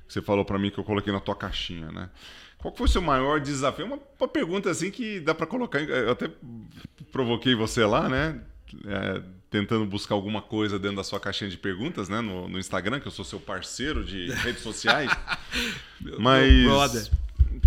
Você 0.07 0.21
falou 0.21 0.43
para 0.45 0.59
mim 0.59 0.69
que 0.69 0.77
eu 0.77 0.83
coloquei 0.83 1.11
na 1.11 1.21
tua 1.21 1.35
caixinha, 1.35 1.91
né? 1.91 2.09
Qual 2.57 2.75
foi 2.75 2.85
o 2.85 2.89
seu 2.89 3.01
maior 3.01 3.39
desafio? 3.39 3.85
Uma, 3.85 3.99
uma 4.19 4.27
pergunta 4.27 4.69
assim 4.69 4.89
que 4.89 5.19
dá 5.19 5.33
para 5.33 5.45
colocar. 5.45 5.79
Eu 5.79 6.11
até 6.11 6.29
provoquei 7.11 7.55
você 7.55 7.85
lá, 7.85 8.09
né? 8.09 8.41
É, 8.85 9.21
tentando 9.49 9.85
buscar 9.85 10.15
alguma 10.15 10.41
coisa 10.41 10.77
dentro 10.77 10.97
da 10.97 11.03
sua 11.03 11.19
caixinha 11.19 11.49
de 11.49 11.57
perguntas, 11.57 12.09
né? 12.09 12.19
No, 12.19 12.47
no 12.47 12.59
Instagram, 12.59 12.99
que 12.99 13.07
eu 13.07 13.11
sou 13.11 13.23
seu 13.23 13.39
parceiro 13.39 14.03
de 14.03 14.31
redes 14.31 14.61
sociais. 14.61 15.09
Mas. 16.19 17.09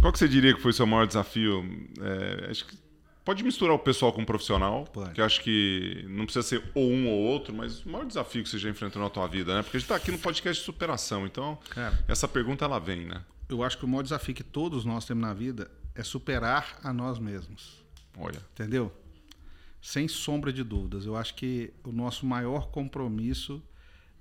Qual 0.01 0.13
que 0.13 0.19
você 0.19 0.29
diria 0.29 0.55
que 0.55 0.61
foi 0.61 0.71
o 0.71 0.75
seu 0.75 0.87
maior 0.87 1.07
desafio? 1.07 1.65
É, 2.01 2.51
acho 2.51 2.67
que 2.67 2.77
pode 3.25 3.45
misturar 3.45 3.75
o 3.75 3.79
pessoal 3.79 4.13
com 4.13 4.23
o 4.23 4.27
profissional, 4.27 4.85
pode. 4.93 5.13
que 5.13 5.21
acho 5.21 5.41
que 5.43 6.05
não 6.09 6.25
precisa 6.25 6.43
ser 6.43 6.63
ou 6.75 6.91
um 6.91 7.09
ou 7.09 7.19
outro, 7.19 7.55
mas 7.55 7.85
o 7.85 7.89
maior 7.89 8.07
desafio 8.07 8.43
que 8.43 8.49
você 8.49 8.59
já 8.59 8.69
enfrentou 8.69 9.01
na 9.01 9.11
tua 9.11 9.27
vida, 9.27 9.55
né? 9.55 9.63
Porque 9.63 9.77
a 9.77 9.81
gente 9.81 9.87
está 9.87 9.97
aqui 9.97 10.11
no 10.11 10.19
podcast 10.19 10.61
de 10.61 10.65
superação, 10.65 11.27
então 11.27 11.59
Cara, 11.71 11.99
essa 12.09 12.27
pergunta 12.27 12.65
ela 12.65 12.79
vem, 12.79 13.07
né? 13.07 13.21
Eu 13.51 13.63
acho 13.63 13.79
que 13.79 13.85
o 13.85 13.89
maior 13.89 14.03
desafio 14.03 14.35
que 14.35 14.45
todos 14.45 14.85
nós 14.85 15.05
temos 15.05 15.23
na 15.23 15.35
vida 15.35 15.71
é 15.95 16.03
superar 16.03 16.79
a 16.83 16.93
nós 16.93 17.19
mesmos. 17.19 17.85
Olha. 18.17 18.41
Entendeu? 18.53 18.93
Sem 19.81 20.09
sombra 20.09 20.53
de 20.53 20.63
dúvidas. 20.63 21.07
Eu 21.07 21.17
acho 21.17 21.35
que 21.35 21.73
o 21.85 21.93
nosso 21.93 22.27
maior 22.27 22.71
compromisso 22.71 23.63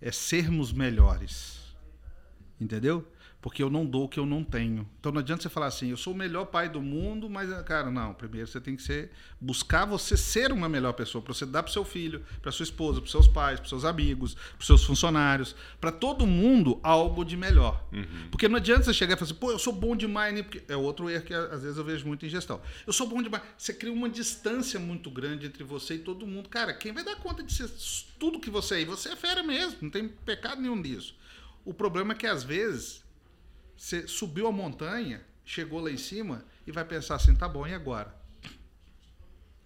é 0.01 0.11
sermos 0.11 0.71
melhores. 0.71 1.59
Entendeu? 2.59 3.05
Porque 3.41 3.63
eu 3.63 3.69
não 3.69 3.85
dou 3.85 4.05
o 4.05 4.09
que 4.09 4.19
eu 4.19 4.25
não 4.25 4.43
tenho. 4.43 4.87
Então 4.99 5.11
não 5.11 5.19
adianta 5.19 5.43
você 5.43 5.49
falar 5.49 5.67
assim, 5.67 5.89
eu 5.89 5.97
sou 5.97 6.13
o 6.13 6.15
melhor 6.15 6.45
pai 6.45 6.67
do 6.67 6.81
mundo, 6.81 7.29
mas, 7.29 7.49
cara, 7.63 7.89
não. 7.89 8.13
Primeiro 8.13 8.47
você 8.47 8.59
tem 8.59 8.75
que 8.75 8.83
ser, 8.83 9.11
buscar 9.39 9.85
você 9.85 10.17
ser 10.17 10.51
uma 10.51 10.67
melhor 10.67 10.91
pessoa, 10.93 11.21
para 11.21 11.33
você 11.33 11.45
dar 11.45 11.63
para 11.63 11.71
seu 11.71 11.85
filho, 11.85 12.23
para 12.41 12.51
sua 12.51 12.63
esposa, 12.63 12.99
para 12.99 13.09
seus 13.09 13.27
pais, 13.27 13.59
para 13.59 13.69
seus 13.69 13.85
amigos, 13.85 14.33
para 14.33 14.65
seus 14.65 14.83
funcionários, 14.83 15.55
para 15.79 15.91
todo 15.91 16.27
mundo 16.27 16.79
algo 16.83 17.23
de 17.23 17.37
melhor. 17.37 17.81
Uhum. 17.93 18.29
Porque 18.29 18.47
não 18.49 18.57
adianta 18.57 18.83
você 18.83 18.93
chegar 18.93 19.13
e 19.13 19.17
falar 19.17 19.31
assim, 19.31 19.39
pô, 19.39 19.51
eu 19.51 19.59
sou 19.59 19.71
bom 19.71 19.95
demais, 19.95 20.33
né? 20.33 20.43
Porque 20.43 20.61
é 20.67 20.75
outro 20.75 21.09
erro 21.09 21.23
que 21.23 21.33
às 21.33 21.61
vezes 21.61 21.77
eu 21.77 21.83
vejo 21.83 22.05
muito 22.05 22.25
em 22.25 22.29
gestão. 22.29 22.59
Eu 22.85 22.91
sou 22.91 23.07
bom 23.07 23.21
demais. 23.21 23.43
Você 23.57 23.73
cria 23.73 23.93
uma 23.93 24.09
distância 24.09 24.79
muito 24.79 25.09
grande 25.09 25.47
entre 25.47 25.63
você 25.63 25.95
e 25.95 25.99
todo 25.99 26.27
mundo. 26.27 26.49
Cara, 26.49 26.73
quem 26.73 26.91
vai 26.91 27.05
dar 27.05 27.15
conta 27.15 27.41
de 27.41 27.53
ser 27.53 27.69
tudo 28.19 28.39
que 28.39 28.49
você 28.49 28.75
é? 28.75 28.81
E 28.81 28.85
você 28.85 29.09
é 29.09 29.15
fera 29.15 29.41
mesmo, 29.41 29.77
não 29.81 29.89
tem 29.89 30.09
pecado 30.09 30.61
nenhum 30.61 30.75
nisso. 30.75 31.15
O 31.63 31.73
problema 31.73 32.13
é 32.13 32.15
que 32.15 32.27
às 32.27 32.43
vezes 32.43 33.03
você 33.79 34.05
subiu 34.09 34.45
a 34.45 34.51
montanha, 34.51 35.21
chegou 35.45 35.79
lá 35.79 35.89
em 35.89 35.95
cima 35.95 36.43
e 36.67 36.71
vai 36.71 36.83
pensar 36.83 37.15
assim, 37.15 37.33
tá 37.33 37.47
bom, 37.47 37.65
e 37.65 37.73
agora? 37.73 38.13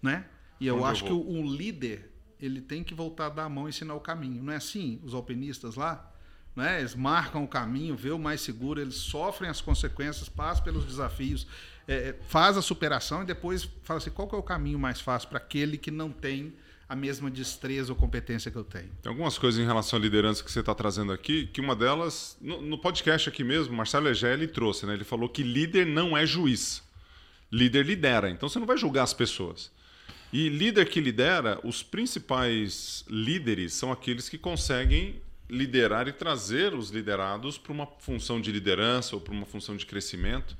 Né? 0.00 0.24
E 0.60 0.68
eu 0.68 0.76
Onde 0.76 0.84
acho 0.84 1.04
eu 1.04 1.08
que 1.08 1.12
o, 1.12 1.42
líder, 1.42 2.12
ele 2.40 2.60
tem 2.60 2.84
que 2.84 2.94
voltar 2.94 3.26
a 3.26 3.28
dar 3.30 3.44
a 3.46 3.48
mão 3.48 3.66
e 3.66 3.70
ensinar 3.70 3.94
o 3.94 4.00
caminho. 4.00 4.40
Não 4.40 4.52
é 4.52 4.56
assim? 4.56 5.00
Os 5.02 5.14
alpinistas 5.14 5.74
lá, 5.74 6.12
né? 6.54 6.78
Eles 6.78 6.94
marcam 6.94 7.42
o 7.42 7.48
caminho, 7.48 7.96
vê 7.96 8.12
o 8.12 8.18
mais 8.18 8.40
seguro, 8.40 8.80
eles 8.80 8.94
sofrem 8.94 9.50
as 9.50 9.60
consequências, 9.60 10.28
passam 10.28 10.62
pelos 10.62 10.84
desafios, 10.84 11.44
é, 11.88 11.94
é 11.94 12.18
faz 12.28 12.56
a 12.56 12.62
superação 12.62 13.24
e 13.24 13.26
depois 13.26 13.68
fala 13.82 13.98
assim, 13.98 14.10
qual 14.10 14.30
é 14.32 14.36
o 14.36 14.44
caminho 14.44 14.78
mais 14.78 15.00
fácil 15.00 15.28
para 15.28 15.38
aquele 15.38 15.76
que 15.76 15.90
não 15.90 16.12
tem 16.12 16.54
a 16.88 16.94
mesma 16.94 17.30
destreza 17.30 17.92
ou 17.92 17.96
competência 17.96 18.50
que 18.50 18.56
eu 18.56 18.64
tenho. 18.64 18.90
Tem 19.02 19.10
algumas 19.10 19.38
coisas 19.38 19.60
em 19.60 19.66
relação 19.66 19.98
à 19.98 20.02
liderança 20.02 20.42
que 20.42 20.50
você 20.50 20.60
está 20.60 20.74
trazendo 20.74 21.12
aqui, 21.12 21.46
que 21.46 21.60
uma 21.60 21.74
delas, 21.74 22.36
no, 22.40 22.60
no 22.60 22.78
podcast 22.78 23.28
aqui 23.28 23.42
mesmo, 23.42 23.74
Marcelo 23.74 24.08
Egé, 24.08 24.32
ele 24.32 24.46
trouxe, 24.46 24.86
né? 24.86 24.94
Ele 24.94 25.04
falou 25.04 25.28
que 25.28 25.42
líder 25.42 25.86
não 25.86 26.16
é 26.16 26.26
juiz. 26.26 26.82
Líder 27.50 27.86
lidera, 27.86 28.30
então 28.30 28.48
você 28.48 28.58
não 28.58 28.66
vai 28.66 28.76
julgar 28.76 29.04
as 29.04 29.14
pessoas. 29.14 29.70
E 30.32 30.48
líder 30.48 30.88
que 30.88 31.00
lidera, 31.00 31.60
os 31.62 31.82
principais 31.82 33.04
líderes 33.08 33.72
são 33.72 33.92
aqueles 33.92 34.28
que 34.28 34.36
conseguem 34.36 35.22
liderar 35.48 36.08
e 36.08 36.12
trazer 36.12 36.74
os 36.74 36.90
liderados 36.90 37.56
para 37.56 37.72
uma 37.72 37.86
função 38.00 38.40
de 38.40 38.50
liderança 38.50 39.14
ou 39.14 39.20
para 39.20 39.32
uma 39.32 39.46
função 39.46 39.76
de 39.76 39.86
crescimento. 39.86 40.56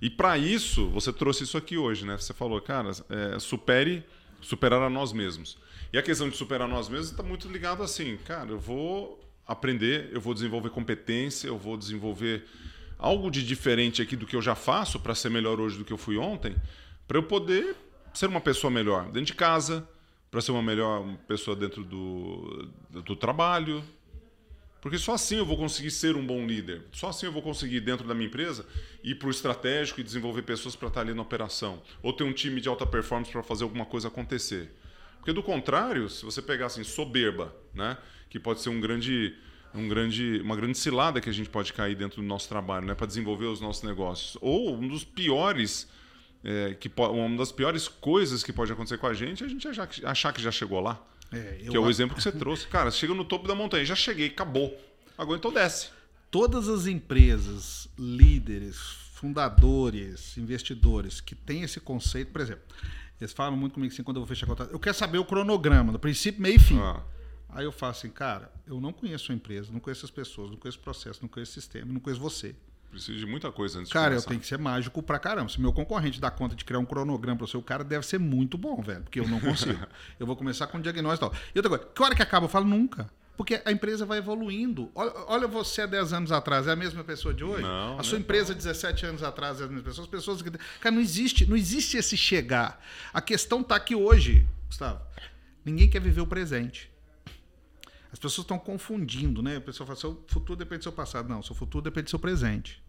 E 0.00 0.08
para 0.08 0.38
isso, 0.38 0.88
você 0.88 1.12
trouxe 1.12 1.44
isso 1.44 1.58
aqui 1.58 1.76
hoje, 1.76 2.06
né? 2.06 2.16
Você 2.16 2.32
falou, 2.32 2.60
cara, 2.60 2.90
é, 3.10 3.38
supere, 3.38 4.04
superar 4.40 4.80
a 4.80 4.88
nós 4.88 5.12
mesmos. 5.12 5.58
E 5.92 5.98
a 5.98 6.02
questão 6.02 6.28
de 6.28 6.36
superar 6.36 6.68
nós 6.68 6.88
mesmos 6.88 7.10
está 7.10 7.22
muito 7.22 7.48
ligado 7.48 7.82
assim, 7.82 8.16
cara, 8.18 8.50
eu 8.50 8.58
vou 8.58 9.18
aprender, 9.46 10.10
eu 10.12 10.20
vou 10.20 10.34
desenvolver 10.34 10.68
competência, 10.68 11.48
eu 11.48 11.56
vou 11.56 11.76
desenvolver 11.76 12.44
algo 12.98 13.30
de 13.30 13.44
diferente 13.44 14.02
aqui 14.02 14.14
do 14.14 14.26
que 14.26 14.36
eu 14.36 14.42
já 14.42 14.54
faço 14.54 15.00
para 15.00 15.14
ser 15.14 15.30
melhor 15.30 15.58
hoje 15.58 15.78
do 15.78 15.84
que 15.84 15.92
eu 15.92 15.96
fui 15.96 16.18
ontem, 16.18 16.54
para 17.06 17.16
eu 17.16 17.22
poder 17.22 17.74
ser 18.12 18.26
uma 18.26 18.40
pessoa 18.40 18.70
melhor 18.70 19.04
dentro 19.06 19.22
de 19.22 19.34
casa, 19.34 19.88
para 20.30 20.42
ser 20.42 20.50
uma 20.50 20.62
melhor 20.62 21.06
pessoa 21.26 21.56
dentro 21.56 21.82
do, 21.82 22.68
do 22.90 23.16
trabalho. 23.16 23.82
Porque 24.80 24.98
só 24.98 25.14
assim 25.14 25.36
eu 25.36 25.46
vou 25.46 25.56
conseguir 25.56 25.90
ser 25.90 26.16
um 26.16 26.24
bom 26.24 26.46
líder. 26.46 26.82
Só 26.92 27.08
assim 27.08 27.26
eu 27.26 27.32
vou 27.32 27.42
conseguir, 27.42 27.80
dentro 27.80 28.06
da 28.06 28.14
minha 28.14 28.28
empresa, 28.28 28.64
ir 29.02 29.14
para 29.16 29.28
o 29.28 29.30
estratégico 29.30 30.00
e 30.00 30.04
desenvolver 30.04 30.42
pessoas 30.42 30.76
para 30.76 30.88
estar 30.88 31.00
ali 31.00 31.14
na 31.14 31.22
operação. 31.22 31.82
Ou 32.02 32.12
ter 32.12 32.24
um 32.24 32.32
time 32.32 32.60
de 32.60 32.68
alta 32.68 32.86
performance 32.86 33.32
para 33.32 33.42
fazer 33.42 33.64
alguma 33.64 33.86
coisa 33.86 34.08
acontecer. 34.08 34.70
Porque 35.18 35.32
do 35.32 35.42
contrário, 35.42 36.08
se 36.08 36.24
você 36.24 36.40
pegar 36.40 36.66
assim 36.66 36.84
soberba, 36.84 37.54
né, 37.74 37.98
que 38.30 38.38
pode 38.38 38.60
ser 38.60 38.70
um 38.70 38.80
grande 38.80 39.34
um 39.74 39.86
grande, 39.86 40.40
uma 40.42 40.56
grande 40.56 40.78
cilada 40.78 41.20
que 41.20 41.28
a 41.28 41.32
gente 41.32 41.48
pode 41.48 41.72
cair 41.72 41.94
dentro 41.94 42.22
do 42.22 42.26
nosso 42.26 42.48
trabalho, 42.48 42.86
né, 42.86 42.94
para 42.94 43.06
desenvolver 43.06 43.46
os 43.46 43.60
nossos 43.60 43.82
negócios. 43.82 44.36
Ou 44.40 44.74
um 44.74 44.88
dos 44.88 45.04
piores, 45.04 45.88
é, 46.42 46.74
que 46.74 46.90
uma 46.96 47.36
das 47.36 47.52
piores 47.52 47.88
coisas 47.88 48.42
que 48.42 48.52
pode 48.52 48.72
acontecer 48.72 48.98
com 48.98 49.06
a 49.06 49.14
gente 49.14 49.42
é 49.42 49.46
a 49.46 49.48
gente 49.48 49.68
achar, 49.68 49.88
achar 50.04 50.32
que 50.32 50.40
já 50.40 50.50
chegou 50.50 50.80
lá. 50.80 51.02
É, 51.30 51.66
que 51.68 51.76
é 51.76 51.80
o 51.80 51.90
exemplo 51.90 52.16
que 52.16 52.22
você 52.22 52.32
trouxe. 52.32 52.66
Cara, 52.66 52.90
chega 52.90 53.12
no 53.14 53.24
topo 53.24 53.46
da 53.46 53.54
montanha, 53.54 53.84
já 53.84 53.94
cheguei, 53.94 54.28
acabou. 54.28 54.76
Agora 55.16 55.38
então 55.38 55.52
desce. 55.52 55.90
Todas 56.30 56.68
as 56.68 56.86
empresas, 56.86 57.88
líderes, 57.98 58.76
fundadores, 59.14 60.36
investidores 60.36 61.20
que 61.20 61.34
têm 61.34 61.62
esse 61.62 61.80
conceito, 61.80 62.30
por 62.30 62.40
exemplo, 62.40 62.62
eles 63.20 63.32
falam 63.32 63.56
muito 63.56 63.74
comigo 63.74 63.92
assim, 63.92 64.02
quando 64.02 64.16
eu 64.16 64.22
vou 64.22 64.28
fechar 64.28 64.46
contrato. 64.46 64.70
Eu 64.72 64.78
quero 64.78 64.96
saber 64.96 65.18
o 65.18 65.24
cronograma, 65.24 65.92
do 65.92 65.98
princípio, 65.98 66.40
meio 66.40 66.56
e 66.56 66.58
fim. 66.58 66.78
Ah. 66.78 67.02
Aí 67.48 67.64
eu 67.64 67.72
falo 67.72 67.92
assim, 67.92 68.10
cara, 68.10 68.52
eu 68.66 68.80
não 68.80 68.92
conheço 68.92 69.32
a 69.32 69.34
empresa, 69.34 69.72
não 69.72 69.80
conheço 69.80 70.04
as 70.04 70.10
pessoas, 70.10 70.50
não 70.50 70.56
conheço 70.56 70.78
o 70.78 70.82
processo, 70.82 71.20
não 71.22 71.28
conheço 71.28 71.52
o 71.52 71.54
sistema, 71.54 71.92
não 71.92 72.00
conheço 72.00 72.20
você. 72.20 72.54
Preciso 72.90 73.18
de 73.18 73.26
muita 73.26 73.52
coisa 73.52 73.78
antes 73.78 73.92
Cara, 73.92 74.14
eu 74.14 74.22
tenho 74.22 74.40
que 74.40 74.46
ser 74.46 74.58
mágico 74.58 75.02
pra 75.02 75.18
caramba. 75.18 75.50
Se 75.50 75.60
meu 75.60 75.72
concorrente 75.72 76.20
dá 76.20 76.30
conta 76.30 76.56
de 76.56 76.64
criar 76.64 76.78
um 76.78 76.86
cronograma 76.86 77.36
para 77.36 77.44
o 77.44 77.48
seu 77.48 77.62
cara, 77.62 77.84
deve 77.84 78.06
ser 78.06 78.18
muito 78.18 78.56
bom, 78.56 78.80
velho, 78.80 79.02
porque 79.02 79.20
eu 79.20 79.28
não 79.28 79.40
consigo. 79.40 79.86
eu 80.18 80.26
vou 80.26 80.34
começar 80.34 80.66
com 80.68 80.78
um 80.78 80.80
diagnóstico 80.80 81.26
e 81.26 81.30
tal. 81.30 81.40
E 81.54 81.58
outra 81.58 81.68
coisa, 81.70 81.92
que 81.94 82.02
hora 82.02 82.14
que 82.14 82.22
acaba? 82.22 82.46
Eu 82.46 82.50
falo 82.50 82.66
nunca. 82.66 83.10
Porque 83.38 83.62
a 83.64 83.70
empresa 83.70 84.04
vai 84.04 84.18
evoluindo. 84.18 84.90
Olha, 84.96 85.12
olha, 85.28 85.46
você 85.46 85.82
há 85.82 85.86
10 85.86 86.12
anos 86.12 86.32
atrás, 86.32 86.66
é 86.66 86.72
a 86.72 86.76
mesma 86.76 87.04
pessoa 87.04 87.32
de 87.32 87.44
hoje? 87.44 87.62
Não, 87.62 87.96
a 87.96 88.02
sua 88.02 88.18
empresa 88.18 88.52
há 88.52 88.56
17 88.56 89.06
anos 89.06 89.22
atrás 89.22 89.60
é 89.60 89.64
a 89.64 89.68
mesma 89.68 89.84
pessoa. 89.84 90.04
As 90.04 90.10
pessoas 90.10 90.42
que. 90.42 90.50
Cara, 90.50 90.92
não 90.92 91.00
existe, 91.00 91.46
não 91.46 91.56
existe 91.56 91.96
esse 91.96 92.16
chegar. 92.16 92.84
A 93.14 93.22
questão 93.22 93.60
está 93.60 93.76
aqui 93.76 93.94
hoje, 93.94 94.44
Gustavo. 94.66 95.00
Ninguém 95.64 95.88
quer 95.88 96.00
viver 96.00 96.20
o 96.20 96.26
presente. 96.26 96.90
As 98.10 98.18
pessoas 98.18 98.44
estão 98.44 98.58
confundindo, 98.58 99.40
né? 99.40 99.58
A 99.58 99.60
pessoa 99.60 99.86
fala, 99.86 99.96
seu 99.96 100.20
futuro 100.26 100.58
depende 100.58 100.80
do 100.80 100.82
seu 100.82 100.92
passado. 100.92 101.28
Não, 101.28 101.40
seu 101.40 101.54
futuro 101.54 101.84
depende 101.84 102.06
do 102.06 102.10
seu 102.10 102.18
presente. 102.18 102.82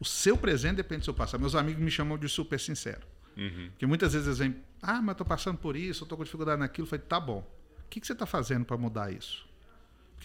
O 0.00 0.04
seu 0.04 0.36
presente 0.36 0.74
depende 0.74 1.02
do 1.02 1.04
seu 1.04 1.14
passado. 1.14 1.38
Meus 1.38 1.54
amigos 1.54 1.80
me 1.80 1.92
chamam 1.92 2.18
de 2.18 2.28
super 2.28 2.58
sincero. 2.58 3.06
Uhum. 3.36 3.68
Porque 3.70 3.86
muitas 3.86 4.14
vezes 4.14 4.26
eles 4.26 4.38
vêm, 4.40 4.56
ah, 4.82 4.94
mas 4.94 5.08
eu 5.08 5.12
estou 5.12 5.26
passando 5.26 5.58
por 5.58 5.76
isso, 5.76 6.02
eu 6.02 6.06
estou 6.06 6.18
com 6.18 6.24
dificuldade 6.24 6.58
naquilo. 6.58 6.86
Eu 6.86 6.90
falei, 6.90 7.04
tá 7.08 7.20
bom. 7.20 7.48
O 7.84 7.88
que, 7.88 8.00
que 8.00 8.06
você 8.06 8.14
está 8.14 8.26
fazendo 8.26 8.64
para 8.64 8.76
mudar 8.76 9.12
isso? 9.12 9.46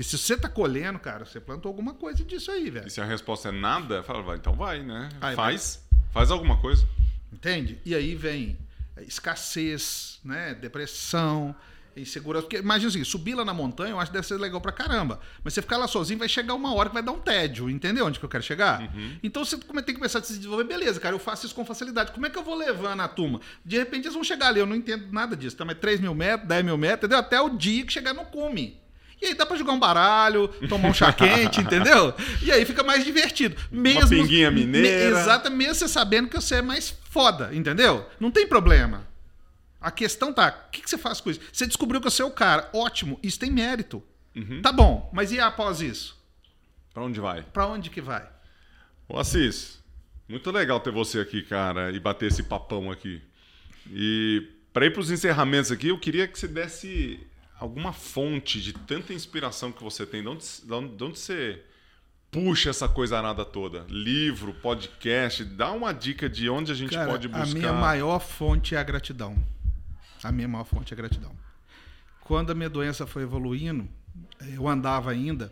Porque 0.01 0.17
se 0.17 0.17
você 0.17 0.35
tá 0.35 0.49
colhendo, 0.49 0.97
cara, 0.97 1.25
você 1.25 1.39
plantou 1.39 1.69
alguma 1.69 1.93
coisa 1.93 2.23
disso 2.25 2.49
aí, 2.49 2.71
velho. 2.71 2.87
E 2.87 2.89
se 2.89 2.99
a 2.99 3.05
resposta 3.05 3.49
é 3.49 3.51
nada, 3.51 4.01
fala, 4.01 4.23
vai, 4.23 4.37
então 4.37 4.55
vai, 4.55 4.81
né? 4.81 5.09
Aí, 5.21 5.35
faz, 5.35 5.83
vai. 5.91 6.01
faz 6.11 6.31
alguma 6.31 6.57
coisa. 6.57 6.87
Entende? 7.31 7.77
E 7.85 7.93
aí 7.93 8.15
vem 8.15 8.57
escassez, 9.01 10.19
né? 10.23 10.55
Depressão, 10.55 11.55
insegurança. 11.95 12.47
Porque 12.47 12.57
imagina 12.57 12.89
assim, 12.89 13.03
subir 13.03 13.35
lá 13.35 13.45
na 13.45 13.53
montanha, 13.53 13.91
eu 13.91 13.99
acho 13.99 14.09
que 14.09 14.17
deve 14.17 14.25
ser 14.25 14.39
legal 14.39 14.59
pra 14.59 14.71
caramba. 14.71 15.19
Mas 15.43 15.53
você 15.53 15.61
ficar 15.61 15.77
lá 15.77 15.87
sozinho, 15.87 16.17
vai 16.17 16.27
chegar 16.27 16.55
uma 16.55 16.73
hora 16.73 16.89
que 16.89 16.95
vai 16.95 17.03
dar 17.03 17.11
um 17.11 17.19
tédio, 17.19 17.69
entendeu 17.69 18.07
onde 18.07 18.17
que 18.17 18.25
eu 18.25 18.29
quero 18.29 18.43
chegar? 18.43 18.81
Uhum. 18.81 19.19
Então 19.21 19.45
você 19.45 19.55
tem 19.55 19.83
que 19.83 19.93
começar 19.93 20.17
a 20.17 20.23
se 20.23 20.35
desenvolver, 20.35 20.63
beleza, 20.63 20.99
cara, 20.99 21.13
eu 21.13 21.19
faço 21.19 21.45
isso 21.45 21.53
com 21.53 21.63
facilidade. 21.63 22.11
Como 22.11 22.25
é 22.25 22.29
que 22.31 22.39
eu 22.39 22.43
vou 22.43 22.55
levando 22.55 23.01
a 23.01 23.07
turma? 23.07 23.39
De 23.63 23.77
repente 23.77 24.05
eles 24.05 24.15
vão 24.15 24.23
chegar 24.23 24.47
ali, 24.47 24.61
eu 24.61 24.65
não 24.65 24.75
entendo 24.75 25.11
nada 25.11 25.35
disso. 25.35 25.55
Então 25.55 25.69
é 25.69 25.75
3 25.75 25.99
mil 25.99 26.15
metros, 26.15 26.47
10 26.47 26.65
mil 26.65 26.75
metros, 26.75 27.01
entendeu? 27.01 27.19
Até 27.19 27.39
o 27.39 27.49
dia 27.49 27.85
que 27.85 27.93
chegar 27.93 28.15
no 28.15 28.25
cume. 28.25 28.80
E 29.21 29.27
aí 29.27 29.33
dá 29.35 29.45
pra 29.45 29.55
jogar 29.55 29.73
um 29.73 29.79
baralho, 29.79 30.47
tomar 30.67 30.89
um 30.89 30.93
chá 30.93 31.13
quente, 31.13 31.61
entendeu? 31.61 32.13
E 32.41 32.51
aí 32.51 32.65
fica 32.65 32.83
mais 32.83 33.05
divertido. 33.05 33.55
Mesmo, 33.71 34.01
Uma 34.01 34.09
pinguinha 34.09 34.49
mineira. 34.49 35.11
Me, 35.15 35.21
exato, 35.21 35.51
mesmo 35.51 35.75
você 35.75 35.87
sabendo 35.87 36.27
que 36.27 36.35
você 36.35 36.55
é 36.55 36.61
mais 36.61 36.97
foda, 37.09 37.53
entendeu? 37.53 38.05
Não 38.19 38.31
tem 38.31 38.47
problema. 38.47 39.07
A 39.79 39.91
questão 39.91 40.33
tá, 40.33 40.65
o 40.67 40.71
que, 40.71 40.81
que 40.81 40.89
você 40.89 40.97
faz 40.97 41.21
com 41.21 41.29
isso? 41.29 41.39
Você 41.51 41.67
descobriu 41.67 42.01
que 42.01 42.09
você 42.09 42.21
é 42.21 42.25
o 42.25 42.31
cara, 42.31 42.69
ótimo, 42.73 43.19
isso 43.21 43.39
tem 43.39 43.51
mérito. 43.51 44.01
Uhum. 44.35 44.61
Tá 44.61 44.71
bom, 44.71 45.09
mas 45.13 45.31
e 45.31 45.39
após 45.39 45.81
isso? 45.81 46.19
Pra 46.93 47.03
onde 47.03 47.19
vai? 47.19 47.43
Pra 47.43 47.67
onde 47.67 47.89
que 47.89 48.01
vai? 48.01 48.27
Ô 49.07 49.19
Assis, 49.19 49.79
muito 50.27 50.49
legal 50.51 50.79
ter 50.79 50.91
você 50.91 51.19
aqui, 51.19 51.41
cara, 51.43 51.91
e 51.91 51.99
bater 51.99 52.27
esse 52.27 52.43
papão 52.43 52.89
aqui. 52.91 53.21
E 53.91 54.47
para 54.71 54.85
ir 54.85 54.93
para 54.93 55.01
os 55.01 55.11
encerramentos 55.11 55.71
aqui, 55.71 55.89
eu 55.89 55.99
queria 55.99 56.27
que 56.27 56.39
você 56.39 56.47
desse 56.47 57.19
alguma 57.61 57.93
fonte 57.93 58.59
de 58.59 58.73
tanta 58.73 59.13
inspiração 59.13 59.71
que 59.71 59.83
você 59.83 60.03
tem. 60.03 60.23
De 60.23 60.27
onde, 60.27 60.43
de 60.65 61.03
onde 61.03 61.19
você 61.19 61.63
puxa 62.31 62.71
essa 62.71 62.89
coisa 62.89 63.19
arada 63.19 63.45
toda? 63.45 63.85
Livro, 63.87 64.51
podcast, 64.55 65.45
dá 65.45 65.71
uma 65.71 65.93
dica 65.93 66.27
de 66.27 66.49
onde 66.49 66.71
a 66.71 66.75
gente 66.75 66.95
Cara, 66.95 67.11
pode 67.11 67.27
buscar. 67.27 67.43
A 67.43 67.53
minha 67.53 67.71
maior 67.71 68.19
fonte 68.19 68.73
é 68.73 68.79
a 68.79 68.83
gratidão. 68.83 69.37
A 70.23 70.31
minha 70.31 70.47
maior 70.47 70.63
fonte 70.63 70.91
é 70.91 70.95
a 70.95 70.97
gratidão. 70.97 71.31
Quando 72.21 72.51
a 72.51 72.55
minha 72.55 72.69
doença 72.69 73.05
foi 73.05 73.21
evoluindo, 73.21 73.87
eu 74.55 74.67
andava 74.67 75.11
ainda 75.11 75.51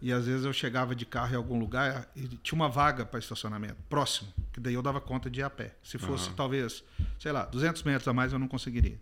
e 0.00 0.10
às 0.10 0.24
vezes 0.24 0.46
eu 0.46 0.54
chegava 0.54 0.94
de 0.94 1.04
carro 1.04 1.34
em 1.34 1.36
algum 1.36 1.58
lugar 1.58 2.10
e 2.16 2.28
tinha 2.28 2.56
uma 2.56 2.68
vaga 2.68 3.04
para 3.04 3.18
estacionamento 3.18 3.76
próximo, 3.90 4.32
que 4.54 4.58
daí 4.58 4.72
eu 4.72 4.82
dava 4.82 5.02
conta 5.02 5.28
de 5.28 5.40
ir 5.40 5.42
a 5.42 5.50
pé. 5.50 5.76
Se 5.82 5.98
fosse 5.98 6.28
Aham. 6.28 6.36
talvez, 6.36 6.82
sei 7.18 7.30
lá, 7.30 7.44
200 7.44 7.82
metros 7.82 8.08
a 8.08 8.12
mais 8.14 8.32
eu 8.32 8.38
não 8.38 8.48
conseguiria. 8.48 8.98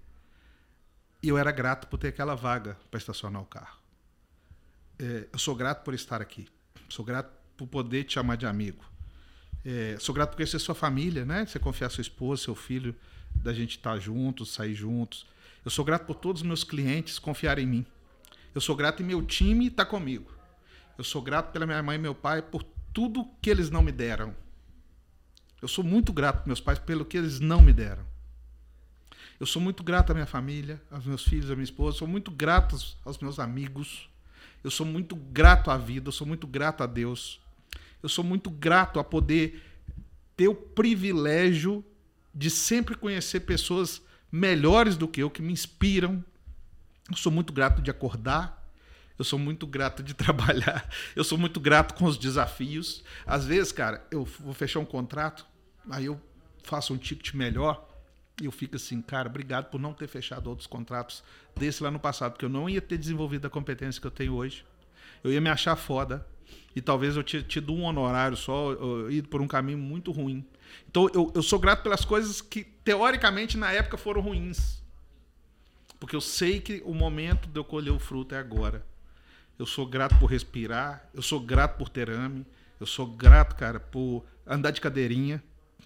E 1.22 1.28
eu 1.28 1.36
era 1.36 1.50
grato 1.50 1.86
por 1.86 1.98
ter 1.98 2.08
aquela 2.08 2.34
vaga 2.34 2.76
para 2.90 2.98
estacionar 2.98 3.42
o 3.42 3.46
carro. 3.46 3.78
É, 4.98 5.28
eu 5.32 5.38
sou 5.38 5.54
grato 5.54 5.84
por 5.84 5.94
estar 5.94 6.20
aqui. 6.20 6.48
Sou 6.88 7.04
grato 7.04 7.30
por 7.56 7.66
poder 7.66 8.04
te 8.04 8.14
chamar 8.14 8.36
de 8.36 8.46
amigo. 8.46 8.84
É, 9.64 9.96
sou 10.00 10.14
grato 10.14 10.30
por 10.30 10.36
conhecer 10.36 10.58
sua 10.58 10.74
família, 10.74 11.24
né? 11.24 11.44
Você 11.44 11.58
confiar 11.58 11.90
sua 11.90 12.02
esposa, 12.02 12.44
seu 12.44 12.54
filho, 12.54 12.94
da 13.34 13.52
gente 13.52 13.76
estar 13.76 13.98
juntos, 13.98 14.52
sair 14.52 14.74
juntos. 14.74 15.26
Eu 15.64 15.70
sou 15.70 15.84
grato 15.84 16.06
por 16.06 16.14
todos 16.14 16.40
os 16.40 16.46
meus 16.46 16.64
clientes 16.64 17.18
confiarem 17.18 17.64
em 17.64 17.68
mim. 17.68 17.86
Eu 18.54 18.60
sou 18.60 18.74
grato 18.74 19.02
em 19.02 19.06
meu 19.06 19.22
time 19.22 19.66
estar 19.68 19.84
comigo. 19.84 20.30
Eu 20.96 21.04
sou 21.04 21.22
grato 21.22 21.52
pela 21.52 21.66
minha 21.66 21.82
mãe 21.82 21.96
e 21.96 21.98
meu 21.98 22.14
pai 22.14 22.42
por 22.42 22.62
tudo 22.92 23.28
que 23.40 23.50
eles 23.50 23.70
não 23.70 23.82
me 23.82 23.92
deram. 23.92 24.34
Eu 25.60 25.68
sou 25.68 25.84
muito 25.84 26.12
grato 26.12 26.46
meus 26.46 26.60
pais 26.60 26.78
pelo 26.78 27.04
que 27.04 27.16
eles 27.16 27.40
não 27.40 27.60
me 27.60 27.72
deram. 27.72 28.09
Eu 29.40 29.46
sou 29.46 29.60
muito 29.62 29.82
grato 29.82 30.10
à 30.10 30.14
minha 30.14 30.26
família, 30.26 30.80
aos 30.90 31.04
meus 31.06 31.24
filhos, 31.24 31.50
à 31.50 31.54
minha 31.54 31.64
esposa. 31.64 31.96
Sou 31.98 32.06
muito 32.06 32.30
grato 32.30 32.76
aos- 33.04 33.18
meus 33.18 33.38
amigos. 33.38 34.08
Eu 34.62 34.70
sou 34.70 34.84
muito 34.84 35.16
grato 35.16 35.70
à 35.70 35.78
vida. 35.78 36.08
Eu 36.08 36.12
sou 36.12 36.26
muito 36.26 36.46
grato 36.46 36.82
a 36.82 36.86
Deus. 36.86 37.40
Eu 38.02 38.08
sou 38.08 38.22
muito 38.22 38.50
grato 38.50 39.00
a 39.00 39.04
poder 39.04 39.62
ter 40.36 40.48
o 40.48 40.54
privilégio 40.54 41.84
de 42.34 42.50
sempre 42.50 42.94
conhecer 42.94 43.40
pessoas 43.40 44.02
melhores 44.30 44.96
do 44.96 45.08
que 45.08 45.22
eu, 45.22 45.30
que 45.30 45.40
me 45.42 45.52
inspiram. 45.52 46.22
Eu 47.10 47.16
sou 47.16 47.32
muito 47.32 47.52
grato 47.52 47.80
de 47.80 47.90
acordar. 47.90 48.58
Eu 49.18 49.24
sou 49.24 49.38
muito 49.38 49.66
grato 49.66 50.02
de 50.02 50.12
trabalhar. 50.14 50.86
Eu 51.16 51.24
sou 51.24 51.38
muito 51.38 51.58
grato 51.58 51.94
com 51.94 52.04
os 52.04 52.18
desafios. 52.18 53.02
Às 53.26 53.46
vezes, 53.46 53.72
cara, 53.72 54.06
eu 54.10 54.24
vou 54.38 54.52
fechar 54.52 54.80
um 54.80 54.84
contrato, 54.84 55.46
aí 55.90 56.04
eu 56.06 56.20
faço 56.62 56.92
um 56.92 56.98
ticket 56.98 57.32
melhor 57.34 57.86
e 58.40 58.46
eu 58.46 58.52
fico 58.52 58.76
assim, 58.76 59.00
cara, 59.02 59.28
obrigado 59.28 59.70
por 59.70 59.80
não 59.80 59.92
ter 59.92 60.08
fechado 60.08 60.48
outros 60.48 60.66
contratos 60.66 61.22
desse 61.56 61.82
lá 61.82 61.90
no 61.90 62.00
passado, 62.00 62.32
porque 62.32 62.44
eu 62.44 62.50
não 62.50 62.68
ia 62.68 62.80
ter 62.80 62.96
desenvolvido 62.98 63.46
a 63.46 63.50
competência 63.50 64.00
que 64.00 64.06
eu 64.06 64.10
tenho 64.10 64.34
hoje. 64.34 64.64
Eu 65.22 65.32
ia 65.32 65.40
me 65.40 65.50
achar 65.50 65.76
foda 65.76 66.26
e 66.74 66.80
talvez 66.80 67.16
eu 67.16 67.22
tinha 67.22 67.42
tido 67.42 67.72
um 67.72 67.84
honorário 67.84 68.36
só, 68.36 68.74
ido 69.10 69.28
por 69.28 69.40
um 69.40 69.48
caminho 69.48 69.78
muito 69.78 70.10
ruim. 70.12 70.44
Então 70.88 71.08
eu, 71.12 71.30
eu 71.34 71.42
sou 71.42 71.58
grato 71.58 71.82
pelas 71.82 72.04
coisas 72.04 72.40
que, 72.40 72.64
teoricamente, 72.64 73.56
na 73.56 73.72
época 73.72 73.96
foram 73.96 74.20
ruins. 74.20 74.80
Porque 75.98 76.16
eu 76.16 76.20
sei 76.20 76.60
que 76.60 76.82
o 76.86 76.94
momento 76.94 77.48
de 77.48 77.58
eu 77.58 77.64
colher 77.64 77.92
o 77.92 77.98
fruto 77.98 78.34
é 78.34 78.38
agora. 78.38 78.86
Eu 79.58 79.66
sou 79.66 79.84
grato 79.84 80.18
por 80.18 80.26
respirar, 80.26 81.06
eu 81.12 81.20
sou 81.20 81.38
grato 81.38 81.76
por 81.76 81.90
ter 81.90 82.08
AME, 82.08 82.46
eu 82.80 82.86
sou 82.86 83.06
grato, 83.06 83.54
cara, 83.56 83.78
por 83.78 84.24
andar 84.46 84.70
de 84.70 84.80
cadeirinha. 84.80 85.42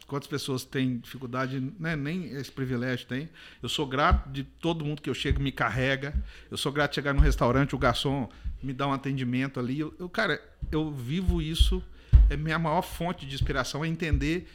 Quantas 0.07 0.29
pessoas 0.29 0.65
têm 0.65 0.99
dificuldade, 0.99 1.73
né? 1.79 1.97
nem 1.97 2.27
esse 2.27 2.51
privilégio 2.51 3.07
tem. 3.07 3.29
Eu 3.63 3.69
sou 3.69 3.87
grato 3.87 4.29
de 4.31 4.45
todo 4.45 4.85
mundo 4.85 5.01
que 5.01 5.09
eu 5.09 5.15
chego 5.15 5.41
me 5.41 5.51
carrega. 5.51 6.15
Eu 6.51 6.57
sou 6.57 6.71
grato 6.71 6.91
de 6.91 6.97
chegar 6.97 7.15
no 7.15 7.21
restaurante, 7.21 7.75
o 7.75 7.79
garçom 7.79 8.29
me 8.63 8.73
dá 8.73 8.87
um 8.87 8.93
atendimento 8.93 9.59
ali. 9.59 9.81
Eu, 9.81 9.95
eu, 9.99 10.09
cara, 10.09 10.43
eu 10.71 10.91
vivo 10.91 11.41
isso. 11.41 11.83
É 12.29 12.37
minha 12.37 12.59
maior 12.59 12.83
fonte 12.83 13.27
de 13.27 13.35
inspiração 13.35 13.85
é 13.85 13.89
entender 13.89 14.49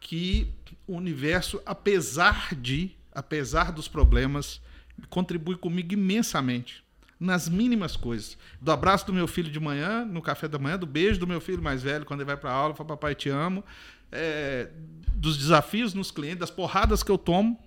que 0.00 0.52
o 0.86 0.96
universo, 0.96 1.60
apesar 1.64 2.54
de, 2.54 2.90
apesar 3.12 3.72
dos 3.72 3.86
problemas, 3.88 4.60
contribui 5.08 5.56
comigo 5.56 5.92
imensamente 5.92 6.84
nas 7.20 7.48
mínimas 7.48 7.96
coisas. 7.96 8.38
Do 8.60 8.72
abraço 8.72 9.06
do 9.06 9.12
meu 9.12 9.28
filho 9.28 9.52
de 9.52 9.60
manhã, 9.60 10.04
no 10.04 10.22
café 10.22 10.48
da 10.48 10.58
manhã, 10.58 10.78
do 10.78 10.86
beijo 10.86 11.20
do 11.20 11.26
meu 11.26 11.40
filho 11.40 11.62
mais 11.62 11.82
velho 11.82 12.06
quando 12.06 12.20
ele 12.20 12.26
vai 12.26 12.36
para 12.36 12.50
aula, 12.50 12.74
fala 12.74 12.88
papai 12.88 13.14
te 13.14 13.28
amo, 13.28 13.62
é, 14.10 14.70
dos 15.14 15.36
desafios 15.36 15.92
nos 15.92 16.10
clientes, 16.10 16.38
das 16.38 16.50
porradas 16.50 17.02
que 17.02 17.10
eu 17.10 17.18
tomo, 17.18 17.62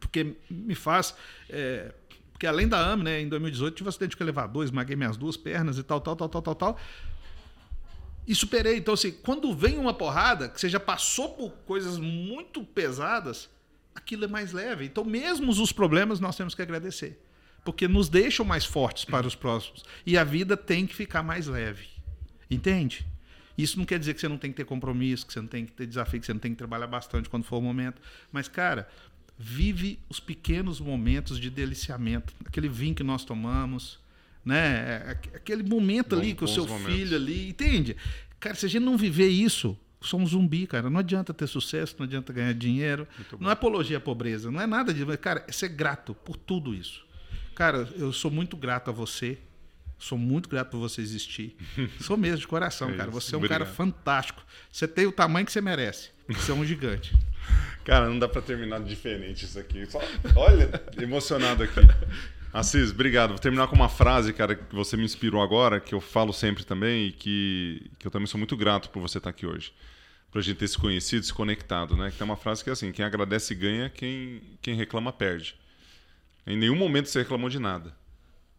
porque 0.00 0.34
me 0.50 0.74
faz 0.74 1.14
é, 1.48 1.94
porque 2.38 2.46
além 2.46 2.68
da 2.68 2.78
AME, 2.78 3.02
né, 3.02 3.20
em 3.20 3.28
2018 3.28 3.74
tive 3.74 3.88
um 3.88 3.90
acidente 3.90 4.16
com 4.16 4.22
elevador, 4.22 4.62
esmaguei 4.62 4.94
minhas 4.94 5.16
duas 5.16 5.36
pernas 5.36 5.76
e 5.76 5.82
tal, 5.82 6.00
tal, 6.00 6.14
tal, 6.14 6.28
tal, 6.28 6.40
tal, 6.40 6.54
tal. 6.54 6.78
E 8.28 8.32
superei. 8.32 8.76
Então, 8.76 8.94
assim, 8.94 9.10
quando 9.10 9.52
vem 9.52 9.76
uma 9.76 9.92
porrada, 9.92 10.48
que 10.48 10.60
você 10.60 10.68
já 10.68 10.78
passou 10.78 11.30
por 11.30 11.50
coisas 11.66 11.98
muito 11.98 12.62
pesadas, 12.62 13.50
aquilo 13.92 14.24
é 14.24 14.28
mais 14.28 14.52
leve. 14.52 14.84
Então, 14.84 15.04
mesmo 15.04 15.50
os 15.50 15.72
problemas, 15.72 16.20
nós 16.20 16.36
temos 16.36 16.54
que 16.54 16.62
agradecer. 16.62 17.20
Porque 17.68 17.86
nos 17.86 18.08
deixam 18.08 18.46
mais 18.46 18.64
fortes 18.64 19.04
para 19.04 19.26
os 19.26 19.34
próximos. 19.34 19.84
E 20.06 20.16
a 20.16 20.24
vida 20.24 20.56
tem 20.56 20.86
que 20.86 20.94
ficar 20.94 21.22
mais 21.22 21.46
leve. 21.46 21.84
Entende? 22.50 23.06
Isso 23.58 23.76
não 23.76 23.84
quer 23.84 23.98
dizer 23.98 24.14
que 24.14 24.20
você 24.22 24.26
não 24.26 24.38
tem 24.38 24.50
que 24.50 24.56
ter 24.56 24.64
compromisso, 24.64 25.26
que 25.26 25.34
você 25.34 25.40
não 25.42 25.48
tem 25.48 25.66
que 25.66 25.72
ter 25.72 25.86
desafio, 25.86 26.18
que 26.18 26.24
você 26.24 26.32
não 26.32 26.40
tem 26.40 26.52
que 26.52 26.56
trabalhar 26.56 26.86
bastante 26.86 27.28
quando 27.28 27.44
for 27.44 27.58
o 27.58 27.60
momento. 27.60 28.00
Mas, 28.32 28.48
cara, 28.48 28.88
vive 29.38 29.98
os 30.08 30.18
pequenos 30.18 30.80
momentos 30.80 31.38
de 31.38 31.50
deliciamento. 31.50 32.32
Aquele 32.42 32.70
vinho 32.70 32.94
que 32.94 33.02
nós 33.02 33.22
tomamos, 33.22 33.98
né? 34.42 35.18
Aquele 35.34 35.62
momento 35.62 36.16
Bom, 36.16 36.22
ali 36.22 36.34
com 36.34 36.46
o 36.46 36.48
seu 36.48 36.66
momentos. 36.66 36.94
filho 36.94 37.16
ali, 37.16 37.50
entende? 37.50 37.98
Cara, 38.40 38.54
se 38.54 38.64
a 38.64 38.68
gente 38.70 38.82
não 38.82 38.96
viver 38.96 39.28
isso, 39.28 39.78
sou 40.00 40.18
um 40.18 40.26
zumbi, 40.26 40.66
cara. 40.66 40.88
Não 40.88 41.00
adianta 41.00 41.34
ter 41.34 41.46
sucesso, 41.46 41.96
não 41.98 42.06
adianta 42.06 42.32
ganhar 42.32 42.54
dinheiro. 42.54 43.06
Não 43.38 43.50
é 43.50 43.52
apologia 43.52 43.98
à 43.98 44.00
pobreza, 44.00 44.50
não 44.50 44.58
é 44.58 44.66
nada 44.66 44.94
de. 44.94 45.04
Cara, 45.18 45.44
é 45.46 45.52
ser 45.52 45.68
grato 45.68 46.14
por 46.14 46.34
tudo 46.34 46.74
isso. 46.74 47.06
Cara, 47.58 47.88
eu 47.96 48.12
sou 48.12 48.30
muito 48.30 48.56
grato 48.56 48.88
a 48.88 48.92
você. 48.92 49.36
Sou 49.98 50.16
muito 50.16 50.48
grato 50.48 50.70
por 50.70 50.78
você 50.78 51.00
existir. 51.00 51.56
Sou 52.00 52.16
mesmo, 52.16 52.38
de 52.38 52.46
coração, 52.46 52.88
É 52.90 52.92
cara. 52.92 53.10
Você 53.10 53.34
é 53.34 53.36
um 53.36 53.40
obrigado. 53.40 53.62
cara 53.64 53.68
fantástico. 53.68 54.46
Você 54.70 54.86
tem 54.86 55.06
o 55.06 55.10
tamanho 55.10 55.44
que 55.44 55.50
você 55.50 55.60
merece. 55.60 56.10
Você 56.28 56.52
é 56.52 56.54
um 56.54 56.64
gigante. 56.64 57.16
Cara, 57.84 58.06
não 58.06 58.16
dá 58.16 58.28
pra 58.28 58.40
terminar 58.40 58.80
diferente 58.80 59.44
isso 59.44 59.58
aqui. 59.58 59.86
Só, 59.86 59.98
olha, 60.36 60.70
emocionado 61.02 61.64
aqui. 61.64 61.80
Assis, 62.52 62.92
obrigado. 62.92 63.30
Vou 63.30 63.38
terminar 63.40 63.66
com 63.66 63.74
uma 63.74 63.88
frase, 63.88 64.32
cara, 64.34 64.54
que 64.54 64.74
você 64.74 64.94
me 64.96 65.04
inspirou 65.04 65.42
agora, 65.42 65.80
que 65.80 65.94
eu 65.94 66.00
falo 66.00 66.32
sempre 66.32 66.64
também 66.64 67.06
e 67.08 67.12
que, 67.12 67.90
que 67.98 68.06
eu 68.06 68.10
também 68.10 68.26
sou 68.26 68.36
muito 68.38 68.56
grato 68.58 68.90
por 68.90 69.00
você 69.00 69.16
estar 69.18 69.30
aqui 69.30 69.46
hoje. 69.46 69.72
Pra 70.30 70.42
gente 70.42 70.58
ter 70.58 70.68
se 70.68 70.76
conhecido, 70.78 71.24
se 71.24 71.32
conectado, 71.32 71.96
né? 71.96 72.10
Que 72.10 72.18
tem 72.18 72.24
uma 72.26 72.36
frase 72.36 72.62
que 72.62 72.68
é 72.68 72.74
assim: 72.74 72.92
quem 72.92 73.04
agradece 73.04 73.54
ganha, 73.54 73.88
quem, 73.88 74.42
quem 74.60 74.76
reclama 74.76 75.10
perde. 75.12 75.56
Em 76.48 76.56
nenhum 76.56 76.74
momento 76.74 77.08
você 77.08 77.18
reclamou 77.20 77.48
de 77.50 77.58
nada. 77.58 77.94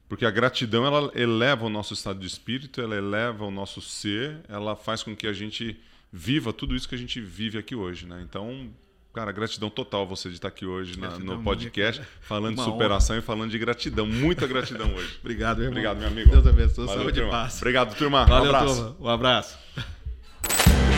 Porque 0.07 0.25
a 0.25 0.31
gratidão, 0.31 0.85
ela 0.85 1.11
eleva 1.13 1.65
o 1.65 1.69
nosso 1.69 1.93
estado 1.93 2.19
de 2.19 2.27
espírito, 2.27 2.79
ela 2.81 2.95
eleva 2.95 3.45
o 3.45 3.51
nosso 3.51 3.81
ser, 3.81 4.37
ela 4.47 4.75
faz 4.75 5.03
com 5.03 5.15
que 5.15 5.27
a 5.27 5.33
gente 5.33 5.79
viva 6.11 6.53
tudo 6.53 6.75
isso 6.75 6.87
que 6.87 6.95
a 6.95 6.97
gente 6.97 7.19
vive 7.19 7.57
aqui 7.57 7.75
hoje, 7.75 8.07
né? 8.07 8.19
Então, 8.27 8.69
cara, 9.13 9.31
gratidão 9.31 9.69
total 9.69 10.07
você 10.07 10.29
de 10.29 10.35
estar 10.35 10.47
aqui 10.47 10.65
hoje 10.65 10.99
na- 10.99 11.11
no 11.19 11.19
minha, 11.33 11.37
podcast, 11.43 12.01
cara. 12.01 12.11
falando 12.21 12.55
de 12.57 12.63
superação 12.63 13.17
e 13.17 13.21
falando 13.21 13.51
de 13.51 13.59
gratidão. 13.59 14.07
Muita 14.07 14.47
gratidão 14.47 14.93
hoje. 14.95 15.17
Obrigado, 15.21 15.57
meu 15.57 15.65
irmão. 15.67 15.71
Obrigado, 15.79 15.97
meu 15.99 16.07
amigo. 16.07 16.31
Deus 16.31 16.47
abençoe. 16.47 16.85
Valeu, 16.87 17.01
Saúde 17.03 17.21
e 17.21 17.29
paz. 17.29 17.57
Obrigado, 17.57 17.95
turma. 17.95 18.23
um 18.23 18.27
Valeu, 18.27 18.55
abraço. 18.55 18.75
turma. 18.75 18.95
Um 18.99 19.07
abraço. 19.09 20.88